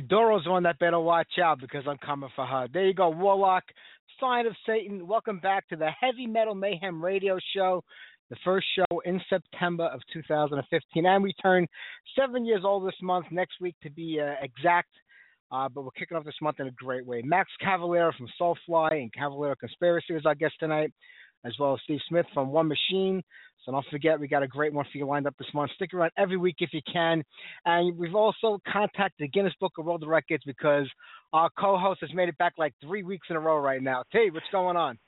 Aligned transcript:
You, 0.00 0.06
Doro's 0.06 0.46
one 0.46 0.62
that 0.62 0.78
better 0.78 0.98
watch 0.98 1.38
out 1.42 1.60
because 1.60 1.84
I'm 1.86 1.98
coming 1.98 2.30
for 2.34 2.46
her. 2.46 2.66
There 2.72 2.86
you 2.86 2.94
go, 2.94 3.10
Warlock, 3.10 3.64
sign 4.18 4.46
of 4.46 4.54
Satan. 4.66 5.06
Welcome 5.06 5.40
back 5.40 5.68
to 5.68 5.76
the 5.76 5.90
Heavy 6.00 6.26
Metal 6.26 6.54
Mayhem 6.54 7.04
Radio 7.04 7.38
Show, 7.54 7.84
the 8.30 8.36
first 8.44 8.66
show 8.74 9.00
in 9.04 9.20
September 9.28 9.84
of 9.84 10.00
2015, 10.12 11.04
and 11.04 11.22
we 11.22 11.34
turn 11.34 11.66
seven 12.18 12.46
years 12.46 12.62
old 12.64 12.86
this 12.86 12.94
month. 13.02 13.26
Next 13.30 13.60
week, 13.60 13.74
to 13.82 13.90
be 13.90 14.18
uh, 14.20 14.34
exact, 14.42 14.88
Uh, 15.52 15.68
but 15.68 15.82
we're 15.82 15.90
kicking 15.90 16.16
off 16.16 16.24
this 16.24 16.34
month 16.40 16.60
in 16.60 16.68
a 16.68 16.72
great 16.72 17.04
way. 17.04 17.20
Max 17.22 17.50
Cavalera 17.62 18.12
from 18.16 18.28
Soulfly 18.40 18.92
and 18.92 19.12
Cavalera 19.12 19.56
Conspiracy 19.58 20.14
is 20.14 20.24
our 20.24 20.34
guest 20.34 20.54
tonight, 20.60 20.92
as 21.44 21.52
well 21.58 21.74
as 21.74 21.80
Steve 21.84 22.00
Smyth 22.08 22.26
from 22.34 22.50
One 22.50 22.68
Machine. 22.68 23.22
So 23.64 23.72
don't 23.72 23.84
forget, 23.90 24.18
we 24.18 24.26
got 24.26 24.42
a 24.42 24.48
great 24.48 24.72
one 24.72 24.86
for 24.90 24.96
you 24.96 25.06
lined 25.06 25.26
up 25.26 25.36
this 25.38 25.48
month. 25.52 25.70
Stick 25.74 25.92
around 25.92 26.12
every 26.16 26.38
week 26.38 26.56
if 26.60 26.70
you 26.72 26.80
can. 26.90 27.22
And 27.66 27.96
we've 27.98 28.14
also 28.14 28.58
contacted 28.70 29.18
the 29.18 29.28
Guinness 29.28 29.52
Book 29.60 29.72
of 29.78 29.84
World 29.84 30.02
Records 30.06 30.42
because 30.46 30.86
our 31.34 31.50
co-host 31.58 32.00
has 32.00 32.10
made 32.14 32.28
it 32.30 32.38
back 32.38 32.54
like 32.56 32.72
three 32.82 33.02
weeks 33.02 33.26
in 33.28 33.36
a 33.36 33.40
row 33.40 33.58
right 33.58 33.82
now. 33.82 34.02
T, 34.12 34.30
what's 34.32 34.46
going 34.50 34.76
on? 34.78 34.98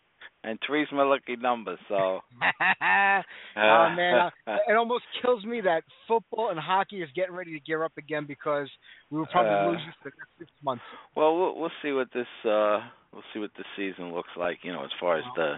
And 0.44 0.58
three's 0.66 0.88
my 0.92 1.02
lucky 1.04 1.36
number, 1.36 1.78
so. 1.88 1.94
oh 2.42 3.20
man, 3.56 4.30
it 4.68 4.76
almost 4.76 5.04
kills 5.22 5.44
me 5.44 5.60
that 5.62 5.82
football 6.08 6.50
and 6.50 6.58
hockey 6.58 7.00
is 7.00 7.08
getting 7.14 7.34
ready 7.34 7.52
to 7.52 7.60
gear 7.60 7.84
up 7.84 7.92
again 7.96 8.24
because 8.26 8.68
we 9.10 9.18
will 9.18 9.26
probably 9.26 9.52
Uh, 9.52 9.70
lose 9.70 9.80
you 9.86 9.92
for 10.02 10.10
the 10.10 10.16
next 10.18 10.38
six 10.38 10.50
months. 10.62 10.82
Well, 11.16 11.36
we'll 11.38 11.58
we'll 11.58 11.70
see 11.82 11.92
what 11.92 12.08
this 12.12 12.26
uh 12.44 12.80
we'll 13.12 13.22
see 13.32 13.38
what 13.40 13.50
this 13.56 13.66
season 13.76 14.12
looks 14.12 14.30
like. 14.36 14.58
You 14.62 14.72
know, 14.72 14.84
as 14.84 14.90
far 15.00 15.16
as 15.18 15.24
the, 15.36 15.54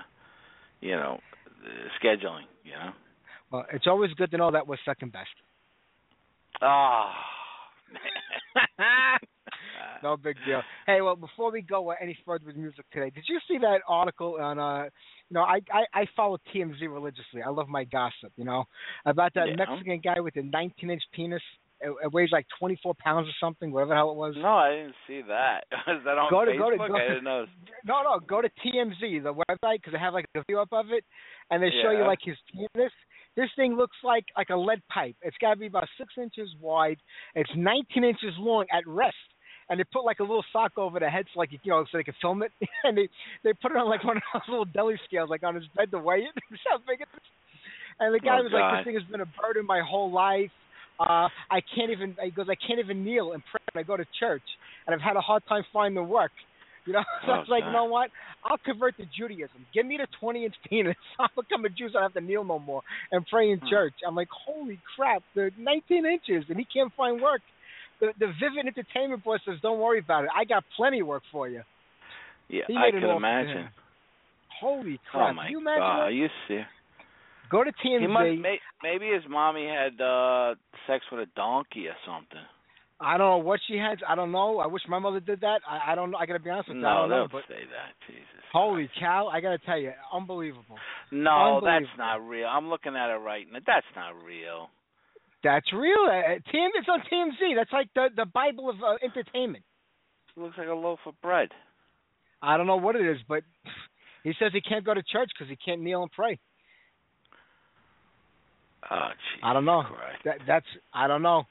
you 0.81 0.93
know, 0.93 1.19
the 1.63 2.07
scheduling. 2.07 2.43
You 2.65 2.73
know. 2.73 2.91
Well, 3.51 3.67
it's 3.73 3.87
always 3.87 4.13
good 4.15 4.31
to 4.33 4.37
know 4.37 4.51
that 4.51 4.67
we're 4.67 4.77
second 4.85 5.13
best. 5.13 5.29
Ah. 6.63 7.13
no 10.03 10.17
big 10.17 10.37
deal. 10.47 10.63
Hey, 10.87 11.01
well, 11.01 11.17
before 11.17 11.53
we 11.53 11.63
go 11.63 11.91
uh, 11.91 11.95
any 12.01 12.17
further 12.25 12.47
with 12.47 12.57
music 12.57 12.85
today, 12.93 13.11
did 13.11 13.25
you 13.29 13.39
see 13.49 13.59
that 13.59 13.81
article 13.89 14.37
on? 14.41 14.59
uh 14.59 14.85
You 14.85 14.91
know, 15.35 15.43
I 15.43 15.61
I, 15.73 16.03
I 16.03 16.07
follow 16.17 16.39
TMZ 16.55 16.81
religiously. 16.83 17.43
I 17.45 17.51
love 17.51 17.69
my 17.69 17.85
gossip. 17.85 18.33
You 18.37 18.45
know, 18.45 18.65
about 19.05 19.35
that 19.35 19.49
Yeah. 19.49 19.57
Mexican 19.57 20.01
guy 20.03 20.21
with 20.21 20.37
a 20.37 20.43
19-inch 20.43 21.03
penis. 21.13 21.43
It, 21.85 21.93
it 22.05 22.13
weighs 22.13 22.31
like 22.33 22.47
24 22.59 22.95
pounds 22.99 23.29
or 23.29 23.33
something, 23.39 23.71
whatever 23.71 23.91
the 23.91 23.95
hell 23.97 24.11
it 24.11 24.17
was. 24.17 24.35
No, 24.37 24.49
I 24.49 24.71
didn't 24.71 24.95
see 25.07 25.21
that. 25.29 25.65
Is 25.89 26.03
that 26.05 26.17
on 26.19 26.31
Go 26.31 26.45
to- 26.45 26.51
Facebook? 26.53 26.59
go 26.59 26.71
to- 26.71 26.89
go 26.89 26.97
I 26.97 27.09
didn't 27.09 27.25
know. 27.25 27.47
No, 27.87 28.03
no, 28.03 28.19
go 28.21 28.41
to 28.41 28.49
TMZ, 28.65 29.23
the 29.23 29.35
website, 29.35 29.77
because 29.77 29.93
they 29.93 29.99
have 29.99 30.15
like 30.15 30.25
a 30.35 30.43
view 30.49 30.59
up 30.59 30.73
of 30.73 30.87
it, 30.91 31.05
and 31.51 31.63
they 31.63 31.69
show 31.83 31.91
you 31.91 32.07
like 32.07 32.21
his 32.25 32.37
penis. 32.51 32.93
This 33.37 33.51
thing 33.57 33.77
looks 33.77 33.97
like 34.03 34.25
like 34.39 34.49
a 34.51 34.57
lead 34.57 34.81
pipe. 34.89 35.17
It's 35.23 35.37
got 35.41 35.51
to 35.55 35.57
be 35.61 35.67
about 35.67 35.87
six 35.99 36.15
inches 36.17 36.49
wide. 36.63 36.97
It's 37.35 37.51
19 37.55 38.03
inches 38.05 38.33
long 38.39 38.65
at 38.73 38.87
rest, 38.87 39.17
and 39.69 39.79
they 39.79 39.85
put 39.93 40.05
like 40.07 40.21
a 40.21 40.23
little 40.23 40.45
sock 40.53 40.79
over 40.79 40.99
the 40.99 41.11
head, 41.11 41.27
so 41.35 41.41
like 41.41 41.51
you 41.53 41.59
know, 41.67 41.85
so 41.91 41.99
they 41.99 42.05
can 42.05 42.15
film 42.23 42.43
it. 42.43 42.53
and 42.85 42.97
they 42.97 43.09
they 43.43 43.53
put 43.53 43.73
it 43.73 43.77
on 43.77 43.89
like 43.91 44.03
one 44.05 44.17
of 44.17 44.23
those 44.33 44.43
little 44.49 44.65
deli 44.65 44.99
scales, 45.05 45.29
like 45.29 45.43
on 45.43 45.55
his 45.57 45.65
bed 45.77 45.91
to 45.91 45.99
weigh 45.99 46.21
it. 46.21 46.33
That's 46.49 46.63
how 46.71 46.79
big 46.89 47.01
it 47.03 47.09
is. 47.15 47.23
And 48.01 48.15
the 48.15 48.19
guy 48.21 48.39
Oh, 48.41 48.43
was 48.45 48.53
like, 48.53 48.79
"This 48.79 48.85
thing 48.87 48.95
has 49.01 49.05
been 49.11 49.21
a 49.21 49.29
burden 49.43 49.67
my 49.67 49.83
whole 49.87 50.11
life. 50.11 50.51
Uh, 50.99 51.29
I 51.51 51.61
can't 51.75 51.91
even." 51.91 52.17
He 52.23 52.31
goes, 52.31 52.47
"I 52.49 52.55
can't 52.55 52.79
even 52.79 53.05
kneel 53.05 53.33
and 53.33 53.43
pray 53.51 53.61
when 53.73 53.85
I 53.85 53.87
go 53.87 53.97
to 53.97 54.05
church, 54.19 54.43
and 54.87 54.95
I've 54.95 55.01
had 55.01 55.17
a 55.17 55.21
hard 55.21 55.43
time 55.49 55.65
finding 55.73 56.09
work." 56.09 56.33
You 56.87 56.93
know, 56.93 57.03
so 57.27 57.33
I 57.33 57.37
Oh, 57.37 57.41
was 57.41 57.49
like, 57.49 57.63
God. 57.63 57.69
you 57.69 57.73
know 57.73 57.85
what? 57.87 58.11
I'll 58.45 58.59
convert 58.59 58.97
to 58.99 59.05
Judaism. 59.17 59.67
Give 59.73 59.87
me 59.87 59.97
the 59.97 60.07
20 60.21 60.45
inch 60.45 60.55
penis. 60.69 60.97
I'll 61.19 61.29
become 61.37 61.65
a 61.65 61.69
Jew 61.69 61.89
so 61.91 61.99
I 61.99 62.03
don't 62.03 62.13
have 62.15 62.15
to 62.15 62.21
kneel 62.21 62.45
no 62.45 62.59
more 62.59 62.83
and 63.11 63.27
pray 63.27 63.51
in 63.51 63.59
Hmm. 63.61 63.69
church. 63.69 63.95
I'm 64.07 64.15
like, 64.15 64.29
holy 64.31 64.79
crap, 64.95 65.23
they're 65.35 65.51
19 65.59 66.05
inches 66.05 66.45
and 66.49 66.59
he 66.59 66.67
can't 66.73 66.93
find 66.95 67.23
work. 67.23 67.41
The, 68.01 68.09
the 68.19 68.27
Vivid 68.27 68.67
Entertainment 68.67 69.25
boss 69.25 69.41
says, 69.47 69.57
don't 69.63 69.79
worry 69.81 70.01
about 70.01 70.25
it. 70.25 70.31
I 70.37 70.45
got 70.45 70.65
plenty 70.77 71.01
of 71.01 71.07
work 71.07 71.23
for 71.33 71.49
you. 71.49 71.63
Yeah, 72.51 72.65
I 72.77 72.91
can 72.91 73.09
imagine. 73.09 73.69
Holy 74.61 75.01
Oh 75.15 75.33
my 75.33 75.45
Can 75.45 75.53
you 75.53 75.59
imagine 75.61 75.81
God, 75.81 75.99
that? 75.99 76.05
are 76.07 76.11
you 76.11 76.29
serious? 76.49 76.67
Go 77.55 77.63
to 77.63 77.71
TMZ. 77.71 78.01
He 78.01 78.07
must 78.09 78.43
may, 78.43 78.59
maybe 78.83 79.07
his 79.15 79.23
mommy 79.31 79.65
had 79.65 80.01
uh 80.03 80.57
sex 80.89 81.05
with 81.13 81.21
a 81.21 81.31
donkey 81.37 81.87
or 81.87 81.95
something. 82.05 82.43
I 83.01 83.17
don't 83.17 83.31
know 83.31 83.47
what 83.47 83.61
she 83.69 83.77
has. 83.77 83.99
I 84.09 84.17
don't 84.17 84.33
know. 84.33 84.59
I 84.59 84.67
wish 84.67 84.83
my 84.89 84.99
mother 84.99 85.21
did 85.21 85.41
that. 85.43 85.61
I, 85.69 85.93
I 85.93 85.95
don't 85.95 86.11
know. 86.11 86.19
I 86.19 86.27
got 86.27 86.35
to 86.35 86.39
be 86.41 86.51
honest 86.51 86.69
with 86.69 86.79
you. 86.79 86.87
I 86.87 86.91
No, 86.95 87.01
don't 87.03 87.11
know. 87.11 87.17
don't 87.19 87.33
But 87.33 87.43
say 87.49 87.63
that. 87.71 87.95
Jesus. 88.09 88.43
holy 88.53 88.91
cow, 88.99 89.29
I 89.29 89.41
got 89.41 89.51
to 89.51 89.59
tell 89.59 89.79
you, 89.79 89.93
unbelievable. 90.13 90.79
No, 91.13 91.61
that's 91.63 91.91
not 91.97 92.27
real. 92.27 92.47
I'm 92.49 92.69
looking 92.71 92.97
at 92.97 93.11
it 93.15 93.19
right 93.19 93.47
now. 93.53 93.61
That's 93.67 93.87
not 93.95 94.15
real. 94.25 94.69
That's 95.45 95.71
real. 95.73 96.07
Uh, 96.09 96.39
TM, 96.51 96.71
it's 96.75 96.89
on 96.89 97.01
TMZ. 97.13 97.55
That's 97.57 97.73
like 97.73 97.89
the, 97.95 98.09
the 98.17 98.27
Bible 98.27 98.71
of 98.71 98.77
uh, 98.77 98.95
entertainment. 99.05 99.65
It 100.37 100.41
looks 100.41 100.57
like 100.59 100.69
a 100.69 100.73
loaf 100.75 101.01
of 101.07 101.21
bread. 101.21 101.51
I 102.43 102.57
don't 102.57 102.67
know 102.67 102.77
what 102.77 102.97
it 102.97 103.07
is, 103.07 103.19
but 103.29 103.43
he 104.25 104.33
says 104.39 104.51
he 104.53 104.61
can't 104.61 104.85
go 104.85 104.95
to 104.95 105.03
church 105.03 105.31
because 105.35 105.51
he 105.51 105.57
can't 105.57 105.83
kneel 105.83 106.03
and 106.03 106.11
pray. 106.11 106.39
Oh, 108.91 109.09
I 109.43 109.53
don't 109.53 109.65
know. 109.65 109.83
Christ. 109.83 110.23
That 110.25 110.39
that's 110.47 110.67
I 110.93 111.07
don't 111.07 111.23
know. 111.23 111.45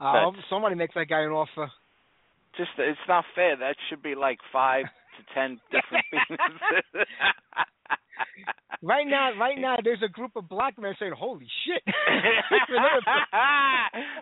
Uh, 0.00 0.30
somebody 0.50 0.74
makes 0.74 0.94
that 0.94 1.08
guy 1.08 1.22
an 1.22 1.30
offer. 1.30 1.70
Just 2.56 2.70
it's 2.78 2.98
not 3.08 3.24
fair. 3.34 3.56
That 3.56 3.76
should 3.88 4.02
be 4.02 4.14
like 4.14 4.38
five 4.52 4.84
to 4.84 5.34
ten 5.34 5.60
different 5.70 6.04
penises. 6.12 7.06
Right 8.82 9.06
now, 9.06 9.30
right 9.38 9.58
now, 9.58 9.76
there's 9.82 10.02
a 10.04 10.08
group 10.08 10.32
of 10.34 10.48
black 10.48 10.76
men 10.76 10.94
saying, 10.98 11.12
"Holy 11.16 11.46
shit!" 11.64 11.82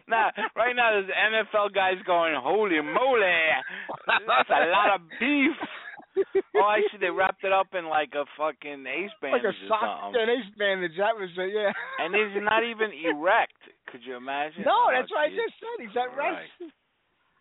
nah, 0.06 0.30
right 0.54 0.76
now 0.76 0.90
there's 0.92 1.08
NFL 1.08 1.72
guys 1.74 1.94
going, 2.06 2.34
"Holy 2.36 2.80
moly, 2.82 3.22
that's 4.06 4.50
a 4.50 4.66
lot 4.68 4.94
of 4.96 5.00
beef." 5.18 5.56
Oh, 6.56 6.66
I 6.66 6.80
see. 6.92 6.98
They 7.00 7.10
wrapped 7.10 7.44
it 7.44 7.52
up 7.52 7.68
in 7.72 7.86
like 7.88 8.12
a 8.14 8.24
fucking 8.36 8.84
ace 8.86 9.10
bandage. 9.20 9.42
like 9.42 9.48
a 9.48 9.56
sock 9.68 10.12
and 10.14 10.28
ace 10.30 10.50
bandage. 10.58 10.92
That 10.98 11.14
was 11.16 11.30
uh, 11.38 11.44
yeah. 11.48 11.72
And 11.98 12.14
he's 12.14 12.42
not 12.42 12.62
even 12.64 12.90
erect. 13.04 13.56
Could 13.90 14.00
you 14.04 14.16
imagine? 14.16 14.62
No, 14.64 14.88
Oh, 14.88 14.90
that's 14.92 15.10
what 15.10 15.20
I 15.24 15.28
just 15.30 15.54
said. 15.58 15.76
He's 15.84 15.92
Christ. 15.94 16.16
rest. 16.60 16.72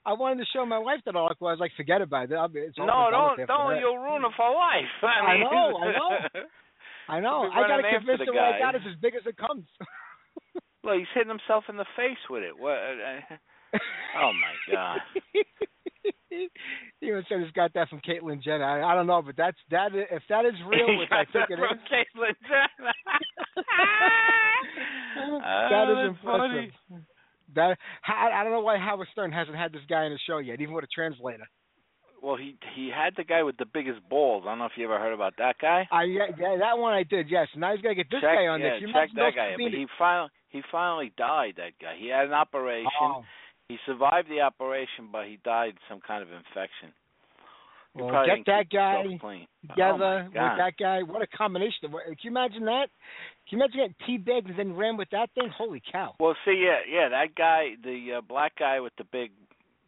I 0.06 0.14
wanted 0.14 0.40
to 0.42 0.48
show 0.54 0.66
my 0.66 0.80
wife 0.80 1.02
that 1.06 1.16
article. 1.16 1.48
I 1.48 1.52
was 1.52 1.60
like, 1.60 1.76
forget 1.76 2.02
about 2.02 2.32
it. 2.32 2.36
I'll 2.36 2.48
be, 2.48 2.60
it's 2.64 2.78
No, 2.78 3.12
don't, 3.12 3.36
don't. 3.46 3.74
that. 3.76 3.80
You'll 3.84 4.00
ruin 4.00 4.24
it 4.24 4.32
for 4.38 4.48
life. 4.50 4.90
I, 5.04 5.36
I 5.36 5.38
know, 5.44 5.78
I 5.78 5.88
know. 5.92 6.12
I 7.10 7.20
know. 7.20 7.50
I 7.52 7.68
got 7.68 7.78
to 7.78 7.90
convince 8.00 8.20
the 8.20 8.26
her 8.26 8.34
what 8.34 8.44
I 8.44 8.52
guy. 8.58 8.60
got 8.60 8.76
is 8.76 8.82
as 8.90 8.96
big 9.02 9.16
as 9.16 9.26
it 9.28 9.36
comes. 9.38 9.66
Look, 10.84 10.96
he's 10.98 11.12
hitting 11.14 11.30
himself 11.30 11.66
in 11.68 11.76
the 11.78 11.86
face 11.98 12.22
with 12.30 12.44
it. 12.44 12.58
What? 12.58 12.78
Oh 14.18 14.32
my 14.34 14.74
God. 14.74 14.98
he 17.02 17.08
even 17.08 17.24
said 17.28 17.40
he's 17.42 17.52
got 17.52 17.74
that 17.74 17.90
from 17.90 18.02
Caitlyn 18.02 18.42
Jenner. 18.44 18.64
I, 18.64 18.92
I 18.92 18.96
don't 18.96 19.08
know, 19.08 19.22
but 19.22 19.36
that's 19.38 19.58
that. 19.72 19.92
if 19.94 20.24
that 20.30 20.46
is 20.46 20.54
real, 20.68 20.98
which 20.98 21.10
I 21.12 21.26
think 21.32 21.50
it 21.50 21.58
from 21.60 21.78
is, 21.78 21.84
Caitlyn 21.92 22.36
Jenner. 22.48 22.94
that 25.16 25.86
Oh, 25.88 26.04
is 26.04 26.10
impressive. 26.10 26.24
funny. 26.24 26.72
That 27.56 27.78
I, 28.08 28.30
I 28.42 28.44
don't 28.44 28.54
know 28.54 28.62
why 28.62 28.78
Howard 28.78 29.08
Stern 29.12 29.32
hasn't 29.32 29.58
had 29.58 29.72
this 29.74 29.82
guy 29.90 30.06
in 30.06 30.12
the 30.12 30.20
show 30.28 30.38
yet, 30.38 30.62
even 30.62 30.74
with 30.76 30.84
a 30.84 30.88
translator. 30.94 31.48
Well, 32.22 32.36
he 32.36 32.58
he 32.76 32.92
had 32.94 33.14
the 33.18 33.24
guy 33.24 33.44
with 33.44 33.58
the 33.58 33.66
biggest 33.66 34.08
balls. 34.10 34.44
I 34.46 34.52
don't 34.52 34.60
know 34.60 34.66
if 34.66 34.74
you 34.76 34.86
ever 34.86 35.00
heard 35.00 35.14
about 35.14 35.34
that 35.38 35.56
guy. 35.60 35.88
I 35.92 36.04
yeah, 36.04 36.28
yeah, 36.38 36.58
that 36.60 36.78
one 36.78 36.94
I 36.94 37.04
did. 37.04 37.28
Yes, 37.30 37.48
now 37.56 37.72
he's 37.74 37.82
gonna 37.82 37.96
get 37.96 38.12
this 38.12 38.22
check, 38.22 38.36
guy 38.36 38.48
on 38.48 38.60
yeah, 38.60 38.74
this. 38.76 38.82
You 38.82 38.94
check 38.94 39.10
that 39.16 39.32
guy. 39.36 39.54
But 39.58 39.72
he 39.72 39.88
finally 39.98 40.30
he 40.50 40.62
finally 40.72 41.12
died. 41.18 41.54
That 41.58 41.72
guy. 41.82 41.96
He 41.98 42.10
had 42.10 42.26
an 42.28 42.34
operation. 42.34 42.90
Oh, 43.02 43.24
He 43.70 43.78
survived 43.86 44.28
the 44.30 44.42
operation, 44.42 45.10
but 45.12 45.28
he 45.28 45.38
died 45.46 45.76
some 45.88 46.00
kind 46.06 46.24
of 46.24 46.30
infection. 46.30 46.92
He 47.96 48.02
well, 48.02 48.26
get 48.26 48.46
that 48.46 48.70
guy 48.72 49.04
together 49.04 50.24
oh 50.24 50.26
with 50.26 50.58
that 50.58 50.74
guy. 50.80 51.02
What 51.04 51.22
a 51.22 51.28
combination! 51.28 51.92
What- 51.92 52.06
Can 52.06 52.16
you 52.22 52.30
imagine 52.32 52.66
that? 52.66 52.90
Can 53.48 53.58
you 53.58 53.64
imagine 53.64 53.96
getting 53.96 54.26
teabagged 54.26 54.50
and 54.50 54.58
then 54.60 54.76
ran 54.76 54.98
with 54.98 55.10
that 55.12 55.30
thing? 55.36 55.50
Holy 55.56 55.82
cow! 55.92 56.16
Well, 56.20 56.36
see, 56.46 56.64
yeah, 56.66 56.80
yeah, 56.90 57.10
that 57.10 57.36
guy, 57.36 57.76
the 57.84 58.18
uh, 58.18 58.22
black 58.22 58.54
guy 58.58 58.80
with 58.80 58.94
the 58.98 59.06
big, 59.06 59.32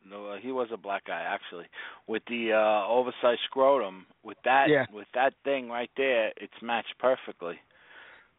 no, 0.08 0.28
uh, 0.28 0.38
he 0.42 0.52
was 0.52 0.70
a 0.74 0.78
black 0.78 1.06
guy 1.06 1.22
actually, 1.22 1.66
with 2.08 2.24
the 2.28 2.54
uh 2.54 2.88
oversized 2.88 3.42
scrotum. 3.46 4.06
With 4.24 4.38
that, 4.46 4.70
Yeah. 4.70 4.86
with 4.94 5.08
that 5.16 5.34
thing 5.44 5.70
right 5.70 5.90
there, 5.98 6.32
it's 6.38 6.54
matched 6.62 6.94
perfectly. 7.00 7.60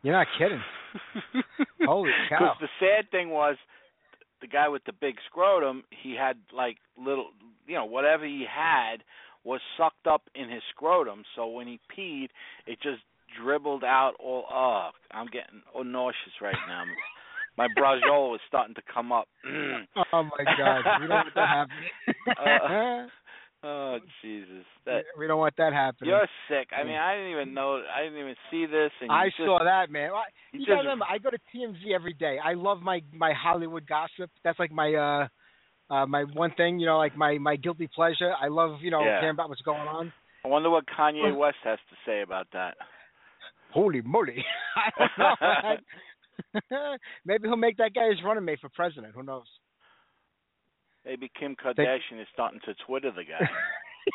You're 0.03 0.15
not 0.15 0.27
kidding. 0.39 0.63
Holy 1.85 2.11
cow. 2.29 2.39
Because 2.39 2.57
the 2.61 2.69
sad 2.81 3.11
thing 3.11 3.31
was, 3.31 3.57
the 4.43 4.49
guy 4.49 4.69
with 4.69 4.85
the 4.85 4.93
big 4.93 5.15
scrotum, 5.31 5.85
he 6.03 6.15
had 6.19 6.37
like 6.55 6.77
little, 6.99 7.31
you 7.67 7.75
know, 7.75 7.87
whatever 7.87 8.27
he 8.27 8.45
had 8.49 9.03
was 9.45 9.61
sucked 9.79 10.07
up 10.07 10.23
in 10.35 10.51
his 10.51 10.63
scrotum. 10.75 11.23
So 11.35 11.47
when 11.49 11.67
he 11.67 11.81
peed, 11.97 12.29
it 12.67 12.79
just 12.83 13.03
dribbled 13.41 13.85
out 13.85 14.13
all. 14.21 14.45
Oh, 14.53 14.91
I'm 15.11 15.27
getting 15.27 15.63
oh, 15.75 15.83
nauseous 15.83 16.41
right 16.43 16.55
now. 16.69 16.85
My 17.57 17.69
braciole 17.79 18.35
is 18.35 18.41
starting 18.49 18.75
to 18.75 18.83
come 18.93 19.13
up. 19.13 19.29
Oh 20.15 20.23
my 20.25 20.45
God! 20.59 21.01
We 21.01 21.07
don't 21.07 21.17
want 21.17 21.35
that 21.35 21.49
happening. 22.29 23.07
Uh, 23.07 23.09
oh 23.65 23.99
Jesus, 24.23 24.65
that 24.87 25.05
we 25.19 25.27
don't 25.27 25.39
want 25.39 25.55
that 25.57 25.73
happening. 25.73 26.11
you're 26.11 26.29
sick. 26.49 26.69
I 26.77 26.85
mean, 26.85 26.97
I 26.97 27.15
didn't 27.15 27.31
even 27.33 27.55
know. 27.55 27.83
I 27.95 28.03
didn't 28.03 28.19
even 28.19 28.35
see 28.51 28.67
this. 28.67 28.91
And 29.01 29.09
you 29.11 29.15
I 29.17 29.27
just, 29.27 29.39
saw 29.39 29.59
that, 29.63 29.91
man. 29.91 30.11
I- 30.11 30.25
you 30.53 30.61
You 30.61 30.67
gotta 30.67 30.83
remember, 30.83 31.07
I 31.09 31.19
go 31.19 31.31
to 31.31 31.39
TMZ 31.55 31.95
every 31.95 32.13
day. 32.15 32.39
I 32.43 32.55
love 32.55 32.81
my 32.83 33.03
my 33.13 33.33
Hollywood 33.33 33.87
gossip. 33.87 34.31
That's 34.45 34.59
like 34.59 34.71
my 34.73 34.93
uh 34.95 35.29
uh 35.93 36.07
my 36.07 36.25
one 36.25 36.53
thing, 36.57 36.79
you 36.79 36.87
know, 36.87 36.99
like 36.99 37.17
my 37.17 37.39
my 37.39 37.57
guilty 37.57 37.89
pleasure. 37.95 38.33
I 38.41 38.49
love, 38.49 38.81
you 38.83 38.91
know, 38.91 39.03
Yeah. 39.05 39.21
hearing 39.21 39.35
about 39.35 39.49
what's 39.49 39.63
going 39.63 39.87
on. 39.89 40.13
I 40.45 40.49
wonder 40.49 40.71
what 40.71 40.85
Kanye 40.87 41.37
West 41.37 41.59
has 41.65 41.79
to 41.91 41.97
say 42.05 42.23
about 42.23 42.49
that. 42.53 42.77
Holy 43.73 44.03
moly! 44.03 44.45
I 44.77 44.91
don't 44.99 45.81
know. 46.71 46.97
Maybe 47.25 47.49
he'll 47.49 47.57
make 47.57 47.77
that 47.79 47.95
guy 47.95 48.09
his 48.11 48.23
running 48.25 48.45
mate 48.45 48.59
for 48.61 48.69
president. 48.69 49.15
Who 49.15 49.23
knows? 49.23 49.47
Maybe 51.05 51.31
Kim 51.39 51.57
Kardashian 51.57 52.21
is 52.21 52.29
starting 52.33 52.61
to 52.65 52.75
Twitter 52.87 53.11
the 53.11 53.25
guy. 53.25 53.49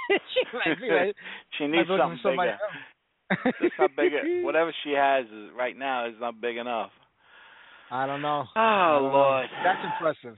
she 0.33 0.41
might 0.53 0.79
be 0.79 0.89
right. 0.89 1.15
she 1.57 1.67
needs 1.67 1.87
something 1.87 2.19
bigger. 2.23 2.57
It's 3.61 3.75
not 3.77 3.91
bigger. 3.95 4.21
Whatever 4.43 4.73
she 4.83 4.91
has 4.91 5.25
is, 5.25 5.49
right 5.57 5.77
now 5.77 6.07
is 6.07 6.15
not 6.19 6.39
big 6.39 6.57
enough. 6.57 6.91
I 7.91 8.05
don't 8.05 8.21
know. 8.21 8.45
Oh 8.55 8.99
don't 8.99 9.11
know. 9.11 9.17
Lord, 9.17 9.45
That's 9.63 9.79
impressive. 9.83 10.37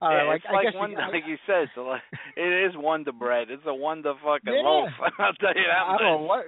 All 0.00 0.10
yeah, 0.10 0.16
right, 0.18 0.26
like 0.28 0.36
it's 0.36 0.46
I 0.48 0.52
like 0.52 0.64
guess 0.66 0.74
wonder, 0.74 0.96
we, 1.06 1.12
like 1.18 1.26
you 1.26 1.36
said, 1.46 1.62
it's 1.62 1.72
like, 1.76 2.02
it 2.36 2.66
is 2.66 2.72
Wonder 2.76 3.12
Bread. 3.12 3.48
It's 3.50 3.62
a 3.66 3.74
Wonder 3.74 4.12
fucking 4.22 4.52
Yeah. 4.52 4.60
loaf. 4.68 4.90
I'll 5.18 5.32
tell 5.34 5.54
you 5.54 5.64
that 5.64 5.82
I 5.86 5.96
don't 5.96 6.20
know 6.20 6.26
what. 6.26 6.44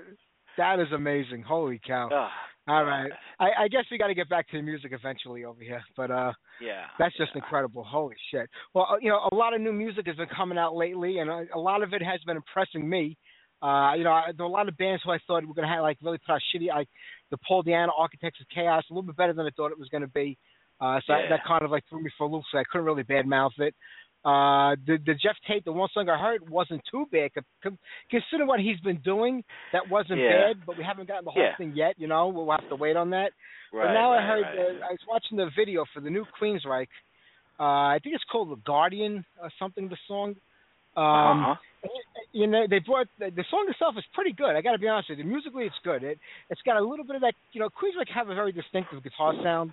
That 0.59 0.81
is 0.81 0.89
amazing. 0.93 1.43
Holy 1.43 1.81
cow! 1.87 2.09
Ugh, 2.13 2.31
All 2.69 2.85
right, 2.85 3.13
I, 3.39 3.65
I 3.65 3.69
guess 3.69 3.85
we 3.93 3.99
got 3.99 4.09
to 4.09 4.15
get 4.15 4.29
back 4.29 4.49
to 4.51 4.57
the 4.57 4.63
music 4.63 4.91
eventually 4.93 5.45
over 5.45 5.61
here, 5.61 5.83
but 5.97 6.11
uh, 6.11 6.33
yeah, 6.61 6.87
that's 6.99 7.17
just 7.17 7.31
yeah. 7.35 7.43
incredible. 7.43 7.85
Holy 7.85 8.17
shit! 8.33 8.51
Well, 8.75 8.89
uh, 8.91 8.97
you 9.01 9.09
know, 9.09 9.21
a 9.31 9.35
lot 9.35 9.55
of 9.55 9.61
new 9.61 9.73
music 9.73 10.07
has 10.09 10.17
been 10.17 10.29
coming 10.37 10.59
out 10.59 10.75
lately, 10.75 11.19
and 11.19 11.31
a, 11.31 11.47
a 11.55 11.59
lot 11.59 11.85
of 11.85 11.93
it 11.93 12.03
has 12.03 12.21
been 12.27 12.37
impressing 12.37 12.89
me. 12.89 13.17
Uh, 13.63 13.93
you 13.97 14.03
know, 14.03 14.11
I- 14.11 14.33
there 14.37 14.45
were 14.45 14.51
a 14.51 14.53
lot 14.53 14.69
of 14.69 14.77
bands 14.77 15.03
who 15.05 15.13
I 15.13 15.19
thought 15.27 15.47
were 15.47 15.55
gonna 15.55 15.69
have 15.73 15.83
like 15.83 15.99
really 16.03 16.19
put 16.19 16.33
out 16.33 16.41
shitty, 16.55 16.69
like 16.69 16.89
the 17.31 17.39
Paul 17.47 17.63
Di'Anno 17.63 17.91
Architects 17.97 18.41
of 18.41 18.47
Chaoz, 18.49 18.83
a 18.91 18.93
little 18.93 19.03
bit 19.03 19.17
better 19.17 19.33
than 19.33 19.47
I 19.47 19.51
thought 19.57 19.71
it 19.71 19.79
was 19.79 19.89
gonna 19.89 20.09
be. 20.09 20.37
Uh, 20.81 21.01
so 21.07 21.13
I- 21.15 21.29
that 21.29 21.45
kind 21.47 21.63
of 21.63 21.71
like 21.71 21.85
threw 21.89 22.03
me 22.03 22.11
for 22.19 22.27
a 22.27 22.31
loop. 22.31 22.43
So 22.51 22.59
I 22.59 22.65
couldn't 22.71 22.85
really 22.85 23.05
badmouth 23.05 23.59
it. 23.59 23.75
Uh, 24.27 24.75
the 24.89 24.99
the 25.07 25.15
Geoff 25.15 25.37
Tate, 25.47 25.65
the 25.65 25.71
one 25.71 25.89
song 25.95 26.09
I 26.09 26.19
heard 26.19 26.51
wasn't 26.51 26.83
too 26.91 27.07
bad. 27.13 27.33
Con- 27.33 27.45
con- 27.63 27.79
Considering 28.11 28.49
what 28.49 28.59
he's 28.59 28.81
been 28.81 28.99
doing, 29.05 29.45
that 29.73 29.89
wasn't 29.89 30.19
Yeah. 30.19 30.49
bad. 30.49 30.67
But 30.67 30.77
we 30.77 30.83
haven't 30.83 31.07
gotten 31.07 31.25
the 31.27 31.31
whole 31.31 31.41
Yeah. 31.43 31.57
thing 31.57 31.75
yet. 31.77 31.95
You 31.97 32.09
know, 32.09 32.27
we'll 32.29 32.51
have 32.51 32.69
to 32.69 32.75
wait 32.75 32.97
on 32.97 33.11
that. 33.11 33.31
Right, 33.73 33.87
but 33.87 33.93
now 33.93 34.11
right, 34.13 34.23
I 34.25 34.27
heard, 34.27 34.43
right. 34.43 34.83
uh, 34.83 34.87
I 34.89 34.91
was 34.91 35.05
watching 35.09 35.37
the 35.37 35.49
video 35.55 35.85
for 35.95 36.01
the 36.01 36.11
new 36.11 36.25
Queensryche. 36.41 36.89
Uh, 37.61 37.63
I 37.95 38.01
think 38.03 38.17
it's 38.17 38.25
called 38.25 38.51
The 38.51 38.57
Guardian 38.67 39.25
or 39.41 39.51
something. 39.61 39.89
The 39.89 39.97
song. 40.09 40.35
Um, 40.97 41.05
uh-huh. 41.07 41.55
You 42.33 42.47
know, 42.49 42.67
they 42.69 42.81
brought 42.81 43.07
the, 43.19 43.31
the 43.31 43.45
song 43.51 43.67
itself 43.69 43.95
is 43.97 44.05
pretty 44.13 44.33
good. 44.33 44.57
I 44.57 44.61
got 44.61 44.73
to 44.73 44.79
be 44.79 44.89
honest 44.89 45.09
with 45.11 45.19
you. 45.19 45.25
Musically, 45.25 45.65
it's 45.67 45.79
good. 45.85 46.03
It 46.03 46.19
it's 46.51 46.61
got 46.63 46.77
a 46.77 46.81
little 46.85 47.05
bit 47.05 47.15
of 47.17 47.23
that. 47.23 47.35
You 47.53 47.61
know, 47.61 47.69
Queensryche 47.69 48.09
have 48.13 48.29
a 48.29 48.35
very 48.35 48.51
distinctive 48.51 49.03
guitar 49.05 49.35
sound, 49.43 49.73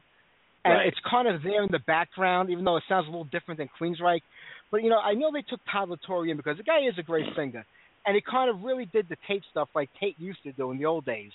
and 0.63 0.73
Right. 0.75 0.87
it's 0.87 0.99
kind 1.09 1.27
of 1.27 1.41
there 1.41 1.63
in 1.63 1.69
the 1.71 1.79
background, 1.79 2.49
even 2.51 2.63
though 2.63 2.77
it 2.77 2.83
sounds 2.87 3.07
a 3.07 3.09
little 3.09 3.25
different 3.25 3.57
than 3.57 3.69
Queensryche. 3.79 4.21
But 4.73 4.81
you 4.81 4.89
know, 4.89 4.97
I 4.97 5.13
know 5.13 5.29
they 5.31 5.43
took 5.43 5.59
Todd 5.71 5.89
La 5.89 5.97
Torre 6.01 6.25
in 6.25 6.35
because 6.35 6.57
the 6.57 6.63
guy 6.63 6.81
is 6.89 6.97
a 6.97 7.03
great 7.03 7.27
singer, 7.37 7.63
and 8.07 8.15
he 8.15 8.21
kind 8.25 8.49
of 8.49 8.63
really 8.63 8.89
did 8.91 9.07
the 9.07 9.15
Tate 9.27 9.43
stuff 9.51 9.69
like 9.75 9.87
Tate 9.99 10.17
used 10.17 10.41
to 10.41 10.51
do 10.51 10.71
in 10.71 10.79
the 10.79 10.85
old 10.85 11.05
days. 11.05 11.29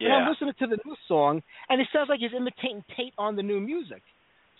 And 0.00 0.10
I'm 0.10 0.30
listening 0.30 0.54
to 0.60 0.66
the 0.66 0.78
new 0.86 0.96
song, 1.06 1.42
and 1.68 1.78
it 1.78 1.88
sounds 1.92 2.08
like 2.08 2.20
he's 2.20 2.32
imitating 2.34 2.82
Tate 2.96 3.12
on 3.18 3.36
the 3.36 3.42
new 3.42 3.60
music. 3.60 4.00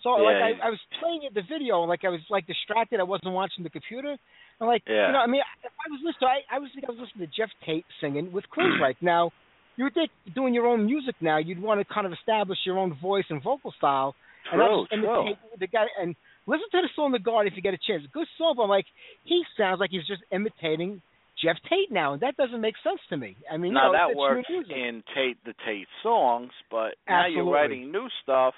So 0.03 0.21
Yeah, 0.21 0.21
like 0.21 0.35
I, 0.37 0.67
I 0.67 0.69
was 0.69 0.77
playing 1.01 1.21
it 1.23 1.33
the 1.33 1.41
video, 1.41 1.81
like 1.81 2.05
I 2.05 2.09
was 2.09 2.21
like 2.29 2.45
distracted. 2.45 2.99
I 2.99 3.09
wasn't 3.09 3.33
watching 3.33 3.63
the 3.63 3.71
computer. 3.71 4.15
And 4.59 4.69
like 4.69 4.83
Yeah. 4.85 5.07
you 5.07 5.13
know, 5.13 5.19
I 5.19 5.25
mean, 5.25 5.41
if 5.63 5.71
I 5.73 5.89
was 5.89 6.01
listening, 6.05 6.29
I, 6.29 6.57
I 6.57 6.59
was 6.59 6.69
I 6.77 6.91
was 6.91 6.99
listening 7.01 7.25
to 7.25 7.33
Geoff 7.35 7.49
Tate 7.65 7.85
singing 7.99 8.31
with 8.31 8.45
Queensryche. 8.55 8.97
now, 9.01 9.31
you 9.77 9.85
would 9.85 9.95
think 9.95 10.11
doing 10.35 10.53
your 10.53 10.67
own 10.67 10.85
music 10.85 11.15
now, 11.21 11.39
you'd 11.39 11.59
want 11.59 11.81
to 11.81 11.91
kind 11.91 12.05
of 12.05 12.13
establish 12.13 12.59
your 12.67 12.77
own 12.77 12.93
voice 13.01 13.25
and 13.31 13.41
vocal 13.41 13.73
style, 13.79 14.13
and 14.51 14.59
not 14.61 14.67
True, 14.69 14.81
just 14.81 14.93
imitate 14.93 15.37
the 15.57 15.65
guy. 15.65 15.85
And 15.99 16.15
listen 16.47 16.67
to 16.71 16.81
the 16.81 16.89
song 16.95 17.11
"The 17.11 17.19
Guard" 17.19 17.47
if 17.47 17.53
you 17.55 17.61
get 17.61 17.73
a 17.73 17.79
chance. 17.85 18.03
Good 18.13 18.27
song, 18.37 18.55
but 18.57 18.63
I'm 18.63 18.69
like, 18.69 18.85
he 19.23 19.43
sounds 19.57 19.79
like 19.79 19.91
he's 19.91 20.07
just 20.07 20.21
imitating 20.31 21.01
Geoff 21.41 21.57
Tate 21.69 21.91
now, 21.91 22.13
and 22.13 22.21
that 22.21 22.37
doesn't 22.37 22.61
make 22.61 22.75
sense 22.83 22.99
to 23.09 23.17
me. 23.17 23.35
I 23.51 23.57
mean, 23.57 23.73
now 23.73 23.87
you 23.87 23.93
know, 23.93 24.09
that 24.09 24.17
works 24.17 24.47
in 24.49 25.03
Tate 25.15 25.37
the 25.45 25.53
Tate 25.65 25.87
songs, 26.03 26.51
but 26.69 26.95
now 27.07 27.27
you're 27.27 27.49
writing 27.49 27.91
new 27.91 28.07
stuff. 28.23 28.53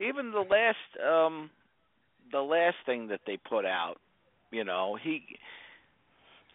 Even 0.00 0.32
the 0.32 0.40
last 0.40 0.76
um 1.04 1.50
the 2.32 2.40
last 2.40 2.76
thing 2.86 3.08
that 3.08 3.20
they 3.26 3.36
put 3.36 3.64
out, 3.64 3.96
you 4.50 4.64
know, 4.64 4.96
he 5.00 5.22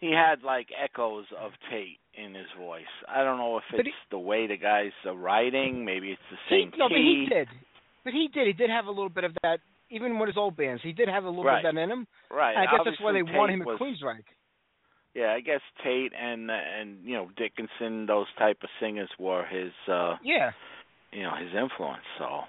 he 0.00 0.12
had 0.12 0.42
like 0.42 0.68
echoes 0.82 1.26
of 1.40 1.52
Tate 1.70 1.98
in 2.14 2.34
his 2.34 2.46
voice. 2.58 2.84
I 3.08 3.22
don't 3.22 3.38
know 3.38 3.58
if 3.58 3.64
it's 3.72 3.88
the 4.10 4.18
way 4.18 4.46
the 4.46 4.56
guys 4.56 4.92
are 5.04 5.14
writing, 5.14 5.84
maybe 5.84 6.10
it's 6.10 6.20
the 6.30 6.36
He, 6.48 6.62
same 6.62 6.72
no, 6.78 6.88
but 6.88 6.96
he 6.96 7.26
did. 7.28 7.48
But 8.04 8.12
he 8.12 8.28
did. 8.32 8.46
He 8.46 8.52
did 8.52 8.70
have 8.70 8.86
a 8.86 8.90
little 8.90 9.08
bit 9.08 9.24
of 9.24 9.32
that. 9.42 9.60
Even 9.90 10.18
with 10.18 10.28
his 10.28 10.36
old 10.36 10.56
bands, 10.56 10.82
he 10.82 10.92
did 10.92 11.08
have 11.08 11.24
a 11.24 11.28
little 11.28 11.44
Right. 11.44 11.62
bit 11.62 11.68
of 11.68 11.74
that 11.76 11.80
in 11.80 11.90
him. 11.90 12.06
Right. 12.30 12.56
I 12.56 12.64
guess 12.66 12.80
that's 12.84 13.00
why 13.00 13.12
they 13.12 13.20
Obviously, 13.20 13.38
want 13.38 13.50
Tate 13.50 13.54
him 13.54 13.62
at 13.62 13.66
was, 13.68 13.78
Queensryche. 13.80 14.24
Yeah, 15.14 15.32
I 15.32 15.40
guess 15.40 15.60
Tate 15.82 16.12
and 16.14 16.50
and 16.50 16.98
you 17.04 17.14
know 17.14 17.30
Dickinson, 17.36 18.06
those 18.06 18.26
type 18.38 18.58
of 18.62 18.68
singers 18.80 19.08
were 19.18 19.44
his 19.46 19.72
uh 19.88 20.16
Yeah. 20.22 20.52
you 21.12 21.22
know 21.22 21.34
his 21.36 21.54
influence. 21.54 22.04
So 22.18 22.44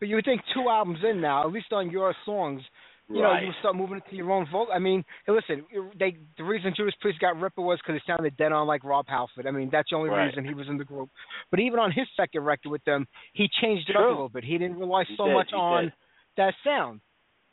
But 0.00 0.08
you 0.08 0.16
would 0.16 0.24
think 0.26 0.42
two 0.52 0.68
albums 0.68 0.98
in 1.04 1.20
now, 1.20 1.42
at 1.42 1.52
least 1.52 1.72
on 1.72 1.90
your 1.90 2.14
songs, 2.26 2.62
you 3.08 3.22
know, 3.22 3.32
you 3.38 3.46
would 3.46 3.56
start 3.60 3.76
moving 3.76 4.02
into 4.04 4.16
your 4.16 4.30
own 4.32 4.44
vocal. 4.46 4.74
I 4.74 4.78
mean, 4.80 5.04
hey, 5.24 5.32
listen, 5.32 5.64
they 5.98 6.16
the 6.36 6.44
reason 6.44 6.74
Judas 6.76 6.94
Priest 7.00 7.18
got 7.20 7.40
Ripper 7.40 7.62
was 7.62 7.78
because 7.78 7.94
it 7.96 8.02
sounded 8.06 8.36
dead 8.36 8.50
on 8.52 8.66
like 8.66 8.82
Rob 8.84 9.06
Halford. 9.08 9.46
I 9.46 9.52
mean, 9.52 9.70
that's 9.70 9.88
the 9.88 9.96
only 9.96 10.10
Right. 10.10 10.26
reason 10.26 10.44
he 10.44 10.52
was 10.54 10.68
in 10.68 10.76
the 10.76 10.84
group. 10.84 11.08
But 11.50 11.60
even 11.60 11.78
on 11.78 11.92
his 11.92 12.08
second 12.16 12.44
record 12.44 12.68
with 12.70 12.84
them, 12.84 13.06
he 13.32 13.48
changed 13.62 13.88
it 13.88 13.96
up 13.96 14.02
a 14.02 14.08
little 14.08 14.28
bit. 14.28 14.44
He 14.44 14.58
didn't 14.58 14.78
rely 14.78 15.04
He 15.04 15.16
so 15.16 15.26
did, 15.26 15.32
much 15.34 15.52
on 15.54 15.84
did. 15.84 15.92
That 16.36 16.54
sound. 16.64 17.00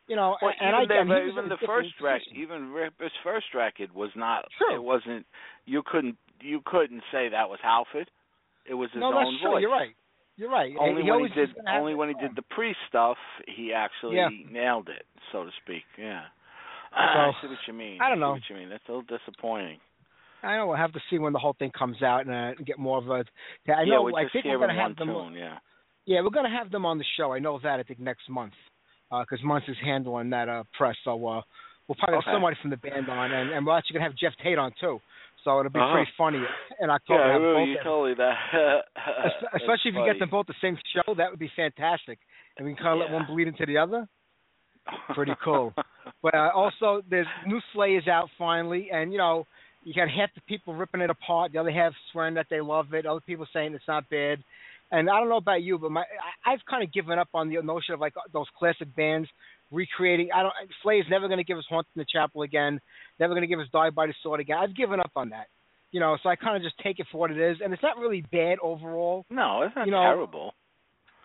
You 0.07 0.17
know, 0.17 0.35
Well, 0.41 0.51
and 0.59 0.75
even, 0.75 0.75
I 0.75 0.85
their, 0.85 1.05
he 1.05 1.25
was 1.31 1.31
even 1.37 1.49
the 1.49 1.57
first 1.65 1.89
record, 2.01 2.27
even 2.35 2.71
Ripper's 2.71 3.11
first 3.23 3.45
record 3.55 3.93
was 3.95 4.09
not. 4.15 4.45
True. 4.57 4.75
It 4.75 4.83
wasn't. 4.83 5.25
You 5.65 5.81
couldn't. 5.85 6.17
You 6.41 6.61
couldn't 6.65 7.01
say 7.11 7.29
that 7.29 7.49
was 7.49 7.59
Halford. 7.63 8.09
It 8.65 8.73
was 8.73 8.89
his 8.91 8.99
no, 8.99 9.07
own 9.07 9.15
that's 9.15 9.41
true. 9.41 9.51
voice. 9.51 9.61
You're 9.61 9.71
right. 9.71 9.95
You're 10.35 10.49
right. 10.51 10.73
Only 10.79 11.03
he 11.03 11.11
when 11.11 11.21
he 11.21 11.29
did. 11.29 11.49
was 11.49 11.49
gonna 11.55 11.69
have 11.71 11.79
Only 11.81 11.95
when 11.95 12.09
he 12.09 12.15
did 12.15 12.35
the 12.35 12.41
pre 12.49 12.75
stuff, 12.89 13.17
he 13.47 13.71
actually 13.71 14.17
Yeah. 14.17 14.27
nailed 14.51 14.89
it, 14.89 15.05
so 15.31 15.45
to 15.45 15.51
speak. 15.63 15.83
Yeah. 15.97 16.23
I 16.95 17.31
So, 17.41 17.47
see 17.47 17.47
what 17.51 17.59
you 17.67 17.73
mean. 17.73 17.99
I 18.01 18.09
don't 18.09 18.19
know. 18.19 18.31
what 18.31 18.41
you 18.49 18.55
mean. 18.57 18.69
That's 18.69 18.83
a 18.89 18.91
little 18.91 19.07
disappointing. 19.17 19.79
I 20.43 20.57
know 20.57 20.67
we'll 20.67 20.75
have 20.75 20.91
to 20.93 20.99
see 21.09 21.17
when 21.19 21.31
the 21.31 21.39
whole 21.39 21.53
thing 21.57 21.71
comes 21.71 22.01
out 22.03 22.25
and, 22.25 22.31
uh, 22.35 22.61
get 22.65 22.77
more 22.77 22.97
of 22.97 23.07
a. 23.07 23.23
I 23.71 23.83
yeah, 23.83 23.85
know. 23.85 24.03
we're 24.03 24.19
I 24.19 24.27
think 24.29 24.43
we're 24.45 24.59
gonna 24.59 24.73
have 24.75 24.97
them. 24.97 25.07
tune. 25.07 25.33
Yeah. 25.35 25.59
Yeah, 26.05 26.19
we're 26.21 26.31
gonna 26.31 26.49
have 26.49 26.69
them 26.71 26.85
on 26.85 26.97
the 26.97 27.05
show. 27.15 27.31
I 27.31 27.39
know 27.39 27.57
that. 27.63 27.79
I 27.79 27.83
think 27.83 27.99
next 28.01 28.27
month, 28.29 28.51
because 29.22 29.43
Muntz 29.43 29.67
is 29.67 29.77
handling 29.84 30.29
that 30.32 30.50
uh, 30.50 30.63
press. 30.77 30.96
So 31.03 31.13
uh, 31.27 31.41
we'll 31.88 31.96
probably 32.00 32.17
Okay. 32.17 32.25
have 32.25 32.36
somebody 32.36 32.58
from 32.62 32.70
the 32.72 32.77
band 32.77 33.10
on, 33.10 33.32
and, 33.32 33.51
and 33.51 33.65
we're 33.65 33.77
actually 33.77 33.96
gonna 33.96 34.05
have 34.10 34.15
Geoff 34.17 34.34
Tate 34.43 34.58
on 34.58 34.72
too. 34.79 35.00
So 35.43 35.60
it'll 35.60 35.72
be 35.72 35.79
Uh-huh. 35.79 35.93
pretty 35.93 36.12
funny 36.17 36.39
in 36.79 36.89
October. 36.89 37.20
Yeah, 37.27 37.34
have 37.34 37.41
really, 37.41 37.65
both 37.65 37.77
you 37.77 37.84
told 37.84 38.08
me 38.10 38.15
that. 38.15 38.84
Especially 39.55 39.91
if 39.91 39.96
you 39.96 40.05
get 40.05 40.20
them 40.20 40.29
both 40.29 40.48
the 40.48 40.55
same 40.62 40.77
show, 40.93 41.13
that 41.15 41.29
would 41.29 41.39
be 41.39 41.51
fantastic. 41.55 42.20
And 42.58 42.65
we 42.65 42.74
can 42.75 42.84
kind 42.84 42.93
of 42.93 43.00
let 43.08 43.13
one 43.13 43.25
bleed 43.27 43.48
into 43.48 43.65
the 43.65 43.77
other. 43.77 44.08
Pretty 45.13 45.34
cool. 45.43 45.74
But 46.22 46.36
uh, 46.36 46.51
also, 46.55 47.01
there's 47.10 47.27
new 47.46 47.60
Slay 47.74 47.96
is 47.96 48.08
out 48.08 48.29
finally, 48.38 48.89
and 48.93 49.12
you 49.12 49.17
know, 49.17 49.46
you 49.84 49.93
got 49.93 50.10
half 50.10 50.29
the 50.36 50.41
people 50.48 50.74
ripping 50.74 51.01
it 51.01 51.10
apart, 51.10 51.51
the 51.51 51.58
other 51.60 51.70
half 51.72 51.91
swearing 52.13 52.34
that 52.36 52.48
they 52.50 52.62
love 52.62 52.93
it, 52.93 53.05
other 53.05 53.20
people 53.20 53.46
saying 53.51 53.74
it's 53.74 53.88
not 53.89 54.10
bad. 54.10 54.41
And 54.93 55.09
I 55.09 55.19
don't 55.19 55.27
know 55.27 55.38
about 55.38 55.63
you, 55.63 55.79
but 55.79 55.89
my 55.89 56.01
I, 56.01 56.53
I've 56.53 56.59
kind 56.69 56.83
of 56.83 56.93
given 56.93 57.17
up 57.17 57.29
on 57.33 57.50
the 57.50 57.59
notion 57.63 57.95
of 57.95 58.00
like 58.00 58.13
those 58.31 58.45
classic 58.57 58.95
bands 58.95 59.27
recreating. 59.71 60.29
I 60.33 60.43
don't. 60.43 60.53
Slay 60.83 60.97
is 60.97 61.05
never 61.09 61.27
going 61.27 61.39
to 61.39 61.43
give 61.43 61.57
us 61.57 61.65
Haunting 61.67 61.91
the 61.95 62.05
Chapel 62.05 62.43
again. 62.43 62.79
Never 63.19 63.33
going 63.33 63.41
to 63.41 63.47
give 63.47 63.59
us 63.59 63.65
Die 63.73 63.89
by 63.89 64.05
the 64.05 64.13
Sword 64.21 64.39
again. 64.39 64.57
I've 64.62 64.75
given 64.75 65.00
up 65.00 65.12
on 65.15 65.29
that. 65.29 65.47
You 65.91 66.00
know, 66.00 66.15
so 66.21 66.29
I 66.29 66.35
kind 66.35 66.55
of 66.57 66.62
just 66.62 66.75
take 66.83 67.00
it 67.00 67.07
for 67.12 67.17
what 67.17 67.31
it 67.31 67.39
is, 67.39 67.57
and 67.63 67.73
it's 67.73 67.81
not 67.81 67.97
really 67.97 68.23
bad 68.31 68.59
overall. 68.62 69.25
no, 69.31 69.63
it's 69.63 69.75
not 69.75 69.88
you 69.88 69.91
know, 69.91 70.01
terrible. 70.01 70.53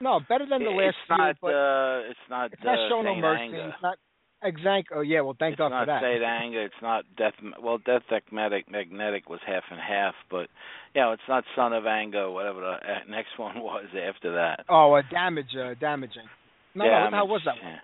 No, 0.00 0.20
better 0.26 0.46
than 0.48 0.64
the 0.64 0.70
last 0.70 0.96
it's 0.96 0.96
few, 1.06 1.16
not. 1.16 1.30
uh, 1.30 2.08
it's 2.08 2.26
not. 2.30 2.52
it's 2.52 2.64
not 2.64 2.78
uh, 2.78 2.88
Show 2.88 3.02
No 3.02 3.16
Mercy. 3.16 3.42
Anger. 3.42 3.68
It's 3.68 3.82
not 3.82 3.98
exact. 4.42 4.88
Oh 4.95 5.00
yeah, 5.00 5.21
well 5.21 5.37
thank 5.38 5.52
it's 5.54 5.59
God 5.59 5.68
not 5.71 5.83
for 5.83 5.92
that. 5.92 6.02
Saint 6.02 6.23
Anger. 6.23 6.62
It's 6.64 6.83
not 6.83 7.04
Death. 7.16 7.35
Well, 7.62 7.78
Death 7.85 8.02
Magnetic 8.11 8.71
Magnetic 8.71 9.28
was 9.28 9.40
half 9.47 9.64
and 9.71 9.80
half, 9.80 10.14
but 10.30 10.49
yeah, 10.95 11.12
it's 11.12 11.23
not 11.28 11.45
Son 11.57 11.73
of 11.73 11.87
Anger. 11.87 12.30
Whatever 12.30 12.61
the 12.61 12.66
uh, 12.76 12.99
next 13.09 13.30
one 13.38 13.61
was 13.61 13.87
after 13.95 14.35
that. 14.35 14.64
Oh, 14.68 14.92
uh, 14.95 15.02
damage, 15.11 15.54
uh, 15.59 15.75
damaging. 15.80 16.26
No, 16.75 16.85
no, 16.85 16.90
what 16.90 17.11
the 17.11 17.16
hell 17.16 17.28
was 17.28 17.42
that? 17.47 17.54
one? 17.62 17.73
Yeah. 17.73 17.78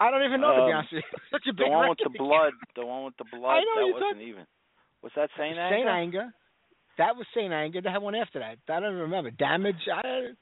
I 0.00 0.10
don't 0.10 0.24
even 0.24 0.40
know 0.40 0.50
to 0.56 0.66
be 0.66 0.72
Um, 0.72 0.78
honest 0.78 0.92
with 0.92 1.04
you. 1.06 1.18
Such 1.30 1.46
a 1.48 1.52
The 1.52 1.62
big 1.64 1.70
one 1.70 1.88
with 1.88 1.98
record. 2.00 2.12
the 2.12 2.18
blood. 2.18 2.52
The 2.74 2.84
one 2.86 3.04
with 3.04 3.16
the 3.16 3.24
blood. 3.30 3.56
I 3.56 3.60
know, 3.62 3.74
that 3.78 3.86
you 3.86 3.94
wasn't 3.94 4.16
thought- 4.18 4.22
even. 4.26 4.46
Was 5.02 5.12
that 5.16 5.30
Saint 5.38 5.58
Anger? 5.58 5.76
Saint 5.76 5.88
Anger. 5.88 6.26
That 6.98 7.16
was 7.16 7.26
Saint 7.34 7.52
Anger. 7.52 7.80
They 7.82 7.90
had 7.90 8.02
one 8.02 8.14
after 8.14 8.38
that. 8.40 8.58
I 8.72 8.80
don't 8.80 8.94
remember. 8.96 9.30
Damage. 9.30 9.84
I, 9.92 10.32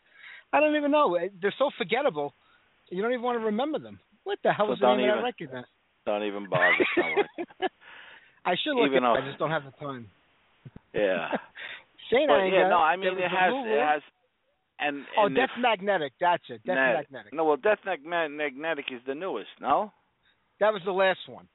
I 0.52 0.60
don't 0.60 0.76
even 0.76 0.90
know. 0.90 1.18
They're 1.40 1.54
so 1.58 1.70
forgettable. 1.76 2.32
You 2.90 3.02
don't 3.02 3.12
even 3.12 3.22
want 3.24 3.40
to 3.40 3.44
remember 3.46 3.78
them. 3.78 3.98
What 4.24 4.38
the 4.44 4.52
hell 4.52 4.66
So 4.66 4.70
was 4.70 4.78
the 4.80 4.94
name 4.96 5.08
don't 5.08 5.18
of 5.18 5.24
even- 5.40 5.48
that 5.50 5.56
record? 5.56 5.66
Don't 6.06 6.24
even 6.24 6.48
bother. 6.48 6.74
I 8.44 8.54
should 8.62 8.74
look 8.74 8.86
Even 8.90 9.04
it 9.04 9.06
up. 9.06 9.16
I 9.22 9.26
just 9.26 9.38
don't 9.38 9.50
have 9.50 9.64
the 9.64 9.72
time. 9.84 10.08
Yeah. 10.94 11.28
Saint 12.12 12.28
But 12.28 12.40
Anger. 12.44 12.56
yeah, 12.58 12.68
no, 12.68 12.76
I 12.76 12.96
mean 12.96 13.16
it 13.16 13.30
has 13.30 13.52
it 13.54 13.80
has 13.80 14.02
and, 14.78 15.04
Oh, 15.16 15.26
and 15.26 15.34
Death 15.34 15.48
if- 15.56 15.62
Magnetic. 15.62 16.12
That's 16.20 16.42
it. 16.50 16.60
Death 16.66 16.74
Mag- 16.76 16.96
Magnetic. 17.10 17.32
No, 17.32 17.44
well, 17.44 17.56
Death 17.56 17.78
Mag- 17.86 18.04
Magnetic 18.04 18.86
is 18.92 19.00
the 19.06 19.14
newest. 19.14 19.48
No. 19.60 19.92
That 20.60 20.72
was 20.72 20.82
the 20.84 20.92
last 20.92 21.20
one. 21.28 21.46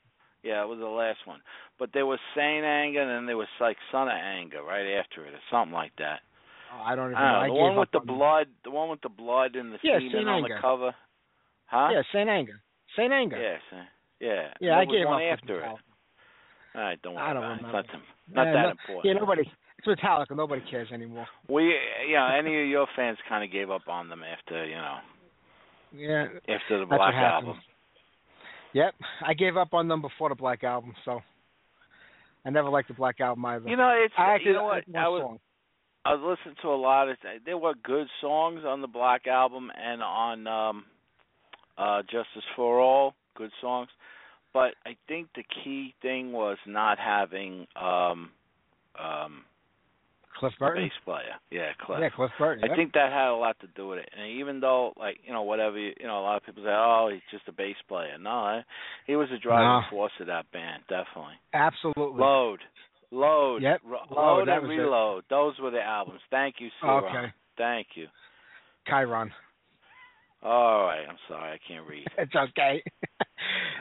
Yeah, 0.43 0.63
it 0.63 0.67
was 0.67 0.79
the 0.79 0.86
last 0.88 1.19
one. 1.25 1.39
But 1.77 1.89
there 1.93 2.05
was 2.05 2.19
Saint 2.36 2.63
Anger, 2.65 3.01
and 3.01 3.12
then 3.12 3.25
there 3.27 3.38
was 3.38 3.47
like 3.59 3.77
Son 3.91 4.07
of 4.07 4.13
Anger 4.15 4.63
right 4.63 4.97
after 4.97 5.25
it, 5.25 5.33
or 5.33 5.39
something 5.51 5.74
like 5.74 5.91
that. 6.00 6.19
Oh, 6.74 6.81
I 6.83 6.95
don't 6.95 7.12
even 7.12 7.17
I 7.17 7.47
know. 7.47 7.47
don't 7.47 7.47
know. 7.47 7.53
I 7.53 7.57
the 7.57 7.62
one 7.62 7.75
with 7.77 7.91
the 7.91 8.00
blood, 8.00 8.47
the 8.63 8.71
one 8.71 8.89
with 8.89 9.01
the 9.01 9.09
blood 9.09 9.55
and 9.55 9.74
the 9.74 9.77
Yeah, 9.83 10.00
semen 10.00 10.12
Saint 10.13 10.29
on 10.29 10.36
Anger. 10.43 10.55
the 10.55 10.62
cover. 10.62 10.95
Huh? 11.67 11.89
Yeah, 11.93 12.01
Saint 12.13 12.29
Anger. 12.29 12.59
Saint 12.95 13.13
Anger. 13.13 13.38
Yeah, 13.38 13.81
Yeah. 14.19 14.47
Yeah, 14.59 14.77
I 14.79 14.86
gave 14.86 15.05
one 15.05 15.21
up. 15.21 15.39
after 15.39 15.59
it. 15.63 15.65
All 15.67 16.81
right, 16.81 17.01
don't 17.01 17.17
I 17.17 17.33
don't 17.33 17.43
remember. 17.43 17.79
it. 17.79 17.86
It's 17.86 17.93
not, 18.33 18.45
not 18.45 18.53
that 18.53 18.62
no- 18.63 18.69
important. 18.69 19.05
Yeah, 19.05 19.13
nobody. 19.13 19.41
It's 19.79 19.88
Metallica. 19.88 20.36
Nobody 20.36 20.62
cares 20.69 20.89
anymore. 20.91 21.27
We, 21.50 21.74
you 22.07 22.15
know, 22.15 22.27
any 22.27 22.62
of 22.63 22.67
your 22.67 22.88
fans 22.95 23.17
kind 23.29 23.43
of 23.43 23.51
gave 23.51 23.69
up 23.69 23.88
on 23.88 24.09
them 24.09 24.21
after, 24.24 24.65
you 24.65 24.75
know, 24.75 24.97
Yeah, 25.93 26.25
after 26.50 26.79
the 26.79 26.86
Black 26.86 27.13
happens. 27.13 27.47
album. 27.50 27.62
Yep, 28.74 28.95
I 29.25 29.33
gave 29.33 29.55
up 29.57 29.74
on 29.74 29.88
them 29.88 30.01
before 30.01 30.29
the 30.29 30.36
Black 30.36 30.63
Album, 30.63 30.93
so 31.05 31.21
I 32.45 32.50
never 32.50 32.69
liked 32.69 32.89
the 32.89 32.93
Black 32.95 33.19
Album 33.21 33.45
either. 33.45 33.67
You 33.69 33.77
know, 33.77 33.89
it's 34.03 34.13
I 34.17 34.33
actually 34.36 34.51
you 34.51 34.53
know 34.57 34.63
what 34.65 34.83
I 34.95 35.07
was 35.07 35.21
song. 35.21 35.39
I 36.05 36.13
was 36.13 36.38
listening 36.38 36.55
to 36.62 36.67
a 36.69 36.75
lot 36.75 37.09
of 37.09 37.17
there 37.45 37.57
were 37.57 37.74
good 37.83 38.07
songs 38.21 38.62
on 38.65 38.81
the 38.81 38.88
Black 38.88 39.25
album 39.27 39.71
and 39.75 40.01
on 40.03 40.47
um 40.47 40.86
uh 41.77 42.01
Justice 42.03 42.43
for 42.55 42.79
All, 42.79 43.13
good 43.36 43.51
songs. 43.62 43.89
But 44.53 44.74
I 44.86 44.96
think 45.07 45.27
the 45.36 45.43
key 45.63 45.93
thing 46.01 46.31
was 46.31 46.57
not 46.65 46.98
having 47.00 47.67
um 47.79 48.31
um 49.00 49.43
Cliff 50.39 50.53
Burton. 50.60 50.84
bass 50.84 50.91
player. 51.03 51.34
Yeah, 51.50 51.72
Cliff. 51.84 51.98
Yeah, 52.00 52.10
Cliff 52.15 52.29
Burton. 52.38 52.63
I 52.63 52.67
yep. 52.67 52.75
think 52.75 52.93
that 52.93 53.12
had 53.12 53.29
a 53.29 53.36
lot 53.36 53.60
to 53.62 53.67
do 53.75 53.88
with 53.88 53.98
it. 54.00 54.10
And 54.15 54.39
even 54.39 54.60
though, 54.60 54.93
like, 54.96 55.17
you 55.25 55.34
know, 55.34 55.41
whatever, 55.41 55.79
you, 55.79 55.93
you 56.00 56.05
know, 56.05 56.19
a 56.19 56.22
lot 56.22 56.38
of 56.38 56.46
people 56.46 56.62
say, 56.62 56.69
oh, 56.69 57.10
he's 57.12 57.24
just 57.31 57.48
a 57.48 57.51
bass 57.51 57.75
player. 57.88 58.19
No, 58.19 58.29
I, 58.29 58.63
he 59.07 59.15
was 59.15 59.29
a 59.36 59.39
driving 59.39 59.65
No. 59.65 59.81
force 59.89 60.12
of 60.19 60.27
that 60.27 60.46
band, 60.51 60.84
definitely. 60.89 61.34
absolutely. 61.55 62.19
Load, 62.22 62.60
load, 63.10 63.63
Yep, 63.63 63.81
Ro- 63.84 63.98
Load, 64.12 64.38
load 64.38 64.48
that 64.48 64.57
and 64.60 64.67
was 64.67 64.77
it. 64.77 64.79
reload. 64.79 65.24
Those 65.31 65.55
were 65.60 65.72
the 65.72 65.81
albums. 65.81 66.22
Thank 66.29 66.55
you, 66.60 66.69
Sue. 66.81 66.88
Okay. 66.88 67.34
Thank 67.57 67.88
you. 67.96 68.05
Chiron. 68.88 69.31
All 70.44 70.84
right, 70.84 71.03
I'm 71.10 71.17
sorry, 71.27 71.51
I 71.53 71.60
can't 71.67 71.88
read. 71.88 72.06
It's 72.17 72.36
okay. 72.36 72.84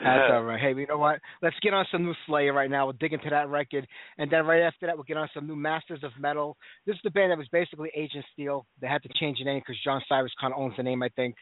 That's 0.03 0.31
all 0.31 0.43
right. 0.43 0.59
Hey, 0.59 0.73
you 0.75 0.85
know 0.87 0.97
what? 0.97 1.19
Let's 1.41 1.55
get 1.61 1.73
on 1.73 1.85
some 1.91 2.03
new 2.03 2.13
Slayer 2.27 2.53
right 2.53 2.69
now. 2.69 2.85
We'll 2.85 2.93
dig 2.99 3.13
into 3.13 3.29
that 3.31 3.49
record, 3.49 3.87
and 4.17 4.29
then 4.31 4.45
right 4.45 4.61
after 4.61 4.85
that, 4.85 4.95
we'll 4.95 5.03
get 5.03 5.17
on 5.17 5.27
some 5.33 5.47
new 5.47 5.55
Masters 5.55 6.03
of 6.03 6.11
Metal. 6.19 6.55
This 6.85 6.95
is 6.95 7.01
the 7.03 7.09
band 7.11 7.31
that 7.31 7.37
was 7.37 7.47
basically 7.51 7.89
Agent 7.95 8.23
Steel. 8.33 8.65
They 8.81 8.87
had 8.87 9.01
to 9.03 9.09
change 9.19 9.39
the 9.39 9.45
name 9.45 9.59
because 9.59 9.79
John 9.83 10.01
Cyriis 10.11 10.29
kind 10.39 10.53
of 10.53 10.59
owns 10.59 10.75
the 10.77 10.83
name, 10.83 11.01
I 11.01 11.09
think. 11.09 11.35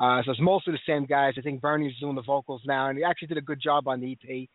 Uh, 0.00 0.22
so 0.24 0.32
it's 0.32 0.40
mostly 0.40 0.72
the 0.72 0.78
same 0.92 1.04
guys. 1.06 1.34
I 1.38 1.42
think 1.42 1.60
Bernie's 1.60 1.96
doing 2.00 2.16
the 2.16 2.22
vocals 2.22 2.62
now, 2.66 2.88
and 2.88 2.98
he 2.98 3.04
actually 3.04 3.28
did 3.28 3.38
a 3.38 3.42
good 3.42 3.60
job 3.62 3.86
on 3.86 4.00
the 4.00 4.12
EP. 4.12 4.48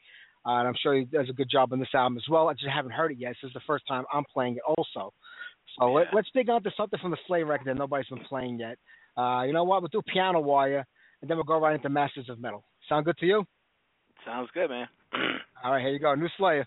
Uh, 0.46 0.60
and 0.60 0.68
I'm 0.68 0.76
sure 0.82 0.94
he 0.96 1.06
does 1.06 1.30
a 1.30 1.34
good 1.34 1.50
job 1.50 1.72
on 1.74 1.80
this 1.80 1.90
album 1.94 2.18
as 2.18 2.24
well. 2.30 2.50
I 2.50 2.54
just 2.54 2.68
haven't 2.68 2.92
heard 2.92 3.12
it 3.12 3.18
yet. 3.18 3.36
This 3.42 3.50
is 3.50 3.54
the 3.54 3.62
first 3.66 3.86
time 3.88 4.04
I'm 4.14 4.26
playing 4.32 4.56
it 4.58 4.62
also. 4.68 5.14
So 5.80 5.92
let, 5.92 6.06
Yeah. 6.08 6.10
let's 6.16 6.30
dig 6.34 6.50
onto 6.50 6.70
something 6.78 7.00
from 7.00 7.12
the 7.12 7.18
Slayer 7.28 7.46
record 7.46 7.68
that 7.68 7.78
nobody's 7.78 8.08
been 8.10 8.20
playing 8.26 8.60
yet. 8.60 8.78
Uh, 9.18 9.44
you 9.44 9.54
know 9.54 9.64
what? 9.64 9.82
We'll 9.82 9.90
do 9.90 10.02
Piano 10.02 10.40
Wire, 10.40 10.86
and 11.22 11.30
then 11.30 11.38
we'll 11.38 11.44
go 11.46 11.60
right 11.60 11.76
into 11.76 11.90
Masters 11.90 12.30
of 12.30 12.40
Metal. 12.40 12.64
Sound 12.90 13.06
good 13.06 13.18
to 13.20 13.26
you? 13.26 13.46
Sounds 14.26 14.50
good, 14.54 14.70
man. 14.70 14.88
All 15.64 15.72
right, 15.72 15.82
here 15.82 15.92
you 15.92 16.00
go. 16.00 16.14
New 16.16 16.28
Slayer. 16.38 16.66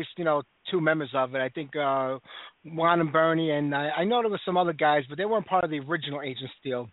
Least 0.00 0.10
you 0.18 0.24
know 0.24 0.42
two 0.70 0.80
members 0.80 1.10
of 1.14 1.34
it. 1.34 1.40
I 1.40 1.48
think 1.50 1.76
uh, 1.76 2.18
Juan 2.64 3.00
and 3.00 3.12
Bernie, 3.12 3.50
and 3.50 3.74
I, 3.74 3.90
I 3.98 4.04
know 4.04 4.22
there 4.22 4.30
were 4.30 4.40
some 4.44 4.56
other 4.56 4.72
guys, 4.72 5.04
but 5.08 5.18
they 5.18 5.24
weren't 5.26 5.46
part 5.46 5.64
of 5.64 5.70
the 5.70 5.80
original 5.80 6.22
Agent 6.22 6.50
Steel. 6.58 6.88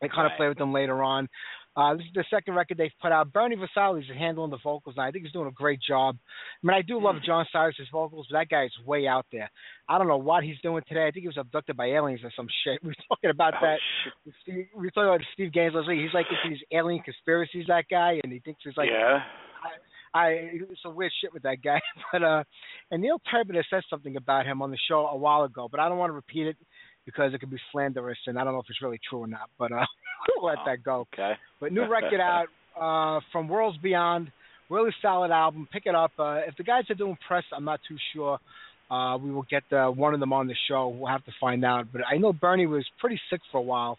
They 0.00 0.08
kind 0.08 0.26
of 0.30 0.36
played 0.36 0.48
with 0.48 0.58
them 0.58 0.72
later 0.72 1.02
on. 1.02 1.28
Uh, 1.76 1.92
this 1.94 2.04
is 2.06 2.12
the 2.14 2.24
second 2.30 2.54
record 2.54 2.78
they've 2.78 2.90
put 3.02 3.12
out. 3.12 3.30
Bernie 3.32 3.56
Versailles 3.56 3.98
is 3.98 4.04
handling 4.16 4.50
the 4.50 4.58
vocals, 4.64 4.94
and 4.96 5.04
I 5.04 5.10
think 5.10 5.24
he's 5.24 5.32
doing 5.32 5.46
a 5.48 5.50
great 5.52 5.78
job. 5.86 6.16
I 6.62 6.66
mean, 6.66 6.74
I 6.74 6.80
do 6.80 6.98
love 6.98 7.16
John 7.24 7.44
Cyriis's 7.54 7.88
vocals, 7.92 8.26
but 8.30 8.38
that 8.38 8.48
guy 8.48 8.64
is 8.64 8.72
way 8.86 9.06
out 9.06 9.26
there. 9.30 9.50
I 9.86 9.98
don't 9.98 10.08
know 10.08 10.16
what 10.16 10.42
he's 10.42 10.56
doing 10.62 10.82
today. 10.88 11.06
I 11.06 11.10
think 11.10 11.22
he 11.24 11.28
was 11.28 11.36
abducted 11.36 11.76
by 11.76 11.86
aliens 11.88 12.20
or 12.24 12.32
some 12.34 12.46
shit. 12.64 12.82
We 12.82 12.88
were 12.90 12.94
talking 13.08 13.28
about 13.30 13.54
Oh, 13.54 13.66
that. 13.66 13.78
shit. 14.04 14.68
We 14.74 14.84
were 14.86 14.90
talking 14.90 15.08
about 15.08 15.20
Steve 15.34 15.52
Gaines 15.52 15.74
last 15.74 15.88
week. 15.88 16.00
He's 16.00 16.14
like 16.14 16.26
into 16.30 16.54
these 16.56 16.64
alien 16.72 17.02
conspiracies. 17.02 17.66
That 17.68 17.84
guy, 17.90 18.20
and 18.22 18.32
he 18.32 18.38
thinks 18.38 18.60
he's 18.64 18.76
like 18.78 18.88
yeah. 18.90 19.18
I 20.16 20.50
some 20.82 20.94
weird 20.96 21.12
shit 21.20 21.32
with 21.34 21.42
that 21.44 21.62
guy. 21.62 21.80
But 22.12 22.22
uh 22.22 22.44
and 22.90 23.02
Neil 23.02 23.20
Turbin 23.30 23.56
has 23.56 23.64
said 23.70 23.82
something 23.90 24.16
about 24.16 24.46
him 24.46 24.62
on 24.62 24.70
the 24.70 24.78
show 24.88 25.06
a 25.06 25.16
while 25.16 25.42
ago, 25.44 25.68
but 25.70 25.80
I 25.80 25.88
don't 25.88 25.98
want 25.98 26.10
to 26.10 26.14
repeat 26.14 26.46
it 26.46 26.56
because 27.04 27.34
it 27.34 27.38
could 27.40 27.50
be 27.50 27.58
slanderous 27.72 28.18
and 28.26 28.38
I 28.38 28.44
don't 28.44 28.52
know 28.54 28.60
if 28.60 28.66
it's 28.68 28.82
really 28.82 29.00
true 29.08 29.20
or 29.20 29.26
not. 29.26 29.48
But 29.58 29.72
uh 29.72 29.84
we'll 30.36 30.46
let 30.46 30.58
Oh. 30.60 30.64
that 30.66 30.82
go. 30.84 31.06
Okay. 31.12 31.32
But 31.60 31.72
new 31.72 31.86
record 31.88 32.20
out 32.32 32.46
uh 32.80 33.20
from 33.32 33.48
Worlds 33.48 33.78
Beyond, 33.82 34.30
really 34.70 34.90
solid 35.02 35.30
album. 35.30 35.68
Pick 35.72 35.86
it 35.86 35.94
up. 35.94 36.12
Uh 36.18 36.40
if 36.48 36.56
the 36.56 36.64
guys 36.64 36.84
are 36.90 36.94
doing 36.94 37.16
press, 37.28 37.44
I'm 37.54 37.64
not 37.64 37.80
too 37.88 37.96
sure. 38.14 38.38
Uh 38.90 39.16
we 39.18 39.30
will 39.32 39.46
get 39.50 39.64
uh, 39.72 39.88
one 39.90 40.14
of 40.14 40.20
them 40.20 40.32
on 40.32 40.46
the 40.46 40.54
show. 40.68 40.88
We'll 40.88 41.10
have 41.10 41.24
to 41.24 41.32
find 41.40 41.64
out. 41.64 41.86
But 41.92 42.02
I 42.10 42.18
know 42.18 42.32
Bernie 42.32 42.66
was 42.66 42.86
pretty 43.00 43.20
sick 43.30 43.40
for 43.50 43.58
a 43.58 43.62
while. 43.62 43.98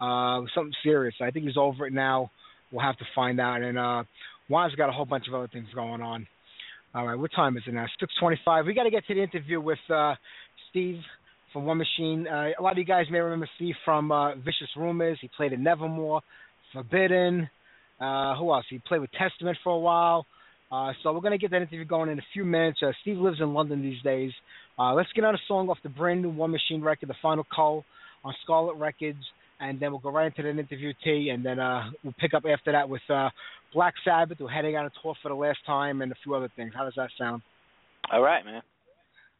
Uh 0.00 0.40
something 0.54 0.74
serious. 0.82 1.14
I 1.20 1.30
think 1.30 1.46
he's 1.46 1.56
over 1.58 1.86
it 1.86 1.92
now. 1.92 2.30
We'll 2.70 2.84
have 2.84 2.96
to 2.98 3.04
find 3.14 3.38
out. 3.40 3.60
And 3.62 3.78
uh 3.78 4.04
Juan's 4.52 4.74
got 4.74 4.90
a 4.90 4.92
whole 4.92 5.06
bunch 5.06 5.28
of 5.28 5.34
other 5.34 5.48
things 5.48 5.66
going 5.74 6.02
on. 6.02 6.26
All 6.94 7.06
right, 7.06 7.18
what 7.18 7.30
time 7.34 7.56
is 7.56 7.62
it 7.66 7.72
now? 7.72 7.86
Six 7.98 8.12
twenty-five. 8.20 8.66
We 8.66 8.74
got 8.74 8.82
to 8.82 8.90
get 8.90 9.06
to 9.06 9.14
the 9.14 9.22
interview 9.22 9.58
with 9.62 9.78
uh, 9.88 10.14
Steve 10.68 10.98
from 11.54 11.64
One 11.64 11.78
Machine. 11.78 12.26
Uh, 12.28 12.50
a 12.58 12.62
lot 12.62 12.72
of 12.72 12.78
you 12.78 12.84
guys 12.84 13.06
may 13.10 13.18
remember 13.18 13.48
Steve 13.56 13.74
from 13.82 14.12
uh, 14.12 14.34
Vicious 14.34 14.68
Rumors. 14.76 15.16
He 15.22 15.30
played 15.34 15.54
in 15.54 15.62
Nevermore, 15.62 16.20
Forbidden. 16.74 17.48
Uh, 17.98 18.36
who 18.36 18.52
else? 18.52 18.66
He 18.68 18.78
played 18.86 19.00
with 19.00 19.10
Testament 19.12 19.56
for 19.64 19.72
a 19.72 19.78
while. 19.78 20.26
Uh, 20.70 20.92
so 21.02 21.14
we're 21.14 21.20
gonna 21.20 21.38
get 21.38 21.50
that 21.52 21.62
interview 21.62 21.86
going 21.86 22.10
in 22.10 22.18
a 22.18 22.26
few 22.34 22.44
minutes. 22.44 22.78
Uh, 22.82 22.92
Steve 23.00 23.16
lives 23.16 23.38
in 23.40 23.54
London 23.54 23.80
these 23.80 24.02
days. 24.02 24.32
Uh, 24.78 24.92
let's 24.92 25.08
get 25.14 25.24
on 25.24 25.34
a 25.34 25.38
song 25.48 25.70
off 25.70 25.78
the 25.82 25.88
brand 25.88 26.20
new 26.20 26.28
One 26.28 26.50
Machine 26.50 26.82
record, 26.82 27.08
The 27.08 27.14
Final 27.22 27.44
Call, 27.50 27.86
on 28.22 28.34
Scarlet 28.44 28.74
Records, 28.74 29.24
and 29.62 29.78
then 29.78 29.92
we'll 29.92 30.00
go 30.00 30.10
right 30.10 30.26
into 30.26 30.42
that 30.42 30.58
interview 30.58 30.92
T, 31.04 31.30
and 31.30 31.44
then 31.44 31.58
uh, 31.58 31.84
we'll 32.02 32.14
pick 32.18 32.34
up 32.34 32.44
after 32.44 32.72
that 32.72 32.88
with 32.88 33.02
uh, 33.08 33.30
Black 33.72 33.94
Sabbath, 34.04 34.38
who 34.38 34.46
are 34.46 34.50
heading 34.50 34.76
on 34.76 34.86
a 34.86 34.90
tour 35.02 35.14
for 35.22 35.28
the 35.28 35.34
last 35.34 35.60
time, 35.64 36.02
and 36.02 36.10
a 36.10 36.16
few 36.22 36.34
other 36.34 36.50
things. 36.56 36.72
How 36.74 36.84
does 36.84 36.94
that 36.96 37.10
sound? 37.16 37.42
All 38.12 38.20
right, 38.20 38.44
man. 38.44 38.62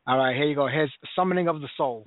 All 0.06 0.16
right, 0.16 0.34
here 0.34 0.46
you 0.46 0.54
go. 0.54 0.68
Here's 0.68 0.92
Summoning 1.16 1.48
of 1.48 1.60
the 1.60 1.68
Soul. 1.76 2.06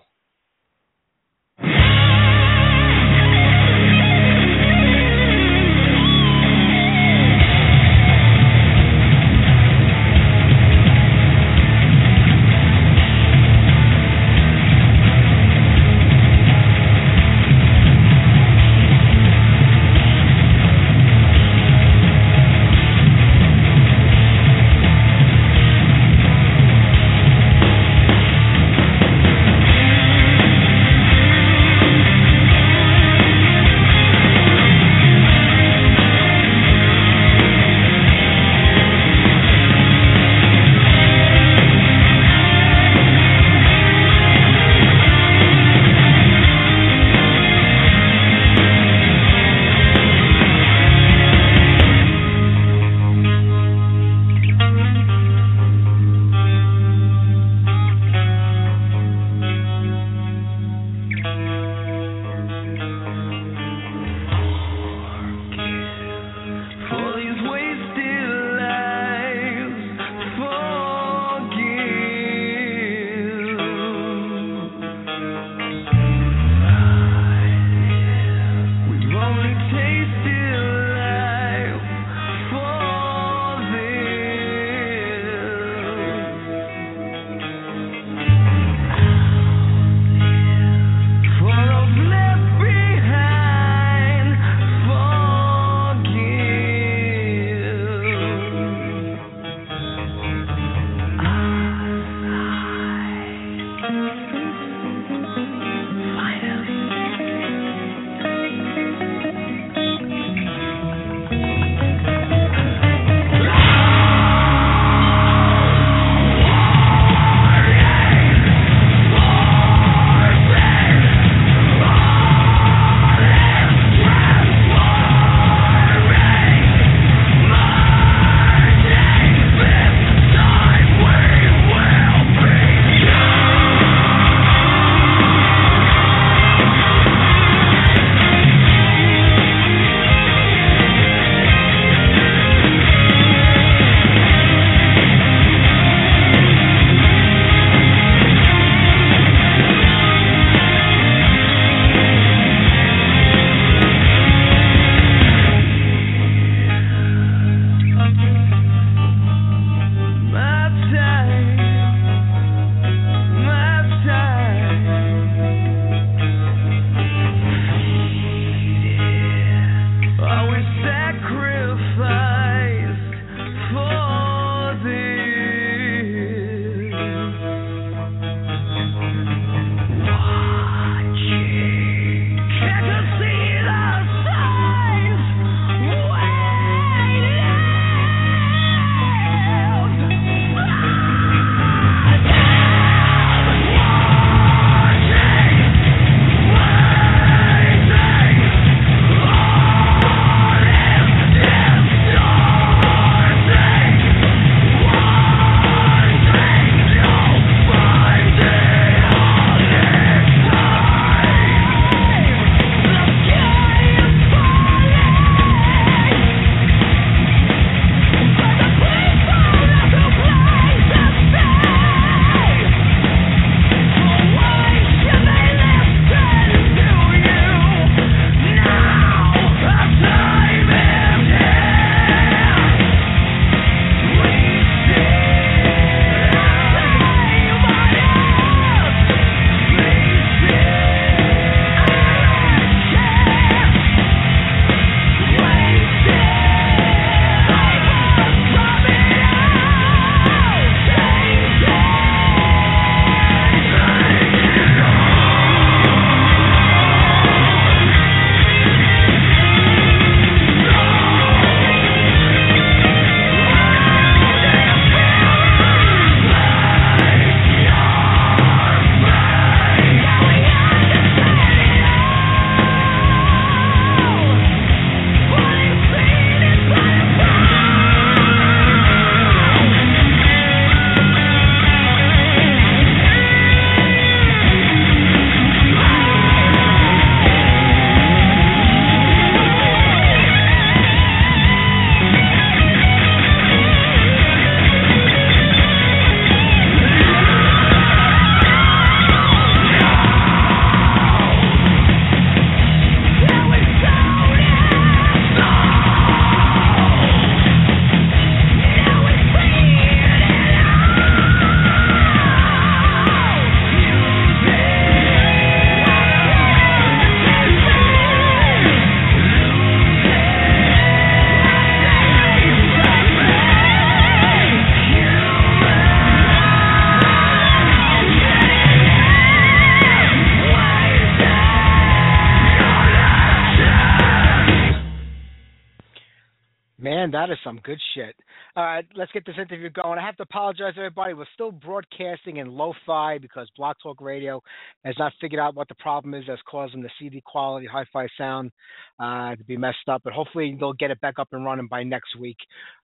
Some 337.55 337.61
good 337.63 337.79
shit. 337.93 338.15
All 338.57 338.65
right, 338.65 338.85
let's 338.95 339.11
get 339.13 339.25
this 339.25 339.35
interview 339.37 339.69
going. 339.69 339.97
I 339.97 340.05
have 340.05 340.17
to 340.17 340.23
apologize, 340.23 340.73
everybody. 340.75 341.13
We're 341.13 341.25
still 341.33 341.51
broadcasting 341.51 342.37
in 342.37 342.47
lo-fi 342.51 343.17
because 343.17 343.49
Block 343.55 343.77
Talk 343.81 344.01
Radio 344.01 344.41
has 344.83 344.95
not 344.99 345.13
figured 345.21 345.39
out 345.39 345.55
what 345.55 345.69
the 345.69 345.75
problem 345.75 346.13
is 346.13 346.25
that's 346.27 346.41
causing 346.49 346.81
the 346.81 346.89
CD 346.99 347.21
quality, 347.25 347.65
hi-fi 347.65 348.07
sound 348.17 348.51
uh, 348.99 349.35
to 349.35 349.43
be 349.45 349.55
messed 349.55 349.87
up. 349.87 350.01
But 350.03 350.11
hopefully 350.11 350.57
they'll 350.59 350.73
get 350.73 350.91
it 350.91 350.99
back 350.99 351.17
up 351.17 351.29
and 351.31 351.45
running 351.45 351.67
by 351.67 351.83
next 351.83 352.19
week. 352.19 352.37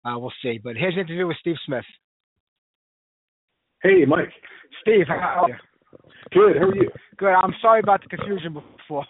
Uh, 0.05 0.19
we'll 0.19 0.33
see. 0.41 0.61
But 0.63 0.77
here's 0.77 0.95
an 0.95 1.01
interview 1.01 1.27
with 1.27 1.39
Steve 1.41 1.57
Smyth. 1.67 1.85
Hey, 3.83 4.05
Mike. 4.07 4.31
Steve, 4.83 5.07
how 5.09 5.15
are 5.15 5.49
you? 5.49 5.57
Good. 6.33 6.59
How 6.59 6.69
are 6.69 6.77
you? 6.77 6.91
Good. 7.17 7.33
I'm 7.33 7.55
sorry 7.61 7.81
about 7.81 8.03
the 8.03 8.17
confusion 8.17 8.55
before. 8.55 9.05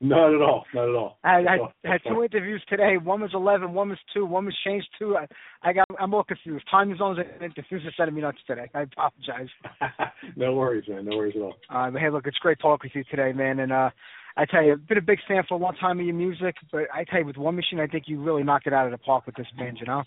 Not 0.00 0.34
at 0.34 0.42
all. 0.42 0.66
Not 0.74 0.88
at 0.90 0.94
all. 0.94 1.18
I, 1.24 1.38
I 1.84 1.88
had 1.90 2.00
two 2.06 2.22
interviews 2.22 2.62
today. 2.68 2.98
One 3.02 3.22
was 3.22 3.30
11, 3.32 3.72
one 3.72 3.88
was 3.88 3.98
2, 4.12 4.26
one 4.26 4.44
was 4.44 4.54
changed 4.62 4.88
to. 4.98 5.16
I, 5.16 5.26
I 5.62 5.72
got, 5.72 5.86
I'm 5.98 6.12
all 6.12 6.22
confused. 6.22 6.66
Time 6.70 6.94
zones 6.98 7.18
and 7.40 7.54
confused 7.54 7.86
are 7.86 7.92
setting 7.96 8.14
me 8.14 8.20
nuts 8.20 8.38
today. 8.46 8.70
I 8.74 8.82
apologize. 8.82 9.48
no 10.36 10.54
worries, 10.54 10.84
man. 10.86 11.06
No 11.06 11.16
worries 11.16 11.34
at 11.34 11.42
all. 11.42 11.54
Uh, 11.70 11.90
but 11.90 12.00
hey, 12.02 12.10
look, 12.10 12.26
it's 12.26 12.36
great 12.38 12.58
talking 12.60 12.90
with 12.94 13.06
you 13.06 13.10
today, 13.10 13.32
man. 13.32 13.60
And 13.60 13.72
uh, 13.72 13.88
I 14.36 14.44
tell 14.44 14.62
you, 14.62 14.72
I've 14.72 14.86
been 14.86 14.98
a 14.98 15.02
big 15.02 15.18
fan 15.26 15.42
for 15.48 15.54
a 15.54 15.58
long 15.58 15.74
time 15.76 15.98
of 15.98 16.04
your 16.04 16.14
music, 16.14 16.56
but 16.70 16.82
I 16.92 17.04
tell 17.04 17.20
you, 17.20 17.26
with 17.26 17.38
One 17.38 17.56
Machine, 17.56 17.80
I 17.80 17.86
think 17.86 18.04
you 18.06 18.22
really 18.22 18.42
knocked 18.42 18.66
it 18.66 18.74
out 18.74 18.84
of 18.84 18.92
the 18.92 18.98
park 18.98 19.24
with 19.24 19.36
this 19.36 19.46
band, 19.56 19.78
you 19.80 19.86
know? 19.86 20.02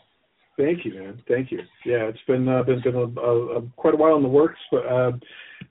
Thank 0.56 0.86
you, 0.86 0.94
man. 0.94 1.24
Thank 1.28 1.52
you. 1.52 1.60
Yeah, 1.86 2.10
it's 2.10 2.20
been 2.28 2.48
uh, 2.48 2.64
been 2.64 2.82
been 2.82 2.96
a, 2.96 3.20
a, 3.22 3.58
a, 3.58 3.62
quite 3.78 3.94
a 3.94 3.98
while 3.98 4.18
in 4.18 4.24
the 4.24 4.28
works, 4.28 4.60
but 4.70 4.86
uh, 4.86 5.12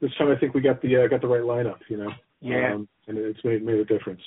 this 0.01 0.11
time 0.17 0.29
I 0.35 0.41
think 0.41 0.55
we 0.55 0.63
got 0.63 0.81
the 0.81 1.05
uh, 1.05 1.09
got 1.09 1.21
the 1.21 1.29
right 1.29 1.43
lineup. 1.43 1.77
You 1.91 1.99
know. 1.99 2.11
Yeah. 2.41 2.75
Um, 2.75 2.89
and 3.09 3.19
it's 3.19 3.43
made 3.45 3.65
made 3.65 3.79
a 3.79 3.85
difference. 3.85 4.23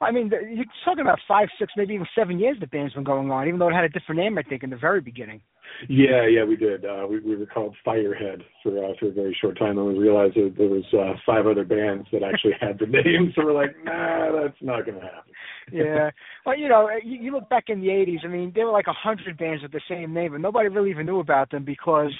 I 0.00 0.12
mean, 0.12 0.30
you're 0.30 0.64
talking 0.84 1.00
about 1.00 1.18
five, 1.26 1.48
six, 1.58 1.72
maybe 1.76 1.94
even 1.94 2.06
seven 2.16 2.38
years 2.38 2.56
the 2.60 2.68
band's 2.68 2.94
been 2.94 3.02
going 3.02 3.32
on, 3.32 3.48
even 3.48 3.58
though 3.58 3.68
it 3.68 3.74
had 3.74 3.84
a 3.84 3.88
different 3.88 4.20
name, 4.20 4.38
I 4.38 4.42
think, 4.42 4.62
in 4.62 4.70
the 4.70 4.76
very 4.76 5.00
beginning. 5.00 5.40
Yeah, 5.88 6.26
yeah, 6.26 6.44
we 6.44 6.56
did. 6.56 6.84
Uh, 6.84 7.06
we 7.08 7.18
we 7.20 7.36
were 7.36 7.46
called 7.46 7.74
Firehead 7.86 8.42
for 8.62 8.84
uh, 8.84 8.92
for 8.98 9.08
a 9.08 9.12
very 9.12 9.36
short 9.40 9.58
time, 9.58 9.76
and 9.76 9.86
we 9.88 9.98
realized 9.98 10.36
that 10.36 10.54
there 10.56 10.68
was 10.68 10.84
uh, 10.94 11.18
five 11.26 11.46
other 11.46 11.64
bands 11.64 12.06
that 12.12 12.22
actually 12.22 12.54
had 12.60 12.78
the 12.78 12.86
name. 13.04 13.32
So 13.34 13.44
we're 13.44 13.52
like, 13.52 13.74
nah, 13.84 14.30
that's 14.32 14.56
not 14.60 14.86
going 14.86 15.00
to 15.00 15.04
happen. 15.04 15.32
yeah. 15.72 16.10
Well, 16.46 16.56
you 16.56 16.68
know, 16.68 16.88
you, 17.04 17.18
you 17.20 17.32
look 17.32 17.48
back 17.48 17.64
in 17.68 17.80
the 17.80 17.88
'80s. 17.88 18.24
I 18.24 18.28
mean, 18.28 18.52
there 18.54 18.66
were 18.66 18.72
like 18.72 18.86
a 18.86 18.92
hundred 18.92 19.36
bands 19.36 19.62
with 19.62 19.72
the 19.72 19.80
same 19.88 20.14
name, 20.14 20.32
but 20.32 20.40
nobody 20.40 20.68
really 20.68 20.90
even 20.90 21.06
knew 21.06 21.20
about 21.20 21.50
them 21.50 21.64
because, 21.64 22.12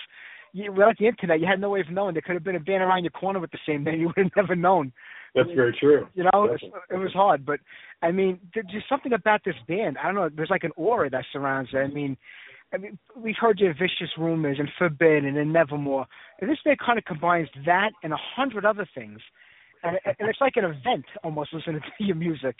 you, 0.52 0.72
without 0.72 0.98
the 0.98 1.06
internet, 1.06 1.40
you 1.40 1.46
had 1.46 1.60
no 1.60 1.70
way 1.70 1.80
of 1.80 1.90
knowing. 1.90 2.14
There 2.14 2.22
could 2.22 2.34
have 2.34 2.44
been 2.44 2.56
a 2.56 2.60
band 2.60 2.82
around 2.82 3.04
your 3.04 3.12
corner 3.12 3.40
with 3.40 3.52
the 3.52 3.58
same 3.66 3.84
name. 3.84 4.00
You 4.00 4.08
would 4.08 4.18
have 4.18 4.32
never 4.36 4.56
known. 4.56 4.92
That's 5.34 5.50
very 5.54 5.76
true. 5.78 6.06
You 6.14 6.24
know, 6.24 6.44
it's, 6.44 6.62
Definitely. 6.62 6.80
it 6.90 6.98
was 6.98 7.12
hard, 7.12 7.44
but 7.44 7.60
I 8.02 8.10
mean, 8.10 8.40
there's 8.54 8.66
just 8.72 8.88
something 8.88 9.12
about 9.12 9.42
this 9.44 9.54
band. 9.66 9.96
I 9.98 10.06
don't 10.06 10.14
know. 10.14 10.28
There's 10.34 10.50
like 10.50 10.64
an 10.64 10.72
aura 10.76 11.10
that 11.10 11.24
surrounds 11.32 11.70
it. 11.72 11.78
I 11.78 11.88
mean, 11.88 12.16
I 12.72 12.76
mean, 12.76 12.98
we've 13.16 13.36
heard 13.38 13.58
your 13.58 13.72
vicious 13.72 14.10
rumors 14.18 14.58
and 14.58 14.68
forbid 14.78 15.24
and 15.24 15.36
then 15.36 15.52
nevermore. 15.52 16.06
And 16.40 16.50
this 16.50 16.58
band 16.64 16.78
kind 16.84 16.98
of 16.98 17.04
combines 17.04 17.48
that 17.66 17.90
and 18.02 18.12
a 18.12 18.18
hundred 18.36 18.64
other 18.64 18.86
things, 18.94 19.20
and, 19.82 19.98
and 20.04 20.28
it's 20.28 20.40
like 20.40 20.56
an 20.56 20.64
event 20.64 21.04
almost 21.24 21.52
listening 21.52 21.80
to 21.80 22.04
your 22.04 22.16
music. 22.16 22.56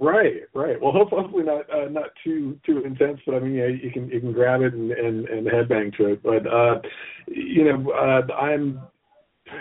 Right, 0.00 0.42
right. 0.54 0.80
Well, 0.80 0.92
hopefully 0.92 1.44
not 1.44 1.70
uh, 1.70 1.88
not 1.88 2.10
too 2.24 2.58
too 2.66 2.82
intense, 2.84 3.20
but 3.24 3.36
I 3.36 3.38
mean, 3.38 3.54
yeah, 3.54 3.68
you 3.68 3.92
can 3.92 4.08
you 4.08 4.20
can 4.20 4.32
grab 4.32 4.60
it 4.60 4.74
and 4.74 4.90
and, 4.90 5.28
and 5.28 5.46
headbang 5.46 5.96
to 5.98 6.12
it. 6.12 6.22
But 6.22 6.46
uh, 6.46 6.80
you 7.28 7.64
know, 7.64 7.92
uh, 7.92 8.32
I'm 8.34 8.80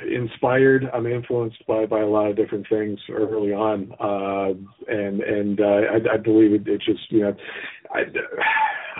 inspired. 0.09 0.89
I'm 0.93 1.05
influenced 1.05 1.65
by 1.67 1.85
by 1.85 1.99
a 1.99 2.07
lot 2.07 2.29
of 2.29 2.35
different 2.35 2.67
things 2.69 2.99
early 3.11 3.51
on, 3.51 3.91
uh, 3.99 4.53
and 4.91 5.21
and 5.21 5.59
uh, 5.59 5.63
I, 5.63 6.13
I 6.13 6.17
believe 6.17 6.53
it, 6.53 6.67
it's 6.67 6.85
just 6.85 7.11
you 7.11 7.21
know, 7.21 7.35
I, 7.93 8.01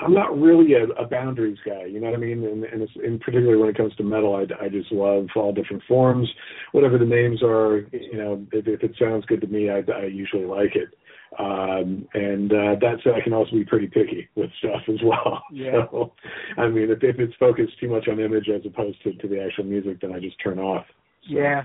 I'm 0.04 0.14
not 0.14 0.38
really 0.38 0.74
a, 0.74 0.86
a 1.02 1.08
boundaries 1.08 1.58
guy. 1.66 1.86
You 1.86 2.00
know 2.00 2.08
what 2.08 2.18
I 2.18 2.20
mean? 2.20 2.44
And 2.44 2.64
and 2.66 2.82
it's, 2.82 2.92
in 3.04 3.20
particular 3.20 3.58
when 3.58 3.70
it 3.70 3.78
comes 3.78 3.96
to 3.96 4.04
metal, 4.04 4.36
I, 4.36 4.66
I 4.66 4.70
just 4.70 4.92
love 4.92 5.28
all 5.36 5.54
different 5.54 5.84
forms, 5.88 6.30
whatever 6.72 6.98
the 6.98 7.06
names 7.06 7.42
are. 7.42 7.88
You 7.92 8.18
know, 8.18 8.46
if, 8.52 8.68
if 8.68 8.84
it 8.84 8.96
sounds 9.00 9.26
good 9.26 9.42
to 9.42 9.48
me, 9.48 9.70
I, 9.70 9.84
I 9.92 10.06
usually 10.06 10.46
like 10.46 10.76
it. 10.76 10.94
Um, 11.40 12.08
and 12.14 12.52
uh, 12.52 12.76
that 12.82 12.98
said, 13.04 13.14
I 13.14 13.22
can 13.22 13.34
also 13.34 13.52
be 13.52 13.66
pretty 13.66 13.88
picky 13.88 14.30
with 14.36 14.50
stuff 14.60 14.82
as 14.88 15.00
well. 15.04 15.44
Yeah. 15.52 15.86
So, 15.92 16.14
I 16.58 16.68
mean, 16.68 16.90
if, 16.90 17.04
if 17.04 17.20
it's 17.20 17.34
focused 17.40 17.80
too 17.80 17.88
much 17.88 18.08
on 18.08 18.20
image 18.20 18.50
as 18.54 18.62
opposed 18.66 19.02
to, 19.04 19.14
to 19.14 19.28
the 19.28 19.42
actual 19.42 19.66
music, 19.66 20.02
then 20.02 20.12
I 20.12 20.20
just 20.20 20.36
turn 20.44 20.60
off. 20.60 20.86
So. 21.30 21.36
Yeah. 21.36 21.64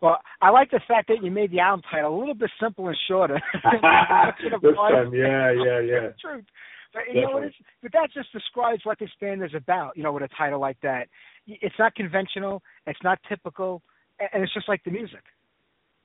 Well, 0.00 0.18
I 0.40 0.50
like 0.50 0.70
the 0.70 0.80
fact 0.88 1.08
that 1.08 1.22
you 1.22 1.30
made 1.30 1.50
the 1.50 1.60
album 1.60 1.82
title 1.90 2.16
a 2.16 2.18
little 2.18 2.34
bit 2.34 2.50
simple 2.60 2.88
and 2.88 2.96
shorter. 3.08 3.40
this 3.62 4.74
time, 4.74 5.14
yeah, 5.14 5.52
yeah, 5.52 5.80
yeah. 5.80 6.08
Truth. 6.20 6.44
But 6.92 7.02
you 7.14 7.22
know 7.22 7.30
what? 7.32 7.44
It's, 7.44 7.56
but 7.82 7.92
that 7.92 8.08
just 8.14 8.32
describes 8.32 8.80
what 8.84 8.98
this 8.98 9.10
band 9.20 9.44
is 9.44 9.54
about. 9.54 9.96
You 9.96 10.02
know, 10.02 10.12
with 10.12 10.22
a 10.22 10.28
title 10.36 10.60
like 10.60 10.78
that, 10.82 11.08
it's 11.46 11.74
not 11.78 11.94
conventional. 11.94 12.62
It's 12.86 13.02
not 13.04 13.18
typical, 13.28 13.82
and 14.18 14.42
it's 14.42 14.54
just 14.54 14.68
like 14.68 14.82
the 14.84 14.90
music. 14.90 15.22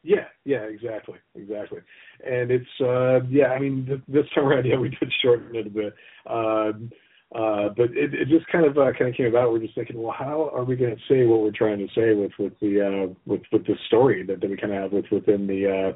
Yeah, 0.04 0.26
yeah, 0.46 0.64
exactly, 0.64 1.20
exactly. 1.36 1.80
And 2.26 2.50
it's 2.52 2.82
uh 2.82 3.22
yeah, 3.30 3.48
I 3.48 3.60
mean 3.60 3.86
th- 3.86 4.02
this 4.08 4.26
time 4.34 4.46
around, 4.46 4.66
yeah, 4.68 4.78
we 4.78 4.90
did 4.90 5.12
shorten 5.22 5.56
it 5.56 5.68
a 5.68 5.70
bit. 5.70 5.94
Um 6.28 6.92
uh 7.36 7.70
but 7.78 7.92
it 7.92 8.14
it 8.14 8.28
just 8.28 8.48
kind 8.48 8.66
of 8.66 8.78
uh, 8.78 8.92
kind 8.98 9.10
of 9.12 9.16
came 9.16 9.28
about. 9.28 9.52
We're 9.52 9.60
just 9.60 9.76
thinking, 9.76 10.02
well, 10.02 10.16
how 10.18 10.50
are 10.54 10.64
we 10.64 10.76
going 10.76 10.96
to 10.96 11.02
say 11.08 11.26
what 11.26 11.42
we're 11.42 11.52
trying 11.52 11.78
to 11.80 11.88
say 11.94 12.14
with 12.16 12.32
with 12.40 12.54
the 12.62 12.82
uh 13.10 13.14
with 13.28 13.42
with 13.52 13.66
the 13.68 13.76
story 13.88 14.24
that, 14.26 14.42
that 14.42 14.50
we 14.50 14.58
kind 14.58 14.74
of 14.74 14.82
have 14.82 14.92
with 14.92 15.06
within 15.12 15.46
the 15.46 15.68
uh 15.70 15.94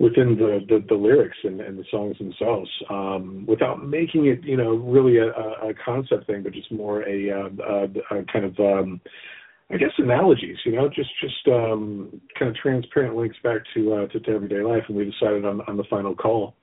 within 0.00 0.36
the 0.36 0.58
the, 0.68 0.84
the 0.88 0.94
lyrics 0.94 1.38
and, 1.44 1.60
and 1.60 1.78
the 1.78 1.84
songs 1.92 2.18
themselves, 2.18 2.68
um 2.90 3.44
without 3.46 3.86
making 3.86 4.26
it, 4.26 4.42
you 4.42 4.56
know, 4.56 4.74
really 4.74 5.18
a, 5.18 5.28
a 5.28 5.72
concept 5.84 6.26
thing, 6.26 6.42
but 6.42 6.52
just 6.52 6.72
more 6.72 7.02
a 7.08 7.30
uh, 7.30 7.48
a, 7.68 8.18
a 8.18 8.24
kind 8.32 8.44
of 8.46 8.58
um 8.58 9.00
I 9.70 9.76
guess 9.78 9.90
analogies, 9.96 10.58
you 10.64 10.72
know, 10.72 10.88
just 10.88 11.10
just 11.20 11.48
um, 11.48 12.20
kind 12.38 12.50
of 12.50 12.56
transparent 12.56 13.16
links 13.16 13.36
back 13.42 13.62
to, 13.74 13.94
uh, 13.94 14.06
to 14.08 14.20
to 14.20 14.30
everyday 14.30 14.62
life, 14.62 14.82
and 14.88 14.96
we 14.96 15.10
decided 15.10 15.44
on 15.44 15.62
on 15.62 15.76
the 15.76 15.84
Final 15.84 16.14
Cull 16.14 16.54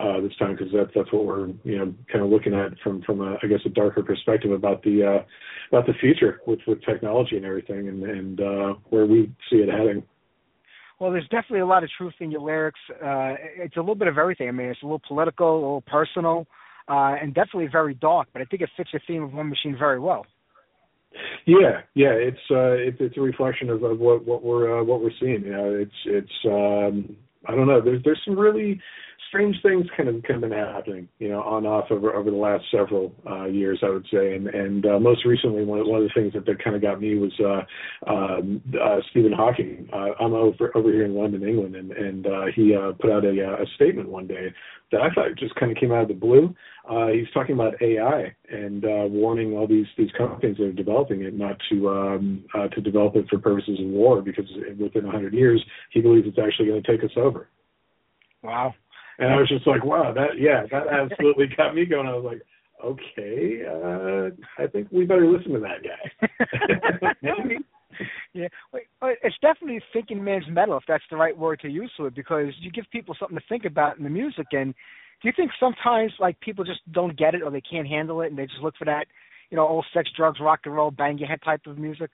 uh, 0.00 0.20
this 0.20 0.34
time 0.38 0.56
because 0.56 0.72
that's 0.74 0.90
that's 0.94 1.12
what 1.12 1.24
we're 1.24 1.48
you 1.64 1.78
know 1.78 1.94
kind 2.10 2.24
of 2.24 2.30
looking 2.30 2.54
at 2.54 2.78
from 2.82 3.02
from 3.02 3.20
a, 3.20 3.36
I 3.42 3.46
guess 3.46 3.60
a 3.66 3.70
darker 3.70 4.02
perspective 4.02 4.52
about 4.52 4.82
the 4.82 5.04
uh, 5.04 5.24
about 5.70 5.86
the 5.86 5.94
future 6.00 6.40
with 6.46 6.60
with 6.66 6.82
technology 6.84 7.36
and 7.36 7.44
everything, 7.44 7.88
and 7.88 8.02
and 8.02 8.40
uh, 8.40 8.74
where 8.90 9.06
we 9.06 9.30
see 9.50 9.56
it 9.56 9.70
heading. 9.70 10.02
Well, 10.98 11.12
there's 11.12 11.28
definitely 11.28 11.60
a 11.60 11.66
lot 11.66 11.84
of 11.84 11.90
truth 11.96 12.14
in 12.20 12.30
your 12.30 12.40
lyrics. 12.40 12.80
Uh, 12.90 13.34
it's 13.58 13.76
a 13.76 13.80
little 13.80 13.94
bit 13.94 14.08
of 14.08 14.16
everything. 14.16 14.48
I 14.48 14.52
mean, 14.52 14.68
it's 14.68 14.82
a 14.82 14.86
little 14.86 15.02
political, 15.06 15.52
a 15.52 15.54
little 15.54 15.84
personal, 15.86 16.46
uh, 16.88 17.16
and 17.20 17.34
definitely 17.34 17.68
very 17.70 17.92
dark. 17.92 18.28
But 18.32 18.40
I 18.40 18.46
think 18.46 18.62
it 18.62 18.70
fits 18.78 18.90
the 18.94 19.00
theme 19.06 19.22
of 19.22 19.34
One 19.34 19.50
Machine 19.50 19.76
very 19.78 20.00
well. 20.00 20.24
Yeah, 21.46 21.82
yeah, 21.94 22.12
it's 22.12 22.40
uh, 22.50 22.72
it's 22.72 22.98
it's 23.00 23.16
a 23.16 23.20
reflection 23.20 23.70
of, 23.70 23.82
of 23.82 23.98
what 23.98 24.26
what 24.26 24.42
we're 24.42 24.80
uh, 24.80 24.84
what 24.84 25.02
we're 25.02 25.10
seeing. 25.20 25.44
You 25.44 25.52
know, 25.52 25.74
it's 25.74 25.92
it's 26.04 26.32
um, 26.44 27.16
I 27.46 27.54
don't 27.54 27.66
know. 27.66 27.80
There's 27.80 28.02
there's 28.04 28.20
some 28.24 28.38
really 28.38 28.80
strange 29.28 29.56
things 29.62 29.86
kind 29.96 30.08
of 30.08 30.16
of 30.16 30.40
been 30.40 30.50
happening, 30.52 31.08
you 31.18 31.28
know, 31.28 31.42
on 31.42 31.66
off 31.66 31.90
over 31.90 32.14
over 32.14 32.30
the 32.30 32.36
last 32.36 32.64
several 32.70 33.12
uh, 33.28 33.44
years, 33.44 33.78
I 33.82 33.90
would 33.90 34.06
say, 34.12 34.34
and 34.34 34.48
and 34.48 34.86
uh, 34.86 34.98
most 34.98 35.24
recently 35.24 35.64
one 35.64 35.80
of, 35.80 35.86
one 35.86 36.02
of 36.02 36.08
the 36.08 36.20
things 36.20 36.32
that, 36.34 36.46
that 36.46 36.62
kind 36.62 36.76
of 36.76 36.82
got 36.82 37.00
me 37.00 37.16
was 37.16 37.32
uh, 37.40 38.10
um, 38.10 38.62
uh, 38.80 38.98
Stephen 39.10 39.32
Hawking. 39.32 39.88
Uh, 39.92 40.10
I'm 40.20 40.34
over 40.34 40.76
over 40.76 40.90
here 40.90 41.04
in 41.04 41.14
London, 41.14 41.46
England, 41.46 41.76
and 41.76 41.92
and 41.92 42.26
uh, 42.26 42.44
he 42.54 42.74
uh, 42.74 42.92
put 43.00 43.10
out 43.10 43.24
a, 43.24 43.30
uh, 43.30 43.62
a 43.62 43.66
statement 43.74 44.08
one 44.08 44.26
day 44.26 44.52
that 44.92 45.00
I 45.00 45.10
thought 45.14 45.36
just 45.36 45.54
kind 45.56 45.72
of 45.72 45.78
came 45.78 45.92
out 45.92 46.02
of 46.02 46.08
the 46.08 46.14
blue. 46.14 46.54
Uh, 46.88 47.08
he's 47.08 47.26
talking 47.34 47.54
about 47.54 47.74
AI 47.82 48.34
and 48.50 48.84
uh, 48.84 49.06
warning 49.08 49.54
all 49.54 49.66
these 49.66 49.86
these 49.98 50.10
companies 50.16 50.56
that 50.58 50.64
are 50.64 50.72
developing 50.72 51.22
it 51.22 51.34
not 51.34 51.56
to 51.70 51.88
um, 51.88 52.44
uh, 52.54 52.68
to 52.68 52.80
develop 52.80 53.16
it 53.16 53.26
for 53.28 53.38
purposes 53.38 53.80
of 53.80 53.86
war 53.86 54.22
because 54.22 54.46
within 54.78 55.04
100 55.04 55.34
years 55.34 55.64
he 55.90 56.00
believes 56.00 56.26
it's 56.26 56.38
actually 56.38 56.66
going 56.66 56.82
to 56.82 56.90
take 56.90 57.04
us 57.04 57.16
over. 57.16 57.48
Wow. 58.42 58.74
And 59.18 59.32
I 59.32 59.36
was 59.36 59.48
just 59.48 59.66
like, 59.66 59.84
wow, 59.84 60.12
that 60.12 60.38
yeah, 60.38 60.64
that 60.70 60.88
absolutely 60.88 61.46
got 61.56 61.74
me 61.74 61.86
going. 61.86 62.06
I 62.06 62.14
was 62.14 62.24
like, 62.24 62.42
okay, 62.84 63.62
uh, 63.66 64.62
I 64.62 64.66
think 64.66 64.88
we 64.90 65.04
better 65.04 65.26
listen 65.26 65.52
to 65.52 65.60
that 65.60 65.82
guy. 65.82 67.12
Yeah, 68.34 68.48
uh, 68.74 69.08
it's 69.22 69.36
definitely 69.40 69.80
thinking 69.92 70.22
man's 70.22 70.44
metal, 70.50 70.76
if 70.76 70.84
that's 70.86 71.04
the 71.10 71.16
right 71.16 71.36
word 71.36 71.60
to 71.60 71.68
use 71.68 71.90
for 71.96 72.08
it, 72.08 72.14
because 72.14 72.52
you 72.60 72.70
give 72.70 72.84
people 72.92 73.16
something 73.18 73.38
to 73.38 73.44
think 73.48 73.64
about 73.64 73.96
in 73.96 74.04
the 74.04 74.10
music. 74.10 74.48
And 74.52 74.74
do 75.22 75.28
you 75.28 75.32
think 75.34 75.50
sometimes 75.58 76.12
like 76.18 76.38
people 76.40 76.64
just 76.64 76.80
don't 76.92 77.16
get 77.16 77.34
it 77.34 77.42
or 77.42 77.50
they 77.50 77.62
can't 77.62 77.88
handle 77.88 78.20
it, 78.20 78.26
and 78.26 78.38
they 78.38 78.44
just 78.44 78.60
look 78.60 78.76
for 78.76 78.84
that, 78.84 79.06
you 79.50 79.56
know, 79.56 79.66
old 79.66 79.86
sex, 79.94 80.10
drugs, 80.14 80.40
rock 80.40 80.60
and 80.64 80.74
roll, 80.74 80.90
bang 80.90 81.16
your 81.16 81.28
head 81.28 81.40
type 81.42 81.66
of 81.66 81.78
music? 81.78 82.10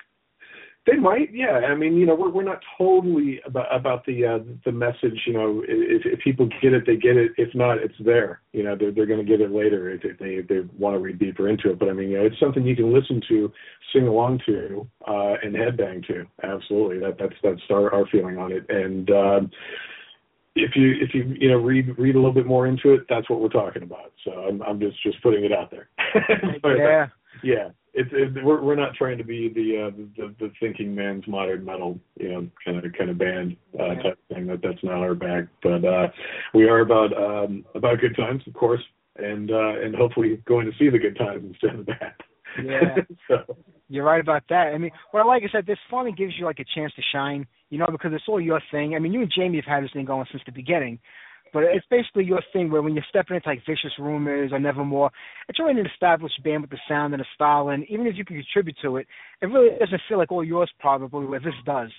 They 0.84 0.96
might, 0.96 1.32
yeah. 1.32 1.60
I 1.68 1.76
mean, 1.76 1.94
you 1.94 2.06
know, 2.06 2.16
we're 2.16 2.30
we're 2.30 2.42
not 2.42 2.60
totally 2.76 3.40
about 3.46 3.72
about 3.72 4.04
the 4.04 4.26
uh, 4.26 4.38
the 4.64 4.72
message. 4.72 5.20
You 5.26 5.32
know, 5.32 5.62
if 5.66 6.02
if 6.04 6.18
people 6.20 6.48
get 6.60 6.72
it, 6.72 6.84
they 6.86 6.96
get 6.96 7.16
it. 7.16 7.30
If 7.36 7.54
not, 7.54 7.78
it's 7.78 7.94
there. 8.00 8.40
You 8.52 8.64
know, 8.64 8.76
they're 8.76 8.90
they're 8.90 9.06
going 9.06 9.24
to 9.24 9.30
get 9.30 9.40
it 9.40 9.52
later 9.52 9.90
if 9.90 10.04
if 10.04 10.18
they 10.18 10.30
if 10.30 10.48
they 10.48 10.60
want 10.76 10.96
to 10.96 10.98
read 10.98 11.20
deeper 11.20 11.48
into 11.48 11.70
it. 11.70 11.78
But 11.78 11.88
I 11.88 11.92
mean, 11.92 12.10
you 12.10 12.18
know, 12.18 12.26
it's 12.26 12.40
something 12.40 12.66
you 12.66 12.74
can 12.74 12.92
listen 12.92 13.22
to, 13.28 13.52
sing 13.92 14.08
along 14.08 14.40
to, 14.46 14.88
uh, 15.06 15.34
and 15.44 15.54
headbang 15.54 16.04
to. 16.08 16.24
Absolutely, 16.42 16.98
that 16.98 17.16
that's 17.16 17.36
that's 17.44 17.62
our 17.70 17.94
our 17.94 18.06
feeling 18.06 18.38
on 18.38 18.50
it. 18.50 18.66
And 18.68 19.08
um, 19.10 19.50
if 20.56 20.74
you 20.74 20.94
if 21.00 21.14
you 21.14 21.32
you 21.38 21.48
know 21.48 21.58
read 21.58 21.96
read 21.96 22.16
a 22.16 22.18
little 22.18 22.34
bit 22.34 22.46
more 22.46 22.66
into 22.66 22.92
it, 22.92 23.02
that's 23.08 23.30
what 23.30 23.40
we're 23.40 23.48
talking 23.48 23.84
about. 23.84 24.12
So 24.24 24.32
I'm 24.32 24.60
I'm 24.62 24.80
just 24.80 25.00
just 25.02 25.22
putting 25.22 25.44
it 25.44 25.52
out 25.52 25.70
there. 25.70 25.88
But, 26.60 26.76
yeah. 26.76 27.06
yeah. 27.42 27.68
It's 27.94 28.10
it, 28.12 28.42
we're 28.42 28.62
we're 28.62 28.74
not 28.74 28.94
trying 28.94 29.18
to 29.18 29.24
be 29.24 29.48
the 29.48 29.88
uh, 29.88 29.96
the 30.16 30.34
the 30.40 30.52
thinking 30.60 30.94
man's 30.94 31.26
modern 31.28 31.64
metal 31.64 31.98
you 32.18 32.32
know 32.32 32.48
kind 32.64 32.84
of 32.84 32.92
kind 32.96 33.10
of 33.10 33.18
band 33.18 33.56
uh, 33.78 33.94
type 33.96 34.18
thing. 34.32 34.46
That 34.46 34.60
that's 34.62 34.82
not 34.82 35.02
our 35.02 35.14
bag. 35.14 35.48
But 35.62 35.84
uh, 35.84 36.08
we 36.54 36.64
are 36.68 36.80
about 36.80 37.12
um, 37.16 37.66
about 37.74 38.00
good 38.00 38.16
times, 38.16 38.42
of 38.46 38.54
course, 38.54 38.82
and 39.16 39.50
uh, 39.50 39.80
and 39.80 39.94
hopefully 39.94 40.42
going 40.46 40.66
to 40.66 40.72
see 40.78 40.88
the 40.88 40.98
good 40.98 41.18
times 41.18 41.44
instead 41.44 41.78
of 41.78 41.86
the 41.86 41.92
bad. 41.92 42.14
Yeah. 42.64 42.96
so 43.28 43.56
You're 43.88 44.04
right 44.04 44.20
about 44.20 44.44
that. 44.48 44.72
I 44.74 44.78
mean, 44.78 44.90
what 45.10 45.20
I 45.20 45.24
like 45.24 45.44
is 45.44 45.50
that 45.52 45.66
this 45.66 45.78
finally 45.90 46.12
gives 46.12 46.32
you 46.38 46.44
like 46.44 46.60
a 46.60 46.64
chance 46.74 46.92
to 46.94 47.02
shine, 47.12 47.46
you 47.70 47.78
know, 47.78 47.86
because 47.90 48.12
it's 48.14 48.24
all 48.28 48.40
your 48.40 48.60
thing. 48.70 48.94
I 48.94 48.98
mean, 48.98 49.12
you 49.12 49.20
and 49.20 49.32
Jamie 49.34 49.56
have 49.58 49.64
had 49.64 49.84
this 49.84 49.92
thing 49.92 50.04
going 50.04 50.26
since 50.30 50.42
the 50.46 50.52
beginning, 50.52 50.98
but 51.52 51.64
it's 51.64 51.86
basically 51.90 52.24
your 52.24 52.42
thing 52.52 52.70
where 52.70 52.82
when 52.82 52.94
you're 52.94 53.04
stepping 53.08 53.36
into 53.36 53.48
like 53.48 53.62
Vicious 53.66 53.92
Rumors 53.98 54.52
or 54.52 54.58
Nevermore, 54.58 55.10
it's 55.48 55.58
already 55.58 55.80
an 55.80 55.86
established 55.86 56.42
band 56.42 56.62
with 56.62 56.70
the 56.70 56.78
sound 56.88 57.14
and 57.14 57.20
the 57.20 57.26
style, 57.34 57.68
and 57.68 57.84
even 57.88 58.06
if 58.06 58.16
you 58.16 58.24
can 58.24 58.36
contribute 58.36 58.76
to 58.82 58.96
it, 58.96 59.06
it 59.40 59.46
really 59.46 59.70
doesn't 59.78 60.00
feel 60.08 60.18
like 60.18 60.32
all 60.32 60.44
yours 60.44 60.70
probably, 60.80 61.26
where 61.26 61.40
this 61.40 61.54
does. 61.64 61.90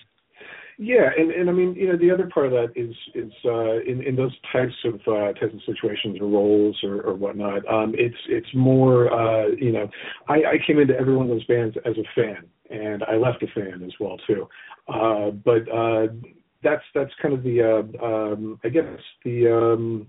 Yeah, 0.76 1.08
and 1.16 1.30
and 1.30 1.48
I 1.48 1.52
mean, 1.52 1.74
you 1.74 1.86
know, 1.88 1.96
the 1.96 2.10
other 2.10 2.28
part 2.32 2.46
of 2.46 2.52
that 2.52 2.72
is 2.74 2.94
is 3.14 3.32
uh, 3.44 3.80
in 3.88 4.02
in 4.02 4.16
those 4.16 4.34
types 4.52 4.74
of 4.84 4.94
uh, 5.06 5.32
types 5.34 5.54
of 5.54 5.60
situations 5.64 6.18
or 6.20 6.28
roles 6.28 6.76
or, 6.82 7.00
or 7.02 7.14
whatnot. 7.14 7.66
Um, 7.72 7.94
it's 7.96 8.16
it's 8.28 8.52
more, 8.54 9.12
uh, 9.12 9.48
you 9.50 9.70
know, 9.70 9.88
I, 10.28 10.34
I 10.34 10.58
came 10.66 10.80
into 10.80 10.96
every 10.98 11.16
one 11.16 11.30
of 11.30 11.30
those 11.30 11.46
bands 11.46 11.76
as 11.84 11.94
a 11.96 12.20
fan, 12.20 12.44
and 12.70 13.04
I 13.04 13.14
left 13.14 13.44
a 13.44 13.46
fan 13.54 13.84
as 13.84 13.92
well 14.00 14.16
too. 14.26 14.48
Uh, 14.88 15.30
but 15.30 15.62
uh, 15.72 16.08
that's 16.64 16.82
that's 16.94 17.12
kind 17.22 17.34
of 17.34 17.42
the, 17.42 17.62
uh, 17.62 18.04
um, 18.04 18.58
I 18.64 18.68
guess 18.68 18.84
the. 19.24 19.48
Um, 19.52 20.08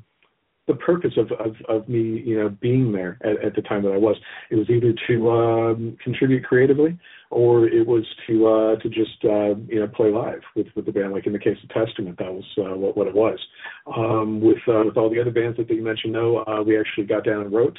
the 0.67 0.73
purpose 0.75 1.13
of, 1.17 1.31
of, 1.33 1.55
of 1.69 1.87
me, 1.87 2.23
you 2.25 2.37
know, 2.37 2.49
being 2.49 2.91
there 2.91 3.19
at, 3.23 3.43
at 3.43 3.55
the 3.55 3.61
time 3.61 3.83
that 3.83 3.91
I 3.91 3.97
was. 3.97 4.15
It 4.49 4.55
was 4.55 4.69
either 4.69 4.93
to 5.07 5.29
um, 5.29 5.97
contribute 6.03 6.43
creatively, 6.43 6.97
or 7.29 7.67
it 7.67 7.85
was 7.85 8.03
to 8.27 8.47
uh, 8.47 8.75
to 8.77 8.89
just 8.89 9.23
uh, 9.23 9.55
you 9.67 9.79
know 9.79 9.87
play 9.87 10.09
live 10.09 10.41
with 10.55 10.67
with 10.75 10.85
the 10.85 10.91
band. 10.91 11.13
Like 11.13 11.27
in 11.27 11.33
the 11.33 11.39
case 11.39 11.57
of 11.63 11.69
Testament, 11.69 12.17
that 12.17 12.33
was 12.33 12.45
uh, 12.57 12.75
what 12.75 12.97
what 12.97 13.07
it 13.07 13.13
was. 13.13 13.39
Um, 13.95 14.41
with 14.41 14.57
uh, 14.67 14.83
with 14.85 14.97
all 14.97 15.09
the 15.09 15.21
other 15.21 15.31
bands 15.31 15.57
that 15.57 15.69
you 15.69 15.83
mentioned, 15.83 16.13
no, 16.13 16.43
uh, 16.45 16.63
we 16.63 16.79
actually 16.79 17.05
got 17.05 17.23
down 17.23 17.41
and 17.41 17.53
wrote. 17.53 17.77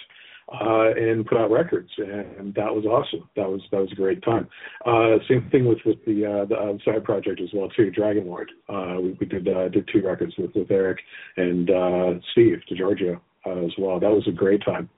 Uh, 0.48 0.94
and 0.96 1.26
put 1.26 1.38
out 1.38 1.50
records, 1.50 1.90
and 1.98 2.54
that 2.54 2.72
was 2.72 2.84
awesome. 2.84 3.28
That 3.34 3.50
was 3.50 3.60
that 3.72 3.80
was 3.80 3.90
a 3.90 3.96
great 3.96 4.22
time. 4.22 4.46
Uh, 4.86 5.18
same 5.28 5.48
thing 5.50 5.66
with 5.66 5.78
with 5.84 5.96
the 6.06 6.24
uh, 6.24 6.44
the 6.44 6.78
side 6.84 7.02
project 7.02 7.40
as 7.40 7.48
well 7.52 7.68
too, 7.70 7.90
Dragon 7.90 8.28
Lord. 8.28 8.52
Uh, 8.68 8.94
we, 9.02 9.16
we 9.18 9.26
did 9.26 9.48
uh, 9.48 9.68
did 9.70 9.88
two 9.92 10.06
records 10.06 10.34
with 10.38 10.52
with 10.54 10.70
Eric 10.70 11.00
and 11.36 11.68
uh, 11.68 12.10
Steve 12.30 12.58
DiGiorgio 12.70 13.20
uh, 13.44 13.64
as 13.64 13.72
well. 13.76 13.98
That 13.98 14.12
was 14.12 14.24
a 14.28 14.30
great 14.32 14.64
time. 14.64 14.88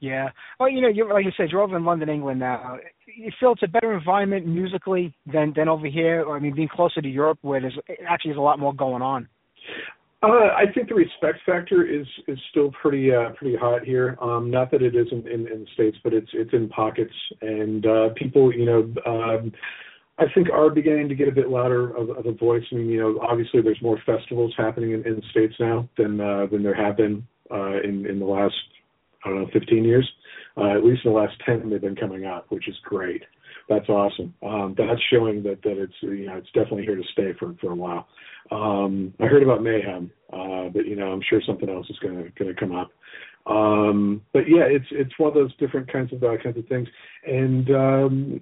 Yeah. 0.00 0.30
Well, 0.58 0.68
you 0.68 0.80
know, 0.80 0.88
you're 0.88 1.12
like 1.12 1.24
you 1.24 1.32
said, 1.36 1.50
you're 1.50 1.62
over 1.62 1.76
in 1.76 1.84
London, 1.84 2.08
England 2.08 2.40
now. 2.40 2.78
You 3.16 3.30
feel 3.38 3.52
it's 3.52 3.62
a 3.62 3.68
better 3.68 3.96
environment 3.96 4.46
musically 4.46 5.14
than 5.32 5.52
than 5.54 5.68
over 5.68 5.86
here, 5.86 6.24
or 6.24 6.36
I 6.36 6.40
mean, 6.40 6.54
being 6.54 6.68
closer 6.68 7.00
to 7.00 7.08
Europe, 7.08 7.38
where 7.42 7.60
there's 7.60 7.78
actually 8.06 8.30
there's 8.30 8.38
a 8.38 8.42
lot 8.42 8.58
more 8.58 8.74
going 8.74 9.00
on. 9.00 9.28
Uh, 10.24 10.54
I 10.56 10.64
think 10.72 10.88
the 10.88 10.94
respect 10.94 11.40
factor 11.44 11.84
is 11.84 12.06
is 12.28 12.38
still 12.50 12.70
pretty 12.80 13.12
uh, 13.12 13.30
pretty 13.36 13.56
hot 13.56 13.84
here. 13.84 14.16
Um, 14.22 14.50
not 14.50 14.70
that 14.70 14.80
it 14.80 14.94
isn't 14.96 15.28
in, 15.28 15.46
in 15.46 15.60
the 15.60 15.66
states, 15.74 15.98
but 16.02 16.14
it's 16.14 16.30
it's 16.32 16.54
in 16.54 16.70
pockets, 16.70 17.12
and 17.42 17.84
uh, 17.84 18.08
people, 18.16 18.50
you 18.50 18.64
know, 18.64 18.94
um, 19.04 19.52
I 20.18 20.24
think 20.34 20.48
are 20.50 20.70
beginning 20.70 21.10
to 21.10 21.14
get 21.14 21.28
a 21.28 21.32
bit 21.32 21.50
louder 21.50 21.94
of, 21.94 22.08
of 22.08 22.24
a 22.24 22.32
voice. 22.32 22.62
I 22.72 22.76
mean, 22.76 22.88
you 22.88 23.00
know, 23.00 23.20
obviously 23.20 23.60
there's 23.60 23.82
more 23.82 23.98
festivals 24.06 24.54
happening 24.56 24.92
in, 24.92 25.06
in 25.06 25.16
the 25.16 25.22
states 25.30 25.56
now 25.60 25.86
than 25.98 26.18
uh, 26.18 26.46
than 26.50 26.62
there 26.62 26.74
have 26.74 26.96
been 26.96 27.26
uh, 27.50 27.82
in 27.82 28.06
in 28.06 28.18
the 28.18 28.24
last 28.24 28.54
I 29.26 29.28
don't 29.28 29.42
know 29.42 29.50
15 29.52 29.84
years. 29.84 30.10
Uh, 30.56 30.70
at 30.70 30.84
least 30.84 31.04
in 31.04 31.12
the 31.12 31.18
last 31.18 31.34
10, 31.44 31.68
they've 31.68 31.80
been 31.80 31.96
coming 31.96 32.24
up, 32.24 32.46
which 32.48 32.68
is 32.68 32.76
great. 32.84 33.24
That's 33.68 33.88
awesome. 33.88 34.34
Um, 34.42 34.74
that's 34.76 35.00
showing 35.10 35.42
that 35.44 35.62
that 35.62 35.78
it's 35.80 35.94
you 36.02 36.26
know 36.26 36.36
it's 36.36 36.50
definitely 36.52 36.84
here 36.84 36.96
to 36.96 37.02
stay 37.12 37.32
for 37.38 37.54
for 37.60 37.72
a 37.72 37.74
while. 37.74 38.06
Um, 38.50 39.14
I 39.20 39.24
heard 39.24 39.42
about 39.42 39.62
Mayhem, 39.62 40.10
uh, 40.32 40.68
but 40.68 40.86
you 40.86 40.96
know 40.96 41.06
I'm 41.12 41.22
sure 41.28 41.40
something 41.46 41.70
else 41.70 41.88
is 41.88 41.98
going 42.00 42.16
to 42.16 42.30
going 42.38 42.54
to 42.54 42.60
come 42.60 42.74
up. 42.74 42.90
Um, 43.46 44.22
but 44.32 44.48
yeah, 44.48 44.64
it's 44.64 44.86
it's 44.90 45.18
one 45.18 45.28
of 45.28 45.34
those 45.34 45.54
different 45.56 45.90
kinds 45.90 46.12
of 46.12 46.22
uh, 46.22 46.36
kinds 46.42 46.58
of 46.58 46.66
things, 46.66 46.88
and 47.26 47.70
um, 47.70 48.40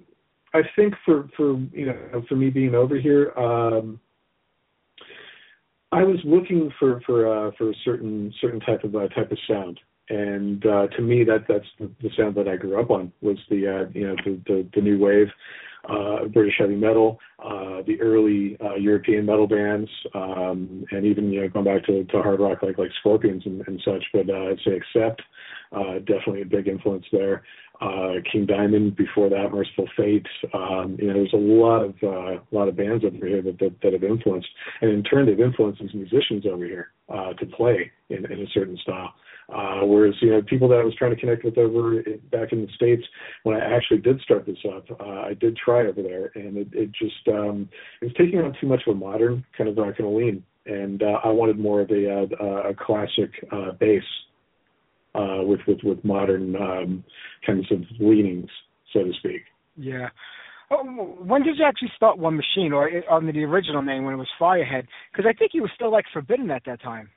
I 0.53 0.61
think 0.75 0.93
for 1.05 1.29
for 1.35 1.57
you 1.71 1.87
know 1.87 2.23
for 2.27 2.35
me 2.35 2.49
being 2.49 2.75
over 2.75 2.97
here, 2.97 3.31
um, 3.37 3.99
I 5.91 6.03
was 6.03 6.19
looking 6.25 6.71
for 6.79 7.01
for 7.05 7.47
uh, 7.47 7.51
for 7.57 7.69
a 7.69 7.75
certain 7.85 8.33
certain 8.41 8.59
type 8.59 8.83
of 8.83 8.95
uh, 8.95 9.07
type 9.09 9.31
of 9.31 9.37
sound, 9.47 9.79
and 10.09 10.65
uh, 10.65 10.87
to 10.87 11.01
me 11.01 11.23
that 11.23 11.45
that's 11.47 11.65
the, 11.79 12.09
sound 12.17 12.35
that 12.35 12.47
I 12.47 12.57
grew 12.57 12.79
up 12.79 12.91
on 12.91 13.11
was 13.21 13.37
the 13.49 13.67
uh, 13.67 13.89
you 13.93 14.07
know 14.07 14.15
the, 14.25 14.41
the 14.45 14.67
the 14.75 14.81
new 14.81 14.99
wave, 14.99 15.27
uh, 15.89 16.25
British 16.25 16.55
heavy 16.59 16.75
metal, 16.75 17.19
uh, 17.39 17.81
the 17.85 17.97
early 18.01 18.57
uh, 18.63 18.75
European 18.75 19.25
metal 19.25 19.47
bands, 19.47 19.89
um, 20.13 20.85
and 20.91 21.05
even 21.05 21.31
you 21.31 21.41
know 21.41 21.49
going 21.49 21.65
back 21.65 21.85
to, 21.85 22.03
to 22.05 22.21
hard 22.21 22.39
rock 22.39 22.63
like 22.63 22.77
like 22.77 22.91
Scorpions 22.99 23.43
and, 23.45 23.63
and 23.67 23.81
such. 23.83 24.03
But 24.13 24.29
uh, 24.29 24.49
I'd 24.49 24.59
say 24.65 24.77
Accept, 24.77 25.21
uh, 25.73 25.99
definitely 25.99 26.41
a 26.41 26.45
big 26.45 26.67
influence 26.67 27.05
there. 27.11 27.43
Uh, 27.81 28.13
King 28.31 28.45
Diamond 28.45 28.95
before 28.95 29.29
that, 29.29 29.51
Mercyful 29.51 29.89
Fate. 29.97 30.27
Um, 30.53 30.95
you 30.99 31.07
know, 31.07 31.15
there's 31.15 31.33
a 31.33 31.37
lot 31.37 31.83
of 31.83 31.95
uh, 32.03 32.39
a 32.39 32.51
lot 32.51 32.67
of 32.67 32.77
bands 32.77 33.03
over 33.03 33.27
here 33.27 33.41
that, 33.41 33.59
that 33.59 33.75
that 33.81 33.93
have 33.93 34.03
influenced, 34.03 34.47
and 34.81 34.91
in 34.91 35.03
turn 35.03 35.25
they've 35.25 35.39
influenced 35.39 35.81
these 35.81 35.93
musicians 35.93 36.45
over 36.45 36.65
here 36.65 36.91
uh, 37.09 37.33
to 37.33 37.45
play 37.45 37.91
in, 38.09 38.25
in 38.31 38.41
a 38.41 38.47
certain 38.53 38.77
style. 38.77 39.13
Uh, 39.49 39.81
whereas, 39.85 40.15
you 40.21 40.31
know, 40.31 40.41
people 40.41 40.67
that 40.69 40.79
I 40.79 40.83
was 40.83 40.95
trying 40.95 41.13
to 41.13 41.19
connect 41.19 41.43
with 41.43 41.57
over 41.57 42.01
back 42.31 42.51
in 42.51 42.61
the 42.61 42.71
States, 42.75 43.03
when 43.43 43.55
I 43.55 43.75
actually 43.75 43.99
did 43.99 44.21
start 44.21 44.45
this 44.45 44.57
up, 44.73 44.85
uh, 44.99 45.03
I 45.03 45.33
did 45.33 45.57
try 45.57 45.85
over 45.85 46.01
there 46.01 46.31
and 46.35 46.57
it, 46.57 46.67
it 46.71 46.91
just, 46.91 47.27
um, 47.27 47.67
it 48.01 48.05
was 48.05 48.13
taking 48.17 48.39
on 48.39 48.55
too 48.59 48.67
much 48.67 48.81
of 48.87 48.95
a 48.95 48.97
modern 48.97 49.45
kind 49.57 49.69
of, 49.69 49.77
uh, 49.77 49.91
kind 49.91 50.05
of 50.05 50.13
lean. 50.13 50.43
And, 50.65 51.03
uh, 51.03 51.19
I 51.23 51.27
wanted 51.27 51.59
more 51.59 51.81
of 51.81 51.91
a, 51.91 52.09
uh, 52.09 52.69
a 52.69 52.73
classic, 52.73 53.31
uh, 53.51 53.71
bass, 53.79 54.03
uh, 55.15 55.43
with, 55.43 55.59
with, 55.67 55.79
with 55.83 56.03
modern, 56.03 56.55
um, 56.55 57.03
kinds 57.45 57.71
of 57.71 57.79
leanings, 57.99 58.49
so 58.91 59.03
to 59.03 59.11
speak. 59.19 59.41
Yeah. 59.75 60.09
Oh, 60.71 60.83
When 60.83 61.43
did 61.43 61.57
you 61.57 61.65
actually 61.65 61.91
start 61.95 62.17
One 62.17 62.35
Machine, 62.35 62.73
or 62.73 62.89
under 63.11 63.31
the 63.31 63.43
original 63.43 63.81
name 63.81 64.05
when 64.05 64.13
it 64.13 64.17
was 64.17 64.29
Firehead? 64.39 64.87
Because 65.11 65.25
I 65.27 65.33
think 65.33 65.51
you 65.53 65.61
were 65.61 65.71
still 65.75 65.91
like 65.91 66.05
Forbidden 66.13 66.49
at 66.51 66.63
that 66.65 66.81
time. 66.81 67.09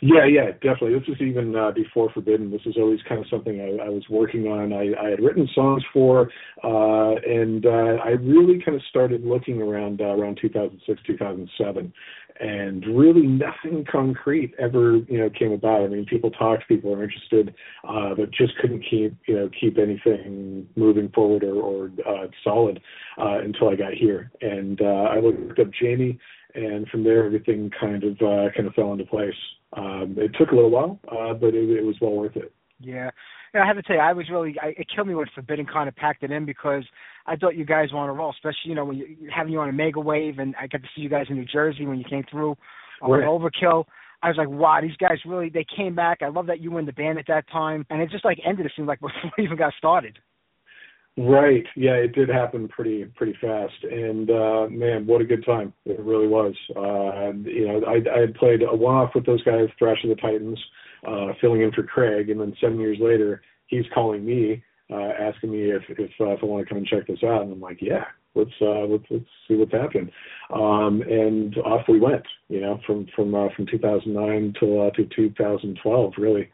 Yeah, 0.00 0.26
yeah, 0.26 0.52
definitely. 0.52 0.98
This 0.98 1.08
is 1.08 1.22
even 1.22 1.54
uh, 1.54 1.70
before 1.72 2.10
Forbidden. 2.12 2.50
This 2.50 2.62
is 2.66 2.76
always 2.76 3.00
kind 3.08 3.20
of 3.20 3.26
something 3.30 3.60
I, 3.60 3.86
I 3.86 3.88
was 3.88 4.04
working 4.10 4.46
on. 4.46 4.72
I, 4.72 4.90
I 5.00 5.10
had 5.10 5.20
written 5.20 5.48
songs 5.54 5.82
for, 5.92 6.30
uh, 6.64 7.14
and 7.26 7.64
uh, 7.66 8.02
I 8.04 8.10
really 8.20 8.60
kind 8.64 8.76
of 8.76 8.82
started 8.90 9.24
looking 9.24 9.60
around 9.62 10.00
uh, 10.00 10.06
around 10.06 10.38
2006, 10.40 11.00
2007, 11.06 11.92
and 12.40 12.84
really 12.86 13.26
nothing 13.26 13.84
concrete 13.90 14.54
ever 14.58 14.98
you 15.08 15.18
know 15.18 15.30
came 15.30 15.52
about. 15.52 15.82
I 15.82 15.88
mean, 15.88 16.06
people 16.06 16.30
talked, 16.30 16.68
people 16.68 16.90
were 16.90 17.02
interested, 17.02 17.54
uh, 17.88 18.14
but 18.14 18.30
just 18.30 18.56
couldn't 18.58 18.84
keep 18.88 19.16
you 19.26 19.34
know 19.34 19.50
keep 19.60 19.78
anything 19.78 20.66
moving 20.76 21.08
forward 21.10 21.44
or, 21.44 21.54
or 21.54 21.90
uh, 22.06 22.26
solid 22.44 22.80
uh, 23.18 23.38
until 23.38 23.68
I 23.68 23.76
got 23.76 23.94
here. 23.94 24.30
And 24.40 24.80
uh, 24.80 25.08
I 25.10 25.20
looked 25.20 25.58
up 25.58 25.68
Jamie, 25.80 26.18
and 26.54 26.88
from 26.88 27.04
there 27.04 27.24
everything 27.24 27.70
kind 27.78 28.04
of 28.04 28.12
uh, 28.20 28.50
kind 28.54 28.66
of 28.66 28.74
fell 28.74 28.92
into 28.92 29.04
place. 29.04 29.34
Um, 29.74 30.14
it 30.16 30.34
took 30.38 30.50
a 30.50 30.54
little 30.54 30.70
while, 30.70 30.98
uh, 31.08 31.34
but 31.34 31.54
it, 31.54 31.70
it 31.70 31.84
was 31.84 31.96
well 32.00 32.12
worth 32.12 32.36
it. 32.36 32.52
Yeah. 32.80 33.10
And 33.54 33.62
I 33.62 33.66
have 33.66 33.76
to 33.76 33.82
tell 33.82 33.96
you, 33.96 34.02
I 34.02 34.12
was 34.12 34.28
really, 34.30 34.56
I, 34.60 34.68
it 34.68 34.88
killed 34.94 35.08
me 35.08 35.14
when 35.14 35.26
Forbidden 35.34 35.66
kind 35.66 35.88
of 35.88 35.96
packed 35.96 36.22
it 36.22 36.30
in 36.30 36.44
because 36.44 36.84
I 37.26 37.36
thought 37.36 37.56
you 37.56 37.64
guys 37.64 37.92
were 37.92 37.98
on 37.98 38.08
a 38.08 38.12
roll, 38.12 38.30
especially, 38.30 38.70
you 38.70 38.74
know, 38.74 38.84
when 38.84 38.96
you 38.96 39.16
having 39.34 39.52
you 39.52 39.60
on 39.60 39.68
Omega 39.68 40.00
Wave 40.00 40.38
and 40.38 40.54
I 40.60 40.66
got 40.66 40.82
to 40.82 40.88
see 40.94 41.02
you 41.02 41.08
guys 41.08 41.26
in 41.28 41.36
New 41.36 41.44
Jersey 41.44 41.86
when 41.86 41.98
you 41.98 42.04
came 42.08 42.24
through 42.30 42.56
on 43.02 43.10
Right. 43.10 43.24
Overkill. 43.24 43.84
I 44.22 44.28
was 44.28 44.36
like, 44.36 44.48
wow, 44.48 44.80
these 44.82 44.96
guys 44.96 45.18
really, 45.24 45.48
they 45.48 45.64
came 45.76 45.94
back. 45.94 46.18
I 46.22 46.28
love 46.28 46.46
that 46.46 46.60
you 46.60 46.72
were 46.72 46.80
in 46.80 46.86
the 46.86 46.92
band 46.92 47.18
at 47.18 47.26
that 47.28 47.48
time. 47.50 47.86
And 47.88 48.02
it 48.02 48.10
just 48.10 48.24
like 48.24 48.40
ended, 48.44 48.66
it 48.66 48.72
seemed 48.74 48.88
like 48.88 49.00
before 49.00 49.30
we 49.36 49.44
even 49.44 49.56
got 49.56 49.72
started. 49.78 50.18
Right. 51.18 51.66
Yeah, 51.74 51.94
it 51.94 52.14
did 52.14 52.28
happen 52.28 52.68
pretty 52.68 53.04
pretty 53.16 53.36
fast, 53.40 53.74
and 53.82 54.30
uh, 54.30 54.68
man, 54.70 55.04
what 55.04 55.20
a 55.20 55.24
good 55.24 55.44
time 55.44 55.72
it 55.84 55.98
really 55.98 56.28
was. 56.28 56.54
Uh, 56.76 57.32
you 57.42 57.66
know, 57.66 57.82
I, 57.88 58.16
I 58.16 58.20
had 58.20 58.36
played 58.36 58.62
a 58.62 58.72
one-off 58.72 59.16
with 59.16 59.26
those 59.26 59.42
guys, 59.42 59.66
Thrash 59.80 60.04
of 60.04 60.10
the 60.10 60.14
Titans, 60.14 60.60
uh, 61.04 61.32
filling 61.40 61.62
in 61.62 61.72
for 61.72 61.82
Craig, 61.82 62.30
and 62.30 62.40
then 62.40 62.54
seven 62.60 62.78
years 62.78 62.98
later, 63.00 63.42
he's 63.66 63.84
calling 63.92 64.24
me, 64.24 64.62
uh, 64.92 65.10
asking 65.18 65.50
me 65.50 65.72
if 65.72 65.82
if, 65.88 66.10
uh, 66.20 66.34
if 66.34 66.38
I 66.40 66.46
want 66.46 66.64
to 66.64 66.68
come 66.68 66.78
and 66.78 66.86
check 66.86 67.08
this 67.08 67.24
out, 67.24 67.42
and 67.42 67.52
I'm 67.52 67.60
like, 67.60 67.78
yeah, 67.80 68.04
let's 68.36 68.54
uh, 68.62 68.86
let's 68.86 69.04
let's 69.10 69.24
see 69.48 69.56
what's 69.56 69.72
happening. 69.72 70.12
Um, 70.54 71.02
and 71.02 71.56
off 71.58 71.88
we 71.88 71.98
went. 71.98 72.26
You 72.48 72.60
know, 72.60 72.80
from 72.86 73.08
from 73.16 73.34
uh, 73.34 73.48
from 73.56 73.66
2009 73.66 74.54
till 74.60 74.86
uh, 74.86 74.90
to 74.90 75.04
2012, 75.16 76.12
really. 76.16 76.48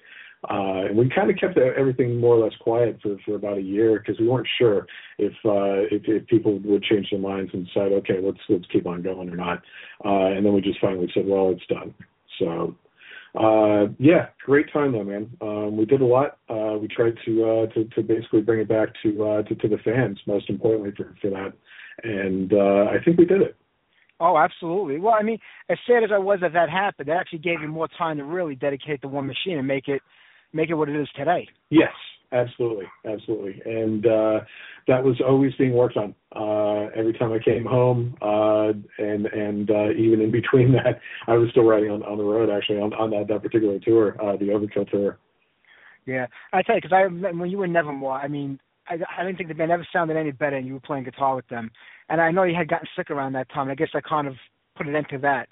Uh, 0.51 0.87
and 0.87 0.97
we 0.97 1.09
kind 1.09 1.31
of 1.31 1.37
kept 1.37 1.57
everything 1.57 2.21
more 2.21 2.37
or 2.37 2.45
less 2.45 2.57
quiet 2.61 2.99
for, 3.03 3.17
for 3.25 3.35
about 3.35 3.59
a 3.59 3.63
year 3.63 3.99
because 3.99 4.19
we 4.21 4.29
weren't 4.29 4.49
sure 4.59 4.87
if, 5.19 5.33
uh, 5.45 5.89
if 5.95 6.03
if 6.07 6.27
people 6.27 6.59
would 6.65 6.83
change 6.83 7.09
their 7.11 7.21
minds 7.21 7.51
and 7.55 7.67
decide, 7.67 7.93
okay, 7.93 8.19
let's 8.23 8.39
let's 8.49 8.67
keep 8.73 8.87
on 8.87 9.03
going 9.03 9.31
or 9.31 9.37
not. 9.37 9.63
Uh, 10.05 10.37
and 10.37 10.45
then 10.45 10.53
we 10.53 10.61
just 10.61 10.81
finally 10.81 11.11
said, 11.15 11.27
well, 11.27 11.51
it's 11.51 11.67
done. 11.67 11.95
So 12.39 12.75
uh 13.37 13.87
yeah 13.99 14.29
great 14.45 14.73
time 14.73 14.93
though 14.93 15.03
man 15.03 15.29
um 15.41 15.77
we 15.77 15.85
did 15.85 16.01
a 16.01 16.05
lot 16.05 16.39
uh 16.49 16.79
we 16.79 16.87
tried 16.87 17.15
to 17.25 17.45
uh 17.45 17.67
to, 17.75 17.85
to 17.87 18.01
basically 18.01 18.41
bring 18.41 18.61
it 18.61 18.69
back 18.69 18.91
to 19.03 19.25
uh 19.25 19.43
to, 19.43 19.57
to 19.57 19.67
the 19.67 19.79
fans 19.79 20.17
most 20.27 20.49
importantly 20.49 20.93
for 20.97 21.17
for 21.21 21.31
that 21.31 21.53
and 22.05 22.53
uh 22.53 22.89
i 22.93 23.03
think 23.05 23.19
we 23.19 23.25
did 23.25 23.43
it 23.43 23.57
Oh, 24.21 24.39
absolutely. 24.39 25.01
Well, 25.01 25.15
I 25.15 25.23
mean, 25.23 25.39
as 25.69 25.77
sad 25.89 26.05
as 26.05 26.11
I 26.13 26.19
was 26.19 26.39
that 26.41 26.53
that 26.53 26.71
happened, 26.71 27.09
that 27.09 27.17
actually 27.17 27.41
gave 27.41 27.61
me 27.61 27.67
more 27.67 27.89
time 27.99 28.19
to 28.19 28.25
really 28.25 28.55
dedicate 28.55 29.03
to 29.03 29.09
one 29.09 29.27
machine 29.27 29.59
and 29.59 29.67
make 29.67 29.89
it 29.89 30.03
make 30.55 30.71
it 30.71 30.75
what 30.75 30.89
it 30.89 30.97
is 30.97 31.09
today. 31.17 31.47
yes 31.71 31.93
absolutely 32.33 32.87
absolutely 33.07 33.61
and 33.67 34.07
uh 34.07 34.41
that 34.89 35.03
was 35.05 35.21
always 35.27 35.53
being 35.55 35.73
worked 35.73 35.97
on 35.97 36.15
uh 36.35 36.91
every 36.97 37.13
time 37.13 37.33
i 37.33 37.39
came 37.39 37.65
home 37.65 38.17
uh 38.23 38.73
and 38.99 39.27
and 39.27 39.71
uh 39.71 39.91
even 39.93 40.21
in 40.21 40.31
between 40.31 40.73
that 40.79 41.01
i 41.29 41.35
was 41.35 41.49
still 41.51 41.65
riding 41.65 41.91
on 41.91 42.03
on 42.03 42.19
the 42.19 42.25
road 42.25 42.49
actually 42.51 42.79
on 42.79 42.93
on 42.95 43.11
that 43.11 43.29
that 43.29 43.43
particular 43.43 43.79
tour 43.79 44.17
uh 44.23 44.37
the 44.37 44.47
overkill 44.47 44.91
tour 44.91 45.19
Yeah, 46.07 46.27
I 46.53 46.63
tell 46.63 46.75
you, 46.77 46.83
because 46.83 46.95
I 46.95 47.01
remember 47.01 47.41
when 47.43 47.51
you 47.51 47.59
were 47.59 47.67
Nevermore, 47.67 48.13
I 48.19 48.29
mean, 48.29 48.61
I 48.89 48.95
I 49.17 49.25
didn't 49.25 49.39
think 49.39 49.49
the 49.49 49.55
band 49.55 49.73
ever 49.73 49.87
sounded 49.93 50.17
any 50.17 50.33
better, 50.33 50.57
and 50.57 50.67
you 50.67 50.75
were 50.75 50.81
playing 50.81 51.05
guitar 51.05 51.35
with 51.35 51.49
them. 51.49 51.71
And 52.09 52.21
I 52.21 52.31
know 52.31 52.43
you 52.45 52.55
had 52.55 52.69
gotten 52.69 52.87
sick 52.97 53.11
around 53.11 53.33
that 53.35 53.49
time. 53.49 53.69
And 53.69 53.73
I 53.73 53.75
guess 53.75 53.89
I 53.95 54.01
kind 54.01 54.29
of 54.29 54.35
put 54.77 54.87
an 54.87 54.97
end 54.97 55.07
to 55.11 55.19
that. 55.19 55.49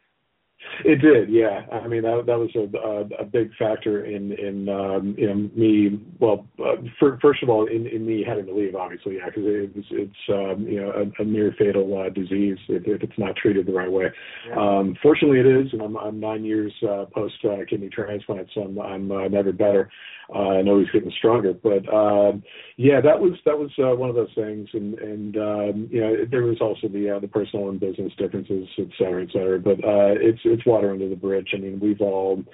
It 0.85 0.97
did, 0.97 1.29
yeah. 1.31 1.67
I 1.71 1.87
mean, 1.87 2.03
that 2.03 2.25
that 2.27 2.39
was 2.39 2.51
a 2.57 2.77
a, 2.77 3.23
a 3.23 3.25
big 3.25 3.55
factor 3.57 4.05
in 4.05 4.33
in 4.33 4.69
um, 4.69 5.15
you 5.19 5.27
know 5.29 5.35
me. 5.55 6.01
Well, 6.19 6.47
uh, 6.59 6.77
for, 6.99 7.19
first 7.21 7.43
of 7.43 7.49
all, 7.49 7.67
in 7.67 7.87
in 7.87 8.07
me 8.07 8.25
having 8.27 8.47
to 8.47 8.55
leave, 8.55 8.75
obviously, 8.75 9.17
yeah, 9.17 9.27
because 9.27 9.45
it 9.45 9.77
was 9.77 9.85
it's 9.91 10.13
um, 10.29 10.67
you 10.67 10.81
know 10.81 10.91
a, 10.91 11.23
a 11.23 11.25
near 11.25 11.55
fatal 11.59 12.01
uh, 12.01 12.09
disease 12.11 12.59
if, 12.69 12.87
if 12.87 13.03
it's 13.03 13.19
not 13.19 13.37
treated 13.37 13.67
the 13.67 13.73
right 13.73 13.91
way. 13.91 14.07
Yeah. 14.49 14.55
Um, 14.59 14.97
fortunately, 15.03 15.41
it 15.41 15.47
is, 15.47 15.73
and 15.73 15.83
I'm 15.83 15.97
I'm 15.97 16.19
nine 16.19 16.45
years 16.45 16.73
uh, 16.83 17.05
post 17.15 17.35
uh, 17.45 17.65
kidney 17.69 17.89
transplant, 17.89 18.49
so 18.55 18.63
I'm 18.63 18.79
I'm 18.79 19.13
uh, 19.13 19.29
never 19.29 19.53
better. 19.53 19.91
Uh, 20.35 20.59
I 20.59 20.63
know 20.63 20.79
he's 20.79 20.91
getting 20.91 21.13
stronger, 21.19 21.53
but 21.53 21.87
um, 21.93 22.43
yeah, 22.77 23.01
that 23.01 23.19
was 23.19 23.33
that 23.45 23.59
was 23.59 23.71
uh, 23.79 23.95
one 23.95 24.09
of 24.09 24.17
those 24.17 24.33
things, 24.35 24.69
and 24.73 24.99
and 24.99 25.37
um, 25.37 25.89
you 25.91 26.01
know 26.01 26.25
there 26.31 26.45
was 26.45 26.61
also 26.61 26.89
the 26.89 27.17
uh, 27.17 27.19
the 27.19 27.29
personal 27.29 27.69
and 27.69 27.79
business 27.79 28.13
differences, 28.17 28.67
et 28.79 28.89
cetera, 28.99 29.23
et 29.23 29.29
cetera. 29.33 29.59
But 29.59 29.85
uh, 29.85 30.15
it's 30.19 30.41
it's 30.53 30.67
water 30.67 30.91
under 30.91 31.09
the 31.09 31.17
bridge. 31.17 31.51
I 31.55 31.59
mean, 31.59 31.81
we've 31.81 32.01
all 32.01 32.45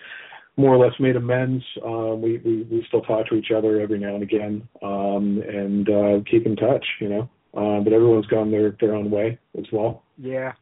more 0.56 0.74
or 0.74 0.84
less 0.84 0.94
made 0.98 1.16
amends. 1.16 1.64
Um, 1.84 2.20
we, 2.20 2.38
we 2.38 2.62
we 2.64 2.84
still 2.88 3.02
talk 3.02 3.28
to 3.28 3.36
each 3.36 3.50
other 3.56 3.80
every 3.80 3.98
now 3.98 4.14
and 4.14 4.22
again, 4.22 4.68
um, 4.82 5.42
and 5.46 5.88
uh, 5.88 6.30
keep 6.30 6.46
in 6.46 6.56
touch. 6.56 6.84
You 7.00 7.08
know, 7.08 7.30
um, 7.54 7.84
but 7.84 7.92
everyone's 7.92 8.26
gone 8.26 8.50
their 8.50 8.76
their 8.80 8.94
own 8.94 9.10
way 9.10 9.38
as 9.56 9.64
well. 9.72 10.02
Yeah. 10.16 10.52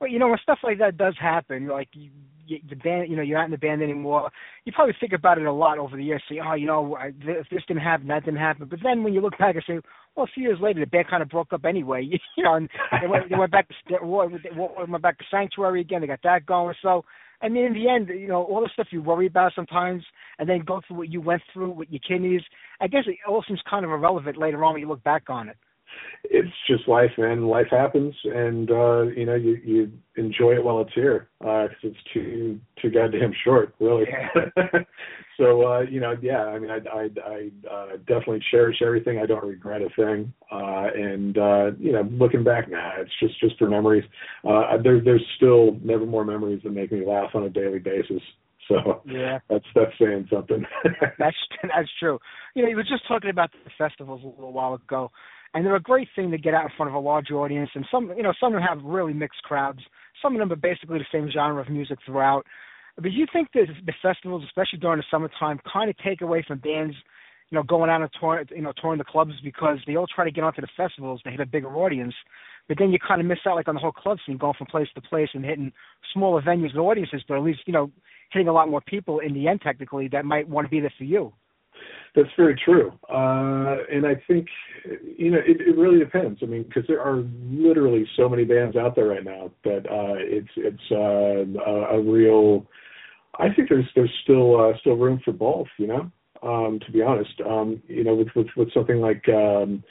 Well, 0.00 0.10
you 0.10 0.18
know, 0.18 0.28
when 0.28 0.38
stuff 0.42 0.58
like 0.62 0.78
that 0.78 0.96
does 0.96 1.14
happen, 1.20 1.68
like 1.68 1.88
you, 1.92 2.10
the 2.48 2.76
band, 2.76 3.10
you 3.10 3.16
know, 3.16 3.22
you're 3.22 3.38
not 3.38 3.46
in 3.46 3.50
the 3.50 3.58
band 3.58 3.82
anymore. 3.82 4.30
You 4.64 4.72
probably 4.72 4.94
think 4.98 5.12
about 5.12 5.38
it 5.38 5.46
a 5.46 5.52
lot 5.52 5.78
over 5.78 5.96
the 5.96 6.04
years. 6.04 6.22
Say, 6.28 6.40
oh, 6.44 6.54
you 6.54 6.66
know, 6.66 6.96
if 7.00 7.48
this 7.50 7.62
didn't 7.66 7.82
happen, 7.82 8.08
that 8.08 8.24
didn't 8.24 8.40
happen. 8.40 8.66
But 8.68 8.80
then 8.82 9.02
when 9.02 9.12
you 9.12 9.20
look 9.20 9.38
back 9.38 9.54
and 9.54 9.64
say, 9.66 9.80
well, 10.16 10.24
a 10.24 10.32
few 10.34 10.44
years 10.44 10.58
later, 10.60 10.80
the 10.80 10.86
band 10.86 11.08
kind 11.08 11.22
of 11.22 11.28
broke 11.28 11.52
up 11.52 11.64
anyway. 11.64 12.08
You 12.36 12.44
know, 12.44 12.54
and 12.54 12.68
they 13.00 13.06
went, 13.06 13.30
they 13.30 13.36
went 13.36 13.52
back 13.52 13.68
to 13.68 13.74
they 13.90 13.96
went 14.00 15.02
back 15.02 15.18
to 15.18 15.24
Sanctuary 15.30 15.80
again. 15.80 16.00
They 16.00 16.06
got 16.08 16.22
that 16.24 16.46
going. 16.46 16.74
So, 16.82 17.04
I 17.40 17.48
mean, 17.48 17.64
in 17.66 17.74
the 17.74 17.88
end, 17.88 18.08
you 18.08 18.26
know, 18.26 18.42
all 18.42 18.60
the 18.60 18.70
stuff 18.72 18.88
you 18.90 19.02
worry 19.02 19.26
about 19.26 19.52
sometimes, 19.54 20.02
and 20.38 20.48
then 20.48 20.64
go 20.66 20.80
through 20.86 20.96
what 20.96 21.12
you 21.12 21.20
went 21.20 21.42
through 21.52 21.70
with 21.70 21.90
your 21.90 22.00
kidneys. 22.06 22.42
I 22.80 22.88
guess 22.88 23.04
it 23.06 23.16
all 23.28 23.44
seems 23.46 23.60
kind 23.68 23.84
of 23.84 23.90
irrelevant 23.92 24.36
later 24.36 24.64
on 24.64 24.72
when 24.72 24.82
you 24.82 24.88
look 24.88 25.04
back 25.04 25.24
on 25.28 25.48
it. 25.48 25.56
It's 26.24 26.48
just 26.66 26.88
life, 26.88 27.10
man. 27.18 27.46
Life 27.46 27.66
happens, 27.70 28.14
and 28.24 28.70
uh, 28.70 29.02
you 29.02 29.26
know 29.26 29.34
you 29.34 29.60
you 29.62 29.92
enjoy 30.16 30.52
it 30.52 30.64
while 30.64 30.80
it's 30.80 30.94
here 30.94 31.28
because 31.38 31.70
it's 31.82 31.98
too 32.14 32.58
too 32.80 32.90
goddamn 32.90 33.32
short, 33.44 33.74
really. 33.78 34.06
so 35.36 35.66
uh, 35.66 35.80
you 35.80 36.00
know, 36.00 36.14
yeah. 36.22 36.44
I 36.44 36.58
mean, 36.58 36.70
I 36.70 36.78
I, 36.88 37.08
I 37.26 37.50
uh, 37.70 37.96
definitely 38.06 38.42
cherish 38.50 38.80
everything. 38.82 39.18
I 39.18 39.26
don't 39.26 39.44
regret 39.44 39.82
a 39.82 39.90
thing, 39.90 40.32
uh, 40.50 40.86
and 40.94 41.36
uh, 41.36 41.70
you 41.78 41.92
know, 41.92 42.08
looking 42.12 42.42
back 42.42 42.70
now, 42.70 42.92
it's 42.98 43.12
just 43.20 43.38
just 43.38 43.58
for 43.58 43.68
memories. 43.68 44.04
Uh, 44.48 44.78
there 44.82 45.00
there's 45.02 45.24
still 45.36 45.78
Nevermore 45.82 46.24
memories 46.24 46.62
that 46.64 46.70
make 46.72 46.90
me 46.90 47.04
laugh 47.06 47.30
on 47.34 47.42
a 47.44 47.50
daily 47.50 47.80
basis. 47.80 48.22
So 48.68 49.02
Yeah. 49.04 49.40
that's 49.50 49.66
that's 49.74 49.92
saying 49.98 50.28
something. 50.32 50.64
That's 51.18 51.36
that's 51.62 51.88
true. 51.98 52.18
You 52.54 52.62
know, 52.62 52.68
you 52.70 52.76
were 52.76 52.82
just 52.82 53.06
talking 53.06 53.30
about 53.30 53.50
the 53.52 53.70
festivals 53.76 54.22
a 54.22 54.26
little 54.26 54.52
while 54.52 54.74
ago, 54.74 55.10
and 55.54 55.64
they're 55.64 55.76
a 55.76 55.80
great 55.80 56.08
thing 56.16 56.30
to 56.32 56.38
get 56.38 56.52
out 56.52 56.64
in 56.64 56.70
front 56.76 56.90
of 56.90 56.94
a 56.94 56.98
larger 56.98 57.34
audience. 57.36 57.70
And 57.74 57.86
some, 57.90 58.12
you 58.16 58.24
know, 58.24 58.34
some 58.40 58.54
of 58.54 58.60
them 58.60 58.68
have 58.68 58.84
really 58.84 59.12
mixed 59.12 59.42
crowds. 59.44 59.78
Some 60.20 60.34
of 60.34 60.40
them 60.40 60.50
are 60.50 60.56
basically 60.56 60.98
the 60.98 61.06
same 61.12 61.30
genre 61.32 61.62
of 61.62 61.68
music 61.68 61.98
throughout. 62.04 62.44
But 62.96 63.12
you 63.12 63.26
think 63.32 63.48
that 63.54 63.66
the 63.86 63.92
festivals, 64.02 64.42
especially 64.44 64.80
during 64.80 64.98
the 64.98 65.04
summertime, 65.10 65.60
kind 65.72 65.88
of 65.88 65.96
take 65.98 66.22
away 66.22 66.44
from 66.46 66.58
bands, 66.58 66.94
you 67.50 67.56
know, 67.56 67.62
going 67.62 67.88
out 67.88 68.02
and 68.02 68.10
tour, 68.18 68.44
you 68.50 68.62
know, 68.62 68.72
touring 68.80 68.98
the 68.98 69.04
clubs 69.04 69.32
because 69.42 69.78
they 69.86 69.96
all 69.96 70.06
try 70.12 70.24
to 70.24 70.30
get 70.30 70.44
onto 70.44 70.60
the 70.60 70.68
festivals 70.76 71.22
to 71.22 71.30
hit 71.30 71.40
a 71.40 71.46
bigger 71.46 71.74
audience. 71.76 72.14
But 72.68 72.78
then 72.78 72.90
you 72.90 72.98
kind 72.98 73.20
of 73.20 73.26
miss 73.26 73.38
out, 73.46 73.56
like 73.56 73.68
on 73.68 73.74
the 73.74 73.80
whole 73.80 73.92
club 73.92 74.18
scene, 74.26 74.38
going 74.38 74.54
from 74.56 74.66
place 74.66 74.88
to 74.94 75.00
place 75.00 75.28
and 75.34 75.44
hitting 75.44 75.72
smaller 76.12 76.42
venues 76.42 76.70
and 76.70 76.80
audiences, 76.80 77.22
but 77.28 77.36
at 77.36 77.42
least 77.42 77.60
you 77.66 77.72
know, 77.72 77.90
hitting 78.32 78.48
a 78.48 78.52
lot 78.52 78.68
more 78.68 78.80
people 78.80 79.20
in 79.20 79.34
the 79.34 79.46
end, 79.46 79.60
technically, 79.62 80.08
that 80.08 80.24
might 80.24 80.48
want 80.48 80.66
to 80.66 80.70
be 80.70 80.80
there 80.80 80.92
for 80.96 81.04
you. 81.04 81.32
That's 82.14 82.28
very 82.36 82.54
true, 82.64 82.92
uh, 83.12 83.76
and 83.92 84.06
I 84.06 84.14
think 84.28 84.46
you 85.16 85.32
know 85.32 85.38
it, 85.38 85.60
it 85.60 85.76
really 85.76 85.98
depends. 85.98 86.38
I 86.42 86.46
mean, 86.46 86.62
because 86.62 86.84
there 86.86 87.00
are 87.00 87.24
literally 87.50 88.06
so 88.16 88.28
many 88.28 88.44
bands 88.44 88.76
out 88.76 88.94
there 88.94 89.06
right 89.06 89.24
now 89.24 89.50
that 89.64 89.84
uh, 89.90 90.14
it's 90.18 90.48
it's 90.56 90.82
uh, 90.92 91.60
a, 91.60 91.98
a 91.98 92.00
real. 92.00 92.66
I 93.40 93.52
think 93.52 93.68
there's 93.68 93.86
there's 93.96 94.12
still 94.22 94.60
uh, 94.60 94.78
still 94.78 94.94
room 94.94 95.20
for 95.24 95.32
both. 95.32 95.66
You 95.76 95.88
know, 95.88 96.10
um, 96.44 96.78
to 96.86 96.92
be 96.92 97.02
honest, 97.02 97.40
um, 97.44 97.82
you 97.88 98.04
know, 98.04 98.14
with 98.14 98.28
with, 98.36 98.46
with 98.56 98.72
something 98.72 99.00
like 99.00 99.28
um, 99.28 99.82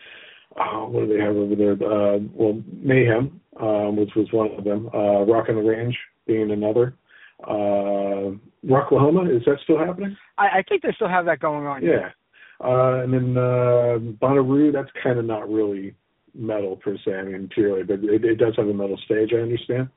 oh, 0.58 0.88
what 0.90 1.02
do 1.02 1.14
they 1.14 1.22
have 1.22 1.36
over 1.36 1.56
there? 1.56 1.74
Uh, 1.74 2.20
well, 2.34 2.62
Mayhem, 2.72 3.42
um, 3.60 3.98
which 3.98 4.12
was 4.16 4.28
one 4.32 4.52
of 4.58 4.64
them. 4.64 4.90
Uh, 4.94 5.24
Rock 5.24 5.50
on 5.50 5.56
the 5.56 5.62
Range 5.62 5.98
being 6.26 6.52
another. 6.52 6.96
Uh, 7.42 8.38
Rocklahoma, 8.66 9.36
is 9.36 9.44
that 9.46 9.58
still 9.64 9.78
happening? 9.78 10.16
I, 10.38 10.60
I 10.60 10.64
think 10.68 10.82
they 10.82 10.94
still 10.96 11.10
have 11.10 11.26
that 11.26 11.40
going 11.40 11.66
on. 11.66 11.84
Yeah. 11.84 12.10
Uh, 12.64 13.04
and 13.04 13.14
then 13.14 13.38
uh, 13.38 14.00
Bonnaroo, 14.22 14.72
that's 14.72 14.90
kind 15.04 15.20
of 15.20 15.26
not 15.26 15.50
really 15.50 15.96
metal 16.34 16.78
per 16.78 16.98
se, 17.04 17.14
I 17.14 17.24
mean, 17.24 17.50
purely, 17.54 17.84
but 17.84 18.00
it, 18.04 18.24
it 18.24 18.36
does 18.36 18.54
have 18.58 18.68
a 18.68 18.74
metal 18.74 18.98
stage, 19.06 19.32
I 19.34 19.42
understand. 19.42 19.90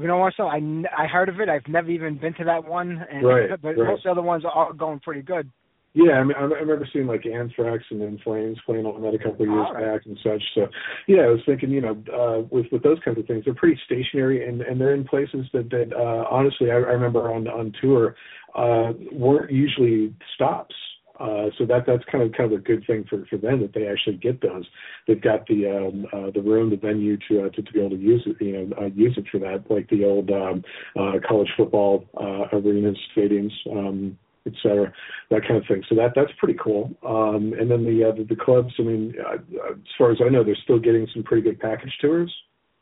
You 0.00 0.06
know 0.06 0.18
what? 0.18 0.34
I 0.38 0.56
I 0.56 1.04
I 1.04 1.06
heard 1.06 1.28
of 1.28 1.40
it. 1.40 1.48
I've 1.48 1.66
never 1.68 1.90
even 1.90 2.16
been 2.16 2.34
to 2.34 2.44
that 2.44 2.64
one, 2.64 3.04
and 3.10 3.26
Right, 3.26 3.50
but 3.60 3.76
right. 3.76 3.88
most 3.88 3.98
of 3.98 4.04
the 4.04 4.10
other 4.12 4.22
ones 4.22 4.44
are 4.50 4.72
going 4.72 5.00
pretty 5.00 5.22
good. 5.22 5.50
Yeah, 5.94 6.12
I 6.12 6.24
mean, 6.24 6.36
I 6.38 6.42
remember 6.42 6.88
seeing 6.90 7.06
like 7.06 7.26
Anthrax 7.26 7.84
and 7.90 8.00
In 8.00 8.18
Flames 8.20 8.56
playing 8.64 8.86
on 8.86 9.02
that 9.02 9.14
a 9.14 9.18
couple 9.18 9.44
of 9.44 9.50
years 9.50 9.66
right. 9.74 9.92
back 9.92 10.06
and 10.06 10.18
such. 10.24 10.42
So, 10.54 10.68
yeah, 11.06 11.22
I 11.22 11.26
was 11.26 11.40
thinking, 11.44 11.70
you 11.70 11.82
know, 11.82 12.02
uh, 12.12 12.46
with 12.50 12.66
with 12.72 12.82
those 12.82 12.98
kinds 13.04 13.18
of 13.18 13.26
things, 13.26 13.44
they're 13.44 13.54
pretty 13.54 13.78
stationary 13.84 14.48
and 14.48 14.62
and 14.62 14.80
they're 14.80 14.94
in 14.94 15.04
places 15.04 15.46
that 15.52 15.68
that 15.68 15.92
uh, 15.94 16.24
honestly, 16.30 16.70
I, 16.70 16.76
I 16.76 16.96
remember 16.96 17.30
on 17.30 17.46
on 17.46 17.72
tour 17.80 18.16
uh, 18.54 18.92
weren't 19.12 19.52
usually 19.52 20.14
stops. 20.34 20.74
Uh, 21.20 21.50
so 21.58 21.66
that 21.66 21.84
that's 21.86 22.02
kind 22.10 22.24
of 22.24 22.32
kind 22.32 22.50
of 22.50 22.58
a 22.58 22.62
good 22.62 22.84
thing 22.86 23.04
for 23.08 23.26
for 23.26 23.36
them 23.36 23.60
that 23.60 23.74
they 23.74 23.86
actually 23.86 24.16
get 24.16 24.40
those. 24.40 24.64
They've 25.06 25.20
got 25.20 25.46
the 25.46 25.68
um, 25.68 26.06
uh, 26.10 26.30
the 26.34 26.40
room, 26.40 26.70
the 26.70 26.76
venue 26.76 27.18
to, 27.28 27.44
uh, 27.44 27.48
to 27.50 27.62
to 27.62 27.72
be 27.72 27.80
able 27.80 27.90
to 27.90 27.96
use 27.96 28.22
it, 28.26 28.42
you 28.42 28.52
know, 28.66 28.76
uh, 28.80 28.86
use 28.86 29.14
it 29.18 29.26
for 29.30 29.38
that, 29.40 29.70
like 29.70 29.90
the 29.90 30.04
old 30.04 30.30
um, 30.30 30.64
uh, 30.98 31.18
college 31.28 31.50
football 31.54 32.06
uh, 32.18 32.56
arenas, 32.56 32.98
stadiums. 33.14 33.52
Um, 33.70 34.18
et 34.46 34.52
cetera, 34.62 34.92
that 35.30 35.42
kind 35.42 35.56
of 35.56 35.64
thing. 35.68 35.82
So 35.88 35.94
that 35.96 36.12
that's 36.14 36.32
pretty 36.38 36.58
cool. 36.62 36.90
Um, 37.06 37.52
and 37.58 37.70
then 37.70 37.84
the, 37.84 38.08
uh, 38.08 38.12
the 38.16 38.24
the 38.24 38.36
clubs. 38.36 38.72
I 38.78 38.82
mean, 38.82 39.14
uh, 39.24 39.36
as 39.70 39.76
far 39.96 40.10
as 40.12 40.18
I 40.24 40.28
know, 40.28 40.42
they're 40.44 40.56
still 40.62 40.78
getting 40.78 41.06
some 41.14 41.22
pretty 41.22 41.42
good 41.42 41.60
package 41.60 41.96
tours 42.00 42.32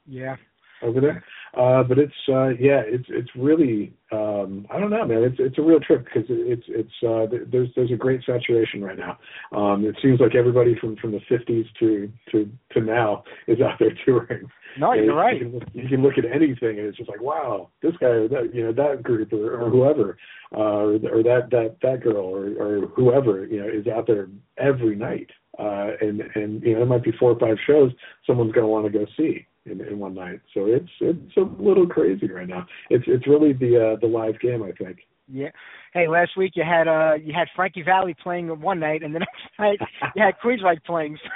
Yeah. 0.06 0.36
over 0.82 1.00
there. 1.00 1.22
Uh, 1.57 1.82
but 1.82 1.98
it's 1.98 2.12
uh, 2.28 2.48
yeah, 2.48 2.80
it's 2.86 3.07
it's 3.09 3.30
really 3.34 3.92
um, 4.12 4.66
I 4.70 4.78
don't 4.78 4.90
know, 4.90 5.05
man. 5.05 5.24
It's 5.24 5.36
it's 5.38 5.59
a 5.59 5.62
real 5.62 5.80
trip 5.80 6.05
because 6.05 6.24
it's 6.28 6.62
it's 6.68 6.92
uh, 7.03 7.26
there's 7.51 7.68
there's 7.74 7.90
a 7.90 7.96
great 7.96 8.20
saturation 8.24 8.82
right 8.82 8.98
now. 8.98 9.18
Um, 9.57 9.84
it 9.84 9.96
seems 10.01 10.20
like 10.20 10.36
everybody 10.36 10.76
from 10.80 10.96
from 10.96 11.11
the 11.11 11.20
50s 11.30 11.66
to 11.80 12.11
to 12.30 12.51
to 12.72 12.80
now 12.80 13.24
is 13.48 13.61
out 13.61 13.78
there 13.80 13.90
touring. 14.05 14.48
No, 14.78 14.92
you're 14.92 15.16
right. 15.16 15.34
You 15.34 15.46
can, 15.46 15.53
look, 15.59 15.68
you 15.72 15.88
can 15.88 16.03
look 16.03 16.18
at 16.18 16.24
anything 16.24 16.78
and 16.78 16.86
it's 16.86 16.96
just 16.96 17.11
like, 17.11 17.20
wow, 17.20 17.70
this 17.82 17.94
guy 18.01 18.07
or 18.07 18.28
that, 18.28 18.55
you 18.55 18.62
know, 18.62 18.72
that 18.72 19.03
group 19.03 19.32
or, 19.32 19.61
or 19.61 19.68
whoever, 19.68 20.16
uh, 20.55 20.61
or, 20.61 20.94
or 20.94 21.22
that 21.24 21.48
that 21.51 21.76
that 21.82 22.03
girl 22.03 22.24
or 22.24 22.46
or 22.62 22.86
whoever, 22.94 23.44
you 23.46 23.61
know, 23.61 23.68
is 23.68 23.88
out 23.88 24.07
there 24.07 24.28
every 24.59 24.94
night. 24.94 25.30
Uh, 25.59 25.90
and 26.01 26.20
and 26.36 26.62
you 26.62 26.76
know, 26.76 26.82
it 26.82 26.86
might 26.86 27.03
be 27.03 27.12
four 27.18 27.32
or 27.32 27.38
five 27.40 27.57
shows 27.66 27.90
someone's 28.24 28.53
going 28.53 28.64
to 28.64 28.68
want 28.68 28.86
to 28.86 28.96
go 28.96 29.05
see 29.16 29.46
in, 29.66 29.80
in 29.80 29.98
one 29.98 30.14
night. 30.14 30.40
So 30.54 30.66
it's 30.66 30.88
it's 31.00 31.36
a 31.36 31.62
little 31.62 31.86
crazy 31.86 32.30
right 32.30 32.48
now. 32.48 32.66
It's 32.90 33.04
it's 33.06 33.26
really 33.26 33.52
the 33.52 33.92
uh, 33.94 34.00
the 34.00 34.06
live 34.06 34.38
game, 34.40 34.62
I 34.62 34.72
think. 34.72 34.98
Yeah. 35.32 35.50
Hey, 35.94 36.08
last 36.08 36.32
week 36.36 36.52
you 36.56 36.64
had 36.64 36.88
uh 36.88 37.14
you 37.14 37.32
had 37.32 37.46
Frankie 37.54 37.82
Valli 37.82 38.14
playing 38.22 38.48
one 38.61 38.80
night, 38.80 39.02
and 39.02 39.14
the 39.14 39.18
next 39.58 39.58
night 39.58 39.78
you 40.16 40.22
had 40.24 40.34
Queensryche 40.42 40.84
playing. 40.84 41.18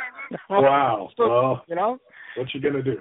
Wow. 0.51 1.11
So, 1.17 1.29
Well, 1.29 1.65
you 1.69 1.77
know, 1.77 1.99
what 2.37 2.53
you 2.55 2.61
gonna 2.61 2.83
do? 2.83 2.97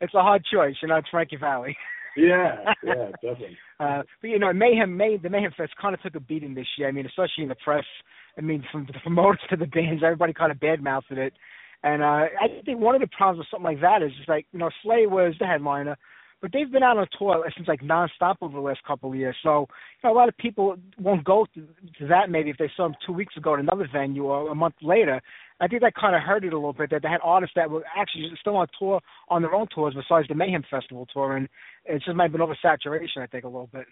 it's 0.00 0.14
a 0.14 0.20
hard 0.20 0.44
choice. 0.52 0.74
You 0.82 0.88
know, 0.88 0.96
it's 0.96 1.08
Frankie 1.08 1.36
Valli. 1.36 1.76
yeah, 2.16 2.56
yeah, 2.84 3.10
definitely. 3.22 3.56
Uh, 3.80 4.02
but 4.20 4.28
you 4.28 4.38
know, 4.38 4.52
Mayhem, 4.52 4.94
May, 4.96 5.16
the 5.16 5.30
Mayhem 5.30 5.52
Fest 5.56 5.72
kind 5.80 5.94
of 5.94 6.02
took 6.02 6.16
a 6.16 6.20
beating 6.20 6.54
this 6.54 6.66
year. 6.76 6.88
I 6.88 6.92
mean, 6.92 7.06
especially 7.06 7.44
in 7.44 7.48
the 7.48 7.54
press. 7.64 7.84
I 8.36 8.40
mean, 8.40 8.64
from 8.70 8.86
the 8.86 8.98
promoters 9.02 9.40
to 9.50 9.56
the 9.56 9.66
bands, 9.66 10.02
everybody 10.04 10.32
kind 10.32 10.50
of 10.52 10.58
badmouthed 10.58 11.12
it. 11.12 11.32
And 11.82 12.02
uh, 12.02 12.26
I 12.40 12.62
think 12.64 12.78
one 12.78 12.94
of 12.94 13.00
the 13.00 13.08
problems 13.08 13.38
with 13.38 13.48
something 13.50 13.64
like 13.64 13.80
that 13.80 14.02
is 14.02 14.12
just 14.16 14.28
like 14.28 14.46
you 14.52 14.58
know, 14.58 14.70
Slayer 14.82 15.08
was 15.08 15.34
the 15.40 15.46
headliner, 15.46 15.96
but 16.40 16.52
they've 16.52 16.70
been 16.70 16.82
out 16.82 16.96
on 16.96 17.06
tour 17.18 17.44
since 17.56 17.66
like 17.66 17.80
nonstop 17.80 18.36
over 18.40 18.54
the 18.54 18.60
last 18.60 18.80
couple 18.86 19.10
of 19.10 19.16
years. 19.16 19.36
So 19.42 19.66
you 20.02 20.08
know, 20.08 20.12
a 20.12 20.18
lot 20.18 20.28
of 20.28 20.36
people 20.36 20.76
won't 20.98 21.24
go 21.24 21.46
to, 21.54 21.60
to 21.98 22.06
that 22.08 22.30
maybe 22.30 22.50
if 22.50 22.58
they 22.58 22.70
saw 22.76 22.84
them 22.84 22.96
two 23.04 23.12
weeks 23.12 23.36
ago 23.36 23.54
at 23.54 23.60
another 23.60 23.88
venue 23.92 24.24
or 24.24 24.50
a 24.50 24.54
month 24.54 24.74
later. 24.80 25.20
I 25.60 25.68
think 25.68 25.82
that 25.82 25.94
kind 25.94 26.16
of 26.16 26.22
hurt 26.22 26.44
it 26.44 26.52
a 26.52 26.56
little 26.56 26.72
bit 26.72 26.90
that 26.90 27.02
they 27.02 27.08
had 27.08 27.20
artists 27.22 27.54
that 27.54 27.70
were 27.70 27.84
actually 27.96 28.30
still 28.40 28.56
on 28.56 28.66
tour 28.78 29.00
on 29.28 29.42
their 29.42 29.54
own 29.54 29.68
tours 29.72 29.94
besides 29.94 30.26
the 30.28 30.34
Mayhem 30.34 30.64
Festival 30.68 31.06
tour, 31.12 31.36
and 31.36 31.48
it 31.84 32.02
just 32.04 32.16
might 32.16 32.24
have 32.24 32.32
been 32.32 32.40
oversaturation. 32.40 33.18
I 33.22 33.26
think 33.26 33.44
a 33.44 33.48
little 33.48 33.70
bit. 33.72 33.86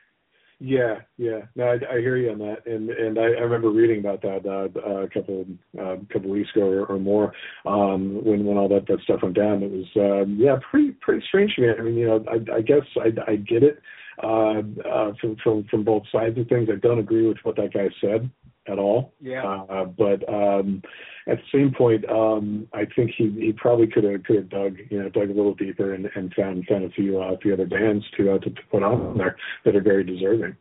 Yeah, 0.62 0.96
yeah. 1.16 1.40
No, 1.56 1.64
I, 1.64 1.94
I 1.94 2.00
hear 2.00 2.18
you 2.18 2.30
on 2.30 2.38
that, 2.40 2.66
and 2.66 2.90
and 2.90 3.18
I, 3.18 3.22
I 3.22 3.40
remember 3.40 3.70
reading 3.70 4.00
about 4.00 4.20
that 4.20 4.44
uh, 4.44 5.04
a 5.04 5.08
couple 5.08 5.46
uh, 5.80 5.96
couple 6.12 6.28
weeks 6.28 6.50
ago 6.54 6.66
or, 6.66 6.84
or 6.84 6.98
more 6.98 7.32
um, 7.64 8.22
when 8.22 8.44
when 8.44 8.58
all 8.58 8.68
that 8.68 8.86
that 8.88 9.00
stuff 9.04 9.20
went 9.22 9.36
down. 9.36 9.62
It 9.62 9.70
was 9.70 9.86
um, 9.96 10.36
yeah, 10.38 10.56
pretty 10.70 10.90
pretty 11.00 11.24
strange 11.26 11.54
to 11.54 11.62
me. 11.62 11.68
I 11.70 11.80
mean, 11.80 11.94
you 11.94 12.06
know, 12.06 12.24
I, 12.28 12.56
I 12.56 12.60
guess 12.60 12.82
I, 12.98 13.08
I 13.30 13.36
get 13.36 13.62
it 13.62 13.80
uh, 14.22 14.60
uh, 14.86 15.12
from 15.18 15.36
from 15.42 15.64
from 15.70 15.82
both 15.82 16.02
sides 16.12 16.36
of 16.36 16.46
things. 16.48 16.68
I 16.70 16.76
don't 16.78 16.98
agree 16.98 17.26
with 17.26 17.38
what 17.42 17.56
that 17.56 17.72
guy 17.72 17.88
said 17.98 18.30
at 18.66 18.78
all. 18.78 19.12
Yeah. 19.20 19.64
Uh, 19.70 19.84
but 19.84 20.28
um, 20.28 20.82
at 21.26 21.38
the 21.38 21.58
same 21.58 21.72
point, 21.76 22.08
um, 22.08 22.68
I 22.72 22.84
think 22.96 23.12
he 23.16 23.30
he 23.30 23.52
probably 23.52 23.86
could 23.86 24.04
have 24.04 24.22
could 24.24 24.36
have 24.36 24.48
dug 24.50 24.76
you 24.90 25.02
know 25.02 25.08
dug 25.08 25.30
a 25.30 25.34
little 25.34 25.54
deeper 25.54 25.94
and, 25.94 26.08
and 26.14 26.32
found 26.34 26.66
found 26.66 26.84
a 26.84 26.90
few 26.90 27.20
uh, 27.20 27.32
a 27.32 27.38
few 27.38 27.52
other 27.52 27.66
bands 27.66 28.04
to, 28.16 28.32
uh, 28.32 28.38
to 28.38 28.50
to 28.50 28.60
put 28.70 28.82
on 28.82 29.18
there 29.18 29.36
that 29.64 29.76
are 29.76 29.82
very 29.82 30.04
deserving. 30.04 30.56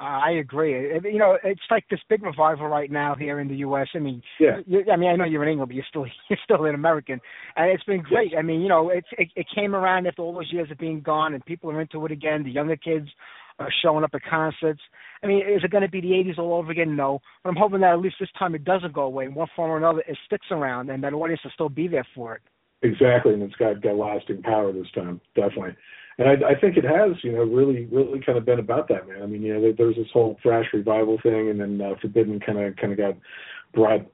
Uh, 0.00 0.18
I 0.24 0.30
agree. 0.40 0.98
You 1.04 1.18
know, 1.18 1.36
it's 1.44 1.60
like 1.70 1.84
this 1.90 2.00
big 2.08 2.22
revival 2.22 2.68
right 2.68 2.90
now 2.90 3.14
here 3.14 3.38
in 3.38 3.48
the 3.48 3.56
U.S. 3.56 3.86
I 3.94 3.98
mean, 3.98 4.22
Yeah. 4.38 4.60
you, 4.66 4.82
I 4.90 4.96
mean, 4.96 5.10
I 5.10 5.16
know 5.16 5.24
you're 5.24 5.42
in 5.42 5.50
England, 5.50 5.68
but 5.68 5.74
you're 5.74 5.84
still 5.90 6.06
you're 6.30 6.38
still 6.42 6.64
an 6.64 6.74
American, 6.74 7.20
and 7.56 7.70
it's 7.70 7.84
been 7.84 8.00
great. 8.02 8.32
I 8.36 8.40
mean, 8.40 8.62
you 8.62 8.68
know, 8.68 8.88
it's 8.88 9.08
it, 9.18 9.28
it 9.36 9.46
came 9.54 9.74
around 9.74 10.06
after 10.06 10.22
all 10.22 10.32
those 10.32 10.50
years 10.52 10.70
of 10.70 10.78
being 10.78 11.02
gone, 11.02 11.34
and 11.34 11.44
people 11.44 11.70
are 11.70 11.80
into 11.82 12.04
it 12.06 12.12
again. 12.12 12.44
The 12.44 12.50
younger 12.50 12.76
kids 12.76 13.08
are 13.60 13.72
showing 13.82 14.04
up 14.04 14.10
at 14.14 14.22
concerts. 14.22 14.80
I 15.22 15.26
mean, 15.26 15.42
is 15.46 15.62
it 15.62 15.70
going 15.70 15.82
to 15.82 15.88
be 15.88 16.00
the 16.00 16.08
'80s 16.08 16.38
all 16.38 16.54
over 16.54 16.72
again? 16.72 16.96
No, 16.96 17.20
but 17.44 17.50
I'm 17.50 17.56
hoping 17.56 17.80
that 17.80 17.92
at 17.92 18.00
least 18.00 18.16
this 18.18 18.28
time 18.38 18.54
it 18.54 18.64
doesn't 18.64 18.92
go 18.92 19.02
away 19.02 19.26
in 19.26 19.34
one 19.34 19.48
form 19.54 19.70
or 19.70 19.76
another. 19.76 20.02
It 20.08 20.18
sticks 20.26 20.46
around, 20.50 20.90
and 20.90 21.04
that 21.04 21.12
audience 21.12 21.42
will 21.44 21.52
still 21.52 21.68
be 21.68 21.86
there 21.86 22.06
for 22.14 22.34
it. 22.34 22.42
Exactly, 22.82 23.34
and 23.34 23.42
it's 23.42 23.54
got 23.56 23.82
got 23.82 23.96
lasting 23.96 24.42
power 24.42 24.72
this 24.72 24.90
time, 24.94 25.20
definitely. 25.34 25.76
And 26.18 26.28
I, 26.28 26.50
I 26.50 26.60
think 26.60 26.76
it 26.76 26.84
has, 26.84 27.16
you 27.22 27.32
know, 27.32 27.44
really, 27.44 27.86
really 27.86 28.20
kind 28.20 28.36
of 28.36 28.44
been 28.44 28.58
about 28.58 28.88
that, 28.88 29.08
man. 29.08 29.22
I 29.22 29.26
mean, 29.26 29.42
you 29.42 29.54
know, 29.54 29.60
there, 29.60 29.72
there's 29.72 29.96
this 29.96 30.10
whole 30.12 30.38
thrash 30.42 30.66
revival 30.72 31.18
thing, 31.22 31.48
and 31.48 31.60
then 31.60 31.80
uh, 31.80 31.94
Forbidden 32.00 32.40
kind 32.40 32.58
of 32.58 32.76
kind 32.76 32.92
of 32.92 32.98
got 32.98 33.16
brought 33.74 34.06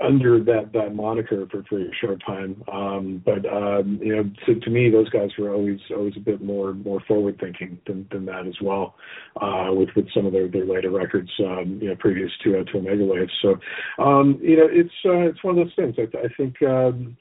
under 0.00 0.42
that 0.42 0.72
that 0.72 0.94
moniker 0.94 1.46
for 1.50 1.62
for 1.64 1.80
a 1.80 1.94
short 2.00 2.22
time. 2.26 2.62
Um, 2.72 3.22
but 3.24 3.44
um, 3.46 3.98
you 4.02 4.16
know, 4.16 4.30
to, 4.46 4.60
to 4.60 4.70
me, 4.70 4.90
those 4.90 5.08
guys 5.10 5.30
were 5.38 5.52
always 5.52 5.78
always 5.90 6.14
a 6.16 6.20
bit 6.20 6.42
more 6.42 6.72
more 6.74 7.00
forward 7.06 7.38
thinking 7.40 7.78
than 7.86 8.06
than 8.10 8.26
that 8.26 8.46
as 8.46 8.54
well. 8.62 8.94
Uh, 9.40 9.68
with 9.72 9.88
with 9.96 10.06
some 10.14 10.26
of 10.26 10.32
their 10.32 10.48
their 10.48 10.66
later 10.66 10.90
records, 10.90 11.30
um, 11.40 11.78
you 11.80 11.88
know, 11.88 11.96
previous 11.96 12.30
to 12.44 12.60
uh, 12.60 12.64
to 12.64 12.78
Omega 12.78 13.04
Wave. 13.04 13.28
So, 13.42 13.56
um, 14.02 14.38
you 14.42 14.56
know, 14.56 14.68
it's 14.70 14.94
uh, 15.04 15.28
it's 15.28 15.42
one 15.44 15.58
of 15.58 15.66
those 15.66 15.74
things. 15.76 15.96
I, 15.98 16.18
I 16.18 16.28
think. 16.36 16.62
Um, 16.62 17.16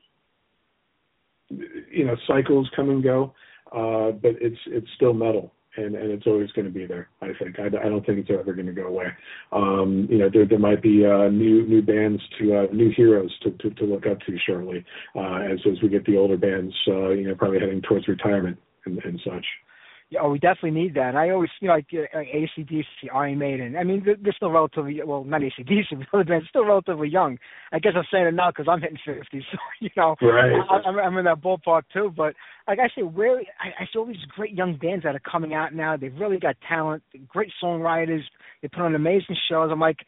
you 1.92 2.06
know 2.06 2.16
cycles 2.28 2.70
come 2.76 2.92
and 2.92 3.02
go, 3.02 3.34
uh, 3.72 4.12
but 4.12 4.36
it's 4.40 4.60
it's 4.68 4.88
still 4.96 5.16
metal 5.16 5.52
and 5.78 5.96
and 5.96 6.12
it's 6.12 6.28
always 6.28 6.52
going 6.52 6.66
to 6.66 6.72
be 6.72 6.86
there. 6.86 7.10
I 7.22 7.32
think 7.42 7.60
I, 7.60 7.68
I 7.68 7.90
don't 7.90 8.06
think 8.06 8.20
it's 8.20 8.30
ever 8.32 8.54
going 8.54 8.68
to 8.68 8.74
go 8.74 8.88
away. 8.88 9.08
Um, 9.52 10.08
you 10.10 10.18
know 10.18 10.30
there 10.32 10.46
there 10.46 10.60
might 10.60 10.82
be 10.82 11.06
uh, 11.06 11.30
new 11.30 11.66
new 11.68 11.82
bands 11.82 12.22
to 12.40 12.56
uh, 12.56 12.74
new 12.74 12.92
heroes 12.96 13.32
to, 13.44 13.52
to 13.52 13.70
to 13.72 13.86
look 13.86 14.06
up 14.06 14.20
to 14.22 14.38
shortly 14.46 14.84
uh, 15.16 15.40
as 15.52 15.60
as 15.72 15.82
we 15.82 15.90
get 15.90 16.06
the 16.06 16.18
older 16.18 16.38
bands 16.38 16.74
uh, 16.88 17.10
you 17.10 17.28
know 17.28 17.36
probably 17.36 17.60
heading 17.60 17.82
towards 17.82 18.08
retirement 18.08 18.58
and, 18.86 18.98
and 19.04 19.20
such. 19.24 19.46
Yeah, 20.12 20.22
oh, 20.24 20.32
we 20.32 20.40
definitely 20.40 20.72
need 20.72 20.96
that. 20.96 21.10
And 21.10 21.18
I 21.20 21.30
always, 21.30 21.52
you 21.62 21.68
know, 21.68 21.76
like 21.76 21.86
uh, 21.94 22.18
ACDC, 22.18 23.14
Iron 23.14 23.38
Maiden. 23.38 23.76
I 23.76 23.84
mean, 23.84 24.02
they're, 24.04 24.16
they're 24.20 24.34
still 24.34 24.50
relatively, 24.50 25.00
well, 25.06 25.24
not 25.24 25.42
ACDC, 25.42 25.84
but 25.92 26.08
other 26.12 26.24
bands, 26.24 26.48
still 26.50 26.66
relatively 26.66 27.10
young. 27.10 27.38
I 27.72 27.78
guess 27.78 27.94
I'm 27.96 28.04
saying 28.12 28.26
it 28.26 28.34
now 28.34 28.50
because 28.50 28.66
I'm 28.68 28.82
hitting 28.82 28.98
50, 29.06 29.22
so, 29.52 29.58
you 29.80 29.90
know, 29.96 30.16
Right. 30.20 30.52
I, 30.68 30.90
I'm, 30.90 30.98
I'm 30.98 31.18
in 31.18 31.26
that 31.26 31.42
ballpark 31.42 31.84
too. 31.94 32.12
But 32.16 32.34
like 32.68 32.80
I 32.80 32.88
say, 32.96 33.04
where 33.04 33.38
I, 33.38 33.84
I 33.84 33.86
see 33.94 34.00
all 34.00 34.08
these 34.08 34.18
great 34.36 34.54
young 34.56 34.78
bands 34.78 35.04
that 35.04 35.16
are 35.16 35.22
coming 35.32 35.54
out 35.54 35.76
now. 35.76 35.96
They've 35.96 36.16
really 36.20 36.40
got 36.40 36.56
talent, 36.68 37.04
great 37.28 37.52
songwriters. 37.64 38.22
They 38.64 38.68
put 38.68 38.82
on 38.82 38.96
amazing 38.96 39.38
shows. 39.50 39.70
I'm 39.72 39.80
like, 39.80 40.00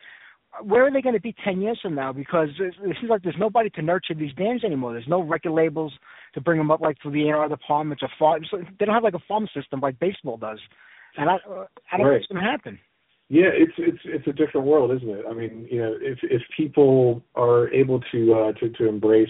where 0.63 0.85
are 0.85 0.91
they 0.91 1.01
going 1.01 1.15
to 1.15 1.21
be 1.21 1.35
10 1.43 1.61
years 1.61 1.79
from 1.81 1.95
now? 1.95 2.11
Because 2.11 2.49
it 2.59 2.73
seems 2.79 3.09
like 3.09 3.23
there's 3.23 3.35
nobody 3.39 3.69
to 3.71 3.81
nurture 3.81 4.13
these 4.13 4.33
bands 4.33 4.63
anymore. 4.63 4.93
There's 4.93 5.07
no 5.07 5.21
record 5.21 5.51
labels 5.51 5.93
to 6.33 6.41
bring 6.41 6.57
them 6.57 6.71
up 6.71 6.81
like 6.81 6.97
through 7.01 7.11
the 7.11 7.29
A&R 7.29 7.47
departments 7.47 8.03
or 8.03 8.09
farm. 8.19 8.43
so 8.49 8.57
They 8.79 8.85
don't 8.85 8.93
have 8.93 9.03
like 9.03 9.13
a 9.13 9.19
farm 9.27 9.47
system 9.55 9.79
like 9.79 9.99
baseball 9.99 10.37
does. 10.37 10.59
And 11.17 11.29
I, 11.29 11.35
I 11.35 11.37
don't 11.37 12.05
know 12.05 12.09
Right. 12.09 12.13
what's 12.13 12.27
going 12.27 12.43
to 12.43 12.49
happen. 12.49 12.79
Yeah, 13.29 13.47
it's 13.53 13.71
it's 13.77 13.99
it's 14.03 14.27
a 14.27 14.33
different 14.33 14.67
world, 14.67 14.91
isn't 14.91 15.09
it? 15.09 15.23
I 15.29 15.33
mean, 15.33 15.65
you 15.71 15.81
know, 15.81 15.95
if 16.01 16.19
if 16.21 16.41
people 16.57 17.23
are 17.35 17.69
able 17.69 18.01
to 18.11 18.33
uh, 18.33 18.51
to 18.59 18.69
to 18.71 18.89
embrace 18.89 19.29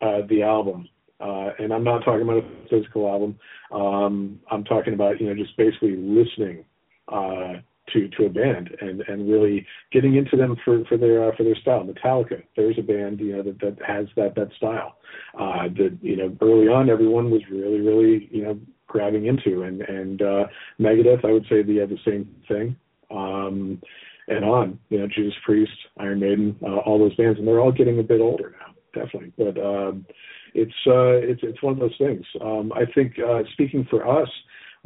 uh, 0.00 0.22
the 0.30 0.42
album, 0.42 0.88
uh, 1.20 1.50
and 1.58 1.70
I'm 1.70 1.84
not 1.84 2.02
talking 2.02 2.22
about 2.22 2.38
a 2.38 2.48
physical 2.70 3.06
album, 3.06 3.38
um, 3.72 4.40
I'm 4.50 4.64
talking 4.64 4.94
about 4.94 5.20
you 5.20 5.26
know 5.26 5.34
just 5.34 5.54
basically 5.58 5.96
listening 5.96 6.64
uh, 7.08 7.60
to 7.92 8.08
to 8.08 8.26
a 8.26 8.28
band 8.28 8.76
and 8.80 9.02
and 9.08 9.30
really 9.30 9.66
getting 9.92 10.16
into 10.16 10.36
them 10.36 10.56
for 10.64 10.84
for 10.86 10.96
their 10.96 11.28
uh, 11.28 11.36
for 11.36 11.44
their 11.44 11.56
style. 11.56 11.84
Metallica, 11.84 12.42
there's 12.56 12.78
a 12.78 12.82
band 12.82 13.20
you 13.20 13.36
know 13.36 13.42
that 13.42 13.60
that 13.60 13.76
has 13.86 14.06
that 14.16 14.34
that 14.34 14.52
style. 14.56 14.96
Uh, 15.38 15.68
that 15.76 15.96
you 16.02 16.16
know 16.16 16.36
early 16.42 16.68
on 16.68 16.90
everyone 16.90 17.30
was 17.30 17.42
really 17.50 17.80
really 17.80 18.28
you 18.30 18.42
know 18.42 18.58
grabbing 18.86 19.26
into 19.26 19.62
and 19.62 19.82
and 19.82 20.22
uh, 20.22 20.44
Megadeth, 20.80 21.24
I 21.24 21.32
would 21.32 21.46
say 21.48 21.62
they 21.62 21.76
have 21.76 21.90
the 21.90 21.98
same 22.04 22.28
thing 22.48 22.76
um, 23.10 23.80
and 24.28 24.44
on. 24.44 24.78
You 24.88 25.00
know, 25.00 25.06
Judas 25.06 25.34
Priest, 25.44 25.72
Iron 25.98 26.20
Maiden, 26.20 26.56
uh, 26.62 26.76
all 26.78 26.98
those 26.98 27.14
bands, 27.16 27.38
and 27.38 27.46
they're 27.46 27.60
all 27.60 27.72
getting 27.72 27.98
a 27.98 28.02
bit 28.02 28.20
older 28.20 28.54
now, 28.60 28.74
definitely. 28.94 29.32
But 29.36 29.60
um, 29.60 30.06
it's 30.54 30.74
uh, 30.86 31.20
it's 31.22 31.40
it's 31.42 31.62
one 31.62 31.74
of 31.74 31.78
those 31.78 31.96
things. 31.98 32.24
Um, 32.40 32.72
I 32.74 32.84
think 32.94 33.14
uh, 33.18 33.42
speaking 33.52 33.86
for 33.90 34.06
us, 34.06 34.28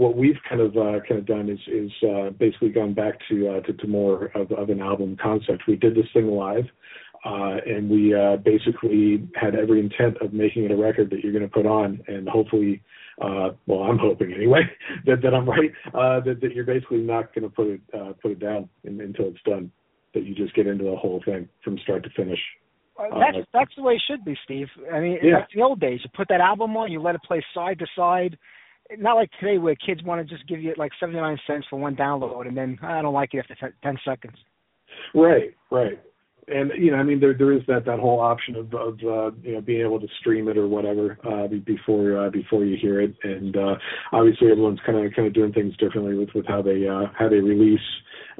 what 0.01 0.17
we've 0.17 0.39
kind 0.49 0.63
of 0.63 0.75
uh, 0.79 0.99
kind 1.07 1.19
of 1.21 1.27
done 1.27 1.51
is 1.51 1.61
is 1.69 1.93
uh, 2.09 2.31
basically 2.31 2.71
gone 2.71 2.95
back 2.95 3.19
to, 3.29 3.49
uh, 3.51 3.61
to 3.61 3.75
to 3.75 3.87
more 3.87 4.31
of, 4.35 4.51
of 4.53 4.71
an 4.71 4.81
album 4.81 5.15
concept. 5.23 5.65
We 5.69 5.77
did 5.77 5.95
this 5.95 6.07
thing 6.15 6.27
live. 6.29 6.65
Uh, 7.23 7.59
and 7.67 7.91
we 7.91 8.15
uh, 8.15 8.37
basically 8.37 9.29
had 9.35 9.55
every 9.55 9.79
intent 9.79 10.17
of 10.23 10.33
making 10.33 10.65
it 10.65 10.71
a 10.71 10.75
record 10.75 11.11
that 11.11 11.23
you're 11.23 11.35
going 11.35 11.47
to 11.47 11.53
put 11.53 11.67
on, 11.67 12.01
and 12.09 12.27
hopefully, 12.27 12.83
uh, 13.21 13.51
well, 13.67 13.81
I'm 13.81 13.99
hoping 13.99 14.33
anyway 14.33 14.63
that, 15.05 15.21
that 15.21 15.35
I'm 15.35 15.47
right. 15.47 15.71
Uh, 15.89 16.21
that, 16.25 16.39
that 16.41 16.55
you're 16.55 16.65
basically 16.65 17.03
not 17.03 17.35
going 17.35 17.43
to 17.43 17.51
put 17.51 17.67
it 17.67 17.81
uh, 17.93 18.15
put 18.23 18.31
it 18.31 18.39
down 18.41 18.71
in, 18.85 19.03
until 19.03 19.27
it's 19.27 19.43
done. 19.45 19.71
That 20.15 20.25
you 20.25 20.35
just 20.35 20.55
get 20.55 20.67
into 20.67 20.85
the 20.85 20.97
whole 20.97 21.21
thing 21.27 21.47
from 21.63 21.79
start 21.81 22.05
to 22.05 22.11
finish. 22.17 22.41
Uh, 22.99 23.19
That's 23.19 23.47
that's 23.53 23.75
the 23.77 23.83
way 23.83 23.95
it 23.97 24.03
should 24.11 24.25
be, 24.25 24.35
Steve. 24.45 24.69
I 24.91 25.01
mean, 25.01 25.19
Yeah. 25.23 25.41
that's 25.41 25.53
the 25.55 25.61
old 25.61 25.79
days. 25.79 26.01
You 26.03 26.11
put 26.17 26.29
that 26.29 26.41
album 26.41 26.75
on, 26.79 26.91
you 26.91 27.03
let 27.03 27.15
it 27.15 27.23
play 27.23 27.45
side 27.55 27.79
to 27.81 27.87
side. 27.95 28.39
Not 28.99 29.15
like 29.15 29.31
today 29.39 29.59
where 29.59 29.75
kids 29.75 30.03
want 30.03 30.27
to 30.27 30.35
just 30.35 30.49
give 30.49 30.61
you 30.61 30.75
like 30.77 30.93
79 30.99 31.39
cents 31.47 31.67
for 31.71 31.79
one 31.79 31.95
download, 31.95 32.47
and 32.47 32.57
then 32.57 32.79
I 32.83 33.03
don't 33.03 33.15
like 33.15 33.35
it 33.35 33.39
after 33.39 33.55
10, 33.55 33.73
10 33.83 33.99
seconds. 34.05 34.37
Right, 35.15 35.55
right. 35.71 36.01
And 36.49 36.73
you 36.77 36.91
know, 36.91 36.97
I 36.97 37.03
mean, 37.03 37.21
there 37.21 37.35
there 37.35 37.53
is 37.53 37.63
that 37.69 37.85
that 37.87 37.99
whole 37.99 38.21
option 38.21 38.57
of 38.57 38.73
of 38.75 38.95
uh, 39.05 39.31
you 39.43 39.55
know 39.55 39.61
being 39.61 39.83
able 39.83 40.01
to 40.01 40.09
stream 40.19 40.49
it 40.49 40.57
or 40.57 40.67
whatever 40.67 41.19
uh, 41.25 41.47
before 41.65 42.27
uh, 42.27 42.31
before 42.31 42.65
you 42.65 42.77
hear 42.81 43.01
it. 43.01 43.15
And 43.23 43.57
uh, 43.57 43.77
obviously, 44.13 44.51
everyone's 44.51 44.81
kind 44.85 44.99
of 44.99 45.13
kind 45.15 45.29
of 45.29 45.35
doing 45.35 45.53
things 45.53 45.77
differently 45.77 46.15
with 46.15 46.31
with 46.35 46.47
how 46.47 46.63
they 46.63 46.87
uh, 46.87 47.07
how 47.19 47.29
they 47.29 47.37
release 47.37 47.81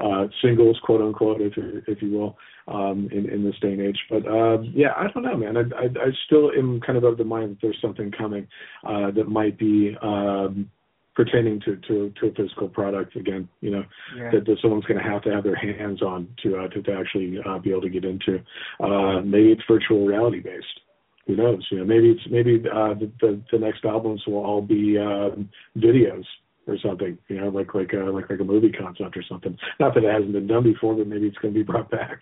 uh, 0.03 0.27
singles, 0.43 0.79
quote 0.83 1.01
unquote, 1.01 1.41
if 1.41 1.53
if 1.87 2.03
you 2.03 2.11
will, 2.13 2.39
um, 2.69 3.09
in 3.13 3.29
in 3.29 3.45
this 3.45 3.59
day 3.61 3.73
and 3.73 3.81
age. 3.81 3.99
But 4.09 4.27
uh, 4.27 4.63
yeah, 4.63 4.93
I 4.97 5.09
don't 5.13 5.23
know, 5.23 5.37
man. 5.37 5.57
I, 5.57 5.61
I 5.77 5.85
I 5.85 6.11
still 6.27 6.51
am 6.57 6.81
kind 6.81 6.97
of 6.99 7.05
of 7.05 7.19
the 7.19 7.25
mind 7.25 7.51
that 7.51 7.59
there's 7.63 7.81
something 7.83 8.11
coming 8.11 8.47
uh, 8.87 9.11
that 9.13 9.29
might 9.29 9.59
be. 9.59 9.97
Um, 10.03 10.71
pertaining 11.15 11.61
to, 11.61 11.77
to 11.89 12.13
to 12.21 12.27
a 12.29 12.35
physical 12.35 12.69
product 12.69 13.17
again 13.17 13.49
you 13.61 13.71
know 13.71 13.85
Yeah. 14.17 14.31
that, 14.33 14.47
that 14.47 14.59
someone's 14.63 14.85
going 14.85 15.03
to 15.03 15.09
have 15.09 15.23
to 15.23 15.31
have 15.33 15.45
their 15.45 15.57
hands 15.57 16.03
on 16.03 16.29
to 16.43 16.57
uh, 16.59 16.69
to, 16.69 16.83
to 16.83 16.93
actually 16.93 17.39
uh, 17.45 17.59
be 17.59 17.71
able 17.71 17.83
to 17.83 17.91
get 17.91 18.05
into. 18.05 18.41
Uh, 18.81 19.21
maybe 19.21 19.53
it's 19.53 19.63
virtual 19.69 20.07
reality 20.07 20.41
based. 20.41 20.67
Who 21.27 21.37
knows? 21.37 21.67
You 21.71 21.79
know, 21.79 21.85
maybe 21.85 22.11
it's 22.11 22.23
maybe 22.31 22.63
uh, 22.69 22.95
the, 22.95 23.11
the 23.21 23.41
the 23.53 23.59
next 23.59 23.85
albums 23.85 24.23
will 24.27 24.45
all 24.45 24.63
be 24.63 24.99
um, 24.99 25.49
videos 25.77 26.25
or 26.67 26.77
something, 26.85 27.19
you 27.29 27.41
know, 27.41 27.49
like 27.49 27.75
like 27.75 27.93
a 27.93 27.99
like 28.11 28.31
like 28.31 28.41
a 28.41 28.45
movie 28.45 28.73
concept 28.73 29.17
or 29.17 29.23
something. 29.29 29.57
Not 29.79 29.95
that 29.95 30.05
it 30.05 30.13
hasn't 30.13 30.33
been 30.33 30.47
done 30.47 30.63
before, 30.63 30.95
but 30.95 31.07
maybe 31.07 31.27
it's 31.27 31.39
going 31.39 31.53
to 31.55 31.59
be 31.59 31.65
brought 31.65 31.91
back. 31.91 32.21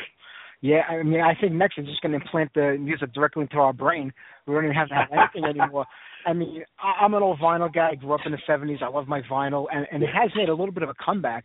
Yeah, 0.61 0.83
I 0.89 1.03
mean, 1.05 1.21
I 1.21 1.35
think 1.41 1.53
next 1.53 1.79
is 1.79 1.87
just 1.87 2.01
going 2.01 2.13
to 2.13 2.19
implant 2.19 2.53
the 2.55 2.77
music 2.81 3.13
directly 3.13 3.43
into 3.43 3.59
our 3.59 3.73
brain. 3.73 4.13
We 4.47 4.55
don't 4.55 4.65
even 4.65 4.75
have 4.75 4.89
to 4.89 4.95
have 4.95 5.09
anything 5.13 5.45
anymore. 5.45 5.87
I 6.27 6.33
mean, 6.33 6.65
I'm 6.83 7.15
an 7.15 7.23
old 7.23 7.39
vinyl 7.39 7.73
guy. 7.73 7.91
I 7.93 7.95
grew 7.95 8.13
up 8.13 8.21
in 8.27 8.33
the 8.33 8.39
'70s. 8.49 8.83
I 8.83 8.89
love 8.89 9.09
my 9.09 9.23
vinyl, 9.23 9.67
and 9.73 9.87
and 9.93 10.03
it 10.03 10.11
has 10.15 10.31
made 10.37 10.49
a 10.49 10.55
little 10.55 10.73
bit 10.73 10.83
of 10.83 10.89
a 10.89 10.95
comeback 11.05 11.45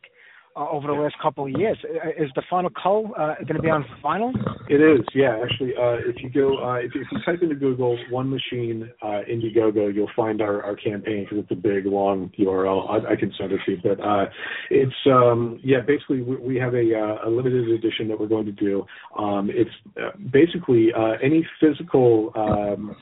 uh, 0.55 0.69
over 0.69 0.87
the 0.87 0.93
last 0.93 1.15
couple 1.21 1.45
of 1.45 1.51
years. 1.51 1.77
Uh, 1.83 2.09
Is 2.23 2.29
the 2.35 2.43
Final 2.49 2.69
Cull 2.69 3.11
uh, 3.17 3.35
going 3.45 3.55
to 3.55 3.61
be 3.61 3.69
on 3.69 3.85
vinyl? 4.03 4.33
It 4.69 4.81
is, 4.81 5.05
yeah. 5.13 5.39
Actually, 5.43 5.73
uh, 5.75 5.97
if 6.07 6.21
you 6.21 6.29
go, 6.29 6.63
uh, 6.63 6.75
if, 6.75 6.91
if 6.95 7.07
you 7.11 7.19
type 7.25 7.41
into 7.41 7.55
Google 7.55 7.97
"One 8.09 8.29
Machine 8.29 8.89
uh, 9.01 9.21
Indiegogo," 9.29 9.93
you'll 9.93 10.11
find 10.15 10.41
our, 10.41 10.63
our 10.63 10.75
campaign 10.75 11.25
because 11.25 11.43
it's 11.43 11.51
a 11.51 11.55
big, 11.55 11.85
long 11.85 12.31
URL. 12.39 12.89
I, 12.89 13.13
I 13.13 13.15
can 13.15 13.33
send 13.37 13.51
it 13.51 13.59
to 13.65 13.71
you, 13.71 13.77
but 13.83 13.99
uh, 13.99 14.25
it's 14.69 14.93
um, 15.07 15.59
yeah. 15.63 15.79
Basically, 15.85 16.21
we, 16.21 16.35
we 16.37 16.55
have 16.57 16.73
a, 16.73 16.93
uh, 16.95 17.27
a 17.27 17.29
limited 17.29 17.69
edition 17.69 18.07
that 18.09 18.19
we're 18.19 18.27
going 18.27 18.45
to 18.45 18.51
do. 18.51 18.85
Um, 19.17 19.49
it's 19.51 19.71
uh, 19.97 20.11
basically 20.31 20.89
uh, 20.95 21.13
any 21.21 21.45
physical. 21.59 22.31
Um, 22.35 22.95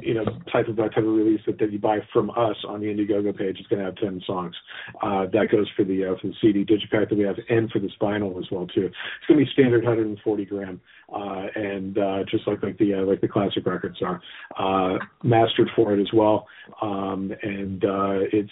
you 0.00 0.14
know, 0.14 0.24
type 0.52 0.68
of 0.68 0.78
uh, 0.78 0.88
type 0.88 0.98
of 0.98 1.04
release 1.04 1.40
that, 1.46 1.58
that 1.58 1.72
you 1.72 1.78
buy 1.78 1.98
from 2.12 2.30
us 2.30 2.56
on 2.68 2.80
the 2.80 2.86
Indiegogo 2.86 3.36
page 3.36 3.58
is 3.58 3.66
going 3.66 3.80
to 3.80 3.86
have 3.86 3.96
ten 3.96 4.20
songs. 4.26 4.54
Uh, 5.02 5.26
that 5.32 5.48
goes 5.50 5.68
for 5.76 5.84
the 5.84 6.04
uh, 6.04 6.14
for 6.20 6.28
the 6.28 6.34
CD 6.40 6.64
digipack 6.64 7.08
that 7.08 7.16
we 7.16 7.24
have, 7.24 7.36
and 7.48 7.70
for 7.70 7.78
the 7.78 7.88
vinyl 8.00 8.38
as 8.38 8.50
well 8.50 8.66
too. 8.66 8.86
It's 8.86 9.26
going 9.28 9.40
to 9.40 9.46
be 9.46 9.50
standard 9.52 9.84
140 9.84 10.44
gram, 10.44 10.80
uh, 11.14 11.46
and 11.54 11.98
uh, 11.98 12.18
just 12.30 12.46
like 12.46 12.62
like 12.62 12.78
the 12.78 12.94
uh, 12.94 13.02
like 13.02 13.20
the 13.20 13.28
classic 13.28 13.64
records 13.66 13.98
are, 14.02 14.20
uh, 14.58 14.98
mastered 15.22 15.70
for 15.74 15.94
it 15.94 16.00
as 16.00 16.12
well, 16.12 16.46
um, 16.82 17.32
and 17.42 17.84
uh, 17.84 18.20
it's 18.32 18.50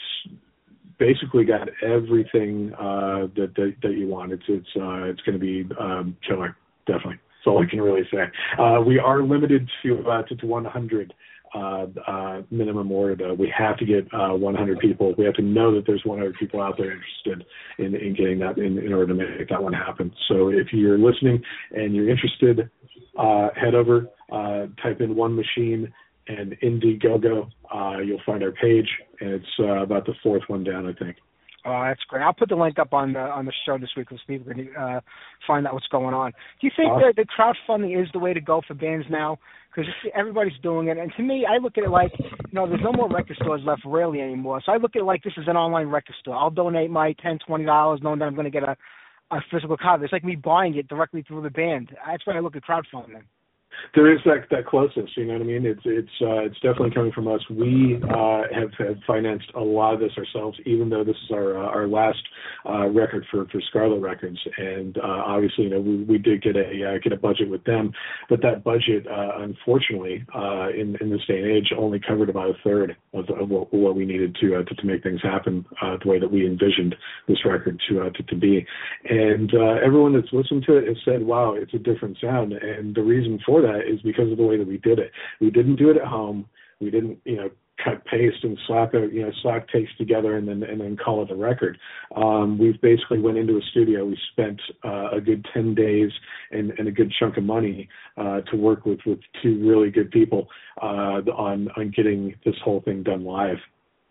basically 0.99 1.45
got 1.45 1.69
everything 1.83 2.73
uh, 2.75 3.27
that, 3.37 3.53
that 3.57 3.75
that 3.83 3.93
you 3.93 4.09
want. 4.09 4.33
It's 4.33 4.45
it's 4.49 4.69
uh, 4.77 5.05
it's 5.05 5.21
going 5.23 5.39
to 5.39 5.45
be 5.45 5.69
um, 5.79 6.17
killer, 6.27 6.57
definitely. 6.87 7.19
That's 7.45 7.47
all 7.47 7.63
I 7.63 7.69
can 7.69 7.81
really 7.81 8.09
say. 8.11 8.25
Uh, 8.59 8.81
we 8.81 8.99
are 8.99 9.23
limited 9.23 9.69
to 9.83 10.09
uh, 10.09 10.23
to, 10.23 10.37
to 10.37 10.47
100 10.47 11.15
uh, 11.55 11.87
uh, 12.07 12.43
minimum 12.51 12.91
order. 12.91 13.35
We 13.35 13.53
have 13.57 13.77
to 13.79 13.87
get 13.87 14.07
uh, 14.13 14.35
100 14.35 14.79
people. 14.79 15.15
We 15.17 15.25
have 15.25 15.35
to 15.35 15.43
know 15.43 15.75
that 15.75 15.85
there's 15.87 16.03
100 16.05 16.35
people 16.39 16.61
out 16.61 16.77
there 16.77 16.93
interested 16.93 17.47
in, 17.79 17.95
in 17.95 18.15
getting 18.15 18.39
that 18.41 18.59
in, 18.59 18.79
in 18.79 18.93
order 18.93 19.09
to 19.09 19.15
make 19.15 19.49
that 19.49 19.63
one 19.63 19.73
happen. 19.73 20.13
So 20.29 20.49
if 20.49 20.69
you're 20.73 20.99
listening 20.99 21.43
and 21.73 21.95
you're 21.95 22.09
interested, 22.09 22.71
uh, 23.19 23.49
head 23.55 23.75
over, 23.75 24.09
uh, 24.33 24.67
type 24.83 25.01
in 25.01 25.15
one 25.15 25.37
machine 25.37 25.93
and 26.27 26.57
Indiegogo. 26.63 27.51
Uh, 27.73 27.99
you'll 27.99 28.23
find 28.25 28.43
our 28.43 28.53
page, 28.53 28.89
and 29.21 29.31
it's 29.31 29.47
uh, 29.61 29.83
about 29.83 30.07
the 30.07 30.15
fourth 30.23 30.43
one 30.49 30.65
down, 30.65 30.87
I 30.87 30.93
think. 30.93 31.17
Oh, 31.67 31.83
that's 31.83 32.03
great. 32.09 32.23
I'll 32.23 32.35
put 32.35 32.51
the 32.51 32.57
link 32.57 32.79
up 32.79 32.93
on 32.93 33.15
the 33.15 33.21
on 33.21 33.47
the 33.47 33.53
show 33.65 33.79
this 33.79 33.89
week 33.97 34.09
so 34.11 34.17
people 34.27 34.53
can 34.53 34.69
uh, 34.79 35.01
find 35.47 35.67
out 35.67 35.73
what's 35.73 35.89
going 35.89 36.15
on. 36.15 36.33
Do 36.61 36.67
you 36.67 36.71
think 36.77 36.91
Awesome. 36.91 37.13
that 37.17 37.17
the 37.17 37.27
crowdfunding 37.27 38.01
is 38.01 38.09
the 38.13 38.19
way 38.19 38.35
to 38.35 38.41
go 38.41 38.61
for 38.67 38.75
bands 38.75 39.07
now? 39.09 39.39
Because 39.75 39.91
everybody's 40.15 40.59
doing 40.63 40.87
it, 40.87 40.99
and 40.99 41.13
to 41.17 41.23
me, 41.23 41.45
I 41.51 41.59
look 41.59 41.77
at 41.77 41.85
it 41.85 41.91
like, 41.91 42.13
you 42.19 42.53
know, 42.53 42.69
there's 42.69 42.81
no 42.83 42.93
more 42.93 43.09
record 43.09 43.37
stores 43.43 43.63
left 43.65 43.83
really 43.85 44.21
anymore. 44.21 44.63
So 44.65 44.71
I 44.71 44.77
look 44.77 44.95
at 44.95 45.01
it 45.01 45.05
like 45.05 45.25
this 45.25 45.33
is 45.37 45.49
an 45.49 45.57
online 45.57 45.89
record 45.89 46.15
store. 46.21 46.37
I'll 46.37 46.51
donate 46.51 46.91
my 46.91 47.13
ten, 47.15 47.39
twenty 47.45 47.65
dollars, 47.65 47.99
knowing 48.01 48.21
that 48.21 48.27
I'm 48.27 48.35
going 48.35 48.45
to 48.45 48.51
get 48.51 48.63
a 48.63 48.77
a 49.31 49.41
physical 49.51 49.77
copy. 49.77 50.05
It's 50.05 50.13
like 50.13 50.25
me 50.25 50.37
buying 50.37 50.77
it 50.77 50.87
directly 50.87 51.23
through 51.23 51.43
the 51.43 51.51
band. 51.51 51.91
That's 52.07 52.25
why 52.27 52.37
I 52.37 52.41
look 52.41 52.57
at 52.57 52.63
crowdfunding. 52.63 53.23
There 53.95 54.13
is 54.13 54.21
that 54.25 54.47
that 54.51 54.67
closeness, 54.67 55.11
you 55.17 55.27
know 55.27 55.35
what 55.35 55.43
I 55.43 55.45
mean? 55.45 55.67
It's 55.67 55.81
it's 55.85 56.09
uh, 56.21 56.45
it's 56.45 56.57
definitely 56.57 56.91
coming 56.91 57.13
from 57.13 57.29
us. 57.29 57.41
We 57.51 58.01
uh, 58.03 58.43
have 58.53 58.71
have 58.79 58.97
financed 59.07 59.51
a 59.55 59.61
lot 59.61 59.95
of 59.95 60.01
this 60.01 60.13
ourselves, 60.19 60.59
even 60.67 60.89
though 60.89 61.05
this 61.05 61.17
is 61.25 61.31
our 61.33 61.57
uh, 61.57 61.69
our 61.69 61.87
last 61.87 62.23
uh, 62.69 62.89
record 62.89 63.25
for 63.31 63.47
for 63.47 63.61
Scarlet 63.71 64.01
Records, 64.01 64.39
and 64.59 64.99
uh, 64.99 65.23
obviously, 65.27 65.65
you 65.65 65.71
know, 65.71 65.81
we, 65.81 66.05
we 66.05 66.19
did 66.19 66.43
get 66.43 66.57
a 66.57 66.95
uh, 66.95 66.99
get 67.03 67.13
a 67.13 67.17
budget 67.17 67.49
with 67.51 67.65
them, 67.65 67.93
but 68.29 68.43
that 68.43 68.65
budget, 68.65 69.07
uh, 69.07 69.39
unfortunately, 69.43 70.25
uh, 70.35 70.69
in 70.71 70.97
in 71.01 71.11
this 71.11 71.25
day 71.27 71.39
and 71.39 71.51
age, 71.51 71.73
only 71.77 72.01
covered 72.01 72.29
about 72.29 72.51
a 72.51 72.55
third 72.65 72.97
of, 73.13 73.29
of 73.31 73.49
what, 73.49 73.73
what 73.73 73.95
we 73.95 74.05
needed 74.05 74.37
to, 74.41 74.57
uh, 74.57 74.63
to 74.65 74.75
to 74.75 74.87
make 74.87 75.03
things 75.03 75.21
happen 75.23 75.65
uh, 75.83 75.97
the 76.03 76.09
way 76.09 76.19
that 76.19 76.31
we 76.31 76.47
envisioned 76.47 76.95
this 77.29 77.45
record 77.45 77.81
to 77.89 78.03
uh, 78.03 78.11
to, 78.11 78.23
to 78.25 78.37
be. 78.37 78.67
And 79.09 79.53
uh, 79.55 79.85
everyone 79.85 80.15
that's 80.15 80.33
listened 80.33 80.65
to 80.67 80.77
it 80.77 80.89
has 80.89 80.97
said, 81.05 81.23
"Wow, 81.23 81.55
it's 81.55 81.75
a 81.75 81.79
different 81.79 82.19
sound," 82.21 82.53
and 82.53 82.95
the 82.95 83.03
reason 83.03 83.39
for 83.45 83.63
that 83.65 83.83
is 83.89 84.01
because 84.03 84.31
of 84.31 84.39
the 84.39 84.45
way 84.45 84.57
that 84.57 84.67
we 84.67 84.79
did 84.79 84.99
it. 84.99 85.11
We 85.41 85.51
didn't 85.51 85.77
do 85.77 85.91
it 85.91 85.97
at 85.97 86.07
home. 86.07 86.47
We 86.81 86.91
didn't, 86.91 87.19
you 87.25 87.37
know, 87.37 87.51
cut 87.83 88.05
paste 88.05 88.45
and 88.45 88.59
slap 88.67 88.95
a 88.95 89.09
you 89.13 89.23
know 89.23 89.33
slap 89.43 89.69
takes 89.69 89.91
together 89.97 90.37
and 90.37 90.47
then 90.47 90.63
and 90.63 90.81
then 90.81 90.97
call 90.97 91.23
it 91.23 91.31
a 91.31 91.35
record. 91.35 91.79
Um, 92.15 92.59
we've 92.59 92.81
basically 92.81 93.19
went 93.19 93.39
into 93.39 93.57
a 93.57 93.63
studio. 93.71 94.05
We 94.05 94.19
spent 94.33 94.61
uh, 94.85 95.11
a 95.11 95.21
good 95.21 95.45
ten 95.53 95.75
days 95.75 96.11
and, 96.51 96.73
and 96.79 96.89
a 96.89 96.93
good 96.93 97.13
chunk 97.19 97.37
of 97.37 97.45
money 97.45 97.89
uh, 98.17 98.43
to 98.43 98.57
work 98.57 98.87
with 98.87 99.01
with 99.07 99.19
two 99.43 99.59
really 99.69 99.91
good 99.91 100.11
people 100.11 100.49
uh, 100.81 101.21
on 101.37 101.69
on 101.77 101.91
getting 101.91 102.35
this 102.45 102.57
whole 102.65 102.81
thing 102.83 103.03
done 103.03 103.25
live. 103.25 103.59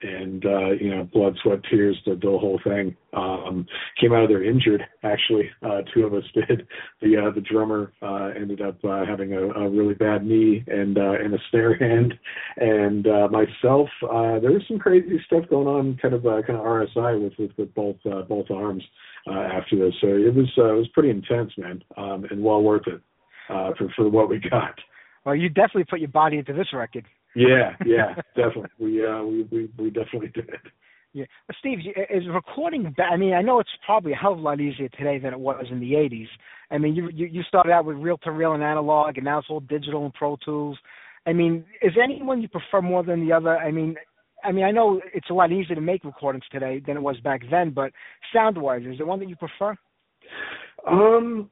And 0.03 0.45
uh, 0.45 0.71
you 0.71 0.93
know, 0.93 1.03
blood, 1.13 1.37
sweat, 1.41 1.59
tears, 1.69 1.97
the, 2.05 2.15
the 2.15 2.27
whole 2.27 2.59
thing. 2.63 2.95
Um, 3.13 3.65
came 4.01 4.11
out 4.11 4.23
of 4.23 4.29
there 4.29 4.43
injured. 4.43 4.83
Actually, 5.03 5.49
uh, 5.63 5.81
two 5.93 6.05
of 6.05 6.13
us 6.13 6.23
did. 6.33 6.67
The 7.01 7.17
uh, 7.17 7.31
the 7.33 7.41
drummer 7.41 7.93
uh, 8.01 8.31
ended 8.35 8.61
up 8.61 8.83
uh, 8.83 9.05
having 9.05 9.33
a, 9.33 9.47
a 9.49 9.69
really 9.69 9.93
bad 9.93 10.25
knee 10.25 10.63
and 10.67 10.97
uh, 10.97 11.13
and 11.13 11.33
a 11.33 11.37
snare 11.49 11.77
hand, 11.79 12.13
and 12.57 13.07
uh, 13.07 13.27
myself, 13.29 13.89
uh, 14.03 14.39
there 14.39 14.51
was 14.51 14.63
some 14.67 14.79
crazy 14.79 15.21
stuff 15.25 15.43
going 15.49 15.67
on, 15.67 15.97
kind 16.01 16.13
of 16.13 16.25
uh, 16.25 16.41
kind 16.45 16.59
of 16.59 16.65
RSI 16.65 17.23
with 17.23 17.33
with, 17.39 17.51
with 17.57 17.73
both 17.73 17.97
uh, 18.05 18.21
both 18.23 18.51
arms 18.51 18.83
uh, 19.27 19.39
after 19.39 19.77
this. 19.77 19.93
So 20.01 20.07
it 20.07 20.33
was 20.33 20.51
uh, 20.57 20.73
it 20.73 20.77
was 20.77 20.87
pretty 20.93 21.09
intense, 21.09 21.51
man, 21.57 21.83
um, 21.97 22.25
and 22.29 22.43
well 22.43 22.61
worth 22.61 22.87
it 22.87 23.01
uh, 23.49 23.71
for 23.77 23.89
for 23.95 24.09
what 24.09 24.29
we 24.29 24.39
got. 24.39 24.75
Well, 25.25 25.35
you 25.35 25.49
definitely 25.49 25.85
put 25.85 25.99
your 25.99 26.09
body 26.09 26.37
into 26.37 26.53
this 26.53 26.73
record. 26.73 27.05
Yeah, 27.35 27.75
yeah, 27.85 28.15
definitely. 28.35 28.69
We 28.79 29.05
uh, 29.05 29.23
we 29.23 29.43
we 29.51 29.69
we 29.77 29.89
definitely 29.89 30.29
did. 30.29 30.49
Yeah, 31.13 31.25
Steve, 31.59 31.79
is 32.09 32.23
recording? 32.33 32.93
I 32.97 33.17
mean, 33.17 33.33
I 33.33 33.41
know 33.41 33.59
it's 33.59 33.69
probably 33.85 34.13
a 34.13 34.15
hell 34.15 34.33
of 34.33 34.39
a 34.39 34.41
lot 34.41 34.59
easier 34.59 34.89
today 34.89 35.19
than 35.19 35.31
it 35.31 35.39
was 35.39 35.65
in 35.69 35.79
the 35.79 35.93
'80s. 35.93 36.27
I 36.71 36.79
mean, 36.79 36.95
you 36.95 37.09
you, 37.09 37.27
you 37.27 37.43
started 37.43 37.71
out 37.71 37.85
with 37.85 37.97
reel 37.97 38.17
to 38.19 38.31
reel 38.31 38.53
and 38.53 38.63
analog, 38.63 39.17
and 39.17 39.25
now 39.25 39.39
it's 39.39 39.47
all 39.49 39.59
digital 39.59 40.05
and 40.05 40.13
Pro 40.13 40.37
Tools. 40.43 40.77
I 41.25 41.33
mean, 41.33 41.65
is 41.81 41.93
anyone 42.01 42.41
you 42.41 42.47
prefer 42.47 42.81
more 42.81 43.03
than 43.03 43.25
the 43.25 43.31
other? 43.31 43.57
I 43.57 43.71
mean, 43.71 43.95
I 44.43 44.51
mean, 44.51 44.65
I 44.65 44.71
know 44.71 45.01
it's 45.13 45.29
a 45.29 45.33
lot 45.33 45.51
easier 45.51 45.75
to 45.75 45.81
make 45.81 46.03
recordings 46.03 46.43
today 46.51 46.81
than 46.85 46.97
it 46.97 47.01
was 47.01 47.19
back 47.19 47.41
then, 47.49 47.71
but 47.71 47.91
sound-wise, 48.33 48.83
is 48.85 48.97
there 48.97 49.07
one 49.07 49.19
that 49.19 49.29
you 49.29 49.35
prefer? 49.35 49.75
Um, 50.85 51.49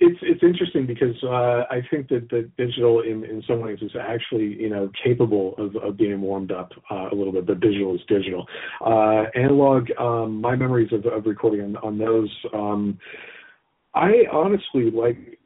it's 0.00 0.18
it's 0.22 0.42
interesting 0.42 0.86
because 0.86 1.16
uh, 1.22 1.64
I 1.70 1.82
think 1.90 2.08
that 2.08 2.30
the 2.30 2.50
digital 2.56 3.02
in 3.02 3.24
in 3.24 3.42
some 3.46 3.60
ways 3.60 3.78
is 3.82 3.92
actually 4.00 4.56
you 4.58 4.70
know 4.70 4.90
capable 5.04 5.54
of, 5.58 5.76
of 5.76 5.98
being 5.98 6.20
warmed 6.22 6.50
up 6.50 6.72
uh, 6.90 7.08
a 7.12 7.14
little 7.14 7.32
bit, 7.32 7.46
but 7.46 7.60
digital 7.60 7.94
is 7.94 8.00
digital. 8.08 8.46
Uh, 8.84 9.24
analog, 9.34 9.88
um, 9.98 10.40
my 10.40 10.56
memories 10.56 10.90
of, 10.92 11.04
of 11.04 11.26
recording 11.26 11.60
on, 11.60 11.76
on 11.76 11.98
those, 11.98 12.30
um, 12.54 12.98
I 13.94 14.24
honestly 14.32 14.90
like 14.90 15.38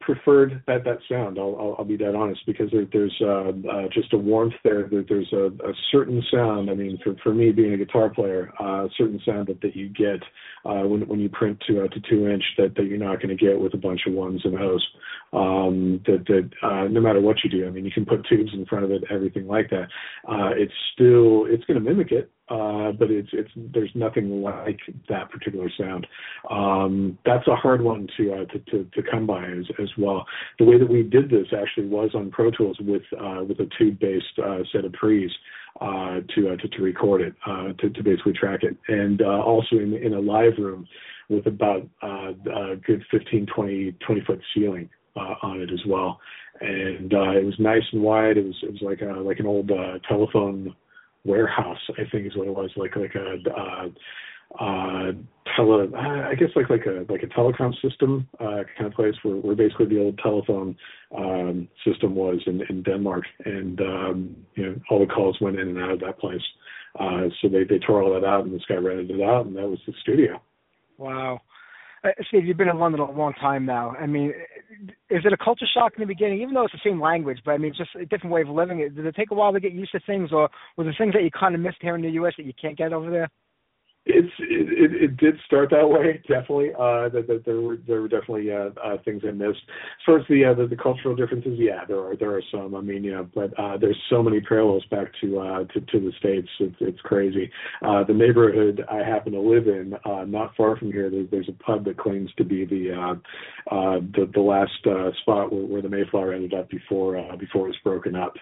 preferred 0.00 0.62
that 0.66 0.84
that 0.84 0.98
sound. 1.08 1.38
I'll 1.38 1.56
I'll, 1.58 1.76
I'll 1.78 1.84
be 1.84 1.96
that 1.98 2.14
honest 2.14 2.40
because 2.46 2.70
there, 2.70 2.86
there's 2.92 3.16
uh, 3.20 3.50
uh, 3.50 3.88
just 3.92 4.12
a 4.12 4.18
warmth 4.18 4.54
there. 4.64 4.88
there 4.90 5.04
there's 5.08 5.32
a, 5.32 5.46
a 5.46 5.72
certain 5.92 6.22
sound. 6.32 6.70
I 6.70 6.74
mean, 6.74 6.98
for 7.04 7.14
for 7.22 7.34
me 7.34 7.52
being 7.52 7.74
a 7.74 7.76
guitar 7.76 8.08
player, 8.08 8.52
uh, 8.60 8.86
a 8.86 8.88
certain 8.96 9.20
sound 9.24 9.48
that, 9.48 9.60
that 9.60 9.76
you 9.76 9.88
get 9.88 10.22
uh, 10.64 10.86
when 10.86 11.06
when 11.06 11.20
you 11.20 11.28
print 11.28 11.62
to 11.68 11.84
uh, 11.84 11.88
to 11.88 12.00
two 12.08 12.28
inch 12.28 12.44
that, 12.58 12.74
that 12.76 12.84
you're 12.84 12.98
not 12.98 13.20
going 13.20 13.36
to 13.36 13.44
get 13.44 13.60
with 13.60 13.74
a 13.74 13.78
bunch 13.78 14.00
of 14.06 14.14
ones 14.14 14.40
and 14.44 14.58
O's. 14.58 14.86
Um, 15.32 16.00
that 16.06 16.24
that 16.26 16.50
uh, 16.66 16.88
no 16.88 17.00
matter 17.00 17.20
what 17.20 17.36
you 17.44 17.50
do, 17.50 17.66
I 17.66 17.70
mean, 17.70 17.84
you 17.84 17.92
can 17.92 18.06
put 18.06 18.26
tubes 18.26 18.52
in 18.52 18.66
front 18.66 18.84
of 18.84 18.90
it, 18.90 19.04
everything 19.10 19.46
like 19.46 19.70
that. 19.70 19.88
Uh, 20.28 20.50
it's 20.56 20.72
still 20.94 21.46
it's 21.46 21.64
going 21.64 21.82
to 21.82 21.88
mimic 21.88 22.10
it, 22.10 22.30
uh, 22.50 22.92
but 22.92 23.10
it's 23.10 23.30
it's 23.32 23.50
there's 23.56 23.90
nothing 23.94 24.42
like 24.42 24.80
that 25.08 25.30
particular 25.30 25.70
sound. 25.78 26.06
Um, 26.50 27.18
that's 27.24 27.46
a 27.46 27.54
hard 27.54 27.80
one 27.80 28.08
to, 28.16 28.32
uh, 28.32 28.44
to 28.46 28.58
to 28.58 28.90
to 28.92 29.10
come 29.10 29.26
by 29.26 29.44
as 29.44 29.66
as 29.80 29.90
well. 29.96 30.26
The 30.58 30.64
way 30.64 30.78
that 30.78 30.90
we 30.90 31.02
did 31.02 31.30
this 31.30 31.46
actually 31.56 31.86
was 31.86 32.10
on 32.14 32.30
Pro 32.30 32.50
Tools 32.50 32.78
with 32.80 33.02
uh, 33.18 33.44
with 33.44 33.60
a 33.60 33.68
tube 33.78 34.00
based 34.00 34.38
uh, 34.44 34.58
set 34.72 34.84
of 34.84 34.92
pre's 34.92 35.30
uh, 35.80 36.20
to, 36.34 36.50
uh, 36.50 36.56
to 36.56 36.68
to 36.68 36.82
record 36.82 37.20
it 37.20 37.34
uh, 37.46 37.72
to 37.78 37.88
to 37.90 38.02
basically 38.02 38.32
track 38.32 38.60
it, 38.62 38.76
and 38.88 39.22
uh, 39.22 39.42
also 39.42 39.76
in 39.76 39.94
in 39.94 40.14
a 40.14 40.20
live 40.20 40.54
room 40.58 40.86
with 41.28 41.46
about 41.46 41.88
uh, 42.02 42.32
a 42.52 42.76
good 42.76 43.04
15 43.10 43.46
20 43.54 43.92
20 44.04 44.20
foot 44.22 44.40
ceiling 44.54 44.90
uh, 45.16 45.34
on 45.42 45.60
it 45.60 45.70
as 45.72 45.80
well. 45.86 46.20
And 46.60 47.14
uh, 47.14 47.30
it 47.30 47.44
was 47.44 47.54
nice 47.58 47.84
and 47.92 48.02
wide. 48.02 48.36
It 48.36 48.44
was 48.44 48.56
it 48.62 48.72
was 48.72 48.82
like 48.82 49.00
a, 49.00 49.20
like 49.20 49.38
an 49.38 49.46
old 49.46 49.70
uh, 49.70 49.98
telephone 50.08 50.74
warehouse, 51.24 51.80
I 51.98 52.08
think 52.10 52.26
is 52.26 52.36
what 52.36 52.48
it 52.48 52.54
was, 52.54 52.70
like 52.76 52.96
like 52.96 53.14
a 53.14 53.36
uh, 53.50 53.88
uh, 54.58 55.12
tele, 55.56 55.88
I 55.94 56.34
guess 56.34 56.48
like 56.56 56.70
like 56.70 56.86
a 56.86 57.06
like 57.10 57.22
a 57.22 57.26
telecom 57.26 57.72
system 57.80 58.28
uh, 58.40 58.62
kind 58.76 58.86
of 58.86 58.92
place 58.94 59.14
where, 59.22 59.36
where 59.36 59.54
basically 59.54 59.86
the 59.86 60.00
old 60.00 60.18
telephone 60.18 60.76
um, 61.16 61.68
system 61.86 62.14
was 62.14 62.40
in, 62.46 62.62
in 62.68 62.82
Denmark, 62.82 63.24
and 63.44 63.80
um, 63.80 64.36
you 64.56 64.64
know 64.66 64.76
all 64.90 64.98
the 64.98 65.12
calls 65.12 65.38
went 65.40 65.58
in 65.58 65.68
and 65.68 65.78
out 65.78 65.92
of 65.92 66.00
that 66.00 66.18
place. 66.18 66.42
Uh, 66.98 67.28
so 67.40 67.48
they 67.48 67.64
they 67.64 67.78
tore 67.78 68.02
all 68.02 68.12
that 68.14 68.26
out, 68.26 68.44
and 68.44 68.54
this 68.54 68.64
guy 68.68 68.74
rented 68.74 69.10
it 69.10 69.22
out, 69.22 69.46
and 69.46 69.56
that 69.56 69.68
was 69.68 69.78
the 69.86 69.92
studio. 70.02 70.40
Wow. 70.98 71.40
Uh, 72.02 72.08
Steve, 72.28 72.46
you've 72.46 72.56
been 72.56 72.68
in 72.68 72.78
London 72.78 73.00
a 73.00 73.10
long 73.10 73.34
time 73.34 73.66
now. 73.66 73.90
I 73.90 74.06
mean, 74.06 74.32
is 75.10 75.22
it 75.24 75.32
a 75.32 75.36
culture 75.36 75.66
shock 75.72 75.92
in 75.96 76.00
the 76.00 76.06
beginning, 76.06 76.40
even 76.40 76.54
though 76.54 76.64
it's 76.64 76.72
the 76.72 76.80
same 76.82 77.00
language, 77.00 77.40
but 77.44 77.52
I 77.52 77.58
mean, 77.58 77.70
it's 77.70 77.78
just 77.78 77.94
a 77.94 78.06
different 78.06 78.32
way 78.32 78.40
of 78.40 78.48
living? 78.48 78.78
Did 78.78 79.04
it 79.04 79.14
take 79.14 79.30
a 79.30 79.34
while 79.34 79.52
to 79.52 79.60
get 79.60 79.72
used 79.72 79.92
to 79.92 80.00
things, 80.06 80.30
or 80.32 80.48
were 80.76 80.84
there 80.84 80.94
things 80.96 81.12
that 81.12 81.22
you 81.22 81.30
kind 81.30 81.54
of 81.54 81.60
missed 81.60 81.78
here 81.80 81.94
in 81.94 82.02
the 82.02 82.10
U.S. 82.12 82.34
that 82.38 82.46
you 82.46 82.54
can't 82.60 82.78
get 82.78 82.92
over 82.94 83.10
there? 83.10 83.28
It's 84.06 84.32
it, 84.38 84.92
it, 84.92 85.02
it 85.02 85.16
did 85.18 85.38
start 85.44 85.68
that 85.70 85.86
way, 85.86 86.22
definitely. 86.26 86.70
Uh, 86.72 87.10
that, 87.10 87.42
there 87.44 87.60
were 87.60 87.76
there 87.86 88.00
were 88.00 88.08
definitely 88.08 88.50
uh, 88.50 88.70
uh, 88.82 88.96
things 89.04 89.22
I 89.28 89.30
missed. 89.30 89.60
As 89.68 90.04
far 90.06 90.18
as 90.18 90.24
the, 90.28 90.42
uh, 90.46 90.54
the 90.54 90.66
the 90.66 90.76
cultural 90.76 91.14
differences, 91.14 91.58
yeah, 91.58 91.84
there 91.86 92.00
are 92.00 92.16
there 92.16 92.34
are 92.34 92.42
some. 92.50 92.74
I 92.74 92.80
mean, 92.80 93.04
yeah, 93.04 93.22
but 93.34 93.52
uh, 93.58 93.76
there's 93.76 94.00
so 94.08 94.22
many 94.22 94.40
parallels 94.40 94.84
back 94.90 95.08
to 95.20 95.38
uh, 95.40 95.64
to, 95.64 95.80
to 95.80 96.00
the 96.00 96.12
states. 96.18 96.48
It's 96.60 96.76
it's 96.80 97.00
crazy. 97.02 97.52
Uh, 97.82 98.02
the 98.04 98.14
neighborhood 98.14 98.82
I 98.90 99.04
happen 99.04 99.32
to 99.32 99.40
live 99.40 99.66
in, 99.68 99.92
uh, 100.06 100.24
not 100.24 100.56
far 100.56 100.78
from 100.78 100.92
here, 100.92 101.10
there's, 101.10 101.30
there's 101.30 101.50
a 101.50 101.62
pub 101.62 101.84
that 101.84 101.98
claims 101.98 102.30
to 102.38 102.44
be 102.44 102.64
the 102.64 102.94
uh, 102.94 103.74
uh, 103.74 104.00
the 104.16 104.30
the 104.32 104.40
last 104.40 104.86
uh, 104.86 105.10
spot 105.20 105.52
where, 105.52 105.66
where 105.66 105.82
the 105.82 105.90
Mayflower 105.90 106.32
ended 106.32 106.54
up 106.54 106.70
before 106.70 107.18
uh, 107.18 107.36
before 107.36 107.66
it 107.66 107.70
was 107.70 107.76
broken 107.84 108.16
up. 108.16 108.32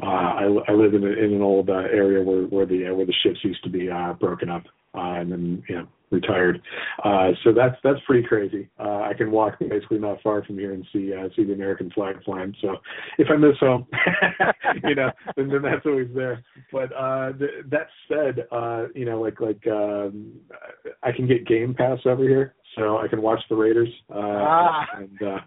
Uh, 0.00 0.06
I, 0.06 0.44
I 0.68 0.72
live 0.72 0.94
in, 0.94 1.04
a, 1.04 1.08
in 1.08 1.34
an 1.34 1.42
old 1.42 1.68
uh, 1.68 1.72
area 1.72 2.22
where 2.22 2.44
where 2.44 2.64
the 2.64 2.88
uh, 2.88 2.94
where 2.94 3.06
the 3.06 3.14
ships 3.24 3.40
used 3.42 3.64
to 3.64 3.70
be 3.70 3.90
uh, 3.90 4.12
broken 4.14 4.48
up 4.48 4.62
and 4.94 5.30
then 5.32 5.62
you 5.68 5.76
know 5.76 5.86
retired. 6.10 6.60
Uh, 7.04 7.30
so 7.44 7.52
that's 7.52 7.76
that's 7.84 8.00
pretty 8.06 8.26
crazy. 8.26 8.68
Uh, 8.78 9.02
I 9.02 9.12
can 9.16 9.30
walk 9.30 9.58
basically 9.60 9.98
not 9.98 10.20
far 10.22 10.42
from 10.44 10.58
here 10.58 10.72
and 10.72 10.86
see 10.92 11.12
uh, 11.14 11.28
see 11.36 11.44
the 11.44 11.52
American 11.52 11.90
flag 11.90 12.16
flying. 12.24 12.54
So 12.60 12.76
if 13.18 13.28
I 13.30 13.36
miss 13.36 13.56
home, 13.60 13.86
you 14.84 14.94
know, 14.94 15.10
then, 15.36 15.48
then 15.48 15.62
that's 15.62 15.86
always 15.86 16.08
there. 16.14 16.42
But 16.72 16.92
uh, 16.94 17.32
th- 17.38 17.64
that 17.70 17.86
said, 18.08 18.46
uh, 18.50 18.86
you 18.94 19.04
know, 19.04 19.20
like 19.20 19.40
like 19.40 19.64
um, 19.68 20.32
I 21.02 21.12
can 21.12 21.26
get 21.26 21.46
Game 21.46 21.74
Pass 21.74 21.98
over 22.04 22.22
here, 22.24 22.54
so 22.76 22.98
I 22.98 23.08
can 23.08 23.22
watch 23.22 23.40
the 23.48 23.56
Raiders, 23.56 23.90
uh, 24.12 24.18
Ah. 24.18 24.86
and 24.96 25.22
uh, 25.22 25.38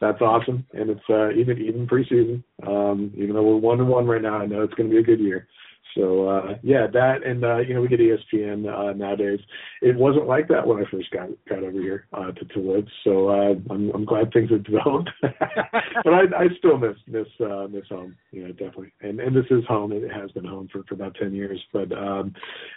that's 0.00 0.20
awesome. 0.20 0.64
And 0.72 0.90
it's 0.90 1.00
uh, 1.10 1.30
even 1.32 1.58
even 1.58 1.86
preseason. 1.86 2.42
Um, 2.66 3.12
even 3.16 3.34
though 3.34 3.42
we're 3.42 3.56
one 3.56 3.80
and 3.80 3.88
one 3.88 4.06
right 4.06 4.22
now, 4.22 4.38
I 4.38 4.46
know 4.46 4.62
it's 4.62 4.74
going 4.74 4.88
to 4.88 4.94
be 4.94 5.00
a 5.00 5.04
good 5.04 5.20
year. 5.20 5.48
So 5.94 6.28
uh 6.28 6.54
yeah, 6.62 6.86
that 6.92 7.24
and 7.24 7.44
uh 7.44 7.58
you 7.58 7.74
know 7.74 7.82
we 7.82 7.88
get 7.88 8.00
ESPN 8.00 8.66
uh 8.66 8.92
nowadays. 8.92 9.40
It 9.80 9.96
wasn't 9.96 10.26
like 10.26 10.48
that 10.48 10.66
when 10.66 10.78
I 10.78 10.90
first 10.90 11.10
got 11.10 11.28
got 11.48 11.62
over 11.62 11.80
here 11.80 12.06
uh 12.12 12.32
to, 12.32 12.44
to 12.44 12.60
Woods. 12.60 12.88
So 13.04 13.28
uh 13.28 13.54
I'm 13.70 13.90
I'm 13.90 14.04
glad 14.04 14.32
things 14.32 14.50
have 14.50 14.64
developed. 14.64 15.10
but 15.22 16.12
I 16.12 16.22
I 16.36 16.46
still 16.58 16.78
miss 16.78 16.96
miss 17.06 17.26
uh 17.40 17.66
miss 17.70 17.88
home, 17.88 18.16
you 18.30 18.44
know, 18.44 18.52
definitely. 18.52 18.92
And 19.00 19.20
and 19.20 19.36
this 19.36 19.46
is 19.50 19.64
home. 19.66 19.92
It 19.92 20.10
has 20.10 20.30
been 20.32 20.44
home 20.44 20.68
for, 20.72 20.82
for 20.84 20.94
about 20.94 21.14
ten 21.16 21.34
years. 21.34 21.60
But 21.72 21.92
um 21.92 22.34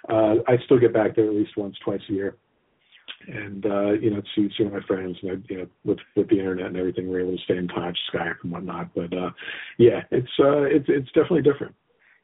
uh 0.09 0.35
I 0.47 0.57
still 0.65 0.79
get 0.79 0.93
back 0.93 1.15
there 1.15 1.25
at 1.25 1.35
least 1.35 1.57
once, 1.57 1.75
twice 1.83 2.01
a 2.09 2.13
year. 2.13 2.35
And 3.27 3.65
uh, 3.65 3.91
you 3.93 4.11
know, 4.11 4.21
see 4.35 4.49
see 4.57 4.65
my 4.65 4.81
friends 4.81 5.17
and 5.21 5.43
you 5.49 5.57
know, 5.57 5.67
with 5.83 5.99
with 6.15 6.29
the 6.29 6.37
internet 6.37 6.67
and 6.67 6.77
everything, 6.77 7.07
we're 7.07 7.21
able 7.21 7.37
to 7.37 7.43
stay 7.43 7.57
in 7.57 7.67
touch, 7.67 7.97
Skype 8.13 8.35
and 8.43 8.51
whatnot. 8.51 8.93
But 8.93 9.13
uh 9.17 9.31
yeah, 9.77 10.01
it's 10.11 10.31
uh 10.39 10.63
it's 10.63 10.85
it's 10.89 11.07
definitely 11.07 11.41
different. 11.41 11.73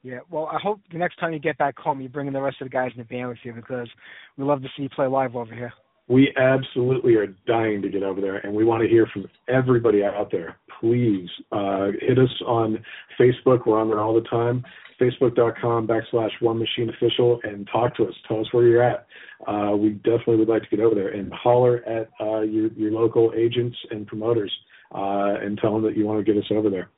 Yeah, 0.03 0.19
well, 0.31 0.49
I 0.51 0.57
hope 0.59 0.79
the 0.91 0.97
next 0.97 1.17
time 1.17 1.31
you 1.31 1.39
get 1.39 1.57
back 1.57 1.77
home, 1.77 2.01
you're 2.01 2.09
bringing 2.09 2.33
the 2.33 2.41
rest 2.41 2.57
of 2.61 2.65
the 2.65 2.71
guys 2.71 2.91
in 2.95 2.99
the 2.99 3.05
band 3.05 3.29
with 3.29 3.37
you 3.43 3.53
because 3.53 3.87
we 4.35 4.43
love 4.43 4.61
to 4.63 4.67
see 4.75 4.83
you 4.83 4.89
play 4.89 5.05
live 5.05 5.35
over 5.35 5.53
here. 5.53 5.71
We 6.07 6.33
absolutely 6.35 7.15
are 7.15 7.27
dying 7.47 7.81
to 7.83 7.89
get 7.89 8.03
over 8.03 8.19
there, 8.19 8.37
and 8.37 8.53
we 8.53 8.65
want 8.65 8.81
to 8.81 8.89
hear 8.89 9.05
from 9.05 9.27
everybody 9.47 10.03
out 10.03 10.31
there. 10.31 10.57
Please 10.79 11.29
uh, 11.51 11.91
hit 12.01 12.17
us 12.17 12.41
on 12.45 12.83
Facebook. 13.19 13.65
We're 13.65 13.79
on 13.79 13.89
there 13.89 14.01
all 14.01 14.15
the 14.15 14.27
time. 14.27 14.63
Facebook.com 14.99 15.87
backslash 15.87 16.31
One 16.41 16.59
Machine 16.59 16.89
Official, 16.89 17.39
and 17.43 17.67
talk 17.71 17.95
to 17.95 18.05
us. 18.05 18.13
Tell 18.27 18.41
us 18.41 18.47
where 18.51 18.67
you're 18.67 18.83
at. 18.83 19.07
Uh, 19.47 19.75
we 19.75 19.91
definitely 19.91 20.37
would 20.37 20.49
like 20.49 20.63
to 20.63 20.69
get 20.75 20.79
over 20.79 20.95
there 20.95 21.09
and 21.09 21.31
holler 21.33 21.77
at 21.85 22.09
uh, 22.19 22.41
your 22.41 22.71
your 22.73 22.91
local 22.91 23.31
agents 23.35 23.77
and 23.89 24.05
promoters, 24.05 24.51
uh, 24.93 25.35
and 25.41 25.57
tell 25.59 25.73
them 25.73 25.83
that 25.83 25.95
you 25.95 26.05
want 26.05 26.23
to 26.23 26.33
get 26.33 26.41
us 26.41 26.49
over 26.51 26.69
there. 26.69 26.89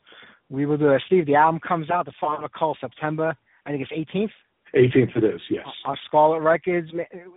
We 0.54 0.68
will 0.68 0.78
do 0.78 0.86
that. 0.86 1.02
Steve, 1.08 1.26
the 1.26 1.34
album 1.34 1.60
comes 1.68 1.90
out 1.90 2.06
the 2.06 2.14
Final 2.22 2.48
Cull 2.48 2.78
September. 2.80 3.36
I 3.66 3.72
think 3.72 3.88
it's 3.90 3.92
18th 3.92 4.30
18th 4.76 5.18
it 5.18 5.24
is, 5.24 5.42
yes. 5.50 5.66
on 5.86 5.96
Scarlet 6.08 6.42
Records. 6.42 6.90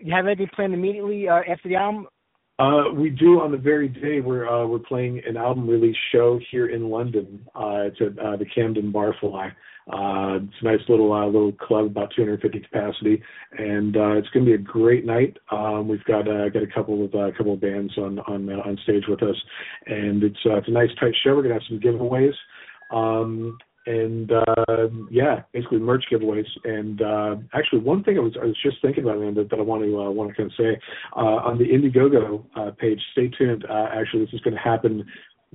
You 0.03 0.15
have 0.15 0.27
anything 0.27 0.49
planned 0.55 0.75
immediately 0.75 1.29
uh, 1.29 1.41
after 1.51 1.69
the 1.69 1.77
album? 1.77 2.07
Uh, 2.59 2.85
we 2.95 3.11
do 3.11 3.41
on 3.41 3.53
the 3.53 3.59
very 3.59 3.89
day 3.89 4.21
we're 4.21 4.49
uh, 4.49 4.67
we're 4.67 4.79
playing 4.79 5.21
an 5.27 5.37
album 5.37 5.69
release 5.69 5.97
show 6.13 6.41
here 6.51 6.69
in 6.69 6.89
London. 6.89 7.47
Uh, 7.55 7.89
it's 7.89 7.99
at 8.01 8.19
uh, 8.19 8.37
the 8.37 8.47
Camden 8.55 8.91
Barfly. 8.91 9.53
Uh, 9.89 10.43
it's 10.43 10.55
a 10.63 10.65
nice 10.65 10.81
little 10.89 11.13
uh, 11.13 11.27
little 11.27 11.53
club, 11.53 11.87
about 11.87 12.11
250 12.17 12.59
capacity, 12.59 13.23
and 13.57 13.97
uh, 13.97 14.17
it's 14.17 14.29
going 14.31 14.45
to 14.45 14.51
be 14.51 14.55
a 14.55 14.59
great 14.59 15.07
night. 15.07 15.37
Um, 15.53 15.87
we've 15.87 16.03
got 16.05 16.27
uh, 16.27 16.49
got 16.49 16.65
a 16.65 16.75
couple 16.75 17.05
of 17.05 17.15
uh, 17.15 17.31
couple 17.37 17.53
of 17.53 17.61
bands 17.61 17.97
on 17.97 18.19
on 18.21 18.49
uh, 18.49 18.63
on 18.67 18.77
stage 18.83 19.05
with 19.07 19.23
us, 19.23 19.37
and 19.87 20.25
it's 20.25 20.39
uh, 20.45 20.57
it's 20.57 20.67
a 20.67 20.73
nice 20.73 20.89
tight 20.99 21.15
show. 21.23 21.37
We're 21.37 21.43
going 21.43 21.55
to 21.55 21.61
have 21.61 21.69
some 21.69 21.79
giveaways. 21.79 22.35
Um, 22.91 23.59
and 23.87 24.33
uh 24.33 24.89
yeah, 25.11 25.43
basically 25.53 25.79
merch 25.79 26.05
giveaways. 26.11 26.49
And 26.65 27.01
uh 27.01 27.37
actually 27.55 27.81
one 27.81 28.03
thing 28.03 28.17
I 28.19 28.21
was 28.21 28.37
I 28.41 28.47
was 28.47 28.57
just 28.63 28.83
thinking 28.83 29.05
about 29.05 29.21
man 29.21 29.35
that, 29.35 29.53
I 29.53 29.63
want 29.63 29.85
to 29.85 30.01
uh, 30.01 30.11
want 30.11 30.31
to 30.31 30.37
kind 30.37 30.51
of 30.51 30.57
say 30.57 30.81
uh 31.17 31.47
on 31.47 31.59
the 31.59 31.65
Indiegogo 31.65 32.45
uh 32.57 32.73
page, 32.73 33.01
stay 33.13 33.29
tuned. 33.29 33.65
Uh 33.71 33.87
actually 33.93 34.25
this 34.25 34.35
is 34.35 34.41
gonna 34.41 34.59
happen 34.59 35.05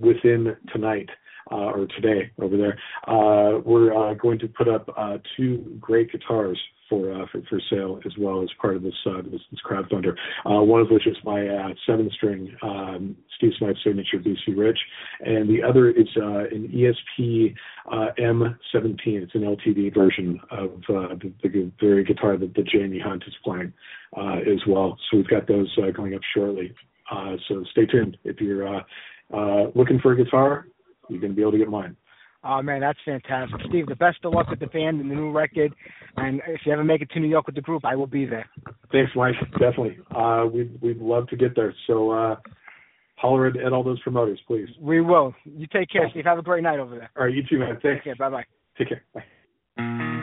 within 0.02 0.56
tonight. 0.74 1.10
Uh, 1.52 1.72
or 1.72 1.88
today 1.88 2.32
over 2.40 2.56
there, 2.56 2.78
uh, 3.08 3.60
we're 3.66 3.94
uh, 3.94 4.14
going 4.14 4.40
to 4.40 4.48
put 4.48 4.70
up 4.70 4.88
uh, 4.96 5.18
two 5.36 5.76
great 5.82 6.10
guitars 6.10 6.58
for, 6.92 7.12
uh, 7.14 7.26
for 7.32 7.42
for 7.50 7.62
sale 7.70 8.00
as 8.06 8.12
well 8.20 8.44
as 8.44 8.50
part 8.60 8.76
of 8.76 8.84
this 8.84 8.94
uh, 9.08 9.22
this, 9.24 9.42
this 9.50 9.60
crowdfunder. 9.66 10.14
One 10.44 10.82
of 10.82 10.90
which 10.90 11.08
is 11.08 11.16
my 11.24 11.74
seven 11.88 12.12
string 12.14 12.54
um, 12.62 13.16
Steve 13.38 13.54
Smyth 13.58 13.78
signature 13.84 14.18
BC 14.18 14.56
Rich, 14.56 14.78
and 15.22 15.50
the 15.50 15.64
other 15.64 15.90
is 15.90 16.08
an 16.16 16.70
ESP 16.76 17.56
uh, 17.92 18.08
M17. 18.20 19.00
It's 19.06 19.34
an 19.34 19.42
LTD 19.42 19.96
version 19.96 20.40
of 20.52 20.82
the, 20.88 21.32
the 21.42 21.72
very 21.80 22.04
guitar 22.04 22.38
that, 22.38 22.54
that 22.54 22.68
Jamie 22.68 23.00
Hunt 23.00 23.24
is 23.26 23.34
playing 23.44 23.74
as 24.18 24.60
well. 24.68 24.98
So 25.10 25.18
we've 25.18 25.28
got 25.30 25.48
those 25.48 25.74
going 25.96 26.14
up 26.14 26.22
shortly. 26.36 26.74
So 27.48 27.64
stay 27.72 27.86
tuned. 27.86 28.18
If 28.26 28.42
you're 28.42 28.84
uh, 29.34 29.66
looking 29.76 30.00
for 30.00 30.12
a 30.12 30.16
guitar, 30.24 30.68
you're 31.10 31.20
going 31.20 31.32
to 31.32 31.36
be 31.36 31.42
able 31.42 31.52
to 31.52 31.58
get 31.58 31.70
mine. 31.70 31.96
Oh 32.44 32.62
man, 32.62 32.82
that's 32.82 32.98
fantastic, 33.06 33.60
Steve. 33.70 33.88
The 33.88 33.96
best 33.96 34.18
of 34.24 34.34
luck 34.34 34.50
with 34.50 34.60
the 34.60 34.68
band 34.68 35.00
and 35.00 35.12
the 35.12 35.16
new 35.16 35.32
record. 35.32 35.74
And 36.18 36.42
if 36.48 36.62
you 36.66 36.74
ever 36.74 36.84
make 36.84 37.02
it 37.02 37.12
to 37.12 37.20
New 37.20 37.28
York 37.28 37.46
with 37.46 37.56
the 37.56 37.62
group, 37.62 37.86
I 37.86 37.96
will 37.96 38.08
be 38.08 38.26
there. 38.26 38.50
Thanks, 38.92 39.12
Mike. 39.16 39.36
Definitely. 39.52 40.00
Uh, 40.16 40.46
we'd 40.52 40.82
we'd 40.82 40.98
love 40.98 41.28
to 41.28 41.38
get 41.38 41.56
there. 41.56 41.74
So 41.86 42.10
uh, 42.10 42.38
holler 43.16 43.48
at, 43.48 43.58
at 43.58 43.74
all 43.74 43.84
those 43.84 44.02
promoters, 44.02 44.40
please. 44.48 44.70
We 44.80 45.02
will. 45.02 45.36
You 45.46 45.68
take 45.72 45.90
care, 45.92 46.10
Steve. 46.10 46.26
Have 46.26 46.40
a 46.40 46.44
great 46.44 46.64
night 46.64 46.80
over 46.80 46.96
there. 46.96 47.12
All 47.16 47.26
right, 47.26 47.34
you 47.34 47.44
too, 47.48 47.60
man. 47.60 47.78
Thanks. 47.82 48.04
Take 48.04 48.04
care. 48.04 48.16
Bye 48.16 48.30
bye. 48.30 48.46
Take 48.78 48.90
care. 48.90 49.04
Bye. 49.14 50.18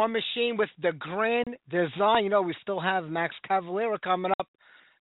One 0.00 0.12
Machine 0.12 0.56
with 0.56 0.70
the 0.80 0.92
Grand 0.92 1.56
Design. 1.68 2.24
You 2.24 2.30
know, 2.30 2.40
we 2.40 2.54
still 2.62 2.80
have 2.80 3.04
Max 3.04 3.34
Cavalera 3.48 4.00
coming 4.00 4.32
up. 4.40 4.48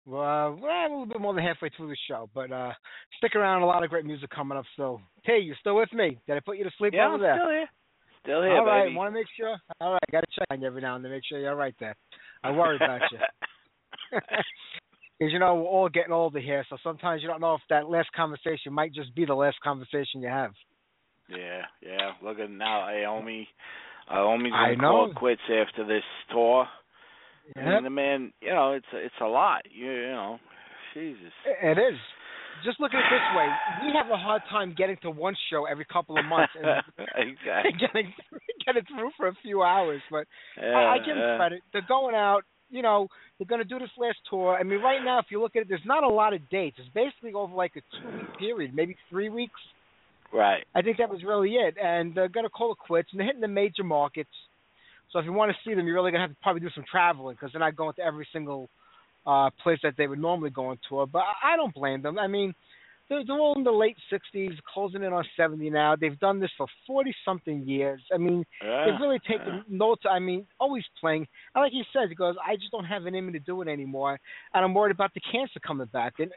Uh, 0.05 0.51
well, 0.57 0.59
a 0.65 0.83
little 0.91 1.07
bit 1.07 1.21
more 1.21 1.33
than 1.33 1.45
halfway 1.45 1.69
through 1.77 1.87
the 1.89 1.97
show, 2.09 2.29
but 2.35 2.51
uh, 2.51 2.73
stick 3.19 3.37
around. 3.37 3.63
A 3.63 3.67
lot 3.67 3.85
of 3.85 3.91
great 3.91 4.05
music 4.05 4.31
coming 4.31 4.59
up. 4.59 4.65
So, 4.77 5.01
hey, 5.23 5.39
you 5.39 5.55
still 5.61 5.77
with 5.77 5.93
me? 5.93 6.19
Did 6.27 6.37
I 6.37 6.41
put 6.41 6.59
you 6.59 6.65
to 6.65 6.71
sleep 6.77 6.93
Yeah, 6.95 7.07
over 7.07 7.15
I'm 7.15 7.21
there? 7.21 7.37
still 7.37 7.51
here. 7.51 7.67
Still 8.25 8.43
here, 8.43 8.57
all 8.59 8.67
right, 8.67 8.85
baby. 8.87 8.97
want 8.97 9.09
to 9.09 9.13
make 9.15 9.27
sure. 9.37 9.57
All 9.81 9.93
right, 9.93 10.01
got 10.11 10.21
to 10.23 10.27
check 10.37 10.47
on 10.51 10.61
you 10.61 10.67
every 10.67 10.83
now 10.83 10.97
and 10.97 11.05
then, 11.05 11.13
make 11.13 11.23
sure 11.25 11.39
you're 11.39 11.51
all 11.51 11.57
right 11.57 11.75
there. 11.79 11.95
I 12.43 12.51
worry 12.51 12.77
about 12.77 13.01
you. 13.13 13.19
Because 15.19 15.35
you 15.35 15.39
know 15.39 15.55
we're 15.57 15.65
all 15.65 15.89
getting 15.91 16.13
older 16.13 16.41
here, 16.41 16.65
so 16.71 16.79
sometimes 16.83 17.21
you 17.21 17.29
don't 17.29 17.43
know 17.43 17.55
if 17.55 17.61
that 17.69 17.91
last 17.91 18.09
conversation 18.17 18.73
might 18.73 18.95
just 18.95 19.15
be 19.15 19.27
the 19.27 19.35
last 19.35 19.59
conversation 19.63 20.23
you 20.23 20.29
have. 20.29 20.53
yeah, 21.29 21.61
yeah. 21.83 22.13
Look 22.23 22.39
at 22.39 22.51
now, 22.51 22.89
Iommi. 22.89 23.47
Uh, 24.11 24.17
Iommi's 24.17 24.53
I 24.55 24.75
gonna 24.75 24.89
call 24.89 25.13
quits 25.15 25.43
after 25.49 25.87
this 25.87 26.03
tour. 26.31 26.67
Yep. 27.57 27.65
mean, 27.65 27.85
the 27.85 27.91
man, 27.91 28.33
you 28.41 28.51
know, 28.51 28.73
it's 28.73 28.87
it's 28.93 29.15
a 29.21 29.27
lot. 29.27 29.63
You, 29.71 29.91
you 29.91 30.09
know, 30.09 30.39
Jesus. 30.95 31.33
It 31.63 31.79
is. 31.79 31.99
Just 32.65 32.81
look 32.81 32.93
at 32.93 32.99
it 32.99 33.11
this 33.11 33.37
way: 33.37 33.49
we 33.87 33.93
have 33.97 34.11
a 34.11 34.17
hard 34.17 34.43
time 34.51 34.75
getting 34.77 34.97
to 35.03 35.11
one 35.11 35.35
show 35.51 35.65
every 35.67 35.87
couple 35.91 36.19
of 36.19 36.25
months 36.25 36.53
and 36.57 36.83
exactly. 37.17 37.73
getting 37.81 38.13
getting 38.67 38.83
through 38.85 39.11
for 39.17 39.29
a 39.29 39.35
few 39.43 39.63
hours. 39.63 40.03
But 40.11 40.27
Yeah, 40.61 40.77
I, 40.77 40.95
I 40.95 40.99
give 40.99 41.15
them 41.15 41.19
yeah. 41.19 41.37
credit. 41.37 41.63
They're 41.73 41.87
going 41.89 42.15
out. 42.15 42.43
You 42.73 42.83
know, 42.83 43.09
they're 43.37 43.49
going 43.49 43.63
to 43.63 43.69
do 43.69 43.81
this 43.81 43.91
last 43.99 44.19
tour. 44.29 44.57
I 44.57 44.63
mean, 44.63 44.81
right 44.81 45.03
now, 45.05 45.19
if 45.19 45.27
you 45.31 45.41
look 45.41 45.57
at 45.57 45.63
it, 45.63 45.69
there's 45.69 45.81
not 45.85 46.05
a 46.05 46.09
lot 46.09 46.35
of 46.35 46.49
dates. 46.51 46.77
It's 46.79 46.89
basically 46.95 47.33
over 47.33 47.53
like 47.53 47.73
a 47.75 47.81
two 47.81 48.17
week 48.17 48.39
period, 48.39 48.75
maybe 48.75 48.97
three 49.09 49.29
weeks. 49.29 49.59
Right. 50.33 50.65
I 50.75 50.83
think 50.83 50.99
that 50.99 51.11
was 51.11 51.23
really 51.25 51.55
it. 51.55 51.77
And 51.83 52.15
they're 52.15 52.29
going 52.29 52.47
to 52.47 52.51
call 52.51 52.73
it 52.73 52.79
quits. 52.79 53.09
And 53.13 53.21
they're 53.21 53.27
hitting 53.27 53.41
the 53.41 53.49
major 53.49 53.85
markets. 53.85 54.31
So 55.13 55.19
if 55.19 55.25
you 55.25 55.33
want 55.33 55.51
to 55.51 55.59
see 55.69 55.75
them, 55.75 55.87
you're 55.87 55.97
really 55.97 56.13
going 56.13 56.21
to 56.21 56.29
have 56.29 56.31
to 56.31 56.43
probably 56.43 56.61
do 56.61 56.71
some 56.75 56.85
traveling 56.91 57.35
because 57.35 57.53
they're 57.53 57.61
not 57.61 57.77
going 57.77 57.95
to 57.95 58.03
every 58.03 58.27
single 58.33 58.69
uh 59.27 59.51
place 59.63 59.79
that 59.83 59.95
they 59.99 60.07
would 60.07 60.19
normally 60.19 60.51
go 60.51 60.67
on 60.67 60.79
tour. 60.89 61.07
But 61.07 61.25
I 61.43 61.57
don't 61.57 61.75
blame 61.75 62.01
them. 62.01 62.19
I 62.19 62.27
mean, 62.27 62.55
they're, 63.11 63.25
they're 63.27 63.39
all 63.39 63.57
in 63.59 63.65
the 63.65 63.73
late 63.73 63.97
60s, 64.11 64.57
closing 64.73 65.03
in 65.03 65.13
on 65.13 65.25
70 65.37 65.69
now. 65.69 65.97
They've 65.97 66.19
done 66.21 66.41
this 66.41 66.51
for 66.57 66.67
40 66.87 67.15
something 67.25 67.69
years. 67.69 68.01
I 68.15 68.17
mean, 68.19 68.45
Yeah. 68.63 68.87
they've 68.87 69.01
really 69.01 69.19
taken 69.29 69.65
notes. 69.69 70.05
I 70.09 70.21
mean, 70.21 70.47
always 70.59 70.85
playing. 70.99 71.27
And 71.55 71.63
like 71.63 71.73
he 71.73 71.83
says, 71.93 72.09
he 72.09 72.15
goes, 72.15 72.37
I 72.47 72.55
just 72.55 72.71
don't 72.71 72.85
have 72.85 73.07
it 73.07 73.15
in 73.15 73.27
me 73.27 73.33
to 73.33 73.41
do 73.41 73.61
it 73.63 73.69
anymore, 73.69 74.19
and 74.55 74.65
I'm 74.65 74.73
worried 74.73 74.93
about 74.93 75.13
the 75.13 75.21
cancer 75.33 75.59
coming 75.67 75.89
back. 75.89 76.15
And 76.21 76.31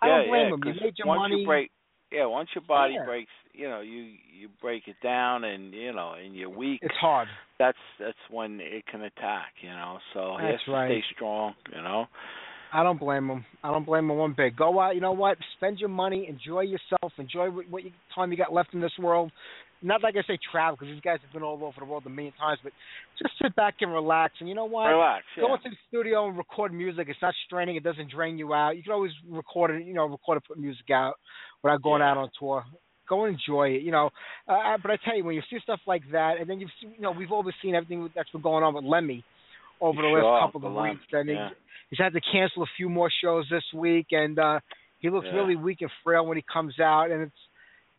I 0.00 0.06
yeah, 0.06 0.16
don't 0.16 0.28
blame 0.28 0.40
yeah, 0.40 0.54
him. 0.54 0.74
You 0.76 0.80
made 0.80 0.98
your 0.98 1.08
once 1.08 1.18
money. 1.18 1.40
You 1.40 1.46
break, 1.46 1.70
yeah, 2.12 2.26
once 2.26 2.48
your 2.54 2.64
body 2.66 2.94
Yeah. 2.94 3.04
breaks, 3.04 3.30
you 3.52 3.68
know, 3.68 3.80
you 3.80 4.14
you 4.32 4.48
break 4.60 4.88
it 4.88 4.96
down, 5.02 5.44
and 5.44 5.72
you 5.72 5.92
know, 5.92 6.14
and 6.14 6.34
you're 6.34 6.48
weak. 6.50 6.80
It's 6.82 6.94
hard. 6.96 7.28
That's 7.58 7.78
that's 7.98 8.18
when 8.30 8.60
it 8.60 8.86
can 8.86 9.02
attack, 9.02 9.52
you 9.60 9.70
know. 9.70 9.98
So 10.14 10.36
he 10.40 10.46
has 10.46 10.60
to 10.66 10.72
right. 10.72 10.88
stay 10.88 11.04
strong, 11.14 11.54
you 11.74 11.82
know. 11.82 12.06
I 12.72 12.82
don't 12.84 13.00
blame 13.00 13.28
him. 13.28 13.44
I 13.64 13.72
don't 13.72 13.84
blame 13.84 14.10
him 14.10 14.16
one 14.16 14.32
bit. 14.36 14.56
Go 14.56 14.78
out. 14.78 14.94
You 14.94 15.00
know 15.00 15.12
what? 15.12 15.36
Spend 15.56 15.78
your 15.80 15.88
money. 15.88 16.28
Enjoy 16.28 16.60
yourself. 16.60 17.12
Enjoy 17.18 17.50
what, 17.50 17.68
what 17.68 17.84
you, 17.84 17.90
time 18.14 18.30
you 18.30 18.38
got 18.38 18.52
left 18.52 18.74
in 18.74 18.80
this 18.80 18.92
world. 18.98 19.32
Not 19.82 20.02
like 20.02 20.14
I 20.16 20.22
say 20.26 20.38
travel 20.52 20.76
because 20.76 20.92
these 20.92 21.00
guys 21.00 21.18
have 21.22 21.32
been 21.32 21.42
all 21.42 21.54
over 21.64 21.78
the 21.78 21.86
world 21.86 22.02
a 22.06 22.10
million 22.10 22.34
times, 22.38 22.58
but 22.62 22.72
just 23.18 23.32
sit 23.42 23.54
back 23.56 23.76
and 23.80 23.90
relax. 23.92 24.34
And 24.40 24.48
you 24.48 24.54
know 24.54 24.66
what? 24.66 24.88
Relax. 24.88 25.24
Yeah. 25.36 25.44
Go 25.44 25.54
into 25.54 25.70
the 25.70 25.76
studio 25.88 26.28
and 26.28 26.36
record 26.36 26.74
music. 26.74 27.08
It's 27.08 27.22
not 27.22 27.32
straining. 27.46 27.76
It 27.76 27.82
doesn't 27.82 28.10
drain 28.10 28.36
you 28.36 28.52
out. 28.52 28.76
You 28.76 28.82
can 28.82 28.92
always 28.92 29.12
record 29.28 29.70
it. 29.70 29.86
You 29.86 29.94
know, 29.94 30.04
record 30.06 30.34
and 30.36 30.44
put 30.44 30.58
music 30.58 30.90
out 30.92 31.14
without 31.62 31.80
going 31.82 32.00
Yeah. 32.00 32.10
out 32.10 32.18
on 32.18 32.30
tour. 32.38 32.64
Go 33.08 33.24
and 33.24 33.34
enjoy 33.34 33.70
it. 33.70 33.82
You 33.82 33.90
know, 33.90 34.10
uh, 34.46 34.76
but 34.82 34.90
I 34.90 34.96
tell 35.04 35.16
you, 35.16 35.24
when 35.24 35.34
you 35.34 35.42
see 35.48 35.58
stuff 35.62 35.80
like 35.86 36.02
that, 36.12 36.36
and 36.38 36.48
then 36.48 36.60
you've 36.60 36.70
seen, 36.80 36.92
you 36.94 37.00
know, 37.00 37.10
we've 37.12 37.32
always 37.32 37.54
seen 37.62 37.74
everything 37.74 38.08
that's 38.14 38.30
been 38.30 38.42
going 38.42 38.62
on 38.62 38.74
with 38.74 38.84
Lemmy 38.84 39.24
over 39.80 40.00
the 40.02 40.08
Sure, 40.08 40.22
last 40.24 40.52
couple 40.52 40.66
of 40.68 40.74
weeks, 40.84 41.02
and 41.12 41.28
he- 41.28 41.34
yeah. 41.34 41.48
he's 41.88 41.98
had 41.98 42.12
to 42.12 42.20
cancel 42.20 42.62
a 42.62 42.66
few 42.76 42.88
more 42.90 43.10
shows 43.22 43.48
this 43.50 43.64
week, 43.72 44.08
and 44.12 44.38
uh 44.38 44.60
he 45.00 45.08
looks 45.08 45.26
Yeah. 45.26 45.36
really 45.36 45.56
weak 45.56 45.80
and 45.80 45.90
frail 46.04 46.26
when 46.26 46.36
he 46.36 46.42
comes 46.52 46.78
out, 46.78 47.10
and 47.10 47.22
it's. 47.22 47.36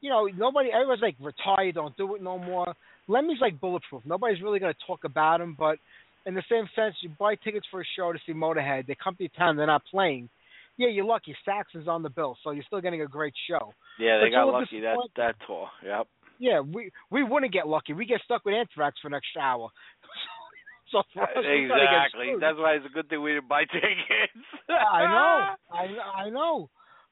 You 0.02 0.10
know, 0.10 0.26
nobody. 0.26 0.69
Everyone's 0.72 1.02
like, 1.02 1.15
retire, 1.19 1.72
don't 1.72 1.95
do 1.95 2.15
it 2.15 2.22
no 2.22 2.38
more. 2.38 2.73
Lemmy's 3.07 3.40
like 3.41 3.60
bulletproof. 3.60 4.03
Nobody's 4.06 4.41
really 4.41 4.60
going 4.60 4.73
to 4.73 4.80
talk 4.88 5.03
about 5.03 5.41
him, 5.41 5.56
but 5.57 5.78
in 6.26 6.34
the 6.36 6.44
same 6.49 6.68
sense, 6.76 6.95
you 7.02 7.10
buy 7.19 7.36
tickets 7.36 7.65
for 7.72 7.82
a 7.82 7.86
show 7.95 8.11
to 8.11 8.19
see 8.26 8.34
Motorhead. 8.34 8.88
They 8.88 8.95
come 9.02 9.15
to 9.15 9.23
your 9.23 9.32
town, 9.38 9.57
they're 9.57 9.68
not 9.68 9.84
playing. 9.90 10.30
Yeah, 10.78 10.88
you're 10.90 11.06
lucky. 11.06 11.36
Saxon's 11.45 11.88
on 11.88 12.02
the 12.03 12.10
bill, 12.10 12.38
so 12.44 12.52
you're 12.52 12.64
still 12.65 12.82
getting 12.82 13.02
a 13.02 13.07
great 13.07 13.34
show. 13.49 13.73
yeah, 13.99 14.19
they 14.23 14.32
got 14.32 14.45
lucky 14.45 14.82
that 14.82 14.98
that 15.18 15.36
tour. 15.45 15.68
Yep. 15.86 16.07
Yeah, 16.40 16.61
we 16.61 16.91
we 17.11 17.23
wouldn't 17.23 17.53
get 17.53 17.68
lucky. 17.68 17.94
We 17.94 18.06
get 18.06 18.22
stuck 18.26 18.45
with 18.45 18.56
Anthrax 18.56 18.98
for 18.99 19.07
an 19.07 19.14
extra 19.14 19.41
hour. 19.41 19.69
so 20.91 20.99
us, 20.99 21.06
we 21.14 21.44
kinda 21.44 21.68
get 21.69 21.84
exactly. 21.84 22.34
That's 22.40 22.57
why 22.57 22.73
it's 22.76 22.86
a 22.86 22.94
good 22.94 23.10
thing 23.10 23.22
we 23.22 23.34
didn't 23.34 23.48
buy 23.49 23.64
tickets. 23.65 24.48
I 24.69 25.03
know, 25.06 25.56
I 25.72 26.26
I 26.26 26.30
know, 26.30 26.69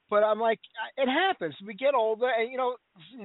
but 0.09 0.23
I'm 0.23 0.39
like, 0.39 0.59
it 0.97 1.07
happens. 1.07 1.55
We 1.65 1.73
get 1.73 1.93
older, 1.93 2.27
and 2.29 2.51
you 2.51 2.57
know, 2.57 2.75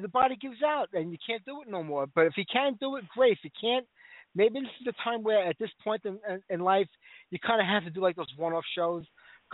the 0.01 0.09
body 0.09 0.37
gives 0.37 0.63
out, 0.63 0.89
and 0.93 1.11
you 1.13 1.19
can't 1.27 1.45
do 1.45 1.63
it 1.63 1.69
no 1.69 1.83
more. 1.83 2.07
But 2.07 2.27
if 2.27 2.35
you 2.37 2.45
can 2.51 2.77
do 2.81 2.97
it, 2.97 3.05
great. 3.15 3.33
If 3.33 3.45
you 3.45 3.51
can't, 3.61 3.87
maybe 4.35 4.61
this 4.61 4.69
is 4.81 4.85
the 4.87 4.93
time 5.03 5.23
where, 5.23 5.47
at 5.49 5.59
this 5.59 5.71
point 5.83 6.03
in 6.05 6.19
in, 6.29 6.43
in 6.51 6.61
life, 6.61 6.89
you 7.31 7.39
kind 7.39 7.61
of 7.61 7.67
have 7.67 7.85
to 7.85 7.91
do 7.91 8.01
like 8.01 8.17
those 8.17 8.33
one-off 8.37 8.65
shows. 8.77 9.05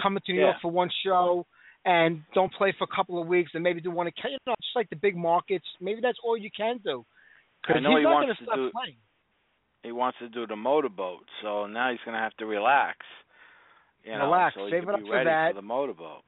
coming 0.01 0.23
to 0.27 0.33
New 0.33 0.41
York 0.41 0.57
for 0.63 0.71
one 0.71 0.91
show, 1.05 1.47
and 1.85 2.23
don't 2.35 2.53
play 2.53 2.75
for 2.79 2.85
a 2.85 2.95
couple 2.97 3.21
of 3.21 3.27
weeks, 3.29 3.51
and 3.55 3.63
maybe 3.63 3.81
do 3.81 3.91
one. 3.91 4.07
You 4.25 4.39
know, 4.47 4.55
just 4.63 4.77
like 4.77 4.89
the 4.91 4.97
big 4.97 5.17
markets. 5.17 5.67
Maybe 5.81 6.01
that's 6.01 6.19
all 6.25 6.37
you 6.37 6.51
can 6.57 6.79
do. 6.85 7.05
I 7.65 7.67
Because 7.75 7.83
know 7.83 7.91
he's 7.91 7.99
he 7.99 8.05
not 8.05 8.15
wants 8.15 8.27
going 8.27 8.37
to 8.37 8.45
stop 8.45 8.57
do- 8.57 8.71
playing. 8.73 8.97
he 9.83 9.93
wants 9.93 10.19
to 10.19 10.29
do 10.29 10.47
the 10.47 10.57
motorboat, 10.57 11.25
so 11.43 11.67
now 11.67 11.91
he's 11.91 12.01
gonna 12.05 12.19
have 12.19 12.37
to 12.39 12.47
relax. 12.47 12.99
You 14.05 14.13
know, 14.13 14.25
Relax. 14.27 14.55
so 14.57 14.65
he 14.65 14.71
Save 14.73 14.85
can 14.85 14.89
it 14.89 14.95
up 14.95 15.01
for 15.07 15.25
that. 15.25 15.51
for 15.53 15.61
the 15.61 15.67
motorboat. 15.67 16.23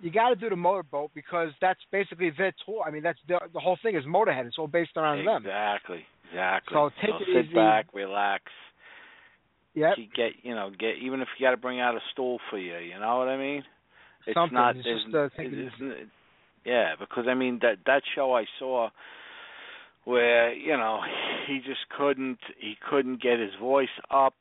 You 0.00 0.10
got 0.10 0.30
to 0.30 0.36
do 0.36 0.48
the 0.50 0.56
motorboat 0.56 1.10
because 1.14 1.50
that's 1.60 1.80
basically 1.90 2.30
their 2.36 2.52
tour. 2.64 2.84
I 2.86 2.90
mean, 2.90 3.02
that's 3.02 3.18
the 3.28 3.38
the 3.52 3.60
whole 3.60 3.78
thing 3.82 3.96
is 3.96 4.04
Motorhead. 4.04 4.46
It's 4.46 4.58
all 4.58 4.66
based 4.66 4.96
around 4.96 5.24
them. 5.24 5.42
Exactly, 5.44 6.04
exactly. 6.30 6.74
So 6.74 6.90
take 7.00 7.20
it 7.20 7.28
sit 7.32 7.44
easy. 7.46 7.54
back, 7.54 7.86
relax. 7.94 8.44
Yeah. 9.74 9.92
You 9.96 10.06
get, 10.14 10.32
you 10.42 10.54
know, 10.54 10.70
get 10.70 10.96
even 11.02 11.20
if 11.20 11.28
you 11.38 11.46
got 11.46 11.50
to 11.50 11.58
bring 11.58 11.80
out 11.80 11.94
a 11.94 12.00
stool 12.12 12.38
for 12.50 12.58
you. 12.58 12.78
You 12.78 12.98
know 12.98 13.18
what 13.18 13.28
I 13.28 13.36
mean? 13.36 13.62
It's 14.26 14.34
Something. 14.34 14.54
not. 14.54 14.76
It's 14.76 14.84
just, 14.84 15.14
uh, 15.14 15.28
it 15.36 15.52
easy. 15.52 16.10
yeah, 16.64 16.94
because 16.98 17.26
I 17.28 17.34
mean 17.34 17.58
that 17.62 17.78
that 17.86 18.02
show 18.14 18.34
I 18.34 18.44
saw 18.58 18.88
where 20.04 20.54
you 20.54 20.76
know 20.76 21.00
he 21.46 21.58
just 21.58 21.88
couldn't 21.96 22.38
he 22.58 22.74
couldn't 22.88 23.22
get 23.22 23.38
his 23.38 23.50
voice 23.60 23.88
up 24.10 24.34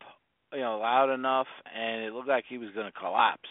you 0.53 0.60
know 0.61 0.80
loud 0.80 1.14
enough 1.14 1.48
and 1.76 2.03
it 2.03 2.14
looked 2.14 2.27
like 2.27 2.45
he 2.48 2.57
was 2.57 2.69
going 2.73 2.86
to 2.86 2.98
collapse 2.98 3.49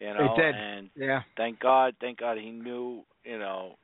you 0.00 0.12
know 0.14 0.34
did. 0.36 0.54
and 0.54 0.90
Yeah. 0.96 1.22
thank 1.36 1.60
god 1.60 1.94
thank 2.00 2.18
god 2.18 2.38
he 2.38 2.50
knew 2.50 3.04
you 3.24 3.38
know 3.38 3.76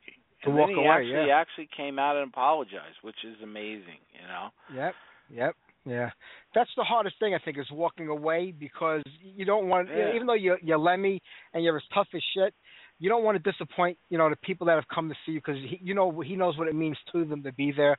To 0.43 0.49
and 0.51 0.59
walk 0.59 0.69
then 0.69 0.77
he 0.77 0.83
away, 0.83 0.91
actually 0.91 1.21
he 1.23 1.27
yeah. 1.29 1.37
actually 1.41 1.69
came 1.77 1.99
out 1.99 2.17
and 2.17 2.29
apologized 2.29 2.99
which 3.03 3.23
is 3.25 3.37
amazing 3.43 4.01
you 4.13 4.27
know 4.27 4.49
Yep. 4.75 4.95
Yep. 5.31 5.57
Yeah. 5.85 6.11
That's 6.55 6.71
the 6.77 6.83
hardest 6.83 7.17
thing 7.21 7.35
I 7.35 7.39
think 7.39 7.59
is 7.59 7.71
walking 7.71 8.09
away 8.09 8.53
because 8.59 9.03
you 9.21 9.45
don't 9.45 9.69
want 9.69 9.89
Yeah. 9.89 10.15
even 10.15 10.27
though 10.27 10.35
you're 10.35 10.59
you're 10.63 10.79
Lemmy 10.79 11.21
and 11.55 11.63
you're 11.63 11.77
as 11.77 11.83
tough 11.95 12.09
as 12.15 12.23
shit, 12.35 12.55
you 12.99 13.09
don't 13.09 13.23
want 13.25 13.37
to 13.43 13.51
disappoint, 13.53 13.99
you 14.11 14.19
know, 14.19 14.29
the 14.31 14.37
people 14.37 14.67
that 14.69 14.75
have 14.75 14.89
come 14.93 15.09
to 15.09 15.15
see 15.25 15.33
you 15.33 15.39
because 15.41 15.59
you 15.81 15.95
know 15.95 16.21
he 16.21 16.35
knows 16.35 16.57
what 16.59 16.67
it 16.69 16.75
means 16.75 16.97
to 17.13 17.25
them 17.25 17.43
to 17.45 17.53
be 17.53 17.71
there. 17.73 17.97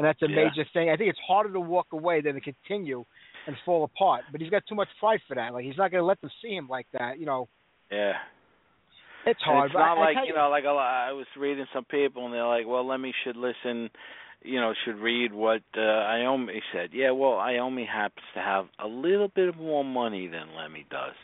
And 0.00 0.06
that's 0.06 0.22
a 0.22 0.28
Yeah. 0.30 0.44
major 0.44 0.64
thing. 0.72 0.88
I 0.88 0.96
think 0.96 1.10
it's 1.10 1.18
harder 1.28 1.52
to 1.52 1.60
walk 1.60 1.88
away 1.92 2.22
than 2.22 2.32
to 2.34 2.40
continue 2.40 3.04
and 3.46 3.54
fall 3.66 3.84
apart. 3.84 4.24
But 4.32 4.40
he's 4.40 4.48
got 4.48 4.64
too 4.66 4.74
much 4.74 4.88
pride 4.98 5.20
for 5.28 5.34
that. 5.34 5.52
Like 5.52 5.66
he's 5.66 5.76
not 5.76 5.90
going 5.90 6.00
to 6.00 6.06
let 6.06 6.18
them 6.22 6.30
see 6.40 6.54
him 6.56 6.68
like 6.68 6.86
that. 6.92 7.18
You 7.18 7.26
know, 7.26 7.48
yeah 7.90 8.14
it's 9.26 9.40
And 9.44 9.54
hard. 9.54 9.66
it's 9.66 9.74
not 9.74 9.98
I, 9.98 10.00
I 10.00 10.04
like 10.06 10.16
tell 10.16 10.26
you 10.26 10.32
know, 10.32 10.48
like 10.48 10.64
a 10.64 10.68
lot, 10.68 11.08
I 11.08 11.12
was 11.12 11.26
reading 11.36 11.66
some 11.74 11.84
people, 11.84 12.24
and 12.24 12.32
they're 12.32 12.46
like, 12.46 12.66
"Well, 12.66 12.86
Lemmy 12.86 13.12
should 13.24 13.36
listen, 13.36 13.90
you 14.42 14.58
know, 14.58 14.72
should 14.86 14.96
read 14.96 15.34
what 15.34 15.60
uh, 15.76 15.80
Iommi 15.80 16.60
said." 16.72 16.90
Yeah, 16.94 17.10
well, 17.10 17.32
Iommi 17.32 17.86
happens 17.86 18.24
to 18.32 18.40
have 18.40 18.66
a 18.82 18.86
little 18.86 19.28
bit 19.28 19.54
more 19.58 19.84
money 19.84 20.26
than 20.28 20.54
Lemmy 20.56 20.86
does, 20.90 21.14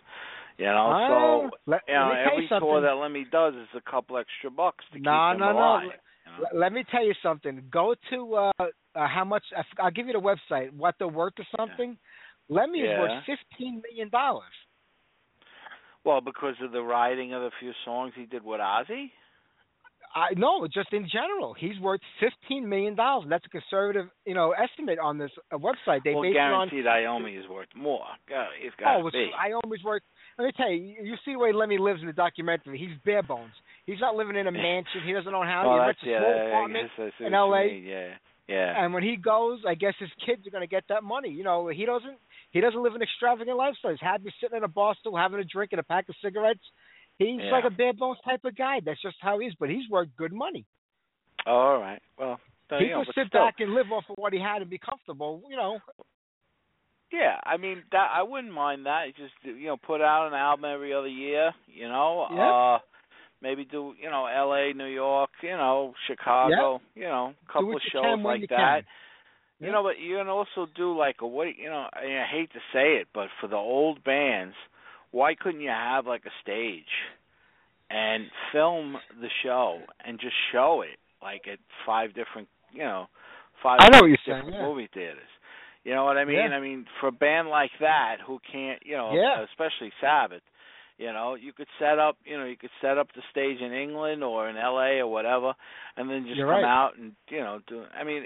you 0.58 0.66
know. 0.66 0.92
Ah, 0.92 1.08
so 1.08 1.50
let, 1.66 1.80
you 1.88 1.94
know, 1.94 2.00
let 2.00 2.08
me 2.10 2.46
tell 2.48 2.58
every 2.58 2.60
tour 2.60 2.80
that 2.82 2.92
Lemmy 2.96 3.24
does 3.32 3.54
is 3.54 3.68
a 3.74 3.90
couple 3.90 4.18
extra 4.18 4.50
bucks 4.50 4.84
to 4.92 4.98
No, 4.98 5.30
keep 5.30 5.36
him 5.36 5.40
no, 5.40 5.52
no. 5.52 5.58
alive. 5.58 5.82
you 5.84 5.88
know? 5.88 5.94
L- 6.38 6.58
let 6.58 6.72
me 6.72 6.84
tell 6.90 7.04
you 7.04 7.14
something. 7.22 7.62
Go 7.70 7.94
to 8.10 8.34
uh, 8.34 8.52
uh 8.58 8.70
how 8.94 9.24
much 9.24 9.44
I, 9.56 9.84
will 9.84 9.90
give 9.90 10.06
you 10.06 10.12
the 10.12 10.18
website. 10.20 10.72
What 10.72 10.94
they're 10.98 11.08
worth 11.08 11.34
or 11.38 11.46
something. 11.56 11.96
Lemmy 12.48 12.80
is 12.80 12.98
worth 12.98 13.22
fifteen 13.26 13.82
million 13.82 14.08
dollars. 14.10 14.44
Well, 16.04 16.20
because 16.20 16.54
of 16.62 16.70
the 16.70 16.82
writing 16.82 17.34
of 17.34 17.42
the 17.42 17.50
few 17.58 17.72
songs 17.84 18.12
he 18.16 18.26
did 18.26 18.44
with 18.44 18.60
Ozzy. 18.60 19.10
I 20.14 20.28
no, 20.36 20.66
just 20.72 20.92
in 20.92 21.08
general, 21.10 21.52
he's 21.52 21.78
worth 21.80 22.00
fifteen 22.20 22.68
million 22.68 22.94
dollars. 22.94 23.26
That's 23.28 23.44
a 23.44 23.48
conservative, 23.48 24.06
you 24.24 24.34
know, 24.34 24.52
estimate 24.52 24.98
on 24.98 25.18
this 25.18 25.30
uh, 25.52 25.58
website. 25.58 26.00
They 26.04 26.14
well, 26.14 26.22
it 26.22 26.36
on. 26.36 26.68
guaranteed 26.68 26.86
Iommi 26.86 27.38
is 27.38 27.48
worth 27.50 27.68
more. 27.76 28.06
God, 28.28 28.46
He's 28.62 28.70
got 28.78 28.96
Oh, 28.96 29.02
to 29.02 29.06
it's, 29.08 29.14
be. 29.14 29.30
I 29.36 29.52
always 29.52 29.82
work. 29.82 30.02
Let 30.38 30.46
me 30.46 30.52
tell 30.56 30.70
you, 30.70 30.94
you 31.02 31.16
see 31.24 31.32
the 31.32 31.38
way 31.38 31.52
Lemmy 31.52 31.78
lives 31.78 32.00
in 32.00 32.06
the 32.06 32.12
documentary. 32.12 32.78
He's 32.78 32.96
bare 33.04 33.22
bones. 33.22 33.52
He's 33.86 34.00
not 34.00 34.16
living 34.16 34.36
in 34.36 34.46
a 34.46 34.52
mansion. 34.52 35.02
He 35.04 35.12
doesn't 35.12 35.32
own 35.32 35.46
a 35.46 35.50
house. 35.50 35.66
well, 35.66 35.74
he 35.78 35.80
rents 35.86 36.00
a 36.02 36.06
yeah, 36.06 36.18
small 36.20 36.46
apartment 36.48 36.90
guess 36.96 37.06
I 37.16 37.18
see 37.18 37.26
in 37.26 37.34
L.A. 37.34 37.64
Yeah. 37.84 38.08
Yeah. 38.48 38.84
And 38.84 38.92
when 38.94 39.02
he 39.02 39.16
goes, 39.16 39.60
I 39.66 39.74
guess 39.74 39.94
his 39.98 40.10
kids 40.24 40.46
are 40.46 40.50
going 40.50 40.62
to 40.62 40.68
get 40.68 40.84
that 40.88 41.02
money. 41.02 41.30
You 41.30 41.42
know, 41.44 41.68
he 41.68 41.84
doesn't 41.84 42.18
he 42.50 42.60
doesn't 42.60 42.82
live 42.82 42.94
an 42.94 43.02
extravagant 43.02 43.56
lifestyle. 43.56 43.90
He's 43.92 44.00
happy 44.00 44.32
sitting 44.40 44.56
in 44.56 44.64
a 44.64 44.68
bar 44.68 44.94
still 44.98 45.16
having 45.16 45.40
a 45.40 45.44
drink 45.44 45.72
and 45.72 45.80
a 45.80 45.84
pack 45.84 46.08
of 46.08 46.14
cigarettes. 46.22 46.60
He's 47.18 47.40
Yeah. 47.40 47.50
like 47.50 47.64
a 47.64 47.70
bare 47.70 47.92
bones 47.92 48.18
type 48.24 48.44
of 48.44 48.56
guy. 48.56 48.80
That's 48.84 49.00
just 49.02 49.16
how 49.20 49.38
he 49.38 49.46
is. 49.46 49.54
But 49.58 49.70
he's 49.70 49.88
worth 49.90 50.08
good 50.16 50.32
money. 50.32 50.64
Oh, 51.46 51.52
all 51.52 51.78
right. 51.80 52.02
Well, 52.18 52.38
he 52.78 52.84
you 52.86 52.90
know, 52.90 53.04
could 53.04 53.14
sit 53.14 53.28
still, 53.28 53.44
back 53.44 53.56
and 53.60 53.72
live 53.74 53.90
off 53.92 54.04
of 54.10 54.16
what 54.16 54.32
he 54.32 54.40
had 54.40 54.62
and 54.62 54.70
be 54.70 54.78
comfortable. 54.78 55.42
You 55.48 55.56
know, 55.56 55.78
Yeah, 57.12 57.38
I 57.44 57.56
mean 57.56 57.82
that 57.92 58.10
I 58.12 58.22
wouldn't 58.22 58.52
mind 58.52 58.86
that. 58.86 59.06
Just 59.16 59.34
you 59.44 59.66
know, 59.68 59.76
put 59.76 60.00
out 60.00 60.26
an 60.28 60.34
album 60.34 60.64
every 60.64 60.92
other 60.92 61.08
year. 61.08 61.52
You 61.66 61.88
know, 61.88 62.26
Yeah. 62.32 62.52
uh, 62.52 62.78
maybe 63.42 63.64
do 63.64 63.94
you 64.00 64.10
know 64.10 64.26
L.A., 64.26 64.72
New 64.72 64.86
York, 64.86 65.30
you 65.42 65.50
know, 65.50 65.94
Chicago. 66.06 66.80
You 66.94 67.04
know, 67.04 67.34
a 67.48 67.52
couple 67.52 67.76
of 67.76 67.82
shows 67.92 68.18
like 68.24 68.48
that. 68.50 68.56
can. 68.56 68.82
You 69.58 69.66
Yeah. 69.68 69.72
know, 69.72 69.82
but 69.84 69.98
you 69.98 70.16
can 70.18 70.28
also 70.28 70.66
do 70.74 70.96
like 70.96 71.16
a 71.22 71.26
what 71.26 71.46
you 71.56 71.68
know. 71.68 71.88
I, 71.92 72.04
mean, 72.04 72.16
I 72.18 72.26
hate 72.26 72.52
to 72.52 72.60
say 72.72 72.96
it, 73.00 73.08
but 73.14 73.28
for 73.40 73.46
the 73.48 73.56
old 73.56 74.04
bands, 74.04 74.54
why 75.12 75.34
couldn't 75.34 75.60
you 75.62 75.70
have 75.70 76.06
like 76.06 76.24
a 76.26 76.32
stage 76.42 76.84
and 77.90 78.24
film 78.52 78.96
the 79.20 79.28
show 79.42 79.80
and 80.04 80.18
just 80.20 80.34
show 80.52 80.82
it 80.82 80.98
like 81.22 81.46
at 81.50 81.58
five 81.86 82.10
different, 82.14 82.48
you 82.72 82.82
know, 82.82 83.06
five 83.62 83.78
I 83.80 83.88
know 83.88 84.00
what 84.02 84.08
you're 84.08 84.16
different 84.26 84.46
saying, 84.46 84.54
yeah. 84.60 84.66
movie 84.66 84.88
theaters. 84.92 85.30
You 85.84 85.94
know 85.94 86.04
what 86.04 86.18
I 86.18 86.24
mean? 86.24 86.36
Yeah. 86.36 86.56
I 86.56 86.60
mean, 86.60 86.84
for 87.00 87.06
a 87.08 87.12
band 87.12 87.48
like 87.48 87.70
that 87.80 88.16
who 88.26 88.40
can't, 88.50 88.80
you 88.84 88.96
know, 88.96 89.12
Yeah. 89.14 89.44
especially 89.44 89.92
Sabbath, 90.00 90.42
you 90.98 91.12
know, 91.12 91.34
you 91.34 91.52
could 91.52 91.66
set 91.78 91.98
up, 91.98 92.16
you 92.24 92.38
know, 92.38 92.44
you 92.46 92.56
could 92.56 92.70
set 92.80 92.96
up 92.98 93.08
the 93.14 93.22
stage 93.30 93.60
in 93.60 93.72
England 93.72 94.24
or 94.24 94.48
in 94.48 94.56
LA 94.56 94.98
or 95.00 95.06
whatever, 95.08 95.52
and 95.96 96.08
then 96.08 96.24
just 96.24 96.36
You're 96.38 96.46
come 96.46 96.62
right. 96.62 96.64
out 96.64 96.92
and, 96.98 97.12
you 97.28 97.38
know, 97.40 97.60
do. 97.68 97.84
I 97.98 98.02
mean, 98.04 98.24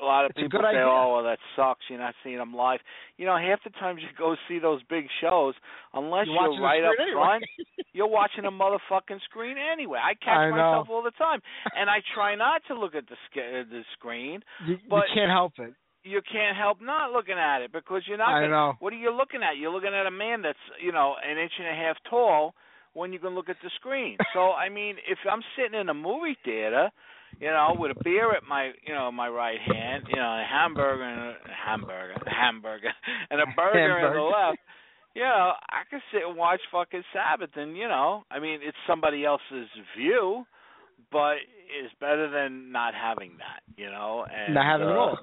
a 0.00 0.04
lot 0.04 0.24
of 0.24 0.30
It's 0.30 0.40
people 0.40 0.60
say, 0.62 0.68
idea. 0.68 0.86
"Oh, 0.86 1.14
well, 1.14 1.24
that 1.24 1.38
sucks. 1.56 1.80
You're 1.88 1.98
not 1.98 2.14
seeing 2.22 2.38
them 2.38 2.54
live." 2.54 2.80
You 3.16 3.26
know, 3.26 3.36
half 3.36 3.62
the 3.64 3.70
times 3.70 4.00
you 4.00 4.08
go 4.16 4.36
see 4.48 4.58
those 4.60 4.80
big 4.88 5.06
shows, 5.20 5.54
unless 5.92 6.26
You're 6.26 6.52
you're, 6.52 6.62
right 6.62 6.84
up 6.84 6.94
anyway. 7.00 7.14
front, 7.20 7.44
you're 7.92 8.06
watching 8.06 8.44
a 8.44 8.50
motherfucking 8.50 9.20
screen 9.24 9.56
anyway. 9.58 9.98
I 10.02 10.14
catch 10.14 10.36
I 10.36 10.50
myself 10.50 10.88
all 10.90 11.02
the 11.02 11.10
time, 11.12 11.40
and 11.76 11.90
I 11.90 11.98
try 12.14 12.34
not 12.36 12.62
to 12.68 12.74
look 12.78 12.94
at 12.94 13.08
the 13.08 13.16
sc- 13.26 13.68
the 13.70 13.82
screen. 13.94 14.42
you, 14.66 14.78
But- 14.88 15.08
you 15.08 15.14
can't 15.16 15.30
help 15.30 15.54
it. 15.58 15.74
You 16.04 16.20
can't 16.20 16.56
help 16.56 16.78
not 16.82 17.12
looking 17.12 17.38
at 17.38 17.62
it 17.62 17.72
because 17.72 18.02
you're 18.08 18.18
not. 18.18 18.30
I 18.30 18.40
gonna, 18.42 18.48
know. 18.48 18.72
What 18.80 18.92
are 18.92 18.96
you 18.96 19.14
looking 19.14 19.40
at? 19.42 19.56
You're 19.56 19.72
looking 19.72 19.94
at 19.94 20.06
a 20.06 20.10
man 20.10 20.42
that's 20.42 20.58
you 20.82 20.92
know 20.92 21.14
an 21.22 21.38
inch 21.38 21.52
and 21.58 21.68
a 21.68 21.74
half 21.74 21.96
tall 22.10 22.54
when 22.94 23.12
you 23.12 23.18
can 23.18 23.34
look 23.34 23.48
at 23.48 23.56
the 23.62 23.70
screen. 23.76 24.16
so 24.34 24.50
I 24.50 24.68
mean, 24.68 24.96
if 25.08 25.18
I'm 25.30 25.42
sitting 25.56 25.78
in 25.78 25.88
a 25.88 25.94
movie 25.94 26.36
theater, 26.44 26.90
you 27.40 27.48
know, 27.48 27.76
with 27.78 27.92
a 27.96 28.04
beer 28.04 28.34
at 28.34 28.42
my 28.48 28.72
you 28.86 28.94
know 28.94 29.12
my 29.12 29.28
right 29.28 29.58
hand, 29.60 30.04
you 30.08 30.16
know, 30.16 30.22
a 30.22 30.44
hamburger 30.48 31.02
and 31.02 31.20
a 31.20 31.36
hamburger, 31.66 32.14
a 32.26 32.30
hamburger, 32.30 32.92
and 33.30 33.40
a 33.40 33.46
burger 33.56 34.06
on 34.06 34.14
the 34.14 34.22
left. 34.22 34.58
You 35.14 35.22
know, 35.22 35.52
I 35.68 35.82
could 35.90 36.00
sit 36.10 36.22
and 36.26 36.36
watch 36.38 36.60
fucking 36.72 37.02
Sabbath, 37.12 37.50
and 37.56 37.76
you 37.76 37.86
know, 37.86 38.24
I 38.30 38.38
mean, 38.38 38.60
it's 38.62 38.76
somebody 38.86 39.24
else's 39.24 39.68
view, 39.96 40.44
but 41.10 41.36
it's 41.68 41.92
better 42.00 42.30
than 42.30 42.72
not 42.72 42.94
having 42.94 43.36
that. 43.38 43.60
You 43.76 43.90
know, 43.90 44.24
and 44.24 44.54
Not 44.54 44.64
having 44.64 44.88
uh, 44.88 44.90
it 44.90 44.96
all. 44.96 45.18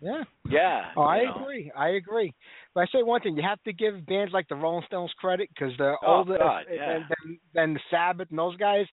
Yeah. 0.00 0.22
Yeah. 0.48 0.92
Oh, 0.96 1.02
I 1.02 1.24
know. 1.24 1.34
agree. 1.42 1.72
I 1.76 1.88
agree. 1.90 2.32
But 2.74 2.82
I 2.82 2.86
say 2.86 3.02
one 3.02 3.20
thing: 3.20 3.36
you 3.36 3.42
have 3.42 3.62
to 3.64 3.72
give 3.72 4.06
bands 4.06 4.32
like 4.32 4.48
the 4.48 4.54
Rolling 4.56 4.84
Stones 4.86 5.12
credit 5.18 5.48
because 5.54 5.72
they're 5.78 5.98
Oh, 6.04 6.18
older 6.18 6.38
God, 6.38 6.64
than, 6.68 6.76
yeah. 6.76 6.98
than 7.08 7.40
than 7.54 7.74
the 7.74 7.80
Sabbath 7.90 8.28
and 8.30 8.38
those 8.38 8.56
guys, 8.56 8.86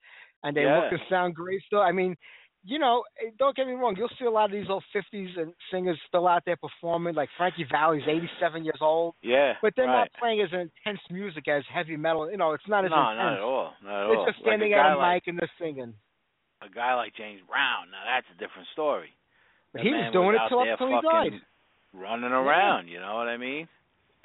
and 0.44 0.56
they 0.56 0.64
Yeah. 0.64 0.80
look 0.82 0.92
and 0.94 1.02
sound 1.10 1.36
great 1.36 1.62
still. 1.64 1.82
I 1.82 1.92
mean, 1.92 2.16
you 2.64 2.80
know, 2.80 3.04
eh, 3.24 3.30
don't 3.38 3.56
get 3.56 3.68
me 3.68 3.74
wrong. 3.74 3.96
You'll 3.96 4.10
see 4.18 4.26
a 4.26 4.32
lot 4.32 4.46
of 4.46 4.52
these 4.52 4.68
old 4.68 4.84
'50s 4.92 5.38
and 5.38 5.54
singers 5.70 6.00
still 6.08 6.28
out 6.28 6.42
there 6.46 6.56
performing. 6.58 7.14
Like 7.14 7.30
Frankie 7.38 7.68
Valli's 7.72 8.08
87 8.08 8.66
years 8.66 8.80
old, 8.82 9.14
Yeah. 9.22 9.54
but 9.62 9.74
they're 9.76 9.86
right. 9.86 10.10
not 10.10 10.14
playing 10.18 10.42
as 10.42 10.50
intense 10.52 11.02
music 11.12 11.48
as 11.48 11.64
heavy 11.72 11.98
metal. 11.98 12.32
You 12.32 12.38
know, 12.38 12.54
it's 12.54 12.68
not 12.68 12.84
as 12.84 12.90
no, 12.90 12.98
intense. 12.98 13.18
not 13.18 13.34
at 13.34 13.40
all. 13.42 13.74
Not 13.84 13.92
at 14.04 14.08
They're 14.08 14.18
all. 14.18 14.26
just 14.26 14.38
Like 14.40 14.46
a 14.46 14.50
standing 14.50 14.72
guy 14.72 14.90
at 14.90 14.96
a 14.96 14.98
like, 14.98 15.14
mic 15.14 15.28
and 15.28 15.38
they're 15.40 15.52
singing. 15.60 15.94
A 16.64 16.70
guy 16.70 16.96
like 16.96 17.14
James 17.14 17.42
Brown, 17.48 17.92
now 17.92 18.02
that's 18.06 18.26
a 18.34 18.40
different 18.40 18.68
story. 18.70 19.14
But 19.76 19.84
he 19.84 19.92
was 19.92 20.10
doing 20.14 20.38
out 20.40 20.46
it 20.46 20.50
till 20.50 20.60
up 20.60 20.78
till 20.78 20.88
he 20.88 21.00
died. 21.04 21.42
Running 21.94 22.32
around, 22.32 22.88
you 22.88 23.00
know 23.00 23.16
what 23.16 23.28
I 23.28 23.38
mean? 23.38 23.68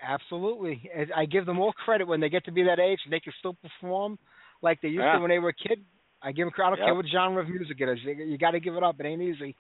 Absolutely. 0.03 0.91
I 1.15 1.25
give 1.27 1.45
them 1.47 1.59
all 1.61 1.73
credit 1.73 2.07
when 2.09 2.21
they 2.21 2.29
get 2.29 2.45
to 2.47 2.53
be 2.53 2.63
that 2.65 2.79
age 2.81 2.99
and 3.05 3.13
they 3.13 3.21
can 3.21 3.33
still 3.39 3.55
perform 3.63 4.19
like 4.63 4.81
they 4.81 4.89
used 4.89 5.03
Yeah. 5.03 5.15
to 5.15 5.21
when 5.21 5.29
they 5.31 5.39
were 5.39 5.51
a 5.51 5.55
kid. 5.55 5.85
I 6.23 6.33
give 6.33 6.47
them 6.47 6.53
credit. 6.53 6.67
I 6.67 6.71
don't 6.71 6.79
Yep. 6.79 6.87
care 6.87 6.95
what 6.95 7.07
genre 7.07 7.43
of 7.43 7.49
music 7.49 7.81
it 7.81 7.89
is. 7.89 7.99
You, 8.05 8.39
got 8.39 8.53
to 8.53 8.61
give 8.61 8.77
it 8.77 8.83
up. 8.83 8.99
It 9.01 9.07
ain't 9.07 9.23
easy. 9.23 9.57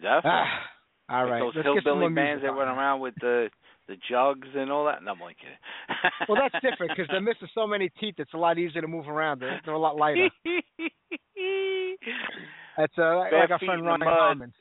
Definitely. 0.00 0.30
Ah, 0.30 0.70
all 1.08 1.28
Like 1.28 1.40
those 1.40 1.54
Let's 1.56 1.66
get 1.66 1.84
some 1.84 1.98
hillbilly 1.98 2.14
bands 2.14 2.42
that 2.42 2.52
run 2.52 2.68
around 2.68 3.00
with 3.00 3.14
the 3.20 3.50
the 3.88 3.96
jugs 4.08 4.46
and 4.54 4.70
all 4.70 4.84
that. 4.84 5.02
No, 5.02 5.12
I'm 5.12 5.20
only 5.22 5.34
kidding. 5.34 5.56
Well, 6.28 6.40
that's 6.40 6.54
different 6.62 6.92
because 6.94 7.08
they're 7.10 7.20
missing 7.20 7.48
so 7.54 7.66
many 7.66 7.88
teeth. 8.00 8.14
It's 8.18 8.32
a 8.34 8.38
lot 8.38 8.56
easier 8.58 8.80
to 8.82 8.86
move 8.86 9.08
around. 9.08 9.40
They're, 9.40 9.60
they're 9.64 9.74
a 9.74 9.78
lot 9.78 9.96
lighter. 9.96 10.28
That's 12.76 12.92
uh, 12.96 13.16
like, 13.18 13.30
Bare 13.30 13.40
like 13.40 13.50
our 13.50 13.58
friend 13.58 13.84
Ronnie. 13.84 14.06
Harmon. 14.06 14.52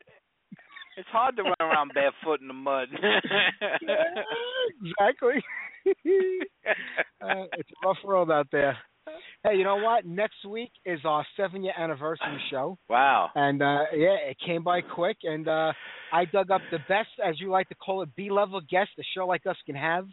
It's 1.00 1.10
hard 1.10 1.38
to 1.38 1.44
run 1.44 1.56
around 1.62 1.92
barefoot 1.94 2.42
in 2.42 2.50
the 2.50 2.54
mud. 2.54 2.90
exactly. 4.84 5.42
uh, 7.22 7.46
it's 7.58 7.70
a 7.72 7.88
rough 7.88 7.98
world 8.04 8.30
out 8.30 8.48
there. 8.52 8.78
Hey, 9.44 9.56
you 9.56 9.64
know 9.64 9.78
what? 9.78 10.06
Next 10.06 10.46
week 10.48 10.72
is 10.86 11.00
our 11.06 11.26
seven 11.38 11.64
year 11.64 11.74
anniversary 11.78 12.40
show. 12.52 12.78
wow. 12.90 13.30
And 13.34 13.62
uh 13.62 13.86
yeah, 13.96 14.18
it 14.30 14.38
came 14.46 14.64
by 14.64 14.82
quick 14.82 15.18
and 15.24 15.48
uh 15.48 15.72
I 16.12 16.26
dug 16.26 16.52
up 16.52 16.62
the 16.72 16.80
best, 16.90 17.10
as 17.26 17.40
you 17.40 17.50
like 17.50 17.70
to 17.70 17.76
call 17.76 18.02
it, 18.02 18.10
B 18.16 18.30
level 18.30 18.60
guest 18.70 18.90
a 19.00 19.04
show 19.16 19.26
like 19.26 19.46
us 19.48 19.56
can 19.66 19.76
have 19.76 20.06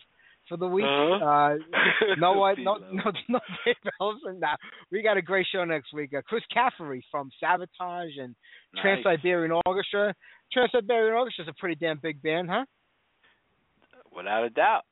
for 0.48 0.56
the 0.56 0.66
week. 0.66 0.84
Uh-huh. 0.84 1.24
Uh 1.24 1.56
no 2.18 2.32
what 2.34 2.58
no 2.58 2.76
no 2.92 3.10
no 3.28 3.40
Dave 3.64 3.74
Ellison. 4.00 4.40
Nah, 4.40 4.56
we 4.90 5.02
got 5.02 5.16
a 5.16 5.22
great 5.22 5.46
show 5.50 5.64
next 5.64 5.92
week. 5.92 6.12
Uh, 6.16 6.22
Chris 6.26 6.42
Caffery 6.54 7.02
from 7.10 7.30
Savatage 7.42 8.18
and 8.20 8.34
Trans 8.80 9.04
Nice. 9.04 9.16
Siberian 9.18 9.60
Orchestra. 9.66 10.14
Trans 10.52 10.70
Siberian 10.72 11.14
Orchestra 11.14 11.44
is 11.44 11.48
a 11.48 11.60
pretty 11.60 11.74
damn 11.74 11.98
big 12.02 12.22
band, 12.22 12.48
huh? 12.50 12.64
Without 14.14 14.44
a 14.44 14.50
doubt. 14.50 14.82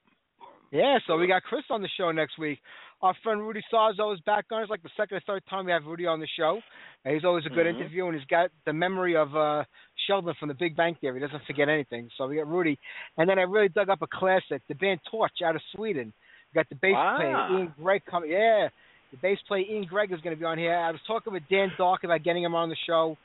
Yeah, 0.70 0.98
so 1.06 1.16
we 1.16 1.26
got 1.28 1.42
Chris 1.44 1.62
on 1.70 1.82
the 1.82 1.88
show 1.96 2.10
next 2.10 2.38
week. 2.38 2.58
Our 3.00 3.14
friend 3.22 3.40
Rudy 3.40 3.60
Sarzo 3.72 4.12
is 4.12 4.20
back 4.26 4.46
on. 4.50 4.62
It's 4.62 4.70
like 4.70 4.82
the 4.82 4.90
second 4.96 5.18
or 5.18 5.20
third 5.26 5.42
time 5.48 5.66
we 5.66 5.72
have 5.72 5.84
Rudy 5.84 6.06
on 6.06 6.20
the 6.20 6.26
show. 6.38 6.60
And 7.04 7.14
he's 7.14 7.24
always 7.24 7.44
a 7.46 7.50
good 7.50 7.66
Mhm. 7.66 7.76
interview, 7.78 8.06
and 8.06 8.16
he's 8.16 8.26
got 8.26 8.50
the 8.64 8.72
memory 8.72 9.14
of 9.14 9.36
uh 9.36 9.64
Sheldon 10.06 10.34
from 10.38 10.48
The 10.48 10.54
Big 10.54 10.76
Bang 10.76 10.96
Theory. 11.00 11.20
He 11.20 11.26
doesn't 11.26 11.44
forget 11.46 11.68
anything. 11.68 12.08
So 12.16 12.26
we 12.26 12.36
got 12.36 12.46
Rudy, 12.48 12.78
and 13.16 13.28
then 13.28 13.38
I 13.38 13.42
really 13.42 13.68
dug 13.68 13.88
up 13.88 14.02
a 14.02 14.06
classic, 14.06 14.62
the 14.68 14.74
band 14.74 15.00
Torch 15.10 15.42
out 15.44 15.56
of 15.56 15.62
Sweden. 15.74 16.12
We 16.52 16.58
got 16.58 16.68
the 16.68 16.76
bass 16.76 16.94
Wow. 16.94 17.16
player 17.16 17.58
Ian 17.58 17.74
Gregg 17.82 18.02
coming. 18.10 18.30
Yeah, 18.30 18.68
the 19.10 19.16
bass 19.22 19.38
player 19.48 19.64
Ian 19.68 19.84
Gregg 19.84 20.12
is 20.12 20.20
going 20.20 20.36
to 20.36 20.40
be 20.40 20.44
on 20.46 20.58
here. 20.58 20.74
I 20.74 20.90
was 20.90 21.00
talking 21.06 21.32
with 21.32 21.42
Dan 21.50 21.72
Dark 21.78 22.04
about 22.04 22.22
getting 22.22 22.42
him 22.42 22.54
on 22.54 22.68
the 22.68 22.76
show. 22.86 23.16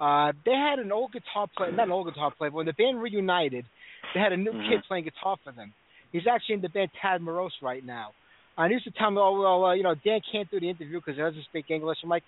Uh, 0.00 0.32
they 0.46 0.52
had 0.52 0.78
an 0.78 0.90
old 0.92 1.12
guitar 1.12 1.46
player, 1.56 1.72
not 1.72 1.86
an 1.86 1.92
old 1.92 2.06
guitar 2.06 2.32
player, 2.36 2.50
but 2.50 2.56
when 2.56 2.66
the 2.66 2.72
band 2.72 3.02
reunited, 3.02 3.66
they 4.14 4.20
had 4.20 4.32
a 4.32 4.36
new 4.36 4.52
kid 4.68 4.80
playing 4.88 5.04
guitar 5.04 5.36
for 5.44 5.52
them. 5.52 5.74
He's 6.10 6.26
actually 6.26 6.54
in 6.56 6.62
the 6.62 6.70
band 6.70 6.90
Tad 7.00 7.20
Morose 7.20 7.52
right 7.62 7.84
now. 7.84 8.12
And 8.56 8.70
he 8.70 8.74
used 8.74 8.84
to 8.84 8.90
tell 8.92 9.10
me, 9.10 9.18
oh, 9.20 9.40
well, 9.40 9.64
uh, 9.66 9.74
you 9.74 9.82
know, 9.82 9.94
Dan 9.94 10.20
can't 10.32 10.50
do 10.50 10.58
the 10.58 10.68
interview 10.70 10.98
because 11.00 11.16
he 11.16 11.22
doesn't 11.22 11.44
speak 11.44 11.66
English. 11.70 11.98
I'm 12.02 12.08
like, 12.08 12.24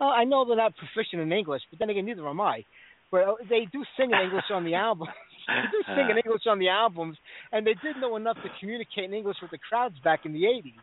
well, 0.00 0.08
I 0.08 0.24
know 0.24 0.44
they're 0.46 0.56
not 0.56 0.74
proficient 0.76 1.20
in 1.22 1.30
English, 1.30 1.62
but 1.70 1.78
then 1.78 1.90
again, 1.90 2.06
neither 2.06 2.26
am 2.26 2.40
I. 2.40 2.64
But 3.10 3.26
they 3.48 3.66
do 3.72 3.84
sing 3.96 4.10
in 4.12 4.18
English 4.20 4.44
on 4.52 4.64
the 4.64 4.74
albums. 4.74 5.10
they 5.48 5.68
do 5.70 5.82
sing 5.94 6.10
in 6.10 6.16
English 6.16 6.42
on 6.46 6.58
the 6.58 6.68
albums, 6.68 7.16
and 7.52 7.66
they 7.66 7.74
did 7.82 7.96
know 8.00 8.16
enough 8.16 8.36
to 8.36 8.48
communicate 8.60 9.04
in 9.04 9.14
English 9.14 9.38
with 9.42 9.50
the 9.50 9.58
crowds 9.58 9.96
back 10.04 10.24
in 10.24 10.32
the 10.32 10.44
80s. 10.44 10.74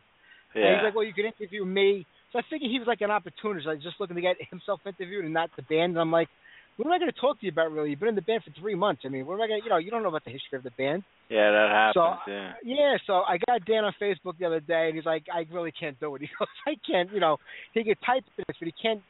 And 0.56 0.64
Yeah. 0.64 0.76
he's 0.76 0.84
like, 0.84 0.95
well, 0.95 1.06
you 1.06 1.14
could 1.14 1.26
interview 1.26 1.64
me. 1.66 2.06
So 2.34 2.40
I 2.40 2.41
figured 2.49 2.70
he 2.70 2.80
was 2.80 2.88
like 2.88 3.02
an 3.02 3.12
opportunist, 3.12 3.66
like 3.68 3.82
just 3.82 3.99
looking 3.99 4.16
to 4.16 4.22
get 4.22 4.36
himself 4.49 4.82
interviewed 4.86 5.24
and 5.24 5.34
not 5.34 5.49
the 5.56 5.62
band. 5.64 5.91
And 5.91 5.99
I'm 5.99 6.12
like, 6.12 6.28
what 6.76 6.86
am 6.86 6.91
I 6.91 6.99
going 6.99 7.12
to 7.12 7.20
talk 7.20 7.40
to 7.40 7.45
you 7.45 7.52
about, 7.52 7.72
really? 7.72 7.90
You've 7.90 7.99
been 7.99 8.10
in 8.10 8.16
the 8.16 8.22
band 8.22 8.44
for 8.44 8.52
three 8.60 8.76
months. 8.76 9.02
I 9.06 9.10
mean, 9.10 9.26
what 9.26 9.36
am 9.36 9.41
I 9.41 9.48
going 9.48 9.62
to, 9.62 9.64
you 9.64 9.70
know, 9.70 9.78
you 9.78 9.90
don't 9.90 10.04
know 10.04 10.10
about 10.10 10.26
the 10.26 10.32
history 10.32 10.58
of 10.58 10.64
the 10.64 10.72
band. 10.72 11.04
yeah, 11.30 11.49
that 11.52 11.70
happens. 11.72 12.20
So, 12.26 12.32
yeah. 12.32 12.54
Yeah, 12.64 12.98
so 13.08 13.14
I 13.28 13.38
got 13.48 13.66
Dan 13.66 13.84
on 13.84 13.94
Facebook 13.99 14.38
the 14.38 14.45
other 14.45 14.60
day, 14.60 14.88
and 14.88 14.95
he's 14.95 15.06
like, 15.06 15.24
I 15.34 15.45
really 15.52 15.72
can't 15.72 15.99
do 15.99 16.14
it. 16.16 16.22
He 16.28 16.28
goes, 16.38 16.48
I 16.68 16.76
can't, 16.86 17.12
you 17.12 17.20
know, 17.20 17.38
he 17.74 17.84
can 17.84 17.95
type 18.06 18.24
this, 18.36 18.45
but 18.60 18.68
he 18.68 18.74
can't 18.80 19.02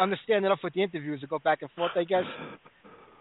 understand 0.00 0.44
enough 0.44 0.60
with 0.62 0.74
the 0.74 0.82
interviews 0.82 1.20
to 1.20 1.26
go 1.26 1.38
back 1.38 1.62
and 1.62 1.70
forth, 1.72 1.92
I 1.96 2.04
guess. 2.04 2.24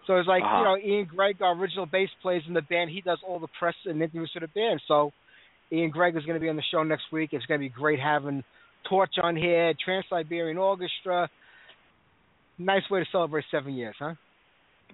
So 0.08 0.18
it's 0.18 0.28
like, 0.28 0.44
Uh-huh. 0.44 0.58
you 0.58 0.64
know, 0.66 0.78
Ian 0.78 1.06
Gregg, 1.06 1.42
our 1.42 1.54
original 1.54 1.86
bass 1.86 2.10
plays 2.22 2.42
in 2.48 2.54
the 2.54 2.62
band. 2.62 2.90
He 2.90 3.02
does 3.02 3.20
all 3.26 3.40
the 3.40 3.48
press 3.60 3.76
and 3.86 4.02
interviews 4.02 4.32
for 4.34 4.40
the 4.42 4.48
band. 4.48 4.82
So 4.88 5.14
Ian 5.72 5.92
Gregg 5.92 6.16
is 6.18 6.26
going 6.26 6.36
to 6.36 6.42
be 6.42 6.50
on 6.50 6.56
the 6.56 6.64
show 6.72 6.84
next 6.84 7.12
week. 7.12 7.30
It's 7.34 7.46
going 7.46 7.60
to 7.60 7.64
be 7.66 7.70
great 7.70 8.00
having 8.00 8.44
Torch 8.90 9.14
on 9.22 9.36
here, 9.36 9.74
Trans 9.84 10.06
Siberian 10.10 10.58
Orchestra. 10.58 11.30
Nice 12.58 12.84
way 12.92 13.00
to 13.00 13.06
celebrate 13.12 13.46
seven 13.50 13.74
years, 13.74 13.96
huh? 13.98 14.16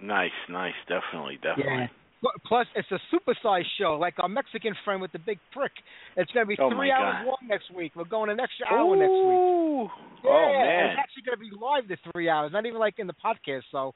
Nice, 0.00 0.30
nice, 0.48 0.74
definitely, 0.88 1.38
definitely. 1.42 1.88
Pl- 1.88 1.99
Plus, 2.46 2.66
it's 2.76 2.88
a 2.90 2.98
supersized 3.14 3.64
show, 3.78 3.94
like 3.94 4.14
our 4.18 4.28
Mexican 4.28 4.74
friend 4.84 5.00
with 5.00 5.10
the 5.12 5.18
big 5.18 5.38
prick. 5.52 5.72
It's 6.16 6.30
going 6.32 6.44
to 6.44 6.48
be 6.48 6.56
Oh, 6.60 6.70
three 6.70 6.90
hours 6.92 7.14
God. 7.20 7.26
long 7.26 7.38
next 7.48 7.70
week. 7.74 7.92
We're 7.96 8.04
going 8.04 8.28
an 8.28 8.38
extra 8.40 8.66
hour 8.70 8.94
next 8.94 9.08
week. 9.10 9.90
Yeah, 10.22 10.30
oh 10.30 10.52
man. 10.52 10.86
it's 10.90 10.98
actually 11.00 11.22
going 11.24 11.38
to 11.38 11.40
be 11.40 11.50
live 11.58 11.88
the 11.88 11.96
three 12.12 12.28
hours, 12.28 12.52
not 12.52 12.66
even 12.66 12.78
like 12.78 12.98
in 12.98 13.06
the 13.06 13.14
podcast. 13.14 13.62
So, 13.72 13.94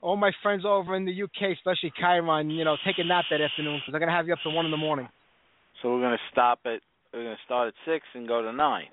all 0.00 0.16
my 0.16 0.30
friends 0.42 0.64
over 0.64 0.94
in 0.94 1.04
the 1.06 1.22
UK, 1.22 1.56
especially 1.56 1.92
Chiron, 1.98 2.50
you 2.50 2.64
know, 2.64 2.76
take 2.86 2.98
a 2.98 3.04
nap 3.04 3.24
that 3.30 3.40
afternoon 3.40 3.80
because 3.80 3.90
they're 3.92 4.00
gonna 4.00 4.12
have 4.12 4.26
you 4.26 4.34
up 4.34 4.38
to 4.44 4.50
one 4.50 4.66
in 4.66 4.70
the 4.70 4.76
morning. 4.76 5.08
So 5.82 5.92
we're 5.94 6.02
gonna 6.02 6.18
stop 6.30 6.60
at 6.66 6.80
we're 7.12 7.24
gonna 7.24 7.36
start 7.46 7.68
at 7.68 7.74
six 7.86 8.04
and 8.14 8.28
go 8.28 8.42
to 8.42 8.52
nine. 8.52 8.88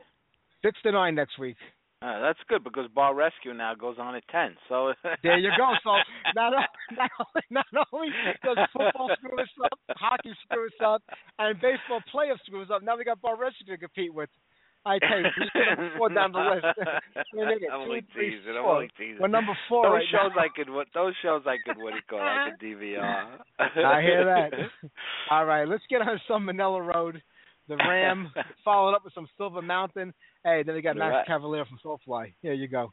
Six 0.63 0.79
to 0.83 0.91
nine 0.93 1.13
next 1.15 1.37
week. 1.37 1.57
Uh, 2.01 2.19
that's 2.19 2.39
good 2.49 2.63
because 2.63 2.89
Bar 2.95 3.13
Rescue 3.13 3.53
now 3.53 3.75
goes 3.75 3.97
on 3.99 4.15
at 4.15 4.27
ten. 4.29 4.55
So 4.67 4.93
There 5.23 5.37
you 5.37 5.51
go. 5.55 5.71
So 5.83 5.91
not 6.35 6.53
not 6.97 7.11
only, 7.19 7.43
not 7.51 7.87
only 7.93 8.07
does 8.43 8.57
football 8.73 9.11
screw 9.17 9.39
us 9.39 9.49
up, 9.63 9.79
hockey 9.97 10.33
screw 10.43 10.65
us 10.65 10.79
up, 10.83 11.03
and 11.37 11.59
baseball 11.61 12.01
playoff 12.13 12.39
screws 12.45 12.69
up. 12.73 12.81
Now 12.81 12.97
we 12.97 13.03
got 13.03 13.21
Bar 13.21 13.37
Rescue 13.37 13.67
to 13.67 13.77
compete 13.77 14.13
with. 14.13 14.29
I 14.83 14.97
tell 14.97 15.19
you, 15.19 15.25
we 15.37 15.45
put 15.53 15.77
number 15.77 15.91
four 15.95 16.09
down 16.09 16.31
the 16.31 16.39
list. 16.39 16.65
We 17.37 17.45
make 17.45 17.61
it 17.61 17.69
I'm 17.71 17.81
only 17.81 18.01
teasing. 18.01 18.57
I'm 18.57 18.65
only 18.65 18.89
teasing. 18.97 19.17
We're 19.19 19.27
number 19.27 19.55
four 19.69 19.83
those 19.85 19.93
right 19.93 20.05
shows 20.09 20.31
now. 20.35 20.41
I 20.41 20.47
could 20.55 20.67
those 20.95 21.13
shows 21.21 21.43
I 21.45 21.57
could 21.63 21.77
what 21.77 21.91
do 21.91 21.97
you 21.97 22.01
call 22.09 22.17
it, 22.17 22.23
I 22.23 22.49
could 22.49 22.65
DVR. 22.65 23.25
I 23.59 24.01
hear 24.01 24.25
that. 24.25 24.89
All 25.29 25.45
right, 25.45 25.67
let's 25.67 25.83
get 25.87 26.01
on 26.01 26.19
some 26.27 26.47
Manilla 26.47 26.81
Road. 26.81 27.21
The 27.67 27.77
Ram 27.77 28.33
followed 28.65 28.95
up 28.95 29.05
with 29.05 29.13
some 29.13 29.27
Silver 29.37 29.61
Mountain. 29.61 30.15
Hey, 30.43 30.63
then 30.63 30.75
we 30.75 30.81
got 30.81 30.95
Max 30.95 31.13
Right. 31.13 31.27
Cavalera 31.27 31.67
from 31.67 31.77
Soulfly. 31.83 32.33
Here 32.41 32.53
you 32.53 32.67
go. 32.67 32.91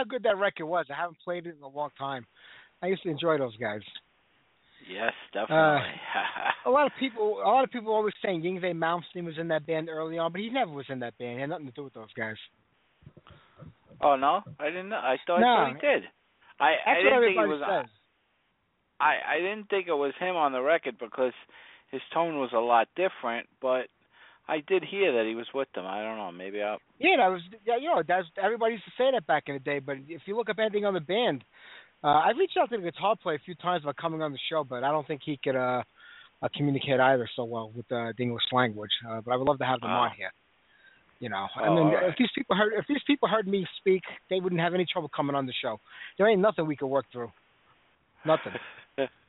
How 0.00 0.04
good 0.04 0.22
that 0.22 0.38
record 0.38 0.66
was. 0.66 0.86
I 0.90 0.94
haven't 0.94 1.18
played 1.22 1.46
it 1.46 1.56
in 1.56 1.62
a 1.62 1.68
long 1.68 1.90
time. 1.98 2.26
I 2.82 2.86
used 2.86 3.02
to 3.02 3.10
enjoy 3.10 3.38
those 3.38 3.56
guys. 3.56 3.80
Yes, 4.90 5.12
uh, 5.34 5.40
definitely. 5.40 6.00
A 6.66 6.70
lot 6.70 6.86
of 6.86 6.92
people, 6.98 7.40
a 7.44 7.48
lot 7.48 7.64
of 7.64 7.70
people 7.70 7.92
always 7.92 8.14
saying 8.24 8.42
Yngwie 8.42 8.74
Malmsteen 8.74 9.24
was 9.24 9.38
in 9.38 9.48
that 9.48 9.66
band 9.66 9.88
early 9.88 10.18
on, 10.18 10.32
but 10.32 10.40
he 10.40 10.50
never 10.50 10.70
was 10.70 10.86
in 10.88 11.00
that 11.00 11.16
band. 11.18 11.34
He 11.34 11.40
had 11.40 11.50
nothing 11.50 11.66
to 11.66 11.72
do 11.72 11.84
with 11.84 11.94
those 11.94 12.12
guys. 12.16 12.36
oh 14.02 14.16
no, 14.16 14.40
I 14.58 14.66
didn't 14.66 14.88
know. 14.88 14.96
I 14.96 15.16
thought, 15.26 15.38
I 15.38 15.72
thought 15.72 15.74
he 15.74 15.86
did. 15.86 16.02
I 16.58 16.74
I 16.86 16.94
didn't 17.02 17.20
think 17.20 17.38
it 17.38 17.48
was. 17.48 17.62
Uh, 17.62 17.82
says. 17.82 17.90
I 19.00 19.14
I 19.36 19.38
didn't 19.38 19.68
think 19.68 19.88
it 19.88 19.92
was 19.94 20.12
him 20.18 20.36
on 20.36 20.52
the 20.52 20.62
record 20.62 20.96
because 20.98 21.32
his 21.90 22.00
tone 22.12 22.38
was 22.38 22.50
a 22.54 22.58
lot 22.58 22.88
different, 22.96 23.48
but 23.60 23.86
I 24.50 24.62
did 24.66 24.82
hear 24.84 25.12
that 25.12 25.26
he 25.26 25.36
was 25.36 25.46
with 25.54 25.68
them. 25.74 25.86
I 25.86 26.02
don't 26.02 26.18
know. 26.18 26.32
Maybe 26.32 26.60
I. 26.60 26.76
Yeah, 26.98 27.16
that 27.18 27.28
was 27.28 27.40
yeah, 27.64 27.76
you 27.76 27.86
know, 27.86 28.02
that's 28.06 28.26
everybody 28.42 28.72
used 28.74 28.84
to 28.84 28.90
say 28.98 29.10
that 29.12 29.26
back 29.26 29.44
in 29.46 29.54
the 29.54 29.60
day. 29.60 29.78
But 29.78 29.98
if 30.08 30.22
you 30.26 30.36
look 30.36 30.50
up 30.50 30.58
anything 30.58 30.84
on 30.84 30.94
the 30.94 31.00
band, 31.00 31.44
uh, 32.02 32.08
I 32.08 32.30
reached 32.36 32.56
out 32.60 32.68
to 32.70 32.76
the 32.76 32.82
guitar 32.82 33.14
player 33.22 33.36
a 33.36 33.44
few 33.44 33.54
times 33.54 33.84
about 33.84 33.96
coming 33.96 34.22
on 34.22 34.32
the 34.32 34.38
show, 34.50 34.64
but 34.64 34.82
I 34.82 34.90
don't 34.90 35.06
think 35.06 35.20
he 35.24 35.38
could 35.42 35.54
uh, 35.54 35.82
uh 36.42 36.48
communicate 36.56 36.98
either 36.98 37.28
so 37.36 37.44
well 37.44 37.70
with 37.74 37.86
uh, 37.92 38.12
the 38.16 38.22
English 38.24 38.42
language. 38.50 38.90
Uh, 39.08 39.20
but 39.20 39.30
I 39.30 39.36
would 39.36 39.46
love 39.46 39.58
to 39.58 39.64
have 39.64 39.80
them 39.80 39.90
Oh. 39.90 39.94
on 39.94 40.10
here. 40.16 40.32
You 41.20 41.28
know, 41.28 41.46
I 41.54 41.66
Oh, 41.68 41.74
mean, 41.74 41.86
all 41.86 41.94
right. 41.94 42.08
if 42.08 42.16
these 42.18 42.30
people 42.34 42.56
heard 42.56 42.72
if 42.76 42.86
these 42.88 43.02
people 43.06 43.28
heard 43.28 43.46
me 43.46 43.66
speak, 43.76 44.02
they 44.30 44.40
wouldn't 44.40 44.60
have 44.60 44.74
any 44.74 44.86
trouble 44.90 45.10
coming 45.14 45.36
on 45.36 45.46
the 45.46 45.52
show. 45.62 45.78
There 46.18 46.26
ain't 46.26 46.40
nothing 46.40 46.66
we 46.66 46.76
could 46.76 46.88
work 46.88 47.06
through. 47.12 47.30
Nothing. 48.24 48.54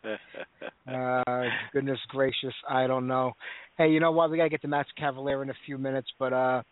Uh, 0.03 1.43
goodness 1.73 1.99
gracious, 2.09 2.53
I 2.67 2.87
don't 2.87 3.07
know. 3.07 3.33
Hey, 3.77 3.91
you 3.91 3.99
know 3.99 4.11
what? 4.11 4.31
We 4.31 4.37
gotta 4.37 4.49
get 4.49 4.61
to 4.63 4.67
Max 4.67 4.89
Cavalera 4.99 5.43
in 5.43 5.49
a 5.49 5.55
few 5.65 5.77
minutes, 5.77 6.09
but 6.19 6.33
uh, 6.33 6.63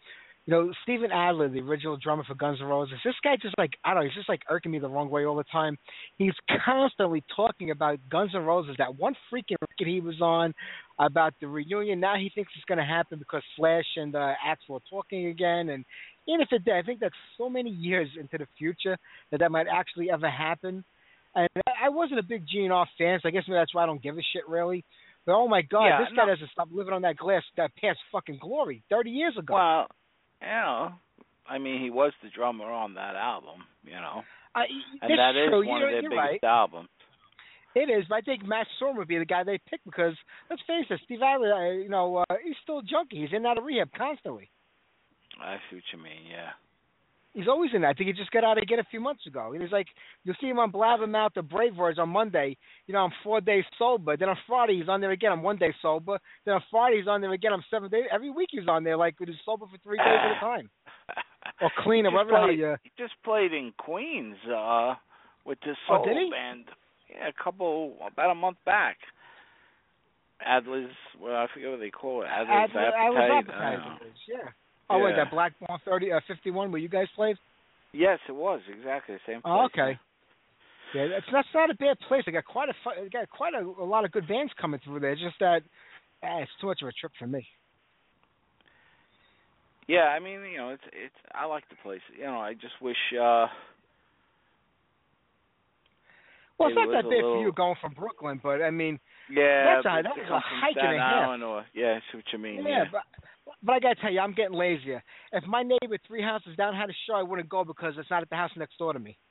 you 0.45 0.51
know, 0.53 0.72
Steven 0.81 1.11
Adler, 1.11 1.47
the 1.47 1.60
original 1.60 1.95
drummer 1.95 2.23
for 2.23 2.34
Guns 2.34 2.57
N' 2.60 2.68
Roses, 2.68 2.97
this 3.06 3.14
guy 3.23 3.35
just 3.39 3.56
like 3.57 3.72
I 3.84 3.93
don't 3.93 4.03
know, 4.03 4.10
he's 4.10 4.15
just 4.15 4.30
like 4.30 4.41
irking 4.49 4.72
me 4.72 4.80
the 4.80 4.89
wrong 4.89 5.10
way 5.10 5.26
all 5.26 5.35
the 5.35 5.43
time. 5.51 5.77
He's 6.18 6.34
constantly 6.65 7.23
talking 7.35 7.69
about 7.72 7.99
Guns 8.10 8.31
N' 8.34 8.41
Roses, 8.41 8.76
that 8.80 8.97
one 8.97 9.14
freaking 9.31 9.57
record 9.61 9.88
he 9.88 10.01
was 10.01 10.19
on, 10.22 10.53
about 10.97 11.34
the 11.39 11.47
reunion. 11.47 11.99
Now 11.99 12.15
he 12.15 12.31
thinks 12.34 12.51
it's 12.56 12.65
gonna 12.65 12.85
happen 12.85 13.19
because 13.19 13.43
Slash 13.56 13.85
and 13.95 14.15
uh, 14.15 14.34
Axl 14.45 14.77
are 14.77 14.81
talking 14.89 15.27
again, 15.27 15.69
and 15.69 15.85
even 16.27 16.41
if 16.41 16.47
it 16.51 16.65
did, 16.65 16.73
I 16.73 16.81
think 16.81 16.99
that's 16.99 17.14
so 17.38 17.47
many 17.47 17.69
years 17.69 18.10
into 18.19 18.39
the 18.39 18.47
future 18.57 18.97
that 19.31 19.39
that 19.39 19.51
might 19.51 19.68
actually 19.72 20.10
ever 20.10 20.30
happen. 20.30 20.84
And 21.39 21.63
I 21.67 21.89
wasn't 21.89 22.19
a 22.19 22.23
big 22.23 22.45
GNR 22.47 22.85
fan, 22.97 23.19
so 23.21 23.27
I 23.27 23.31
guess 23.31 23.43
maybe 23.47 23.59
that's 23.59 23.73
why 23.73 23.83
I 23.83 23.85
don't 23.85 24.01
give 24.01 24.17
a 24.17 24.21
shit 24.33 24.47
really. 24.47 24.83
But 25.25 25.35
oh 25.35 25.47
my 25.47 25.61
god, 25.61 25.85
Yeah, 25.85 25.99
this 25.99 26.15
guy 26.15 26.25
no. 26.25 26.33
doesn't 26.33 26.51
stop 26.51 26.69
living 26.71 26.93
on 26.93 27.03
that 27.03 27.17
glass 27.17 27.43
that 27.57 27.75
past 27.75 27.99
fucking 28.11 28.39
glory 28.41 28.83
thirty 28.89 29.11
years 29.11 29.35
ago. 29.37 29.53
well, 29.53 29.87
you 30.41 30.47
know, 30.47 30.93
I 31.47 31.57
mean, 31.57 31.81
he 31.81 31.89
was 31.89 32.13
the 32.23 32.29
drummer 32.29 32.65
on 32.65 32.93
that 32.95 33.15
album. 33.15 33.63
You 33.83 33.95
know, 33.95 34.23
I, 34.55 34.65
and 35.01 35.11
that's 35.11 35.37
true. 35.49 35.67
one 35.67 35.79
you're, 35.79 35.87
of 35.87 36.03
their 36.03 36.09
biggest 36.09 36.43
right. 36.43 36.43
albums. 36.43 36.89
It 37.75 37.89
is, 37.91 38.05
but 38.09 38.15
I 38.15 38.21
think 38.21 38.45
Matt 38.45 38.65
Sorum 38.81 38.97
would 38.97 39.07
be 39.07 39.19
the 39.19 39.25
guy 39.25 39.43
they 39.43 39.59
pick 39.69 39.81
because 39.85 40.13
let's 40.49 40.61
face 40.65 40.85
it, 40.89 40.99
Steve 41.05 41.21
Adler, 41.21 41.53
uh, 41.53 41.71
you 41.73 41.89
know, 41.89 42.17
uh, 42.17 42.35
he's 42.43 42.55
still 42.63 42.81
junkie. 42.81 43.21
He's 43.21 43.29
in 43.29 43.37
and 43.37 43.45
out 43.45 43.57
of 43.59 43.63
rehab 43.63 43.89
constantly. 43.95 44.49
I 45.39 45.57
see 45.69 45.77
what 45.77 45.83
you 45.93 46.03
mean. 46.03 46.25
Yeah. 46.29 46.51
He's 47.34 47.47
always 47.47 47.69
in 47.76 47.81
that. 47.84 47.89
I 47.89 47.93
think 47.93 48.07
he 48.07 48.14
just 48.14 48.31
got 48.31 48.43
out 48.43 48.57
again 48.57 48.80
a 48.80 48.84
few 48.89 48.99
months 48.99 49.27
ago. 49.27 49.51
He 49.53 49.60
was 49.60 49.72
like, 49.72 49.85
you'll 50.23 50.35
see 50.41 50.47
him 50.47 50.57
on 50.57 50.72
Blabbermouth 50.72 51.34
the 51.35 51.43
Brave 51.43 51.76
Words 51.76 51.99
on 51.99 52.10
Monday. 52.10 52.57
You 52.88 52.93
know, 52.93 53.01
I'm 53.01 53.11
four 53.23 53.39
days 53.39 53.64
sober. 53.77 54.18
Then 54.18 54.30
on 54.30 54.38
Friday 54.47 54.80
he's 54.80 54.89
on 54.89 54.99
there 54.99 55.11
again. 55.11 55.31
I'm 55.31 55.43
one 55.43 55.57
day 55.57 55.73
sober. 55.81 56.18
Then 56.45 56.56
on 56.56 56.64
Friday 56.72 56.97
he's 56.97 57.07
on 57.07 57.22
there 57.22 57.31
again. 57.34 57.53
I'm 57.53 57.64
seven 57.69 57.89
days. 57.89 58.06
Every 58.11 58.31
week 58.31 58.49
he's 58.51 58.68
on 58.68 58.84
there 58.84 58.97
like 58.97 59.15
he's 59.19 59.35
sober 59.45 59.65
for 59.72 59.77
three 59.84 59.97
days 59.97 60.07
at 60.07 60.38
a 60.38 60.39
time. 60.39 60.69
Or 61.61 61.69
clean 61.84 62.06
or 62.06 62.11
whatever 62.11 62.45
played- 62.47 62.60
you. 62.60 62.76
He 62.84 62.91
just 62.97 63.14
played 63.23 63.51
in 63.53 63.73
Queens 63.77 64.35
uh 64.47 64.95
with 65.45 65.60
this 65.65 65.76
Oh, 65.89 66.03
soul 66.03 66.18
he? 66.18 66.30
band. 66.31 66.65
Yeah, 67.10 67.27
a 67.30 67.43
couple 67.43 67.95
about 68.06 68.31
a 68.31 68.35
month 68.35 68.57
back. 68.65 68.97
Adler's 70.45 70.91
well, 71.19 71.35
I 71.35 71.47
forget 71.53 71.69
what 71.72 71.80
they 71.80 71.89
call 71.89 72.22
it. 72.22 72.27
Adler's 72.27 72.69
Adler- 72.69 72.81
Appetite. 72.81 73.27
I 73.30 73.38
Appetite 73.39 73.99
don't 73.99 74.14
is, 74.89 74.93
Yeah. 74.93 74.95
Oh 74.95 75.03
wait, 75.03 75.11
Yeah. 75.11 75.23
that 75.23 75.31
Blackthorn 75.31 75.79
thirty 75.85 76.11
uh, 76.11 76.19
fifty 76.27 76.51
one 76.51 76.71
where 76.71 76.81
you 76.81 76.89
guys 76.89 77.07
played? 77.15 77.37
Yes, 77.93 78.19
it 78.27 78.33
was 78.33 78.61
exactly 78.69 79.15
the 79.15 79.21
same. 79.25 79.41
Oh, 79.45 79.65
okay. 79.65 79.97
Yeah, 80.93 81.07
that's 81.07 81.25
that's 81.31 81.47
not 81.53 81.69
a 81.69 81.75
bad 81.75 81.97
place. 82.07 82.23
They 82.25 82.31
got 82.31 82.45
quite 82.45 82.69
a 82.69 82.73
they 83.01 83.09
got 83.09 83.29
quite 83.29 83.53
a, 83.53 83.59
a 83.61 83.85
lot 83.85 84.05
of 84.05 84.11
good 84.11 84.27
bands 84.27 84.51
coming 84.59 84.79
through 84.83 84.99
there. 84.99 85.11
It's 85.11 85.21
just 85.21 85.39
that 85.39 85.61
eh, 86.23 86.39
it's 86.41 86.51
too 86.59 86.67
much 86.67 86.81
of 86.81 86.87
a 86.87 86.91
trip 86.91 87.11
for 87.17 87.27
me. 87.27 87.45
Yeah, 89.87 90.05
I 90.05 90.19
mean, 90.19 90.41
you 90.51 90.57
know, 90.57 90.69
it's 90.69 90.83
it's. 90.93 91.15
I 91.33 91.45
like 91.45 91.67
the 91.69 91.75
place. 91.81 92.01
You 92.17 92.25
know, 92.25 92.39
I 92.39 92.53
just 92.53 92.79
wish. 92.81 92.97
uh 93.13 93.47
Well, 96.59 96.69
it's 96.69 96.77
It 96.77 96.85
not 96.85 96.91
that 96.91 97.09
bad 97.09 97.21
for 97.21 97.41
you 97.41 97.51
going 97.53 97.75
from 97.81 97.93
Brooklyn, 97.93 98.39
but 98.43 98.61
I 98.61 98.69
mean, 98.69 98.99
Yeah, 99.29 99.81
That's 99.81 99.85
a- 99.85 100.19
was 100.19 100.29
a 100.29 100.39
hike 100.39 100.75
and 100.77 100.95
a 100.95 100.99
half. 100.99 101.41
Or, 101.41 101.65
yeah, 101.73 101.97
I 101.97 102.11
see 102.11 102.17
what 102.17 102.25
you 102.33 102.39
mean. 102.39 102.65
yeah, 102.67 102.85
but 102.91 103.03
but 103.63 103.73
I 103.73 103.80
gotta 103.80 103.95
tell 103.95 104.11
you, 104.11 104.19
I'm 104.19 104.34
getting 104.34 104.57
lazier. 104.57 105.03
If 105.31 105.45
my 105.45 105.63
neighbor 105.63 105.97
three 106.07 106.21
houses 106.21 106.55
down 106.57 106.73
had 106.73 106.89
a 106.89 106.93
show, 107.07 107.15
I 107.15 107.23
wouldn't 107.23 107.49
go 107.49 107.63
because 107.63 107.93
it's 107.97 108.09
not 108.09 108.21
at 108.21 108.30
the 108.30 108.35
house 108.35 108.51
next 108.55 108.77
door 108.77 108.93
to 108.93 108.99
me. 108.99 109.17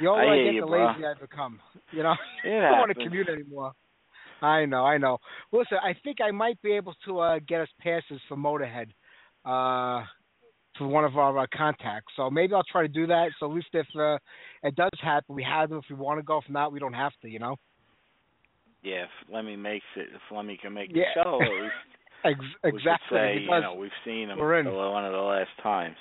The 0.00 0.06
older 0.06 0.22
I 0.22 0.34
I, 0.34 0.44
get, 0.44 0.54
you, 0.54 0.60
the 0.62 0.66
bro. 0.66 0.86
lazier 0.86 1.14
I 1.16 1.20
become. 1.20 1.60
You 1.92 2.02
know, 2.02 2.14
I 2.44 2.48
don't 2.48 2.78
want 2.78 2.92
to 2.96 3.04
commute 3.04 3.28
anymore. 3.28 3.72
I 4.40 4.64
know, 4.64 4.84
I 4.84 4.98
know. 4.98 5.18
Listen, 5.52 5.78
I 5.82 5.94
think 6.02 6.18
I 6.20 6.30
might 6.32 6.60
be 6.62 6.72
able 6.72 6.94
to 7.06 7.20
uh, 7.20 7.38
get 7.46 7.60
us 7.60 7.68
passes 7.78 8.20
for 8.28 8.36
Motorhead 8.36 8.88
uh, 9.44 10.04
to 10.78 10.86
one 10.86 11.04
of 11.04 11.16
our 11.16 11.38
uh, 11.38 11.46
contacts. 11.56 12.12
So 12.16 12.28
maybe 12.30 12.54
I'll 12.54 12.64
try 12.64 12.82
to 12.82 12.88
do 12.88 13.06
that. 13.06 13.28
So 13.38 13.46
at 13.46 13.54
least 13.54 13.68
if 13.72 13.86
uh, 13.96 14.18
it 14.64 14.74
does 14.74 14.90
happen, 15.00 15.36
we 15.36 15.44
have 15.44 15.68
them. 15.68 15.78
If 15.78 15.84
we 15.88 15.94
want 15.94 16.18
to 16.18 16.24
go, 16.24 16.38
if 16.38 16.50
not, 16.50 16.72
we 16.72 16.80
don't 16.80 16.94
have 16.94 17.12
to. 17.22 17.28
You 17.28 17.38
know. 17.38 17.56
Yeah, 18.82 19.04
if 19.04 19.10
Lemmy 19.32 19.56
makes 19.56 19.84
it, 19.96 20.08
if 20.14 20.20
Lemmy 20.36 20.58
can 20.60 20.72
make 20.74 20.90
Yeah. 20.92 21.04
the 21.14 21.22
show, 21.22 21.38
at 21.42 21.48
least 21.62 21.74
Ex- 22.24 22.54
exactly. 22.64 23.18
say, 23.18 23.38
you 23.42 23.60
know, 23.60 23.74
we've 23.74 23.90
seen 24.04 24.28
him 24.30 24.38
we're 24.38 24.58
in. 24.58 24.66
one 24.66 25.04
of 25.04 25.12
the 25.12 25.18
last 25.18 25.50
times. 25.62 25.96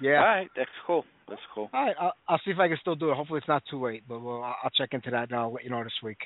yeah. 0.00 0.18
All 0.18 0.24
right, 0.24 0.48
that's 0.56 0.70
cool. 0.86 1.04
That's 1.28 1.40
cool. 1.54 1.70
All 1.72 1.84
right, 1.86 1.94
I'll, 2.00 2.12
I'll 2.28 2.40
see 2.44 2.50
if 2.50 2.58
I 2.58 2.68
can 2.68 2.76
still 2.80 2.94
do 2.96 3.10
it. 3.10 3.16
Hopefully, 3.16 3.38
it's 3.38 3.48
not 3.48 3.62
too 3.70 3.84
late, 3.84 4.02
but 4.08 4.20
we'll, 4.20 4.42
I'll 4.42 4.56
I'll 4.64 4.70
check 4.70 4.90
into 4.92 5.10
that 5.10 5.30
and 5.30 5.38
I'll 5.38 5.52
let 5.52 5.62
you 5.64 5.70
know 5.70 5.82
this 5.84 5.92
week. 6.02 6.18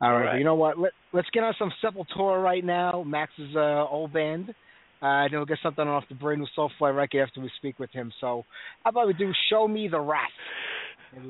All 0.00 0.08
All 0.10 0.18
right, 0.18 0.24
right. 0.26 0.38
you 0.38 0.44
know 0.44 0.54
what? 0.54 0.78
Let, 0.78 0.92
let's 1.12 1.28
get 1.32 1.42
on 1.44 1.54
some 1.58 1.70
Sepultura 1.82 2.42
right 2.42 2.64
now. 2.64 3.02
Max's 3.06 3.54
uh, 3.56 3.86
old 3.90 4.12
band. 4.12 4.54
Uh, 5.02 5.24
then 5.28 5.32
we'll 5.34 5.44
get 5.44 5.58
something 5.62 5.86
off 5.86 6.04
the 6.08 6.14
brand 6.14 6.40
new 6.40 6.46
Soulfly 6.56 6.94
record 6.96 7.20
after 7.28 7.40
we 7.40 7.50
speak 7.58 7.78
with 7.78 7.90
him. 7.90 8.10
So, 8.20 8.44
how 8.84 8.90
about 8.90 9.06
we 9.06 9.12
do 9.12 9.30
"Show 9.50 9.68
Me 9.68 9.86
the 9.88 10.00
Wrath"? 10.00 10.30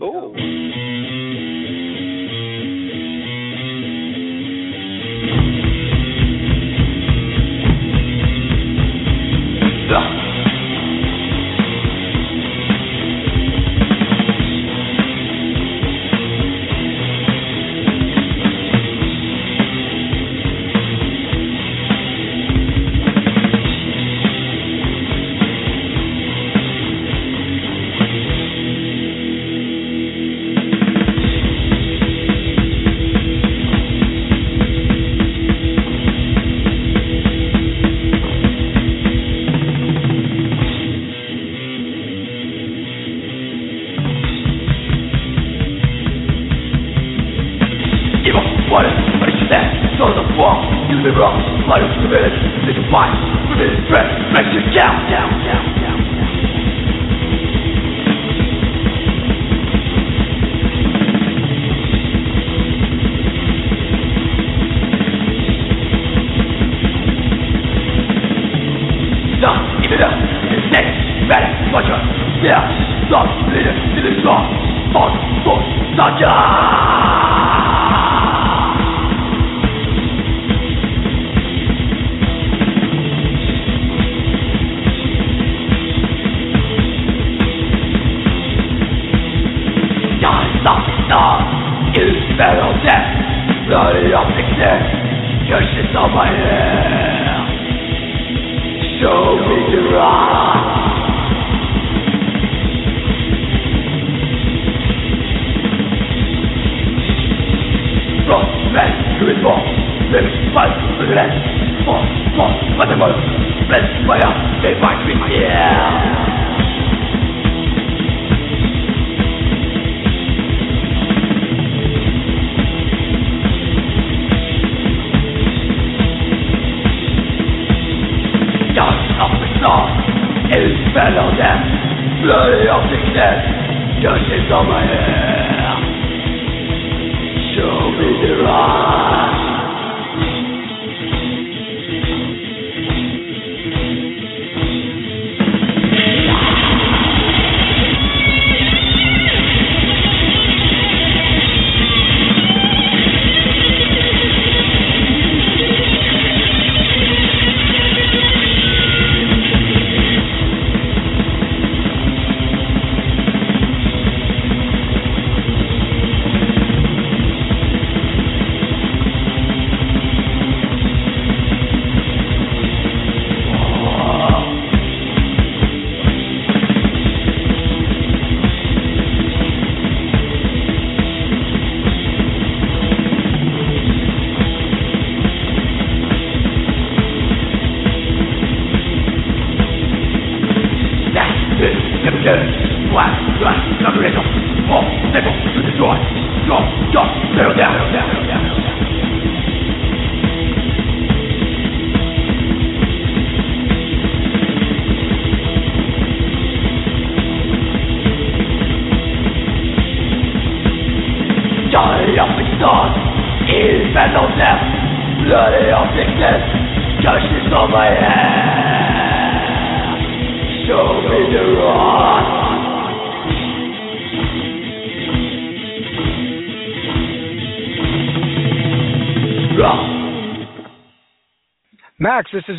Ooh. 0.00 0.34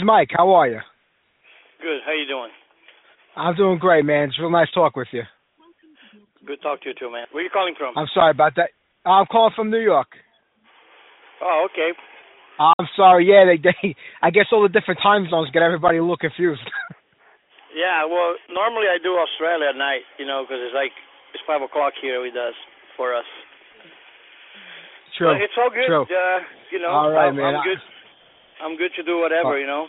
Mike. 0.06 0.30
How 0.32 0.53
are 0.53 0.68
you? 0.68 0.80
Good. 1.82 1.99
How 2.06 2.14
you 2.14 2.27
doing? 2.27 2.52
I'm 3.36 3.56
doing 3.56 3.80
great, 3.80 4.06
man. 4.06 4.30
It's 4.30 4.40
real 4.40 4.49
nice 4.49 4.72
talk 4.73 4.95
with 4.95 5.07
you. 5.11 5.23
Good 6.45 6.61
talk 6.61 6.82
to 6.82 6.90
you 6.90 6.95
too, 6.98 7.11
man. 7.11 7.26
Where 7.32 7.41
are 7.41 7.44
you 7.44 7.49
calling 7.52 7.73
from? 7.77 7.98
I'm 7.98 8.07
sorry 8.14 8.32
about 8.32 8.53
that. 8.56 8.69
I'm 9.06 9.26
calling 9.26 9.52
from 9.56 9.72
New 9.72 9.82
York. 9.82 10.07
Oh, 11.41 11.68
okay. 11.72 11.91
I'm 12.60 12.88
sorry. 12.95 13.27
Yeah, 13.27 13.44
they, 13.44 13.57
they. 13.60 13.95
I 14.22 14.30
guess 14.30 14.45
all 14.53 14.64
the 14.64 14.69
different 14.69 15.02
time 15.03 15.27
zones 15.30 15.49
get 15.52 15.64
everybody 15.64 15.98
a 15.98 16.02
little 16.02 16.18
confused. 16.18 16.61
Yeah. 17.76 18.07
Well, 18.07 18.40
normally 18.48 18.88
I 18.88 19.03
do 19.03 19.19
Australia 19.19 19.68
at 19.68 19.76
night, 19.76 20.07
you 20.15 20.23
know, 20.23 20.48
because 20.48 20.64
it's 20.64 20.72
like 20.72 20.95
it's 21.36 21.44
five 21.44 21.60
o'clock 21.60 21.91
here 21.99 22.23
with 22.23 22.32
us 22.32 22.56
for 22.95 23.11
us. 23.11 23.27
True. 25.19 25.36
But 25.36 25.44
it's 25.44 25.60
all 25.60 25.68
good. 25.68 25.84
True. 25.84 26.07
Uh, 26.07 26.40
you 26.72 26.80
know, 26.80 26.88
All 26.88 27.11
right, 27.11 27.27
I'm, 27.27 27.36
man. 27.36 27.60
I'm 27.60 27.68
good. 27.68 27.84
I'm 28.64 28.77
good 28.77 28.91
to 28.98 29.03
do 29.03 29.19
whatever, 29.19 29.53
Oh. 29.53 29.56
you 29.56 29.68
know. 29.68 29.88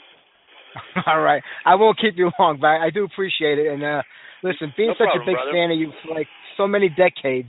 All 1.06 1.20
right. 1.20 1.42
I 1.64 1.74
won't 1.76 1.98
keep 1.98 2.16
you 2.16 2.30
long, 2.38 2.58
but 2.60 2.68
I 2.68 2.90
do 2.90 3.04
appreciate 3.04 3.58
it. 3.58 3.68
And 3.72 3.82
uh 3.82 4.02
listen, 4.42 4.72
being 4.76 4.88
No 4.90 4.94
such 4.94 5.06
problem, 5.08 5.22
a 5.22 5.26
big 5.26 5.36
brother. 5.36 5.52
fan 5.52 5.70
of 5.70 5.78
you 5.78 5.92
for 6.04 6.14
like 6.14 6.28
so 6.56 6.66
many 6.66 6.88
decades, 6.88 7.48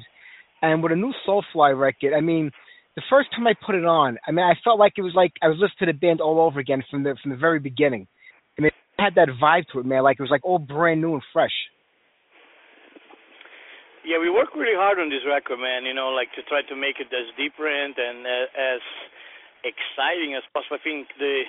and 0.61 0.81
with 0.81 0.91
a 0.91 0.95
new 0.95 1.14
Soulfly 1.27 1.77
record, 1.77 2.14
I 2.15 2.22
mean, 2.22 2.52
the 2.95 3.02
first 3.10 3.30
time 3.35 3.45
I 3.48 3.53
put 3.65 3.76
it 3.76 3.85
on, 3.85 4.18
I 4.27 4.31
mean, 4.31 4.45
I 4.45 4.53
felt 4.64 4.80
like 4.80 4.94
it 4.98 5.02
was 5.02 5.14
like 5.15 5.34
I 5.41 5.48
was 5.49 5.57
listening 5.60 5.88
to 5.88 5.94
the 5.94 5.99
band 5.99 6.22
all 6.22 6.39
over 6.39 6.60
again 6.60 6.84
from 6.89 7.03
the 7.03 7.15
from 7.22 7.31
the 7.31 7.38
very 7.38 7.60
beginning. 7.60 8.07
I 8.57 8.61
mean, 8.61 8.72
it 8.72 9.02
had 9.02 9.15
that 9.15 9.30
vibe 9.41 9.65
to 9.73 9.80
it, 9.80 9.85
man. 9.85 10.03
Like 10.03 10.18
it 10.19 10.23
was 10.23 10.31
like 10.31 10.45
all 10.45 10.57
brand 10.60 11.02
new 11.02 11.14
and 11.14 11.23
fresh. 11.34 11.53
Yeah, 14.07 14.19
we 14.23 14.30
work 14.31 14.56
really 14.56 14.76
hard 14.77 14.99
on 15.03 15.10
this 15.10 15.26
record, 15.27 15.60
man. 15.60 15.84
You 15.84 15.94
know, 15.94 16.10
like 16.15 16.31
to 16.39 16.41
try 16.48 16.61
to 16.64 16.76
make 16.80 16.95
it 17.03 17.11
as 17.11 17.27
different 17.35 17.98
and 17.99 18.23
uh, 18.23 18.48
as 18.56 18.81
exciting 19.63 20.35
as 20.35 20.43
possible. 20.53 20.77
I 20.79 20.84
think 20.84 21.07
the 21.17 21.43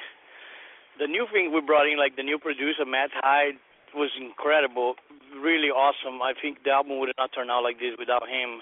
the 0.98 1.06
new 1.06 1.26
thing 1.32 1.52
we 1.54 1.60
brought 1.60 1.86
in, 1.86 1.98
like 1.98 2.16
the 2.16 2.26
new 2.26 2.38
producer 2.38 2.84
Matt 2.84 3.10
Hyde, 3.14 3.58
was 3.94 4.10
incredible, 4.18 4.96
really 5.34 5.70
awesome. 5.70 6.20
I 6.20 6.34
think 6.34 6.64
the 6.64 6.70
album 6.70 6.98
would 6.98 7.12
not 7.16 7.30
turn 7.32 7.50
out 7.50 7.62
like 7.62 7.78
this 7.78 7.94
without 7.98 8.28
him. 8.28 8.60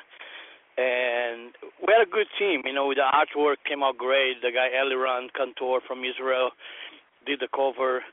And 0.77 1.57
we 1.81 1.89
had 1.89 2.05
a 2.05 2.11
good 2.11 2.29
team, 2.39 2.61
you 2.69 2.75
know. 2.75 2.93
The 2.93 3.09
artwork 3.09 3.65
came 3.65 3.83
out 3.83 3.97
great. 3.97 4.43
The 4.43 4.53
guy 4.53 4.69
Eliran 4.77 5.33
Kantor 5.33 5.81
from 5.81 6.05
Israel 6.05 6.51
did 7.25 7.41
the 7.41 7.49
cover. 7.49 8.05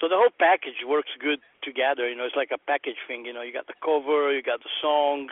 So 0.00 0.08
the 0.08 0.16
whole 0.16 0.34
package 0.34 0.82
works 0.86 1.10
good 1.20 1.38
together. 1.62 2.08
You 2.08 2.16
know, 2.16 2.24
it's 2.24 2.34
like 2.34 2.50
a 2.50 2.58
package 2.58 2.98
thing. 3.06 3.24
You 3.26 3.32
know, 3.32 3.42
you 3.42 3.52
got 3.52 3.68
the 3.68 3.78
cover, 3.78 4.32
you 4.34 4.42
got 4.42 4.58
the 4.58 4.74
songs, 4.82 5.30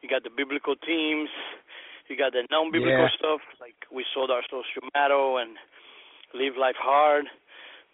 you 0.00 0.08
got 0.08 0.22
the 0.22 0.30
biblical 0.30 0.76
themes, 0.78 1.30
you 2.08 2.16
got 2.16 2.32
the 2.32 2.46
non-biblical 2.50 3.08
Yeah. 3.08 3.16
stuff 3.18 3.40
like 3.60 3.76
we 3.90 4.04
sold 4.14 4.30
our 4.30 4.42
souls 4.50 4.66
to 4.74 4.80
metal 4.94 5.38
and 5.38 5.56
live 6.34 6.56
life 6.56 6.76
hard. 6.78 7.26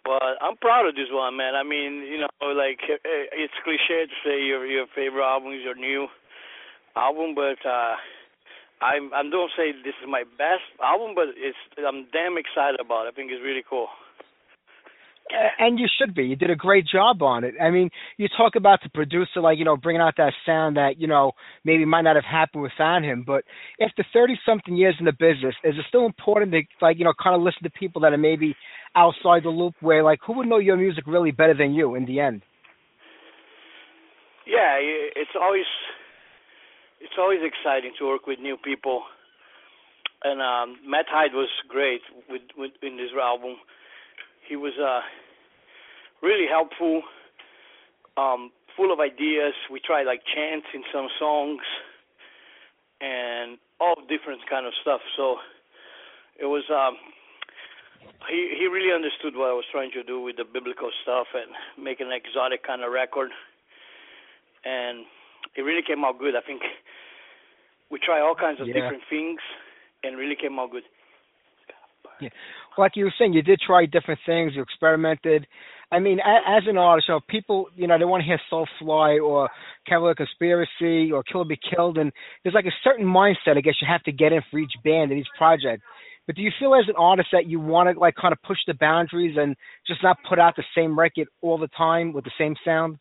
But 0.05 0.35
I'm 0.41 0.57
proud 0.57 0.85
of 0.85 0.95
this 0.95 1.07
one, 1.11 1.37
man. 1.37 1.55
I 1.55 1.63
mean, 1.63 2.03
you 2.03 2.19
know, 2.19 2.27
like 2.51 2.79
eh, 2.89 2.97
it's 3.31 3.53
cliche 3.63 4.05
to 4.05 4.15
say 4.23 4.43
your 4.43 4.65
your 4.65 4.85
favorite 4.93 5.23
album 5.23 5.53
is 5.53 5.63
your 5.63 5.75
new 5.75 6.07
album, 6.95 7.35
but 7.35 7.59
uh 7.65 7.95
I'm 8.81 9.13
I 9.13 9.23
don't 9.23 9.51
say 9.55 9.71
this 9.71 9.95
is 10.03 10.07
my 10.09 10.23
best 10.37 10.67
album, 10.83 11.15
but 11.15 11.29
it's 11.37 11.57
I'm 11.79 12.05
damn 12.11 12.37
excited 12.37 12.79
about 12.83 13.05
it. 13.07 13.09
I 13.09 13.15
think 13.15 13.31
it's 13.31 13.41
really 13.43 13.63
cool. 13.63 13.87
A- 15.31 15.63
And 15.63 15.79
you 15.79 15.87
should 15.97 16.13
be. 16.13 16.25
You 16.25 16.35
did 16.35 16.49
a 16.49 16.55
great 16.55 16.85
job 16.85 17.21
on 17.21 17.43
it. 17.43 17.55
I 17.61 17.69
mean, 17.69 17.89
you 18.17 18.27
talk 18.27 18.55
about 18.55 18.81
the 18.83 18.89
producer, 18.89 19.39
like 19.41 19.57
you 19.57 19.65
know, 19.65 19.77
bringing 19.77 20.01
out 20.01 20.15
that 20.17 20.33
sound 20.45 20.77
that 20.77 20.99
you 20.99 21.07
know 21.07 21.31
maybe 21.63 21.85
might 21.85 22.01
not 22.01 22.15
have 22.15 22.25
happened 22.25 22.63
without 22.63 23.03
him. 23.03 23.23
But 23.25 23.43
after 23.81 24.05
thirty 24.13 24.37
something 24.45 24.75
years 24.75 24.95
in 24.99 25.05
the 25.05 25.13
business, 25.13 25.55
is 25.63 25.75
it 25.77 25.85
still 25.87 26.05
important 26.05 26.51
to 26.51 26.61
like 26.81 26.97
you 26.97 27.05
know 27.05 27.13
kind 27.21 27.35
of 27.35 27.41
listen 27.41 27.63
to 27.63 27.69
people 27.71 28.01
that 28.01 28.13
are 28.13 28.17
maybe 28.17 28.55
outside 28.95 29.43
the 29.43 29.49
loop, 29.49 29.75
where 29.81 30.03
like 30.03 30.19
who 30.25 30.33
would 30.33 30.47
know 30.47 30.57
your 30.59 30.77
music 30.77 31.05
really 31.07 31.31
better 31.31 31.53
than 31.53 31.73
you 31.73 31.95
in 31.95 32.05
the 32.05 32.19
end? 32.19 32.41
Yeah, 34.45 34.75
it's 34.79 35.35
always 35.41 35.65
it's 36.99 37.13
always 37.17 37.39
exciting 37.43 37.93
to 37.99 38.05
work 38.07 38.27
with 38.27 38.39
new 38.39 38.57
people. 38.57 39.03
And 40.23 40.41
um 40.41 40.77
Matt 40.85 41.05
Hyde 41.09 41.33
was 41.33 41.49
great 41.67 42.01
with 42.29 42.41
with 42.57 42.71
in 42.81 42.97
this 42.97 43.11
album. 43.21 43.55
He 44.47 44.55
was 44.55 44.73
uh 44.79 45.01
really 46.21 46.47
helpful, 46.47 47.03
um, 48.17 48.51
full 48.75 48.91
of 48.93 48.99
ideas. 48.99 49.53
We 49.71 49.79
tried 49.79 50.03
like 50.03 50.21
chants 50.33 50.67
in 50.73 50.83
some 50.93 51.07
songs 51.19 51.61
and 53.01 53.57
all 53.79 53.95
different 54.07 54.41
kind 54.49 54.65
of 54.65 54.73
stuff. 54.81 55.01
So 55.17 55.37
it 56.39 56.45
was 56.45 56.63
um 56.69 56.97
he 58.29 58.55
he 58.57 58.67
really 58.67 58.93
understood 58.93 59.35
what 59.35 59.49
I 59.49 59.53
was 59.53 59.65
trying 59.71 59.91
to 59.91 60.03
do 60.03 60.21
with 60.21 60.37
the 60.37 60.45
biblical 60.45 60.91
stuff 61.03 61.27
and 61.33 61.51
make 61.83 61.99
an 61.99 62.11
exotic 62.11 62.65
kind 62.65 62.83
of 62.83 62.91
record 62.91 63.31
and 64.65 65.05
it 65.55 65.61
really 65.61 65.81
came 65.85 66.03
out 66.03 66.19
good. 66.19 66.35
I 66.35 66.41
think 66.41 66.61
we 67.91 67.99
try 67.99 68.19
all 68.21 68.35
kinds 68.35 68.59
of 68.61 68.67
Yeah. 68.67 68.73
different 68.73 69.03
things, 69.09 69.39
and 70.03 70.17
really 70.17 70.35
came 70.35 70.57
out 70.59 70.71
good. 70.71 70.83
Like 72.77 72.93
you 72.95 73.05
were 73.05 73.13
saying, 73.17 73.33
you 73.33 73.41
did 73.41 73.59
try 73.65 73.85
different 73.85 74.19
things, 74.25 74.53
you 74.55 74.61
experimented. 74.61 75.47
I 75.91 75.99
mean, 75.99 76.19
as 76.19 76.63
an 76.67 76.77
artist, 76.77 77.07
you 77.07 77.13
know, 77.13 77.21
people, 77.27 77.67
you 77.75 77.85
know, 77.85 77.99
they 77.99 78.05
want 78.05 78.21
to 78.21 78.25
hear 78.25 78.41
Soulfly 78.51 79.23
or 79.23 79.49
Cavalera 79.87 80.15
Conspiracy 80.15 81.11
or 81.11 81.21
Killer 81.21 81.45
Be 81.45 81.59
Killed, 81.69 81.99
and 81.99 82.11
there's 82.41 82.55
like 82.55 82.65
a 82.65 82.73
certain 82.83 83.05
mindset 83.05 83.57
I 83.57 83.61
guess 83.61 83.75
you 83.79 83.87
have 83.87 84.01
to 84.03 84.11
get 84.11 84.33
in 84.33 84.41
for 84.49 84.57
each 84.57 84.73
band 84.83 85.11
and 85.11 85.19
each 85.19 85.27
project. 85.37 85.83
But 86.25 86.35
do 86.35 86.41
you 86.41 86.51
feel 86.57 86.73
as 86.73 86.85
an 86.87 86.95
artist 86.97 87.29
that 87.33 87.45
you 87.47 87.59
want 87.59 87.93
to 87.93 87.99
like 87.99 88.15
kind 88.15 88.31
of 88.31 88.41
push 88.41 88.57
the 88.65 88.73
boundaries 88.73 89.35
and 89.37 89.55
just 89.85 90.01
not 90.01 90.17
put 90.27 90.39
out 90.39 90.55
the 90.55 90.63
same 90.75 90.97
record 90.97 91.27
all 91.41 91.57
the 91.57 91.67
time 91.67 92.13
with 92.13 92.23
the 92.23 92.31
same 92.39 92.55
sound? 92.65 92.97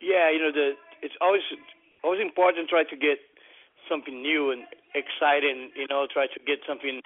Yeah, 0.00 0.30
you 0.30 0.38
know, 0.38 0.52
the 0.52 0.72
it's 1.02 1.14
always 1.20 1.42
always 2.04 2.20
important 2.20 2.68
to 2.68 2.70
try 2.70 2.84
to 2.84 2.96
get 2.96 3.18
something 3.88 4.20
new 4.20 4.52
and 4.52 4.62
exciting. 4.94 5.70
You 5.74 5.86
know, 5.88 6.06
try 6.12 6.26
to 6.26 6.40
get 6.46 6.60
something 6.68 7.00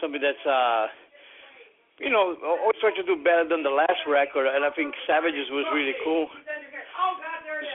something 0.00 0.20
that's 0.20 0.42
uh 0.46 0.86
you 1.98 2.10
know 2.10 2.36
always 2.44 2.78
try 2.80 2.92
to 2.92 3.04
do 3.04 3.16
better 3.16 3.46
than 3.48 3.62
the 3.62 3.72
last 3.72 4.04
record. 4.08 4.46
And 4.48 4.64
I 4.64 4.70
think 4.70 4.94
Savages 5.06 5.48
was 5.50 5.64
really 5.72 5.96
cool. 6.04 6.28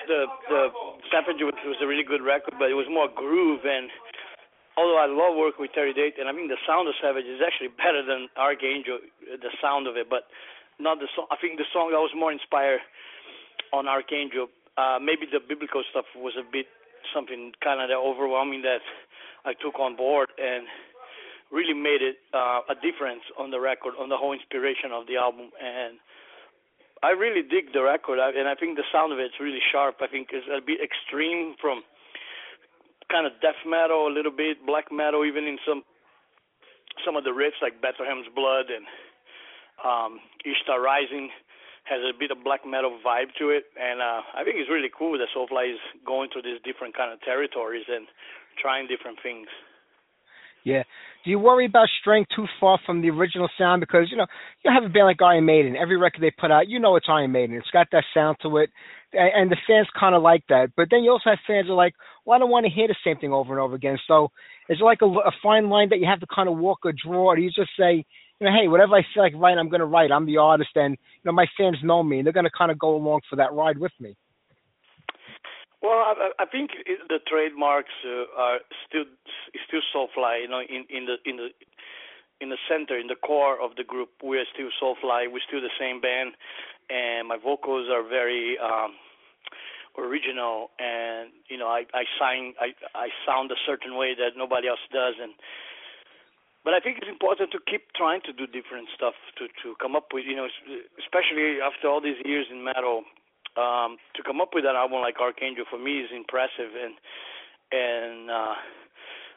The 0.07 0.26
the 0.49 0.61
Savages 1.10 1.41
was, 1.41 1.57
was 1.65 1.80
a 1.81 1.88
really 1.88 2.06
good 2.06 2.22
record, 2.22 2.56
but 2.57 2.69
it 2.69 2.77
was 2.77 2.88
more 2.89 3.10
groove 3.10 3.65
and. 3.65 3.89
Although 4.80 5.03
I 5.03 5.06
love 5.06 5.35
working 5.35 5.68
with 5.68 5.76
Terry 5.76 5.91
Date, 5.91 6.15
and 6.15 6.30
I 6.30 6.31
mean 6.31 6.48
the 6.48 6.57
sound 6.65 6.88
of 6.88 6.95
Savage 7.03 7.27
is 7.27 7.43
actually 7.43 7.76
better 7.84 7.99
than 8.07 8.31
Archangel, 8.39 9.03
the 9.19 9.52
sound 9.60 9.85
of 9.85 9.99
it, 9.99 10.07
but 10.07 10.31
not 10.80 11.03
the 11.03 11.11
song. 11.11 11.27
I 11.27 11.35
think 11.35 11.60
the 11.60 11.68
song 11.76 11.91
I 11.91 11.99
was 11.99 12.15
more 12.15 12.31
inspired 12.31 12.80
on 13.76 13.91
Archangel. 13.91 14.48
Uh, 14.80 14.98
maybe 15.03 15.27
the 15.27 15.43
biblical 15.43 15.84
stuff 15.91 16.07
was 16.15 16.39
a 16.39 16.48
bit 16.48 16.72
something 17.14 17.52
kind 17.64 17.81
of 17.81 17.89
overwhelming 17.91 18.61
that 18.61 18.81
I 19.45 19.53
took 19.53 19.80
on 19.80 19.95
board 19.95 20.30
and 20.38 20.68
really 21.52 21.76
made 21.76 22.02
it 22.02 22.18
uh, 22.34 22.61
a 22.72 22.76
difference 22.80 23.22
on 23.38 23.52
the 23.52 23.60
record, 23.60 23.94
on 23.99 24.10
the 24.10 24.18
whole 24.18 24.34
inspiration 24.34 24.91
of 24.91 25.06
the 25.07 25.18
album. 25.18 25.52
And 25.60 25.99
I 27.03 27.11
really 27.11 27.44
dig 27.44 27.73
the 27.73 27.84
record, 27.84 28.19
I, 28.19 28.32
and 28.32 28.48
I 28.48 28.56
think 28.56 28.78
the 28.78 28.88
sound 28.91 29.11
of 29.11 29.19
it's 29.19 29.36
really 29.40 29.61
sharp. 29.72 29.99
I 30.02 30.07
think 30.07 30.30
it's 30.32 30.48
a 30.48 30.61
bit 30.64 30.80
extreme 30.80 31.56
from 31.60 31.84
kind 33.11 33.28
of 33.28 33.34
death 33.41 33.60
metal, 33.68 34.07
a 34.07 34.14
little 34.14 34.32
bit 34.32 34.65
black 34.65 34.91
metal, 34.91 35.26
even 35.26 35.44
in 35.44 35.60
some 35.68 35.84
some 37.06 37.15
of 37.15 37.23
the 37.23 37.32
riffs 37.32 37.60
like 37.61 37.82
Bethlehem's 37.82 38.28
Blood 38.36 38.68
and 38.68 38.86
um, 39.84 40.19
Ishtar 40.45 40.80
Rising 40.80 41.32
has 41.84 41.99
a 42.03 42.14
bit 42.14 42.30
of 42.30 42.44
black 42.44 42.61
metal 42.65 42.99
vibe 43.03 43.34
to 43.40 43.49
it, 43.49 43.65
and 43.80 44.02
uh, 44.02 44.22
I 44.38 44.44
think 44.44 44.57
it's 44.60 44.69
really 44.69 44.91
cool 44.91 45.18
that 45.18 45.34
Soulfly 45.34 45.73
is 45.73 45.82
going 46.06 46.30
through 46.30 46.44
these 46.44 46.61
different 46.64 46.95
kind 46.95 47.11
of 47.11 47.19
territories 47.22 47.86
and 47.90 48.06
trying 48.61 48.88
different 48.88 49.18
things. 49.23 49.48
Yeah. 50.64 50.84
Do 51.24 51.30
you 51.30 51.40
worry 51.40 51.66
about 51.66 51.88
straying 52.02 52.26
too 52.36 52.46
far 52.60 52.80
from 52.86 53.02
the 53.02 53.10
original 53.10 53.50
sound? 53.58 53.80
Because, 53.80 54.08
you 54.10 54.18
know, 54.18 54.26
you 54.64 54.72
have 54.74 54.84
a 54.84 54.90
band 54.90 55.06
like 55.06 55.22
Iron 55.22 55.46
Maiden. 55.46 55.76
Every 55.76 55.98
record 55.98 56.22
they 56.22 56.32
put 56.32 56.52
out, 56.52 56.68
you 56.68 56.80
know 56.80 56.96
it's 56.96 57.08
Iron 57.10 57.32
Maiden. 57.32 57.56
It's 57.56 57.70
got 57.72 57.88
that 57.92 58.04
sound 58.14 58.38
to 58.42 58.58
it. 58.58 58.70
And, 59.14 59.52
the 59.52 59.58
fans 59.68 59.88
kind 60.00 60.16
of 60.16 60.22
like 60.22 60.44
that. 60.50 60.70
But 60.78 60.88
then 60.90 61.04
you 61.04 61.12
also 61.12 61.32
have 61.32 61.40
fans 61.46 61.68
who 61.68 61.74
are 61.74 61.76
like, 61.76 61.94
well, 62.26 62.36
I 62.36 62.40
don't 62.40 62.50
want 62.50 62.66
to 62.66 62.72
hear 62.72 62.88
the 62.88 62.96
same 63.04 63.18
thing 63.18 63.34
over 63.34 63.54
and 63.54 63.62
over 63.62 63.76
again. 63.76 63.98
So 64.08 64.30
is 64.70 64.80
it 64.80 64.84
like 64.84 65.02
a, 65.02 65.06
a 65.06 65.32
fine 65.44 65.70
line 65.70 65.90
that 65.90 66.00
you 66.00 66.08
have 66.08 66.22
to 66.22 66.28
kind 66.34 66.48
of 66.48 66.58
walk 66.58 66.80
or 66.86 66.94
draw? 66.94 67.26
Or 67.26 67.36
do 67.36 67.42
you 67.42 67.50
just 67.50 67.72
say, 67.78 68.06
you 68.40 68.48
know, 68.48 68.52
hey, 68.52 68.68
whatever 68.68 68.96
I 68.96 69.06
feel 69.14 69.22
like 69.22 69.34
writing, 69.36 69.60
I'm 69.60 69.70
going 69.70 69.82
to 69.82 69.86
write. 69.86 70.12
I'm 70.12 70.26
the 70.26 70.38
artist. 70.38 70.72
And, 70.76 70.94
you 70.94 71.22
know, 71.26 71.34
my 71.34 71.46
fans 71.58 71.78
know 71.84 72.02
me. 72.04 72.20
And 72.20 72.26
they're 72.26 72.34
going 72.34 72.46
to 72.46 72.58
kind 72.58 72.72
of 72.72 72.80
go 72.80 72.96
along 72.96 73.22
for 73.30 73.36
that 73.36 73.54
ride 73.54 73.78
with 73.78 73.92
me. 74.00 74.16
Well, 75.82 75.98
I, 75.98 76.30
I 76.38 76.45
think 76.45 76.72
the 77.10 77.20
trademarks 77.28 77.94
uh, 78.06 78.30
are 78.38 78.60
still 78.88 79.06
still 79.68 79.82
Soulfly. 79.94 80.41
You 80.44 80.48
know, 80.48 80.62
in 80.62 80.86
in 80.90 81.06
the 81.06 81.18
in 81.26 81.38
the 81.38 81.49
in 82.40 82.49
the 82.49 82.58
center, 82.70 82.98
in 82.98 83.08
the 83.08 83.16
core 83.16 83.60
of 83.60 83.76
the 83.78 83.84
group, 83.84 84.10
we 84.24 84.38
are 84.38 84.49
still 84.53 84.70
Soulfly. 84.82 85.26
We're 85.32 85.45
still 85.48 85.62
the 85.62 85.74
same 85.80 85.99
band, 85.99 86.34
and 86.90 87.28
my 87.28 87.38
vocals 87.38 87.90
are 87.90 88.03
very 88.08 88.58
um, 88.62 88.94
original. 89.98 90.70
And 90.78 91.32
you 91.49 91.58
know, 91.58 91.68
I 91.68 91.86
I 91.94 92.06
sign 92.20 92.53
I 92.62 92.78
I 92.94 93.10
sound 93.26 93.49
a 93.52 93.58
certain 93.66 93.98
way 93.98 94.14
that 94.14 94.38
nobody 94.38 94.68
else 94.68 94.86
does, 94.94 95.16
and 95.18 95.34
but 96.64 96.76
I 96.76 96.80
think 96.80 96.98
it's 97.02 97.10
important 97.10 97.49
to 97.53 97.60
keep 97.66 97.90
trying 97.98 98.22
to 98.30 98.34
do 98.34 98.45
different 98.45 98.90
stuff 98.94 99.18
to 99.41 99.49
to 99.66 99.74
come 99.82 99.95
up 99.95 100.14
with 100.14 100.26
you 100.30 100.36
know, 100.36 100.45
especially 101.02 101.58
after 101.58 101.90
all 101.90 102.02
these 102.02 102.22
years 102.24 102.45
in 102.52 102.64
metal 102.64 103.02
um 103.57 103.98
to 104.15 104.23
come 104.23 104.40
up 104.40 104.52
with 104.53 104.65
an 104.65 104.76
album 104.76 105.02
like 105.02 105.19
Archangel 105.19 105.65
for 105.69 105.80
me 105.80 105.99
is 105.99 106.10
impressive 106.15 106.72
and 106.76 106.95
and 107.72 108.30
uh 108.32 108.56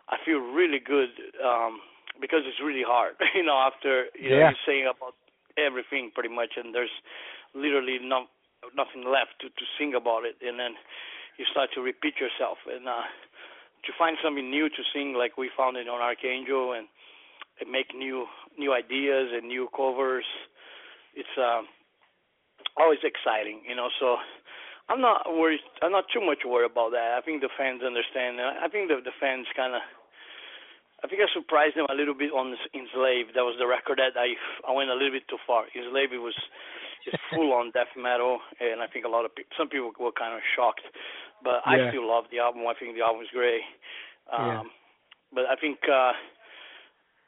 I 0.08 0.16
feel 0.24 0.38
really 0.38 0.78
good 0.78 1.10
um 1.42 1.80
because 2.20 2.42
it's 2.46 2.60
really 2.62 2.84
hard 2.86 3.14
you 3.34 3.42
know 3.42 3.56
after 3.58 4.06
you 4.14 4.30
know 4.30 4.38
Yeah. 4.38 4.50
you're 4.54 4.66
saying 4.66 4.86
about 4.86 5.14
everything 5.56 6.10
pretty 6.14 6.28
much 6.34 6.54
and 6.56 6.74
there's 6.74 6.94
literally 7.54 7.98
no 8.02 8.26
nothing 8.76 9.04
left 9.06 9.38
to 9.40 9.48
to 9.48 9.64
sing 9.78 9.94
about 9.94 10.24
it 10.24 10.36
and 10.42 10.58
then 10.58 10.74
you 11.38 11.44
start 11.50 11.70
to 11.74 11.80
repeat 11.82 12.14
yourself 12.20 12.58
and 12.70 12.86
uh 12.88 13.02
to 13.84 13.92
find 13.98 14.16
something 14.22 14.48
new 14.50 14.68
to 14.68 14.82
sing 14.94 15.12
like 15.14 15.36
we 15.36 15.50
found 15.56 15.76
it 15.76 15.88
on 15.88 16.00
Archangel 16.00 16.72
and, 16.72 16.86
and 17.60 17.70
make 17.70 17.94
new 17.94 18.26
new 18.58 18.72
ideas 18.72 19.30
and 19.34 19.46
new 19.48 19.68
covers 19.76 20.24
it's 21.14 21.34
um 21.38 21.66
always 22.76 23.02
exciting, 23.02 23.62
you 23.68 23.74
know. 23.74 23.88
So 24.00 24.16
I'm 24.88 25.00
not 25.00 25.24
worried. 25.32 25.60
I'm 25.82 25.92
not 25.92 26.06
too 26.12 26.20
much 26.20 26.44
worried 26.44 26.70
about 26.70 26.92
that. 26.92 27.16
I 27.16 27.20
think 27.24 27.40
the 27.40 27.52
fans 27.56 27.82
understand. 27.82 28.40
I 28.40 28.68
think 28.68 28.88
the 28.88 29.00
the 29.02 29.14
fans 29.20 29.46
kind 29.56 29.74
of. 29.74 29.82
I 31.02 31.06
think 31.06 31.20
I 31.20 31.28
surprised 31.36 31.76
them 31.76 31.84
a 31.92 31.94
little 31.94 32.14
bit 32.16 32.32
on 32.32 32.48
this 32.50 32.64
Enslaved. 32.72 33.36
That 33.36 33.44
was 33.44 33.56
the 33.60 33.68
record 33.68 34.00
that 34.00 34.16
I 34.16 34.34
I 34.66 34.72
went 34.72 34.88
a 34.88 34.96
little 34.96 35.12
bit 35.12 35.28
too 35.28 35.40
far. 35.46 35.68
Enslaved 35.76 36.16
was 36.16 36.36
is 37.06 37.20
full 37.28 37.52
on 37.52 37.70
death 37.72 37.92
metal, 37.96 38.40
and 38.60 38.80
I 38.80 38.86
think 38.88 39.04
a 39.04 39.12
lot 39.12 39.24
of 39.28 39.34
people, 39.34 39.52
some 39.58 39.68
people 39.68 39.92
were 40.00 40.16
kind 40.16 40.32
of 40.32 40.40
shocked. 40.56 40.84
But 41.44 41.60
I 41.66 41.76
still 41.92 42.08
love 42.08 42.24
the 42.32 42.40
album. 42.40 42.64
I 42.64 42.72
think 42.72 42.96
the 42.96 43.04
album 43.04 43.20
is 43.22 43.28
great. 43.32 43.60
Um, 44.32 44.48
Yeah. 44.48 44.62
But 45.34 45.44
I 45.50 45.56
think 45.60 45.78
uh, 45.84 46.12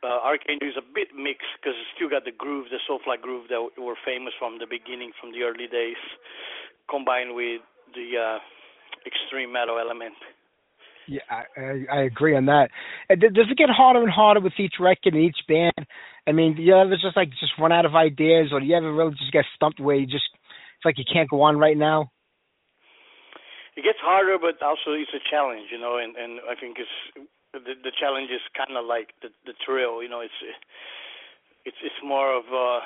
uh, 0.07 0.23
Archangel 0.23 0.69
is 0.69 0.79
a 0.79 0.87
bit 0.87 1.11
mixed 1.19 1.51
because 1.59 1.75
it's 1.75 1.91
still 1.99 2.09
got 2.09 2.23
the 2.23 2.31
groove, 2.31 2.71
the 2.71 2.79
Soulfly 2.87 3.19
groove 3.21 3.51
that 3.51 3.59
were 3.75 3.99
famous 4.07 4.33
from 4.39 4.59
the 4.63 4.67
beginning, 4.71 5.11
from 5.19 5.33
the 5.33 5.43
early 5.43 5.67
days, 5.67 5.99
combined 6.89 7.35
with 7.35 7.61
the 7.91 8.15
uh, 8.15 8.39
extreme 9.03 9.51
metal 9.53 9.83
element. 9.83 10.15
Yeah, 11.09 11.27
I, 11.31 11.43
I, 11.59 11.99
I 11.99 12.01
agree 12.03 12.37
on 12.37 12.47
that. 12.47 12.71
Does 13.11 13.47
it 13.51 13.59
get 13.59 13.71
harder 13.71 14.03
and 14.03 14.11
harder 14.11 14.41
with 14.41 14.55
each 14.59 14.75
record 14.79 15.15
and 15.15 15.23
each 15.23 15.39
band? 15.47 15.87
I 16.27 16.33
mean, 16.33 16.57
do 16.57 16.63
you 16.63 16.75
ever 16.75 16.95
just 16.95 17.17
like 17.17 17.31
just 17.31 17.59
run 17.59 17.73
out 17.73 17.87
of 17.87 17.95
ideas, 17.95 18.51
or 18.53 18.61
do 18.61 18.67
you 18.67 18.77
ever 18.77 18.93
really 18.93 19.15
just 19.15 19.33
get 19.33 19.45
stumped 19.55 19.79
where 19.79 19.97
you 19.97 20.07
just 20.07 20.27
it's 20.35 20.85
like 20.85 20.99
you 20.99 21.05
can't 21.07 21.31
go 21.31 21.43
on 21.43 21.59
right 21.59 21.77
now? 21.77 22.11
It 23.77 23.85
gets 23.85 24.03
harder, 24.03 24.39
but 24.41 24.59
also 24.65 24.99
it's 24.99 25.15
a 25.15 25.23
challenge, 25.31 25.69
you 25.71 25.79
know. 25.79 25.99
And 25.99 26.17
and 26.17 26.41
I 26.51 26.59
think 26.59 26.79
it's 26.79 27.29
the 27.61 27.75
the 27.83 27.93
challenge 27.99 28.31
is 28.31 28.41
kind 28.57 28.77
of 28.77 28.85
like 28.85 29.15
the 29.23 29.29
the 29.45 29.55
thrill, 29.65 30.03
you 30.03 30.09
know. 30.09 30.21
It's 30.21 30.41
it's 31.65 31.77
it's 31.83 32.01
more 32.05 32.35
of 32.35 32.45
uh 32.53 32.81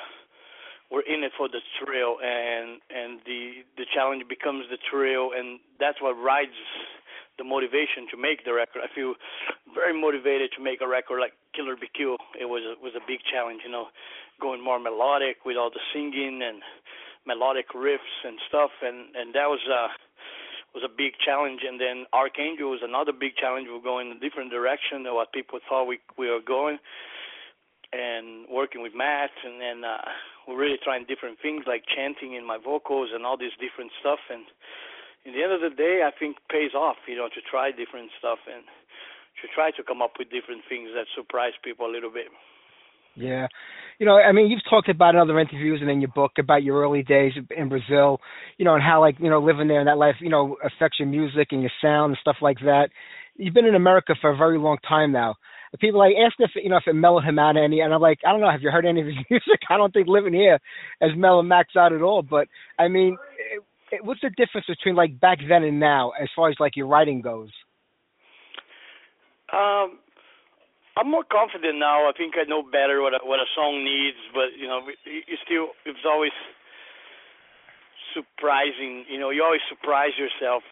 we're 0.91 1.07
in 1.07 1.23
it 1.23 1.31
for 1.37 1.47
the 1.47 1.63
thrill, 1.79 2.19
and 2.19 2.81
and 2.91 3.19
the 3.25 3.63
the 3.77 3.85
challenge 3.93 4.27
becomes 4.27 4.65
the 4.69 4.77
thrill, 4.89 5.31
and 5.35 5.59
that's 5.79 6.01
what 6.01 6.13
rides 6.19 6.57
the 7.37 7.43
motivation 7.43 8.05
to 8.11 8.17
make 8.17 8.43
the 8.43 8.53
record. 8.53 8.83
I 8.83 8.93
feel 8.93 9.15
very 9.73 9.95
motivated 9.95 10.51
to 10.57 10.61
make 10.63 10.81
a 10.81 10.87
record 10.87 11.21
like 11.21 11.33
Killer 11.55 11.75
Kill. 11.95 12.17
It 12.39 12.45
was 12.45 12.61
a, 12.67 12.75
was 12.83 12.93
a 12.93 13.03
big 13.07 13.19
challenge, 13.31 13.61
you 13.63 13.71
know, 13.71 13.87
going 14.39 14.63
more 14.63 14.79
melodic 14.79 15.45
with 15.45 15.55
all 15.55 15.71
the 15.71 15.79
singing 15.93 16.41
and 16.43 16.61
melodic 17.25 17.69
riffs 17.71 18.19
and 18.25 18.37
stuff, 18.49 18.71
and 18.81 19.15
and 19.15 19.33
that 19.33 19.47
was 19.47 19.63
uh 19.71 19.87
was 20.73 20.83
a 20.83 20.91
big 20.91 21.13
challenge. 21.23 21.61
And 21.67 21.79
then 21.79 22.05
Archangel 22.13 22.71
was 22.71 22.81
another 22.83 23.11
big 23.11 23.35
challenge. 23.35 23.67
We're 23.69 23.83
going 23.83 24.11
in 24.11 24.17
a 24.17 24.19
different 24.19 24.51
direction 24.51 25.03
than 25.03 25.13
what 25.13 25.33
people 25.33 25.59
thought 25.67 25.85
we 25.85 25.99
we 26.17 26.29
were 26.29 26.43
going, 26.43 26.79
and 27.93 28.47
working 28.49 28.81
with 28.81 28.93
Matt, 28.95 29.31
and 29.43 29.59
then 29.59 29.83
uh, 29.83 30.01
we're 30.47 30.57
really 30.57 30.79
trying 30.83 31.05
different 31.05 31.39
things 31.41 31.63
like 31.67 31.83
chanting 31.89 32.33
in 32.35 32.45
my 32.45 32.57
vocals 32.57 33.09
and 33.13 33.25
all 33.25 33.37
this 33.37 33.53
different 33.59 33.91
stuff 33.99 34.19
and 34.29 34.45
in 35.25 35.33
the 35.33 35.43
end 35.43 35.53
of 35.53 35.61
the 35.61 35.69
day, 35.69 36.01
I 36.05 36.11
think 36.17 36.37
pays 36.49 36.73
off, 36.73 36.97
you 37.07 37.15
know, 37.15 37.29
to 37.29 37.41
try 37.45 37.71
different 37.71 38.09
stuff 38.17 38.39
and 38.49 38.63
to 39.41 39.47
try 39.53 39.71
to 39.71 39.83
come 39.83 40.01
up 40.01 40.13
with 40.17 40.31
different 40.31 40.63
things 40.67 40.89
that 40.95 41.05
surprise 41.15 41.53
people 41.63 41.85
a 41.85 41.93
little 41.93 42.11
bit. 42.11 42.27
Yeah. 43.15 43.47
You 44.01 44.07
know, 44.07 44.17
I 44.17 44.31
mean, 44.31 44.49
you've 44.49 44.67
talked 44.67 44.89
about 44.89 45.13
in 45.13 45.21
other 45.21 45.39
interviews 45.39 45.77
and 45.79 45.87
in 45.87 46.01
your 46.01 46.09
book 46.09 46.31
about 46.39 46.63
your 46.63 46.81
early 46.81 47.03
days 47.03 47.33
in 47.55 47.69
Brazil, 47.69 48.19
you 48.57 48.65
know, 48.65 48.73
and 48.73 48.81
how 48.81 48.99
like, 48.99 49.15
you 49.19 49.29
know, 49.29 49.39
living 49.39 49.67
there 49.67 49.77
and 49.77 49.87
that 49.87 49.99
life, 49.99 50.15
you 50.19 50.29
know, 50.29 50.57
affects 50.65 50.97
your 50.97 51.07
music 51.07 51.49
and 51.51 51.61
your 51.61 51.69
sound 51.79 52.09
and 52.09 52.17
stuff 52.19 52.37
like 52.41 52.57
that. 52.61 52.89
You've 53.35 53.53
been 53.53 53.67
in 53.67 53.75
America 53.75 54.15
for 54.19 54.31
a 54.31 54.35
very 54.35 54.57
long 54.57 54.77
time 54.89 55.11
now. 55.11 55.35
People 55.79 55.99
like 55.99 56.15
asked 56.17 56.37
if 56.39 56.49
you 56.55 56.67
know 56.67 56.77
if 56.77 56.87
it 56.87 56.93
mellowed 56.93 57.25
him 57.25 57.37
out 57.37 57.57
any, 57.57 57.81
and 57.81 57.93
I'm 57.93 58.01
like, 58.01 58.17
I 58.27 58.31
don't 58.31 58.41
know. 58.41 58.49
Have 58.49 58.63
you 58.63 58.71
heard 58.71 58.87
any 58.87 59.01
of 59.01 59.05
his 59.05 59.17
music? 59.29 59.59
I 59.69 59.77
don't 59.77 59.93
think 59.93 60.07
living 60.07 60.33
here 60.33 60.57
has 60.99 61.11
mellowed 61.15 61.45
Max 61.45 61.75
out 61.77 61.93
at 61.93 62.01
all. 62.01 62.23
But 62.23 62.47
I 62.79 62.87
mean, 62.87 63.19
it, 63.53 63.63
it, 63.97 64.03
what's 64.03 64.21
the 64.21 64.31
difference 64.31 64.65
between 64.65 64.95
like 64.95 65.19
back 65.19 65.37
then 65.47 65.61
and 65.61 65.79
now, 65.79 66.13
as 66.19 66.27
far 66.35 66.49
as 66.49 66.55
like 66.59 66.75
your 66.75 66.87
writing 66.87 67.21
goes? 67.21 67.51
Um, 69.53 69.99
I'm 70.97 71.09
more 71.09 71.23
confident 71.23 71.79
now. 71.79 72.09
I 72.09 72.11
think 72.17 72.35
I 72.37 72.43
know 72.47 72.63
better 72.63 73.01
what 73.01 73.13
a, 73.13 73.19
what 73.23 73.39
a 73.39 73.47
song 73.55 73.83
needs, 73.83 74.17
but 74.33 74.53
you 74.59 74.67
know, 74.67 74.81
it- 74.89 75.25
you 75.27 75.37
still 75.45 75.71
it's 75.85 76.03
always 76.05 76.35
surprising. 78.13 79.05
You 79.09 79.19
know, 79.19 79.29
you 79.29 79.43
always 79.43 79.61
surprise 79.69 80.11
yourself, 80.17 80.63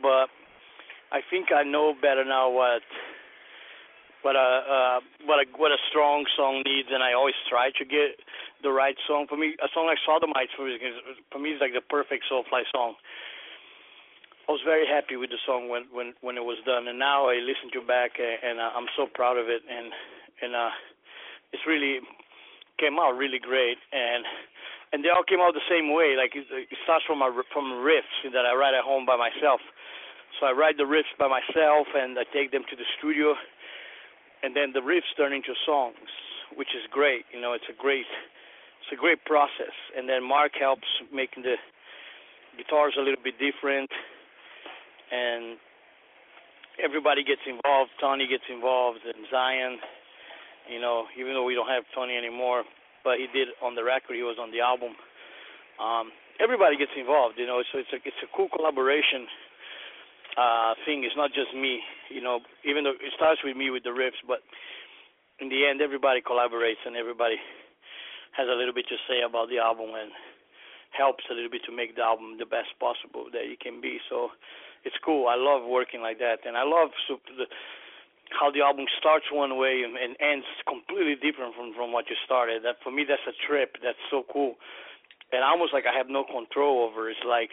but 0.00 0.28
I 1.12 1.20
think 1.30 1.50
I 1.52 1.62
know 1.64 1.94
better 2.00 2.24
now 2.24 2.50
what 2.50 2.82
what 4.22 4.36
a 4.36 4.48
uh, 4.64 5.00
what 5.26 5.38
a 5.42 5.46
what 5.58 5.72
a 5.72 5.78
strong 5.90 6.24
song 6.36 6.62
needs, 6.64 6.88
and 6.92 7.02
I 7.02 7.12
always 7.12 7.36
try 7.50 7.70
to 7.78 7.84
get 7.84 8.20
the 8.62 8.70
right 8.70 8.96
song. 9.06 9.26
For 9.28 9.36
me, 9.36 9.54
a 9.62 9.68
song 9.74 9.86
like 9.86 9.98
Sodomites 10.06 10.52
for 10.56 10.64
me, 10.66 10.78
for 11.32 11.38
me 11.38 11.50
is 11.50 11.60
like 11.60 11.74
the 11.74 11.82
perfect 11.82 12.24
Soulfly 12.30 12.62
song. 12.72 12.94
I 14.44 14.52
was 14.52 14.60
very 14.60 14.84
happy 14.84 15.16
with 15.16 15.32
the 15.32 15.40
song 15.48 15.72
when 15.72 15.88
when 15.88 16.12
when 16.20 16.36
it 16.36 16.44
was 16.44 16.60
done, 16.68 16.84
and 16.84 17.00
now 17.00 17.32
I 17.32 17.40
listen 17.40 17.72
to 17.72 17.80
it 17.80 17.88
back, 17.88 18.20
uh, 18.20 18.28
and 18.44 18.60
uh, 18.60 18.76
I'm 18.76 18.92
so 18.92 19.08
proud 19.08 19.40
of 19.40 19.48
it, 19.48 19.64
and 19.64 19.88
and 20.44 20.52
uh, 20.52 20.68
it's 21.56 21.64
really 21.64 22.04
came 22.76 23.00
out 23.00 23.16
really 23.16 23.40
great, 23.40 23.80
and 23.88 24.28
and 24.92 25.00
they 25.00 25.08
all 25.08 25.24
came 25.24 25.40
out 25.40 25.56
the 25.56 25.64
same 25.64 25.96
way. 25.96 26.12
Like 26.12 26.36
it, 26.36 26.44
it 26.52 26.76
starts 26.84 27.08
from 27.08 27.24
a 27.24 27.32
from 27.56 27.80
riffs 27.80 28.20
that 28.36 28.44
I 28.44 28.52
write 28.52 28.76
at 28.76 28.84
home 28.84 29.08
by 29.08 29.16
myself. 29.16 29.64
So 30.36 30.44
I 30.44 30.52
write 30.52 30.76
the 30.76 30.84
riffs 30.84 31.16
by 31.16 31.24
myself, 31.24 31.88
and 31.96 32.12
I 32.20 32.28
take 32.28 32.52
them 32.52 32.68
to 32.68 32.76
the 32.76 32.84
studio, 33.00 33.32
and 34.44 34.52
then 34.52 34.76
the 34.76 34.84
riffs 34.84 35.08
turn 35.16 35.32
into 35.32 35.56
songs, 35.64 36.12
which 36.52 36.76
is 36.76 36.84
great. 36.92 37.24
You 37.32 37.40
know, 37.40 37.56
it's 37.56 37.70
a 37.72 37.76
great 37.80 38.04
it's 38.84 38.92
a 38.92 39.00
great 39.00 39.24
process, 39.24 39.72
and 39.96 40.04
then 40.04 40.20
Mark 40.20 40.52
helps 40.52 41.00
making 41.08 41.48
the 41.48 41.56
guitars 42.60 42.92
a 43.00 43.00
little 43.00 43.24
bit 43.24 43.40
different 43.40 43.88
and 45.14 45.56
everybody 46.82 47.22
gets 47.22 47.46
involved. 47.46 47.90
Tony 48.00 48.26
gets 48.26 48.44
involved, 48.50 49.06
and 49.06 49.26
Zion. 49.30 49.78
You 50.66 50.80
know, 50.80 51.06
even 51.14 51.34
though 51.34 51.44
we 51.44 51.54
don't 51.54 51.68
have 51.68 51.84
Tony 51.94 52.16
anymore, 52.16 52.64
but 53.04 53.20
he 53.20 53.28
did 53.30 53.52
on 53.62 53.76
the 53.76 53.84
record. 53.84 54.16
He 54.16 54.24
was 54.24 54.40
on 54.40 54.50
the 54.50 54.64
album. 54.64 54.96
Um, 55.76 56.08
everybody 56.40 56.80
gets 56.80 56.96
involved. 56.96 57.36
You 57.36 57.46
know, 57.46 57.62
so 57.70 57.78
it's 57.78 57.92
a 57.92 58.00
it's 58.02 58.22
a 58.24 58.30
cool 58.34 58.48
collaboration 58.48 59.28
uh, 60.40 60.74
thing. 60.88 61.04
It's 61.04 61.16
not 61.16 61.30
just 61.36 61.52
me. 61.54 61.84
You 62.08 62.24
know, 62.24 62.40
even 62.64 62.82
though 62.84 62.96
it 62.96 63.12
starts 63.14 63.44
with 63.44 63.56
me 63.56 63.68
with 63.68 63.84
the 63.84 63.92
riffs, 63.92 64.18
but 64.26 64.40
in 65.38 65.52
the 65.52 65.66
end, 65.68 65.84
everybody 65.84 66.24
collaborates 66.24 66.82
and 66.86 66.96
everybody 66.96 67.36
has 68.32 68.48
a 68.48 68.56
little 68.56 68.74
bit 68.74 68.88
to 68.88 68.98
say 69.06 69.22
about 69.22 69.48
the 69.52 69.58
album 69.58 69.94
and 69.94 70.10
helps 70.96 71.24
a 71.30 71.34
little 71.34 71.50
bit 71.50 71.62
to 71.66 71.74
make 71.74 71.94
the 71.94 72.02
album 72.02 72.38
the 72.38 72.46
best 72.46 72.70
possible 72.78 73.26
that 73.34 73.42
it 73.42 73.60
can 73.60 73.80
be. 73.82 73.98
So 74.08 74.30
it's 74.84 74.96
cool. 75.04 75.26
I 75.28 75.36
love 75.36 75.64
working 75.66 76.00
like 76.00 76.18
that, 76.20 76.44
and 76.44 76.56
I 76.56 76.62
love 76.62 76.92
the, 77.08 77.48
how 78.38 78.52
the 78.52 78.60
album 78.60 78.84
starts 79.00 79.26
one 79.32 79.56
way 79.56 79.82
and, 79.84 79.96
and 79.96 80.16
ends 80.20 80.46
completely 80.68 81.16
different 81.16 81.56
from 81.56 81.72
from 81.72 81.92
what 81.92 82.08
you 82.08 82.16
started. 82.24 82.62
That 82.62 82.76
for 82.84 82.92
me, 82.92 83.04
that's 83.08 83.24
a 83.24 83.36
trip. 83.48 83.76
That's 83.82 84.00
so 84.12 84.24
cool, 84.28 84.56
and 85.32 85.42
almost 85.42 85.72
like 85.72 85.84
I 85.88 85.96
have 85.96 86.08
no 86.08 86.24
control 86.24 86.84
over. 86.84 87.08
It's 87.08 87.24
like 87.26 87.50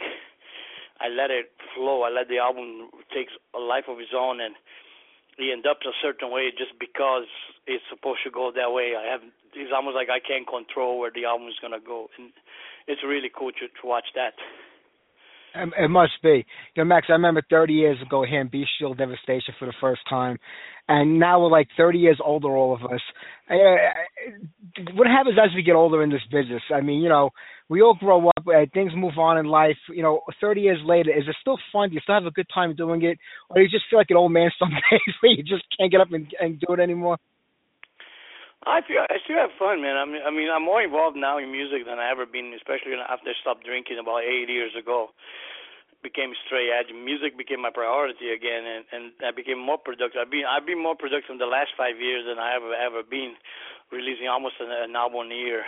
I 0.99 1.07
let 1.07 1.31
it 1.31 1.55
flow. 1.73 2.03
I 2.03 2.11
let 2.11 2.27
the 2.27 2.39
album 2.39 2.91
take 3.15 3.31
a 3.55 3.59
life 3.59 3.87
of 3.87 3.99
its 3.99 4.11
own, 4.11 4.43
and 4.43 4.55
it 5.39 5.49
ends 5.51 5.65
up 5.65 5.79
a 5.87 5.95
certain 6.03 6.29
way 6.29 6.51
just 6.51 6.75
because 6.79 7.31
it's 7.65 7.83
supposed 7.89 8.27
to 8.27 8.31
go 8.31 8.51
that 8.51 8.71
way. 8.75 8.93
I 8.99 9.07
have. 9.07 9.23
It's 9.55 9.71
almost 9.75 9.95
like 9.95 10.07
I 10.07 10.19
can't 10.19 10.47
control 10.47 10.99
where 10.99 11.11
the 11.11 11.25
album 11.25 11.47
is 11.47 11.59
gonna 11.61 11.83
go, 11.83 12.11
and 12.19 12.31
it's 12.87 13.03
really 13.03 13.31
cool 13.31 13.51
to 13.55 13.67
to 13.67 13.83
watch 13.83 14.11
that. 14.15 14.35
It 15.55 15.89
must 15.89 16.13
be. 16.23 16.45
You 16.75 16.83
know, 16.83 16.85
Max, 16.85 17.07
I 17.09 17.13
remember 17.13 17.41
30 17.49 17.73
years 17.73 17.97
ago 18.01 18.23
hearing 18.23 18.47
Bestial 18.47 18.93
Devastation 18.93 19.53
for 19.59 19.65
the 19.65 19.73
first 19.81 20.01
time, 20.09 20.37
and 20.87 21.19
now 21.19 21.41
we're 21.41 21.49
like 21.49 21.67
30 21.75 21.99
years 21.99 22.19
older, 22.23 22.49
all 22.55 22.73
of 22.73 22.83
us. 22.91 23.01
What 24.93 25.07
happens 25.07 25.37
as 25.43 25.53
we 25.55 25.63
get 25.63 25.75
older 25.75 26.03
in 26.03 26.09
this 26.09 26.21
business? 26.31 26.61
I 26.73 26.81
mean, 26.81 27.01
you 27.01 27.09
know, 27.09 27.31
we 27.69 27.81
all 27.81 27.95
grow 27.95 28.27
up, 28.29 28.45
uh, 28.47 28.65
things 28.73 28.91
move 28.95 29.17
on 29.17 29.37
in 29.37 29.45
life. 29.45 29.77
You 29.89 30.03
know, 30.03 30.21
30 30.39 30.61
years 30.61 30.79
later, 30.85 31.11
is 31.11 31.27
it 31.27 31.35
still 31.41 31.57
fun? 31.71 31.89
Do 31.89 31.95
you 31.95 32.01
still 32.01 32.15
have 32.15 32.25
a 32.25 32.31
good 32.31 32.47
time 32.53 32.75
doing 32.75 33.03
it? 33.03 33.17
Or 33.49 33.57
do 33.57 33.63
you 33.63 33.69
just 33.69 33.85
feel 33.89 33.99
like 33.99 34.09
an 34.09 34.17
old 34.17 34.31
man 34.31 34.51
some 34.57 34.69
days 34.91 35.15
where 35.21 35.31
you 35.33 35.43
just 35.43 35.63
can't 35.77 35.91
get 35.91 36.01
up 36.01 36.11
and, 36.11 36.27
and 36.39 36.59
do 36.59 36.73
it 36.73 36.79
anymore? 36.79 37.17
I 38.65 38.85
feel 38.85 39.01
I 39.01 39.17
still 39.25 39.41
have 39.41 39.57
fun, 39.57 39.81
man. 39.81 39.97
I 39.97 40.05
mean, 40.05 40.21
I 40.21 40.29
mean, 40.29 40.49
I'm 40.53 40.61
more 40.61 40.81
involved 40.81 41.17
now 41.17 41.41
in 41.41 41.49
music 41.49 41.85
than 41.85 41.97
I 41.97 42.11
ever 42.13 42.29
been, 42.29 42.53
especially 42.53 42.93
after 42.93 43.33
I 43.33 43.37
stopped 43.41 43.65
drinking 43.65 43.97
about 43.97 44.21
eight 44.21 44.49
years 44.49 44.73
ago. 44.77 45.09
Became 46.05 46.33
straight 46.45 46.69
edge. 46.69 46.89
Music 46.93 47.37
became 47.37 47.61
my 47.61 47.69
priority 47.73 48.33
again, 48.33 48.65
and 48.65 48.85
and 48.93 49.03
I 49.21 49.33
became 49.33 49.57
more 49.57 49.77
productive. 49.77 50.21
I've 50.21 50.33
been 50.33 50.45
I've 50.45 50.65
been 50.65 50.81
more 50.81 50.97
productive 50.97 51.33
in 51.33 51.41
the 51.41 51.49
last 51.49 51.73
five 51.77 51.97
years 51.97 52.25
than 52.25 52.37
I 52.37 52.53
ever 52.57 52.73
ever 52.73 53.01
been, 53.01 53.33
releasing 53.89 54.29
almost 54.29 54.61
an, 54.61 54.69
an 54.69 54.93
album 54.95 55.29
a 55.29 55.35
year. 55.35 55.65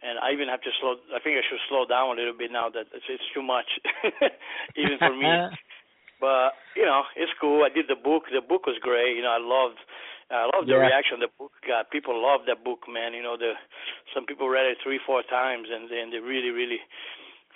And 0.00 0.16
I 0.20 0.30
even 0.30 0.48
have 0.48 0.62
to 0.62 0.72
slow. 0.80 0.96
I 1.12 1.18
think 1.20 1.36
I 1.36 1.44
should 1.44 1.60
slow 1.68 1.84
down 1.84 2.16
a 2.16 2.20
little 2.20 2.36
bit 2.36 2.52
now. 2.52 2.68
That 2.68 2.88
it's, 2.92 3.08
it's 3.08 3.28
too 3.34 3.42
much, 3.42 3.68
even 4.76 4.96
for 4.96 5.12
me. 5.16 5.28
But 6.20 6.58
you 6.74 6.82
know, 6.82 7.06
it's 7.14 7.30
cool. 7.40 7.62
I 7.62 7.70
did 7.70 7.86
the 7.86 7.94
book. 7.94 8.24
The 8.26 8.42
book 8.42 8.66
was 8.66 8.74
great. 8.82 9.14
You 9.14 9.22
know, 9.22 9.30
I 9.30 9.38
loved. 9.38 9.78
I 10.30 10.50
love 10.56 10.68
the 10.68 10.76
Yeah. 10.76 10.78
reaction. 10.78 11.20
The 11.20 11.28
book 11.38 11.52
got 11.66 11.90
people 11.90 12.16
love 12.20 12.42
that 12.46 12.64
book, 12.64 12.84
man. 12.88 13.14
You 13.14 13.22
know, 13.22 13.36
the 13.36 13.54
some 14.14 14.26
people 14.26 14.48
read 14.48 14.66
it 14.66 14.78
three, 14.82 15.00
four 15.06 15.22
times, 15.24 15.68
and 15.72 15.90
then 15.90 16.10
they 16.10 16.18
really, 16.20 16.50
really 16.50 16.80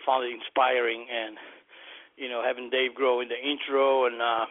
found 0.07 0.25
it 0.25 0.33
inspiring. 0.35 1.07
And 1.11 1.37
you 2.17 2.29
know, 2.29 2.43
having 2.45 2.71
Dave 2.71 2.93
Grohl 2.99 3.23
in 3.23 3.29
the 3.29 3.39
intro 3.41 4.07
and 4.07 4.21
uh 4.23 4.47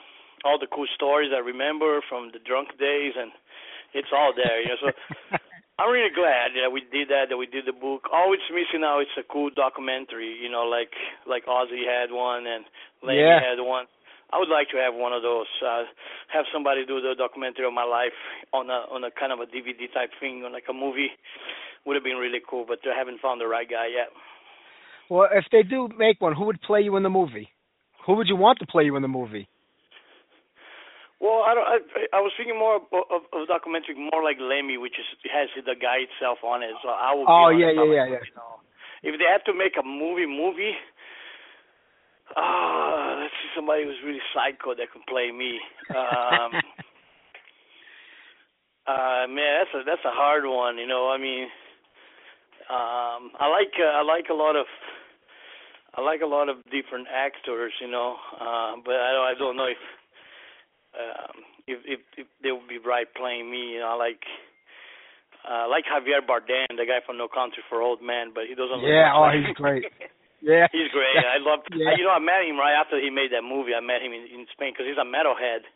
all 0.45 0.59
the 0.59 0.67
cool 0.73 0.87
stories 0.95 1.31
I 1.35 1.39
remember 1.39 2.01
from 2.09 2.31
the 2.33 2.39
drunk 2.39 2.77
days, 2.79 3.13
and 3.17 3.31
it's 3.93 4.09
all 4.13 4.33
there. 4.35 4.61
You 4.61 4.69
know, 4.69 4.81
so 4.81 4.91
I'm 5.79 5.91
really 5.91 6.13
glad 6.13 6.53
that 6.61 6.71
we 6.71 6.81
did 6.91 7.09
that. 7.09 7.29
That 7.29 7.37
we 7.37 7.47
did 7.47 7.65
the 7.65 7.73
book. 7.73 8.05
All 8.13 8.33
it's 8.33 8.43
missing 8.53 8.81
now 8.81 8.99
is 9.01 9.09
a 9.17 9.23
cool 9.23 9.49
documentary. 9.49 10.37
You 10.41 10.49
know, 10.49 10.63
like 10.69 10.93
like 11.25 11.45
Ozzy 11.47 11.85
had 11.87 12.11
one 12.11 12.45
and 12.47 12.65
Lemmy 13.03 13.33
Yeah. 13.33 13.39
had 13.39 13.57
one. 13.63 13.85
I 14.31 14.39
would 14.39 14.49
like 14.49 14.69
to 14.71 14.77
have 14.79 14.95
one 14.95 15.11
of 15.11 15.21
those. 15.21 15.51
Uh, 15.59 15.83
have 16.31 16.45
somebody 16.53 16.85
do 16.85 17.01
the 17.01 17.15
documentary 17.17 17.67
of 17.67 17.73
my 17.73 17.83
life 17.83 18.15
on 18.53 18.69
a 18.69 18.87
on 18.87 19.03
a 19.03 19.11
kind 19.11 19.31
of 19.31 19.39
a 19.39 19.45
DVD 19.45 19.91
type 19.91 20.11
thing, 20.19 20.43
on 20.45 20.53
like 20.53 20.67
a 20.69 20.73
movie. 20.73 21.11
Would 21.85 21.95
have 21.95 22.03
been 22.03 22.17
really 22.17 22.39
cool, 22.39 22.63
but 22.67 22.79
I 22.85 22.97
haven't 22.97 23.19
found 23.19 23.41
the 23.41 23.47
right 23.47 23.67
guy 23.67 23.87
yet. 23.91 24.13
Well, 25.09 25.27
if 25.33 25.45
they 25.51 25.63
do 25.63 25.89
make 25.97 26.21
one, 26.21 26.35
who 26.35 26.45
would 26.45 26.61
play 26.61 26.81
you 26.81 26.95
in 26.95 27.03
the 27.03 27.09
movie? 27.09 27.49
Who 28.05 28.15
would 28.15 28.27
you 28.27 28.35
want 28.37 28.59
to 28.59 28.67
play 28.67 28.83
you 28.85 28.95
in 28.95 29.01
the 29.01 29.11
movie? 29.11 29.49
Well, 31.19 31.43
I 31.43 31.53
don't. 31.53 31.67
I, 31.67 31.77
I 32.17 32.21
was 32.21 32.31
thinking 32.37 32.57
more 32.57 32.77
of, 32.77 32.83
of, 32.93 33.21
of 33.33 33.47
documentary, 33.47 33.95
more 33.97 34.23
like 34.23 34.37
Lemmy, 34.39 34.77
which 34.77 34.95
is 34.95 35.05
has 35.27 35.49
the 35.57 35.75
guy 35.75 36.07
itself 36.07 36.39
on 36.45 36.63
it. 36.63 36.71
So 36.81 36.89
I 36.89 37.13
would. 37.13 37.25
Oh, 37.27 37.51
on 37.51 37.59
yeah, 37.59 37.73
yeah, 37.75 37.83
yeah, 37.83 38.23
You 38.23 38.33
know, 38.37 38.63
if 39.03 39.19
they 39.19 39.27
have 39.27 39.43
to 39.45 39.53
make 39.53 39.73
a 39.75 39.83
movie, 39.83 40.25
movie. 40.25 40.77
Ah, 42.37 43.19
let's 43.19 43.33
see 43.40 43.40
somebody 43.55 43.83
who's 43.83 44.01
really 44.05 44.21
psycho 44.33 44.75
that 44.75 44.91
can 44.91 45.01
play 45.07 45.31
me. 45.31 45.59
Um, 45.89 46.51
uh, 48.87 49.23
man, 49.27 49.63
that's 49.63 49.73
a 49.75 49.81
that's 49.85 50.05
a 50.05 50.13
hard 50.13 50.45
one. 50.45 50.77
You 50.77 50.87
know, 50.87 51.09
I 51.09 51.17
mean, 51.17 51.47
um, 52.69 53.31
I 53.39 53.47
like 53.47 53.73
uh, 53.79 53.99
I 53.99 54.01
like 54.03 54.29
a 54.29 54.37
lot 54.37 54.55
of 54.55 54.65
I 55.95 56.01
like 56.01 56.21
a 56.21 56.29
lot 56.29 56.49
of 56.49 56.63
different 56.71 57.07
actors. 57.11 57.73
You 57.81 57.89
know, 57.89 58.15
uh, 58.39 58.75
but 58.83 58.95
I 58.95 59.11
don't 59.11 59.27
I 59.27 59.33
don't 59.37 59.57
know 59.57 59.67
if 59.67 59.83
um, 60.95 61.43
if, 61.67 61.79
if 61.85 61.99
if 62.17 62.27
they 62.43 62.51
would 62.51 62.67
be 62.67 62.79
right 62.79 63.07
playing 63.15 63.49
me. 63.51 63.73
You 63.75 63.79
know, 63.79 63.91
I 63.93 63.95
like 63.95 64.23
uh, 65.43 65.65
I 65.65 65.67
like 65.67 65.85
Javier 65.85 66.21
Bardem, 66.21 66.77
the 66.77 66.85
guy 66.85 67.01
from 67.05 67.17
No 67.17 67.27
Country 67.27 67.63
for 67.69 67.81
Old 67.81 68.01
Men, 68.01 68.31
but 68.33 68.45
he 68.47 68.55
doesn't. 68.55 68.81
look 68.81 68.89
Yeah, 68.89 69.13
much 69.13 69.35
oh, 69.35 69.47
he's 69.47 69.55
great. 69.61 69.85
Yeah, 70.41 70.65
He's 70.73 70.89
great. 70.89 71.13
I 71.21 71.37
love. 71.37 71.61
Yeah. 71.69 71.93
You 71.97 72.09
know, 72.09 72.17
I 72.17 72.19
met 72.19 72.41
him 72.41 72.57
right 72.57 72.73
after 72.73 72.97
he 72.97 73.13
made 73.13 73.29
that 73.31 73.45
movie. 73.45 73.77
I 73.77 73.81
met 73.81 74.01
him 74.01 74.11
in, 74.11 74.25
in 74.25 74.49
Spain 74.49 74.73
because 74.73 74.89
he's 74.89 74.97
a 74.97 75.05
metalhead. 75.05 75.69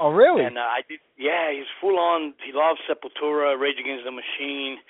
Oh, 0.00 0.08
really? 0.08 0.44
And 0.44 0.56
uh, 0.56 0.64
I 0.64 0.80
did. 0.88 1.04
Yeah, 1.20 1.52
he's 1.52 1.68
full 1.80 2.00
on. 2.00 2.32
He 2.40 2.56
loves 2.56 2.80
Sepultura, 2.88 3.52
Rage 3.60 3.76
Against 3.76 4.08
the 4.08 4.14
Machine, 4.14 4.80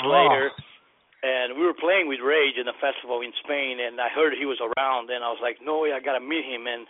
Slayer. 0.00 0.48
Oh. 0.56 0.64
And 1.20 1.60
we 1.60 1.68
were 1.68 1.76
playing 1.76 2.08
with 2.08 2.24
Rage 2.24 2.56
in 2.56 2.64
a 2.64 2.72
festival 2.80 3.20
in 3.20 3.36
Spain, 3.44 3.76
and 3.76 4.00
I 4.00 4.08
heard 4.08 4.32
he 4.32 4.48
was 4.48 4.56
around, 4.56 5.12
and 5.12 5.20
I 5.20 5.28
was 5.28 5.36
like, 5.44 5.60
no 5.60 5.84
way, 5.84 5.92
I 5.92 6.00
gotta 6.00 6.24
meet 6.24 6.48
him. 6.48 6.64
And 6.64 6.88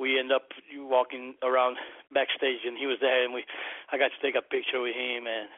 we 0.00 0.16
end 0.16 0.32
up 0.32 0.48
walking 0.88 1.36
around 1.44 1.76
backstage, 2.16 2.64
and 2.64 2.80
he 2.80 2.88
was 2.88 2.96
there, 3.04 3.24
and 3.24 3.36
we, 3.36 3.44
I 3.92 4.00
got 4.00 4.08
to 4.08 4.20
take 4.24 4.40
a 4.40 4.40
picture 4.40 4.80
with 4.80 4.96
him, 4.96 5.28
and 5.28 5.52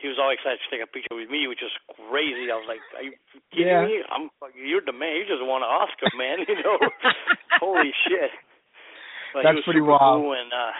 he 0.00 0.08
was 0.08 0.16
all 0.18 0.32
excited 0.32 0.58
to 0.64 0.68
take 0.72 0.80
a 0.82 0.88
picture 0.88 1.14
with 1.14 1.28
me, 1.28 1.46
which 1.46 1.60
was 1.60 1.72
crazy. 2.08 2.48
I 2.48 2.56
was 2.56 2.64
like, 2.68 2.80
are 2.96 3.04
you 3.04 3.12
kidding 3.52 3.68
Yeah. 3.68 3.84
me? 3.84 4.00
I'm, 4.08 4.32
you're 4.56 4.80
the 4.84 4.96
man. 4.96 5.16
You 5.20 5.28
just 5.28 5.44
won 5.44 5.60
an 5.62 5.68
Oscar, 5.68 6.08
man. 6.16 6.42
You 6.48 6.56
know, 6.64 6.78
holy 7.60 7.92
shit. 8.08 8.32
But 9.36 9.44
That's 9.44 9.62
pretty 9.64 9.80
wild. 9.84 10.24
Cool 10.24 10.32
and 10.34 10.50
uh, 10.50 10.72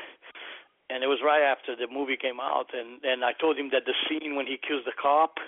and 0.91 1.05
it 1.05 1.07
was 1.07 1.23
right 1.23 1.43
after 1.47 1.77
the 1.79 1.87
movie 1.87 2.19
came 2.19 2.41
out, 2.43 2.75
and 2.75 2.99
and 3.05 3.23
I 3.25 3.31
told 3.39 3.57
him 3.57 3.71
that 3.71 3.87
the 3.87 3.95
scene 4.09 4.35
when 4.35 4.47
he 4.47 4.59
kills 4.59 4.83
the 4.85 4.97
cop 4.97 5.39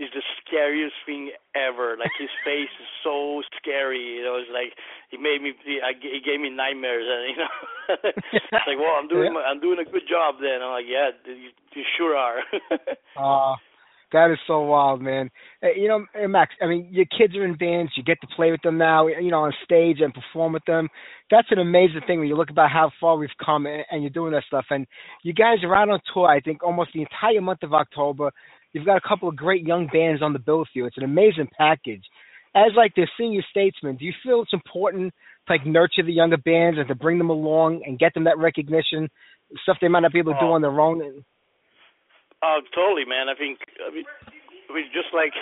is 0.00 0.08
the 0.16 0.24
scariest 0.40 0.96
thing 1.04 1.30
ever. 1.52 2.00
Like 2.00 2.10
his 2.18 2.32
face 2.44 2.72
is 2.80 2.90
so 3.04 3.44
scary. 3.60 4.00
You 4.00 4.24
know, 4.24 4.40
it's 4.40 4.50
like 4.50 4.72
he 5.12 5.20
made 5.20 5.44
me. 5.44 5.52
He, 5.62 5.78
I, 5.84 5.92
he 6.00 6.24
gave 6.24 6.40
me 6.40 6.48
nightmares. 6.48 7.04
And 7.04 7.22
you 7.28 7.36
know, 7.36 7.54
it's 8.32 8.64
like, 8.66 8.80
well, 8.80 8.96
I'm 8.96 9.06
doing. 9.06 9.30
Yeah. 9.30 9.36
My, 9.36 9.44
I'm 9.44 9.60
doing 9.60 9.78
a 9.78 9.84
good 9.84 10.08
job. 10.08 10.40
Then 10.40 10.64
I'm 10.64 10.72
like, 10.72 10.88
yeah, 10.88 11.12
you, 11.28 11.52
you 11.76 11.84
sure 11.96 12.16
are. 12.16 12.40
Uh, 13.18 13.54
that 14.12 14.30
is 14.30 14.38
so 14.46 14.60
wild, 14.62 15.02
man. 15.02 15.30
You 15.62 15.88
know, 15.88 16.28
Max. 16.28 16.54
I 16.62 16.66
mean, 16.66 16.88
your 16.90 17.04
kids 17.06 17.36
are 17.36 17.44
in 17.44 17.56
bands. 17.56 17.92
You 17.96 18.02
get 18.02 18.20
to 18.22 18.26
play 18.34 18.50
with 18.50 18.62
them 18.62 18.78
now. 18.78 19.06
You 19.06 19.30
know, 19.30 19.44
on 19.44 19.52
stage 19.64 19.98
and 20.00 20.14
perform 20.14 20.52
with 20.52 20.64
them. 20.64 20.88
That's 21.30 21.48
an 21.50 21.58
amazing 21.58 22.00
thing 22.06 22.18
when 22.18 22.28
you 22.28 22.36
look 22.36 22.50
about 22.50 22.70
how 22.70 22.90
far 23.00 23.16
we've 23.16 23.28
come 23.44 23.66
and, 23.66 23.84
and 23.90 24.02
you're 24.02 24.10
doing 24.10 24.32
that 24.32 24.44
stuff. 24.46 24.64
And 24.70 24.86
you 25.22 25.32
guys 25.32 25.58
are 25.62 25.74
out 25.74 25.90
on 25.90 26.00
tour. 26.12 26.26
I 26.26 26.40
think 26.40 26.62
almost 26.64 26.90
the 26.94 27.02
entire 27.02 27.40
month 27.40 27.62
of 27.62 27.72
October. 27.72 28.32
You've 28.72 28.86
got 28.86 28.96
a 28.96 29.08
couple 29.08 29.28
of 29.28 29.36
great 29.36 29.66
young 29.66 29.88
bands 29.92 30.22
on 30.22 30.32
the 30.32 30.38
bill 30.38 30.60
with 30.60 30.68
you. 30.74 30.86
It's 30.86 30.96
an 30.96 31.04
amazing 31.04 31.48
package. 31.56 32.04
As 32.54 32.72
like 32.76 32.94
the 32.94 33.06
senior 33.18 33.42
statesman, 33.50 33.96
do 33.96 34.04
you 34.04 34.12
feel 34.22 34.42
it's 34.42 34.52
important 34.52 35.12
to 35.46 35.52
like 35.52 35.66
nurture 35.66 36.02
the 36.02 36.12
younger 36.12 36.36
bands 36.36 36.78
and 36.78 36.88
to 36.88 36.94
bring 36.94 37.18
them 37.18 37.30
along 37.30 37.82
and 37.86 37.98
get 37.98 38.14
them 38.14 38.24
that 38.24 38.38
recognition, 38.38 39.08
stuff 39.62 39.78
they 39.80 39.88
might 39.88 40.00
not 40.00 40.12
be 40.12 40.18
able 40.18 40.34
to 40.34 40.40
do 40.40 40.46
Oh. 40.46 40.52
on 40.52 40.62
their 40.62 40.80
own? 40.80 41.00
And, 41.02 41.24
Oh, 42.42 42.60
totally, 42.74 43.04
man. 43.04 43.28
I 43.28 43.34
think 43.34 43.58
I 43.86 43.90
mean, 43.94 44.04
we 44.72 44.82
just 44.94 45.12
like 45.12 45.34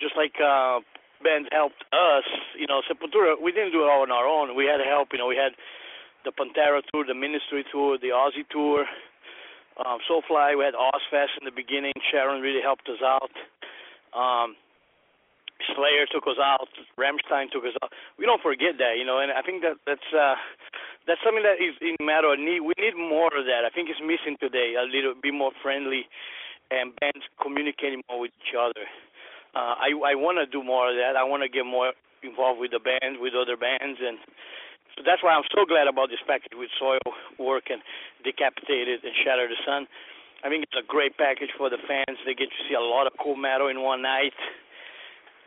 just 0.00 0.16
like 0.16 0.34
uh 0.42 0.80
bands 1.22 1.48
helped 1.52 1.84
us, 1.92 2.24
you 2.58 2.66
know, 2.66 2.82
Sepultura, 2.90 3.40
we 3.40 3.52
didn't 3.52 3.70
do 3.72 3.84
it 3.84 3.88
all 3.88 4.02
on 4.02 4.10
our 4.10 4.26
own. 4.26 4.56
We 4.56 4.66
had 4.66 4.80
help, 4.84 5.08
you 5.12 5.18
know, 5.18 5.28
we 5.28 5.36
had 5.36 5.52
the 6.24 6.32
Pantera 6.32 6.82
tour, 6.92 7.04
the 7.06 7.14
Ministry 7.14 7.64
tour, 7.70 7.96
the 7.98 8.08
Ozzy 8.08 8.42
tour, 8.50 8.84
um 9.80 9.98
Soulfly, 10.08 10.56
we 10.58 10.64
had 10.64 10.74
Ozzfest 10.74 11.40
in 11.40 11.44
the 11.44 11.54
beginning. 11.54 11.92
Sharon 12.10 12.42
really 12.42 12.62
helped 12.62 12.88
us 12.88 13.00
out. 13.00 13.32
Um 14.12 14.56
Slayer 15.76 16.10
took 16.10 16.26
us 16.26 16.42
out, 16.42 16.66
Rammstein 16.98 17.46
took 17.54 17.62
us 17.62 17.76
out. 17.82 17.92
We 18.18 18.26
don't 18.26 18.42
forget 18.42 18.82
that, 18.82 18.98
you 18.98 19.06
know, 19.06 19.22
and 19.22 19.30
I 19.30 19.42
think 19.42 19.62
that 19.62 19.78
that's 19.86 20.10
uh 20.12 20.34
that's 21.06 21.20
something 21.24 21.42
that 21.42 21.58
is 21.58 21.74
in 21.80 21.98
matter 22.04 22.34
need. 22.36 22.60
We 22.60 22.74
need 22.78 22.94
more 22.94 23.30
of 23.34 23.46
that. 23.46 23.66
I 23.66 23.70
think 23.70 23.90
it's 23.90 24.02
missing 24.02 24.38
today. 24.38 24.74
A 24.78 24.86
little 24.86 25.14
bit 25.18 25.34
more 25.34 25.50
friendly, 25.62 26.06
and 26.70 26.94
bands 26.98 27.26
communicating 27.42 28.02
more 28.08 28.20
with 28.20 28.30
each 28.42 28.54
other. 28.54 28.86
Uh, 29.54 29.74
I 29.76 29.90
I 29.92 30.14
want 30.14 30.38
to 30.38 30.46
do 30.46 30.62
more 30.62 30.90
of 30.90 30.96
that. 30.96 31.16
I 31.18 31.24
want 31.24 31.42
to 31.42 31.50
get 31.50 31.66
more 31.66 31.92
involved 32.22 32.60
with 32.60 32.70
the 32.70 32.78
band, 32.78 33.18
with 33.18 33.34
other 33.34 33.56
bands, 33.56 33.98
and 33.98 34.18
so 34.96 35.02
that's 35.04 35.22
why 35.24 35.32
I'm 35.32 35.46
so 35.52 35.64
glad 35.64 35.88
about 35.88 36.12
this 36.12 36.20
package 36.26 36.52
with 36.52 36.68
Soil 36.76 37.00
Work 37.40 37.72
and 37.72 37.80
Decapitated 38.24 39.00
and 39.04 39.14
Shattered 39.24 39.52
Sun. 39.64 39.88
I 40.44 40.50
think 40.50 40.66
it's 40.66 40.76
a 40.76 40.84
great 40.84 41.16
package 41.16 41.54
for 41.56 41.70
the 41.70 41.78
fans. 41.86 42.18
They 42.26 42.34
get 42.34 42.50
to 42.50 42.60
see 42.66 42.74
a 42.74 42.82
lot 42.82 43.06
of 43.06 43.14
cool 43.22 43.36
metal 43.36 43.68
in 43.68 43.80
one 43.80 44.02
night, 44.02 44.34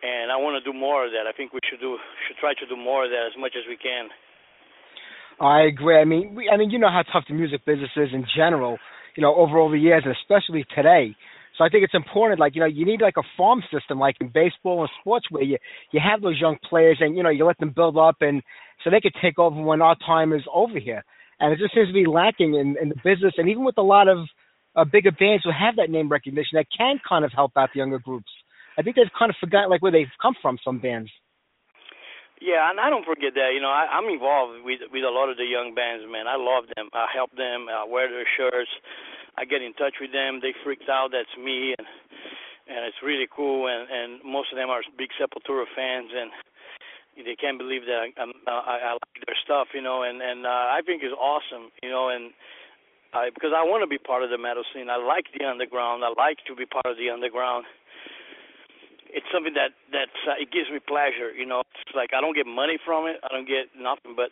and 0.01 0.31
I 0.31 0.37
want 0.39 0.55
to 0.55 0.63
do 0.63 0.71
more 0.71 1.05
of 1.05 1.11
that. 1.11 1.27
I 1.27 1.33
think 1.35 1.51
we 1.51 1.59
should 1.67 1.83
do 1.83 1.99
should 2.25 2.39
try 2.39 2.55
to 2.55 2.65
do 2.65 2.79
more 2.79 3.05
of 3.05 3.11
that 3.11 3.27
as 3.27 3.35
much 3.37 3.53
as 3.59 3.67
we 3.67 3.75
can. 3.75 4.09
I 5.39 5.67
agree. 5.67 5.99
I 5.99 6.05
mean, 6.05 6.33
we, 6.33 6.49
I 6.49 6.55
mean, 6.55 6.71
you 6.71 6.79
know 6.79 6.89
how 6.89 7.03
tough 7.03 7.25
the 7.27 7.35
music 7.35 7.65
business 7.65 7.91
is 7.97 8.09
in 8.13 8.23
general. 8.35 8.79
You 9.15 9.21
know, 9.21 9.35
over 9.35 9.59
all 9.59 9.69
the 9.69 9.79
years, 9.79 10.03
and 10.05 10.15
especially 10.15 10.65
today. 10.73 11.15
So 11.57 11.63
I 11.63 11.69
think 11.69 11.83
it's 11.83 11.93
important. 11.93 12.39
Like 12.39 12.55
you 12.55 12.61
know, 12.61 12.67
you 12.67 12.85
need 12.85 13.01
like 13.01 13.17
a 13.17 13.23
farm 13.37 13.63
system, 13.71 13.99
like 13.99 14.17
in 14.19 14.29
baseball 14.33 14.81
and 14.81 14.89
sports, 14.99 15.27
where 15.29 15.43
you 15.43 15.57
you 15.91 15.99
have 16.03 16.21
those 16.21 16.39
young 16.39 16.57
players, 16.67 16.97
and 16.99 17.15
you 17.15 17.23
know, 17.23 17.29
you 17.29 17.45
let 17.45 17.57
them 17.59 17.71
build 17.75 17.97
up, 17.97 18.17
and 18.21 18.41
so 18.83 18.89
they 18.89 19.01
could 19.01 19.15
take 19.21 19.39
over 19.39 19.61
when 19.61 19.81
our 19.81 19.95
time 20.05 20.33
is 20.33 20.43
over 20.53 20.79
here. 20.79 21.03
And 21.39 21.51
it 21.51 21.59
just 21.59 21.73
seems 21.73 21.87
to 21.87 21.93
be 21.93 22.05
lacking 22.05 22.55
in, 22.55 22.75
in 22.81 22.89
the 22.89 22.95
business, 23.03 23.33
and 23.37 23.49
even 23.49 23.65
with 23.65 23.77
a 23.77 23.83
lot 23.83 24.07
of 24.07 24.19
uh, 24.75 24.85
bigger 24.85 25.11
bands 25.11 25.43
who 25.43 25.51
have 25.51 25.75
that 25.77 25.89
name 25.89 26.09
recognition, 26.09 26.55
that 26.55 26.67
can 26.75 26.99
kind 27.07 27.25
of 27.25 27.31
help 27.33 27.51
out 27.57 27.69
the 27.73 27.79
younger 27.79 27.99
groups. 27.99 28.31
I 28.77 28.81
think 28.81 28.95
they've 28.95 29.05
kind 29.17 29.29
of 29.29 29.35
forgotten 29.39 29.69
like 29.69 29.81
where 29.81 29.91
they've 29.91 30.11
come 30.21 30.35
from. 30.41 30.57
Some 30.63 30.79
bands. 30.79 31.09
Yeah, 32.41 32.69
and 32.69 32.79
I 32.79 32.89
don't 32.89 33.07
forget 33.07 33.31
that. 33.35 33.55
You 33.55 33.61
know, 33.63 33.71
I, 33.71 33.87
I'm 33.87 34.11
involved 34.11 34.63
with 34.67 34.83
with 34.91 35.03
a 35.07 35.09
lot 35.11 35.31
of 35.31 35.37
the 35.37 35.47
young 35.47 35.71
bands, 35.73 36.03
man. 36.11 36.27
I 36.27 36.35
love 36.35 36.67
them. 36.75 36.91
I 36.91 37.07
help 37.15 37.31
them. 37.31 37.67
I 37.71 37.87
wear 37.87 38.11
their 38.11 38.27
shirts. 38.35 38.71
I 39.37 39.45
get 39.45 39.61
in 39.61 39.73
touch 39.73 39.95
with 39.99 40.11
them. 40.11 40.39
They 40.41 40.53
freaked 40.63 40.89
out. 40.89 41.11
That's 41.11 41.31
me, 41.37 41.75
and 41.77 41.87
and 42.67 42.85
it's 42.87 42.99
really 43.03 43.27
cool. 43.27 43.67
And 43.67 43.89
and 43.89 44.09
most 44.23 44.51
of 44.51 44.57
them 44.57 44.69
are 44.69 44.81
big 44.97 45.09
Sepultura 45.19 45.65
fans, 45.75 46.11
and 46.15 46.31
they 47.25 47.35
can't 47.35 47.57
believe 47.57 47.83
that 47.85 47.99
I, 47.99 48.07
I'm, 48.21 48.33
uh, 48.47 48.63
I, 48.63 48.75
I 48.77 48.91
like 48.93 49.19
their 49.25 49.39
stuff. 49.43 49.67
You 49.73 49.81
know, 49.81 50.03
and 50.03 50.21
and 50.21 50.45
uh, 50.45 50.71
I 50.71 50.81
think 50.85 51.03
it's 51.03 51.15
awesome. 51.15 51.71
You 51.83 51.89
know, 51.89 52.09
and 52.09 52.31
I 53.13 53.29
because 53.33 53.51
I 53.55 53.63
want 53.63 53.83
to 53.83 53.89
be 53.91 53.99
part 53.99 54.23
of 54.23 54.29
the 54.29 54.37
metal 54.37 54.63
scene. 54.73 54.89
I 54.89 54.97
like 54.97 55.25
the 55.37 55.45
underground. 55.45 56.03
I 56.03 56.13
like 56.15 56.39
to 56.47 56.55
be 56.55 56.65
part 56.65 56.87
of 56.87 56.97
the 56.97 57.09
underground 57.09 57.65
it's 59.15 59.25
something 59.31 59.55
that 59.55 59.71
that's 59.95 60.19
uh, 60.27 60.35
it 60.35 60.51
gives 60.51 60.67
me 60.67 60.79
pleasure 60.83 61.31
you 61.31 61.47
know 61.47 61.63
it's 61.63 61.95
like 61.95 62.11
i 62.11 62.19
don't 62.19 62.35
get 62.35 62.45
money 62.45 62.77
from 62.83 63.07
it 63.07 63.15
i 63.23 63.31
don't 63.31 63.47
get 63.47 63.71
nothing 63.71 64.11
but 64.11 64.29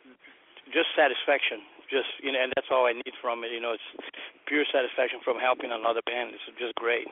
just 0.76 0.92
satisfaction 0.92 1.64
just 1.94 2.10
you 2.26 2.34
know 2.34 2.42
and 2.42 2.50
that's 2.58 2.74
all 2.74 2.90
i 2.90 2.94
need 2.94 3.14
from 3.22 3.46
it 3.46 3.54
you 3.54 3.62
know 3.62 3.78
it's 3.78 3.90
pure 4.50 4.66
satisfaction 4.74 5.22
from 5.22 5.38
helping 5.38 5.70
another 5.70 6.02
band 6.10 6.34
it's 6.34 6.44
just 6.58 6.74
great 6.76 7.06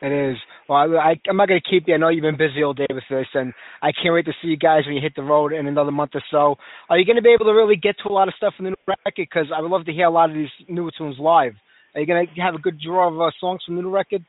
It 0.00 0.14
is. 0.14 0.38
Well, 0.68 0.78
I, 0.78 1.10
I, 1.10 1.12
I'm 1.28 1.36
not 1.36 1.48
going 1.48 1.58
to 1.58 1.70
keep 1.70 1.88
you. 1.88 1.94
I 1.94 1.98
know 1.98 2.08
you've 2.08 2.22
been 2.22 2.38
busy 2.38 2.62
all 2.62 2.72
day 2.72 2.86
with 2.86 3.02
this, 3.10 3.26
and 3.34 3.52
I 3.82 3.90
can't 3.90 4.14
wait 4.14 4.26
to 4.26 4.36
see 4.38 4.46
you 4.46 4.56
guys 4.56 4.86
when 4.86 4.94
you 4.94 5.02
hit 5.02 5.18
the 5.18 5.26
road 5.26 5.52
in 5.52 5.66
another 5.66 5.90
month 5.90 6.14
or 6.14 6.22
so. 6.30 6.54
Are 6.88 6.96
you 6.96 7.04
going 7.04 7.18
to 7.18 7.22
be 7.22 7.34
able 7.34 7.50
to 7.50 7.56
really 7.56 7.74
get 7.74 7.96
to 7.98 8.08
a 8.08 8.14
lot 8.14 8.28
of 8.28 8.34
stuff 8.38 8.54
in 8.60 8.64
the 8.64 8.78
new 8.78 8.84
record? 8.86 9.26
Because 9.26 9.50
I 9.50 9.60
would 9.60 9.72
love 9.74 9.86
to 9.86 9.92
hear 9.92 10.06
a 10.06 10.14
lot 10.14 10.30
of 10.30 10.36
these 10.38 10.54
new 10.68 10.88
tunes 10.96 11.18
live. 11.18 11.58
Are 11.94 12.00
you 12.00 12.06
going 12.06 12.22
to 12.22 12.42
have 12.42 12.54
a 12.54 12.62
good 12.62 12.78
draw 12.78 13.10
of 13.10 13.18
uh, 13.18 13.34
songs 13.42 13.66
from 13.66 13.74
the 13.74 13.82
new 13.82 13.90
record? 13.90 14.22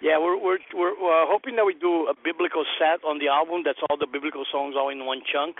yeah 0.00 0.18
we're 0.20 0.36
we're 0.36 0.60
we're 0.74 0.92
uh, 0.92 1.24
hoping 1.24 1.56
that 1.56 1.64
we 1.64 1.74
do 1.74 2.06
a 2.08 2.14
biblical 2.24 2.64
set 2.76 3.00
on 3.04 3.18
the 3.18 3.28
album 3.28 3.62
that's 3.64 3.80
all 3.88 3.96
the 3.96 4.06
biblical 4.06 4.44
songs 4.52 4.74
all 4.76 4.90
in 4.90 5.06
one 5.06 5.22
chunk 5.24 5.56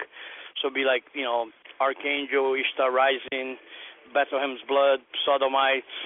so 0.61 0.69
it'll 0.69 0.75
be 0.75 0.85
like 0.85 1.05
you 1.15 1.25
know 1.25 1.49
archangel 1.81 2.55
ishtar 2.55 2.91
rising 2.93 3.57
bethlehem's 4.15 4.61
blood 4.69 5.01
sodomites 5.25 5.97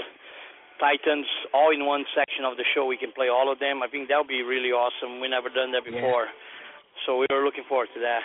Titans, 0.81 1.29
all 1.53 1.71
in 1.77 1.85
one 1.85 2.09
section 2.17 2.49
of 2.49 2.57
the 2.57 2.65
show. 2.75 2.89
We 2.89 2.97
can 2.97 3.13
play 3.13 3.29
all 3.29 3.53
of 3.53 3.61
them. 3.61 3.85
I 3.85 3.89
think 3.93 4.09
that 4.09 4.17
would 4.17 4.33
be 4.33 4.41
really 4.41 4.73
awesome. 4.73 5.21
We 5.21 5.29
never 5.29 5.53
done 5.53 5.73
that 5.77 5.85
Yeah. 5.85 5.93
before, 5.93 6.27
so 7.05 7.19
we 7.19 7.27
are 7.31 7.45
looking 7.45 7.65
forward 7.65 7.93
to 7.93 8.01
that. 8.01 8.25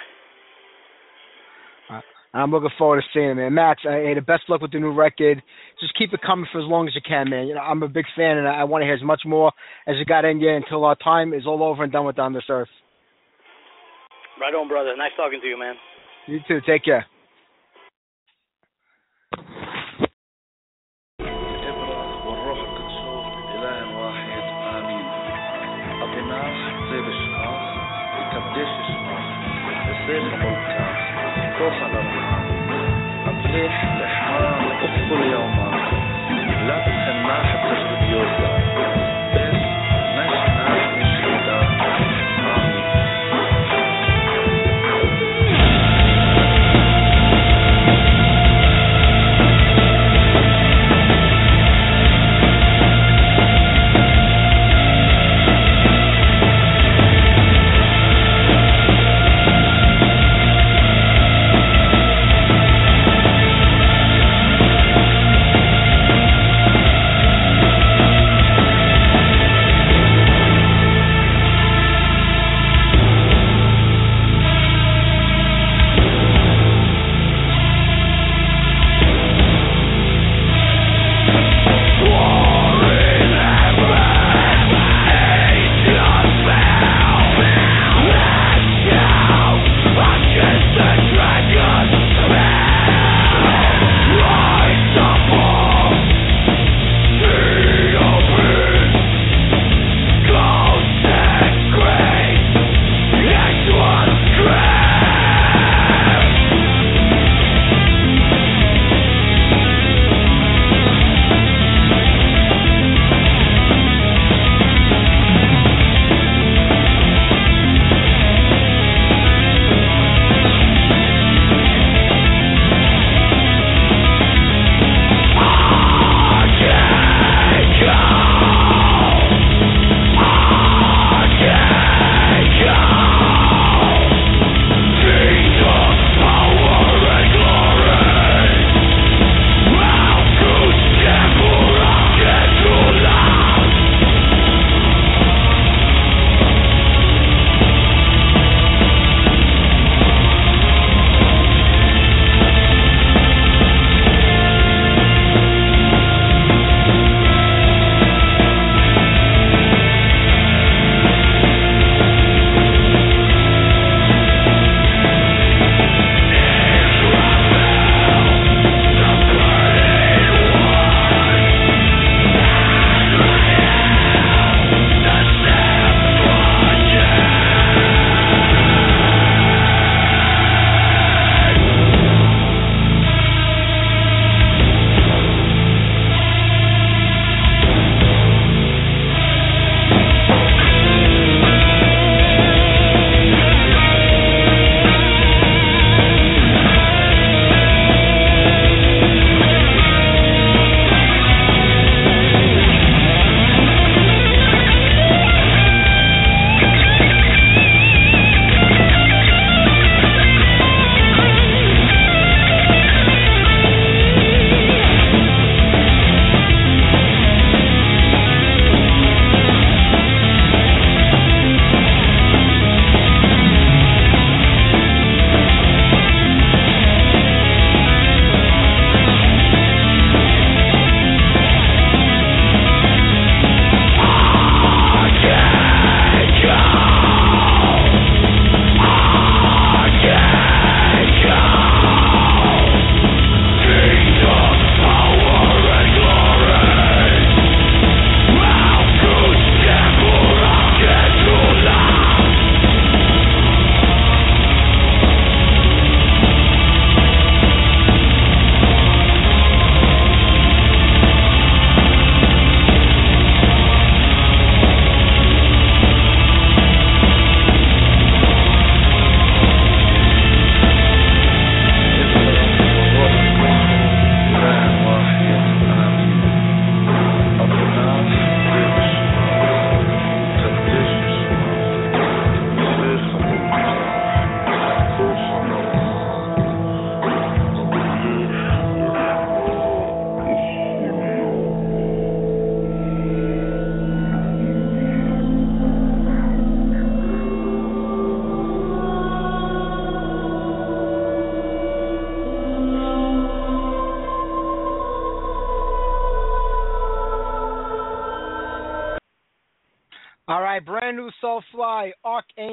I'm 2.33 2.51
looking 2.51 2.69
forward 2.77 3.01
to 3.01 3.07
seeing 3.13 3.29
it, 3.29 3.35
man. 3.35 3.53
Max, 3.53 3.85
uh, 3.85 3.91
hey, 3.91 4.13
the 4.13 4.21
best 4.21 4.49
luck 4.49 4.59
with 4.61 4.71
the 4.71 4.79
new 4.79 4.91
record. 4.91 5.41
Just 5.79 5.93
keep 5.95 6.13
it 6.13 6.21
coming 6.21 6.45
for 6.51 6.59
as 6.59 6.65
long 6.65 6.85
as 6.85 6.93
you 6.93 6.99
can, 7.01 7.29
man. 7.29 7.47
You 7.47 7.55
know, 7.55 7.61
I'm 7.61 7.81
a 7.81 7.87
big 7.87 8.05
fan, 8.13 8.37
and 8.37 8.45
I, 8.45 8.55
I 8.55 8.63
want 8.65 8.81
to 8.81 8.85
hear 8.85 8.93
as 8.93 9.01
much 9.01 9.21
more 9.25 9.53
as 9.87 9.95
you 9.95 10.03
got 10.03 10.25
in 10.25 10.41
you 10.41 10.49
until 10.49 10.83
our 10.83 10.95
time 10.95 11.33
is 11.33 11.47
all 11.47 11.63
over 11.63 11.83
and 11.83 11.93
done 11.93 12.05
with 12.05 12.19
on 12.19 12.33
this 12.33 12.43
earth. 12.49 12.67
Right 14.39 14.53
on, 14.53 14.67
brother. 14.67 14.97
Nice 14.97 15.13
talking 15.15 15.39
to 15.39 15.47
you, 15.47 15.57
man. 15.57 15.75
You 16.27 16.39
too. 16.45 16.59
Take 16.67 16.83
care. 16.83 17.05
This. 30.07 30.44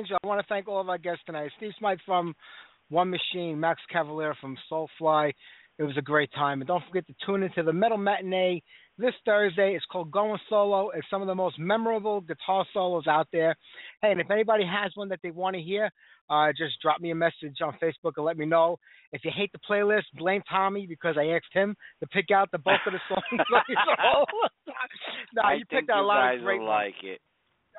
Archangel. 0.02 0.18
I 0.22 0.26
want 0.26 0.40
to 0.40 0.46
thank 0.48 0.68
all 0.68 0.80
of 0.80 0.88
our 0.88 0.98
guests 0.98 1.22
tonight. 1.26 1.50
Steve 1.56 1.72
Smyth 1.78 1.98
from 2.04 2.34
One 2.88 3.10
Machine, 3.10 3.58
Max 3.58 3.80
Cavalera 3.92 4.34
from 4.40 4.56
Soulfly. 4.70 5.32
It 5.78 5.84
was 5.84 5.96
a 5.96 6.02
great 6.02 6.30
time. 6.32 6.60
And 6.60 6.68
don't 6.68 6.82
forget 6.86 7.06
to 7.06 7.14
tune 7.24 7.42
into 7.42 7.62
the 7.62 7.72
Metal 7.72 7.98
Matinee 7.98 8.62
this 8.98 9.14
Thursday. 9.24 9.74
It's 9.74 9.84
called 9.90 10.10
Going 10.10 10.38
Solo. 10.48 10.90
It's 10.90 11.06
some 11.10 11.22
of 11.22 11.28
the 11.28 11.34
most 11.34 11.58
memorable 11.58 12.20
guitar 12.20 12.66
solos 12.72 13.06
out 13.06 13.28
there. 13.32 13.56
Hey, 14.02 14.12
and 14.12 14.20
if 14.20 14.30
anybody 14.30 14.64
has 14.64 14.92
one 14.94 15.08
that 15.08 15.20
they 15.22 15.30
want 15.30 15.56
to 15.56 15.62
hear, 15.62 15.90
uh, 16.28 16.48
just 16.56 16.80
drop 16.82 17.00
me 17.00 17.10
a 17.10 17.14
message 17.14 17.56
on 17.62 17.76
Facebook 17.82 18.12
and 18.16 18.26
let 18.26 18.36
me 18.36 18.46
know. 18.46 18.78
If 19.12 19.24
you 19.24 19.30
hate 19.34 19.50
the 19.52 19.58
playlist, 19.58 20.04
blame 20.14 20.42
Tommy 20.48 20.86
because 20.86 21.16
I 21.18 21.34
asked 21.34 21.52
him 21.52 21.74
to 22.00 22.06
pick 22.08 22.30
out 22.34 22.50
the 22.52 22.58
bulk 22.58 22.80
of 22.86 22.92
the 22.92 23.00
songs. 23.08 23.22
no, 25.34 25.42
I 25.42 25.54
you 25.54 25.64
picked 25.66 25.90
out 25.90 26.02
a 26.02 26.06
lot 26.06 26.34
of 26.34 26.42
great 26.42 26.60
will 26.60 26.68
like 26.68 26.94
it. 27.02 27.20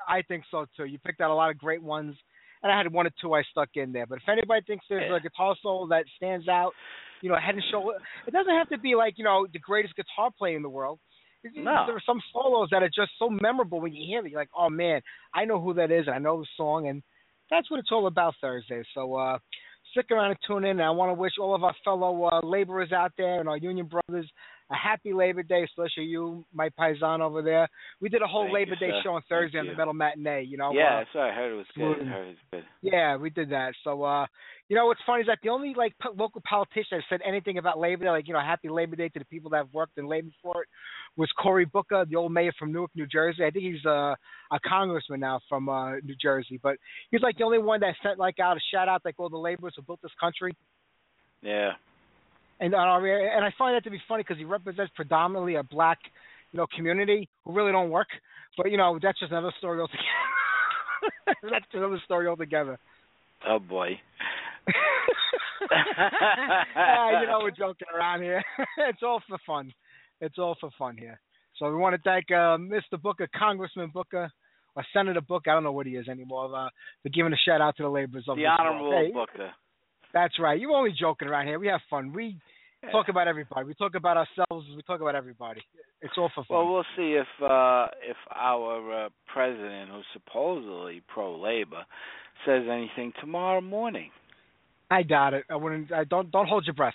I 0.08 0.22
think 0.22 0.44
so 0.50 0.66
too. 0.76 0.84
You 0.84 0.98
picked 0.98 1.20
out 1.20 1.30
a 1.30 1.34
lot 1.34 1.50
of 1.50 1.58
great 1.58 1.82
ones, 1.82 2.16
and 2.62 2.72
I 2.72 2.76
had 2.76 2.92
one 2.92 3.06
or 3.06 3.10
two 3.20 3.34
I 3.34 3.42
stuck 3.50 3.70
in 3.74 3.92
there. 3.92 4.06
But 4.06 4.18
if 4.18 4.28
anybody 4.28 4.62
thinks 4.66 4.84
there's 4.88 5.10
Yeah. 5.10 5.16
a 5.16 5.20
guitar 5.20 5.54
solo 5.62 5.86
that 5.88 6.04
stands 6.16 6.48
out, 6.48 6.72
you 7.20 7.28
know, 7.30 7.36
head 7.36 7.54
and 7.54 7.64
shoulder, 7.70 7.98
it 8.26 8.32
doesn't 8.32 8.54
have 8.54 8.68
to 8.70 8.78
be 8.78 8.94
like 8.94 9.18
you 9.18 9.24
know 9.24 9.46
the 9.52 9.58
greatest 9.58 9.94
guitar 9.96 10.30
player 10.36 10.56
in 10.56 10.62
the 10.62 10.68
world. 10.68 10.98
No. 11.54 11.84
There 11.86 11.94
are 11.96 12.00
some 12.06 12.22
solos 12.32 12.70
that 12.70 12.82
are 12.82 12.88
just 12.88 13.12
so 13.18 13.28
memorable 13.28 13.78
when 13.80 13.92
you 13.92 14.06
hear 14.06 14.22
them. 14.22 14.30
You're 14.30 14.40
like, 14.40 14.48
oh 14.56 14.70
man, 14.70 15.02
I 15.34 15.44
know 15.44 15.60
who 15.60 15.74
that 15.74 15.90
is, 15.90 16.06
and 16.06 16.14
I 16.14 16.18
know 16.18 16.40
the 16.40 16.46
song, 16.56 16.88
and 16.88 17.02
that's 17.50 17.70
what 17.70 17.80
it's 17.80 17.92
all 17.92 18.06
about 18.06 18.34
Thursday. 18.40 18.82
So 18.94 19.14
uh, 19.14 19.38
stick 19.90 20.06
around 20.10 20.30
and 20.30 20.38
tune 20.46 20.64
in. 20.64 20.70
And 20.80 20.82
I 20.82 20.90
want 20.90 21.10
to 21.10 21.14
wish 21.14 21.32
all 21.38 21.54
of 21.54 21.62
our 21.62 21.74
fellow 21.84 22.24
uh, 22.24 22.40
laborers 22.42 22.92
out 22.92 23.12
there 23.18 23.40
and 23.40 23.48
our 23.50 23.58
union 23.58 23.86
brothers 23.86 24.30
a 24.70 24.74
happy 24.74 25.12
Labor 25.12 25.42
Day, 25.42 25.62
especially 25.62 26.04
you, 26.04 26.44
my 26.52 26.70
paisan 26.70 27.20
over 27.20 27.42
there. 27.42 27.68
We 28.00 28.08
did 28.08 28.22
a 28.22 28.26
whole 28.26 28.44
Thank 28.44 28.54
Labor 28.54 28.70
you, 28.80 28.86
Day 28.86 28.90
sir. 28.90 29.00
show 29.04 29.10
on 29.10 29.20
Thank 29.22 29.28
Thursday 29.28 29.58
on 29.58 29.66
you. 29.66 29.72
the 29.72 29.76
Metal 29.76 29.92
Matinee. 29.92 30.44
You 30.44 30.56
know, 30.56 30.72
yeah, 30.72 31.00
uh, 31.00 31.04
what 31.12 31.22
I 31.24 31.34
heard. 31.34 31.52
It 31.52 31.56
was 31.56 31.66
good. 31.76 32.06
I 32.06 32.10
heard 32.10 32.26
it 32.26 32.28
was 32.28 32.36
good. 32.50 32.64
yeah, 32.80 33.16
we 33.16 33.30
did 33.30 33.50
that. 33.50 33.74
So, 33.84 34.02
uh, 34.02 34.26
you 34.68 34.76
know, 34.76 34.86
what's 34.86 35.00
funny 35.04 35.20
is 35.20 35.26
that 35.26 35.38
the 35.42 35.50
only 35.50 35.74
like 35.76 35.92
po- 36.00 36.14
local 36.16 36.40
politician 36.48 36.98
that 36.98 37.02
said 37.10 37.20
anything 37.26 37.58
about 37.58 37.78
Labor 37.78 38.04
Day, 38.04 38.10
like 38.10 38.26
you 38.26 38.32
know, 38.32 38.40
Happy 38.40 38.70
Labor 38.70 38.96
Day 38.96 39.10
to 39.10 39.18
the 39.18 39.24
people 39.26 39.50
that 39.50 39.58
have 39.58 39.74
worked 39.74 39.98
in 39.98 40.06
labor 40.06 40.30
for 40.42 40.62
it, 40.62 40.68
was 41.16 41.28
Cory 41.40 41.66
Booker, 41.66 42.06
the 42.08 42.16
old 42.16 42.32
mayor 42.32 42.52
from 42.58 42.72
Newark, 42.72 42.90
New 42.94 43.06
Jersey. 43.06 43.44
I 43.44 43.50
think 43.50 43.64
he's 43.64 43.84
uh, 43.84 44.14
a 44.50 44.60
congressman 44.66 45.20
now 45.20 45.40
from 45.46 45.68
uh, 45.68 45.96
New 45.96 46.16
Jersey, 46.20 46.58
but 46.62 46.76
he's 47.10 47.20
like 47.20 47.36
the 47.36 47.44
only 47.44 47.58
one 47.58 47.80
that 47.80 47.94
sent 48.02 48.18
like 48.18 48.40
out 48.40 48.56
a 48.56 48.60
shout 48.72 48.88
out 48.88 49.02
like 49.04 49.16
all 49.18 49.28
the 49.28 49.36
laborers 49.36 49.74
who 49.76 49.82
built 49.82 50.00
this 50.02 50.10
country. 50.18 50.56
Yeah. 51.42 51.72
And 52.60 52.74
area, 52.74 53.30
and 53.34 53.44
I 53.44 53.52
find 53.58 53.74
that 53.74 53.84
to 53.84 53.90
be 53.90 54.00
funny 54.08 54.22
because 54.22 54.38
he 54.38 54.44
represents 54.44 54.92
predominantly 54.94 55.56
a 55.56 55.62
black, 55.62 55.98
you 56.52 56.58
know, 56.58 56.66
community 56.74 57.28
who 57.44 57.52
really 57.52 57.72
don't 57.72 57.90
work. 57.90 58.08
But 58.56 58.70
you 58.70 58.76
know, 58.76 58.98
that's 59.02 59.18
just 59.18 59.32
another 59.32 59.52
story 59.58 59.80
altogether. 59.80 61.40
that's 61.50 61.66
another 61.72 62.00
story 62.04 62.26
altogether. 62.28 62.78
Oh 63.46 63.58
boy. 63.58 64.00
Ah, 66.76 67.20
you 67.20 67.26
know 67.26 67.40
we're 67.42 67.50
joking 67.50 67.88
around 67.94 68.22
here. 68.22 68.42
it's 68.78 69.02
all 69.02 69.22
for 69.26 69.38
fun. 69.46 69.72
It's 70.20 70.38
all 70.38 70.56
for 70.60 70.70
fun 70.78 70.96
here. 70.96 71.18
So 71.58 71.70
we 71.70 71.76
want 71.76 71.94
to 71.94 72.02
thank 72.02 72.30
uh, 72.30 72.58
Mr. 72.58 73.00
Booker, 73.00 73.28
Congressman 73.34 73.90
Booker, 73.94 74.30
or 74.76 74.84
Senator 74.92 75.20
Booker. 75.20 75.50
I 75.50 75.54
don't 75.54 75.64
know 75.64 75.72
what 75.72 75.86
he 75.86 75.96
is 75.96 76.08
anymore. 76.08 76.54
Uh, 76.54 76.68
for 77.02 77.08
giving 77.08 77.32
a 77.32 77.36
shout 77.36 77.60
out 77.60 77.76
to 77.76 77.84
the 77.84 77.88
laborers 77.88 78.24
of 78.28 78.36
the 78.36 78.46
honorable 78.46 79.10
Booker. 79.12 79.50
That's 80.14 80.38
right. 80.38 80.58
You're 80.58 80.70
only 80.70 80.94
joking 80.98 81.28
around 81.28 81.48
here. 81.48 81.58
We 81.58 81.66
have 81.66 81.80
fun. 81.90 82.12
We 82.12 82.36
talk 82.92 83.08
about 83.08 83.28
everybody. 83.28 83.66
We 83.66 83.74
talk 83.74 83.94
about 83.96 84.16
ourselves. 84.16 84.66
We 84.74 84.82
talk 84.82 85.00
about 85.00 85.14
everybody. 85.16 85.60
It's 86.00 86.14
all 86.16 86.30
for 86.34 86.44
fun. 86.44 86.56
Well, 86.56 86.72
we'll 86.72 86.84
see 86.96 87.18
if 87.18 87.26
uh 87.42 87.88
if 88.08 88.16
our 88.34 89.06
uh, 89.06 89.08
president, 89.32 89.90
who's 89.90 90.04
supposedly 90.12 91.02
pro 91.12 91.38
labor, 91.38 91.82
says 92.46 92.62
anything 92.70 93.12
tomorrow 93.20 93.60
morning. 93.60 94.10
I 94.90 95.02
doubt 95.02 95.34
it. 95.34 95.44
I 95.50 95.56
wouldn't. 95.56 95.92
I 95.92 96.04
don't. 96.04 96.30
Don't 96.30 96.46
hold 96.46 96.66
your 96.66 96.74
breath. 96.74 96.94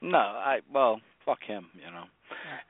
No, 0.00 0.18
I 0.18 0.60
well, 0.72 1.00
fuck 1.26 1.38
him, 1.46 1.66
you 1.74 1.90
know. 1.90 2.04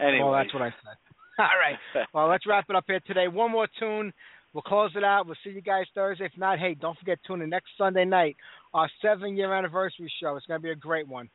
Anyway, 0.00 0.24
Well, 0.24 0.32
that's 0.32 0.52
what 0.52 0.62
I 0.62 0.70
said. 0.70 0.96
All 1.38 1.46
right. 1.60 2.06
Well, 2.14 2.28
let's 2.28 2.46
wrap 2.46 2.64
it 2.68 2.76
up 2.76 2.84
here 2.86 3.00
today. 3.06 3.28
One 3.28 3.52
more 3.52 3.68
tune. 3.78 4.12
We'll 4.54 4.62
close 4.62 4.90
it 4.96 5.04
out. 5.04 5.26
We'll 5.26 5.36
see 5.44 5.50
you 5.50 5.60
guys 5.60 5.84
Thursday. 5.94 6.24
If 6.24 6.32
not, 6.36 6.58
hey, 6.58 6.74
don't 6.74 6.98
forget 6.98 7.18
tune 7.26 7.42
in 7.42 7.50
next 7.50 7.68
Sunday 7.76 8.04
night, 8.04 8.36
our 8.74 8.88
seven 9.02 9.36
year 9.36 9.52
anniversary 9.52 10.12
show. 10.20 10.36
It's 10.36 10.46
going 10.46 10.60
to 10.60 10.64
be 10.64 10.70
a 10.70 10.76
great 10.76 11.08
one. 11.08 11.28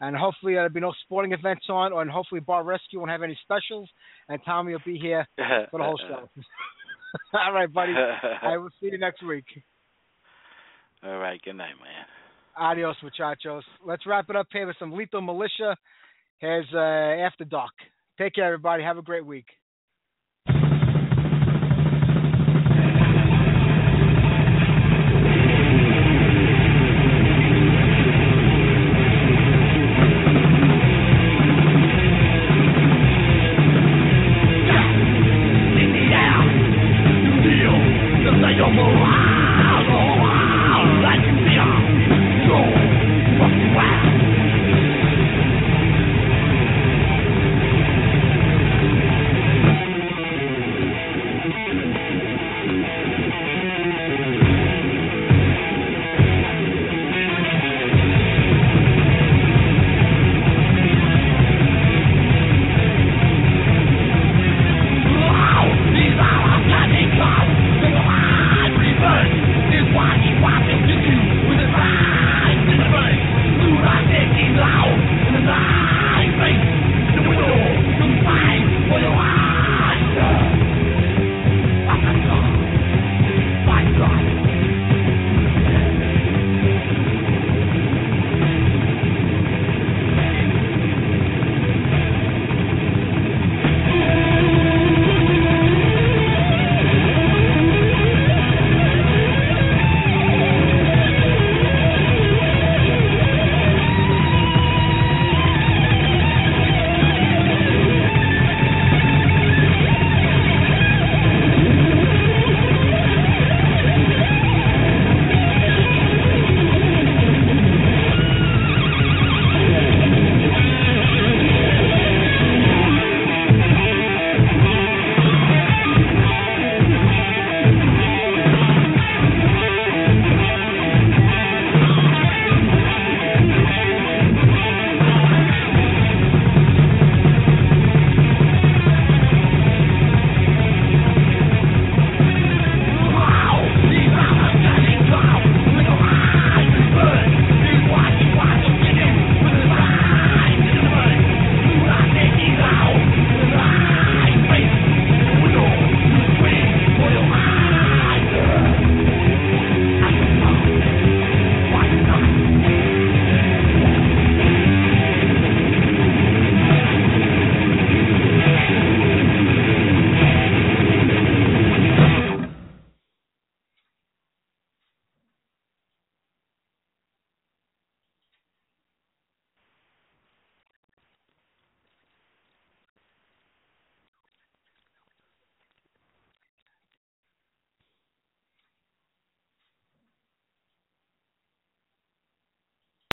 And 0.00 0.16
hopefully 0.16 0.54
there'll 0.54 0.70
be 0.70 0.80
no 0.80 0.92
sporting 1.04 1.32
events 1.32 1.66
on, 1.68 1.92
and 1.92 2.10
hopefully 2.10 2.40
Bar 2.40 2.64
Rescue 2.64 2.98
won't 2.98 3.12
have 3.12 3.22
any 3.22 3.38
specials, 3.44 3.88
and 4.28 4.40
Tommy 4.44 4.72
will 4.72 4.82
be 4.84 4.98
here 4.98 5.26
for 5.36 5.78
the 5.78 5.84
whole 5.84 5.98
show. 5.98 6.28
All 7.32 7.52
right, 7.52 7.72
buddy. 7.72 7.92
I 8.42 8.56
will 8.56 8.70
see 8.80 8.88
you 8.90 8.98
next 8.98 9.24
week. 9.26 9.44
All 11.04 11.18
right, 11.18 11.40
good 11.42 11.54
night, 11.54 11.74
man. 11.82 12.06
Adios, 12.56 12.96
muchachos. 13.02 13.64
Let's 13.84 14.06
wrap 14.06 14.30
it 14.30 14.36
up 14.36 14.46
here 14.52 14.66
with 14.66 14.76
some 14.78 14.92
Lethal 14.92 15.20
Militia. 15.20 15.76
Here's 16.38 16.66
uh, 16.72 16.78
After 16.78 17.44
Dark. 17.44 17.72
Take 18.18 18.34
care, 18.34 18.46
everybody. 18.46 18.82
Have 18.82 18.98
a 18.98 19.02
great 19.02 19.26
week. 19.26 19.46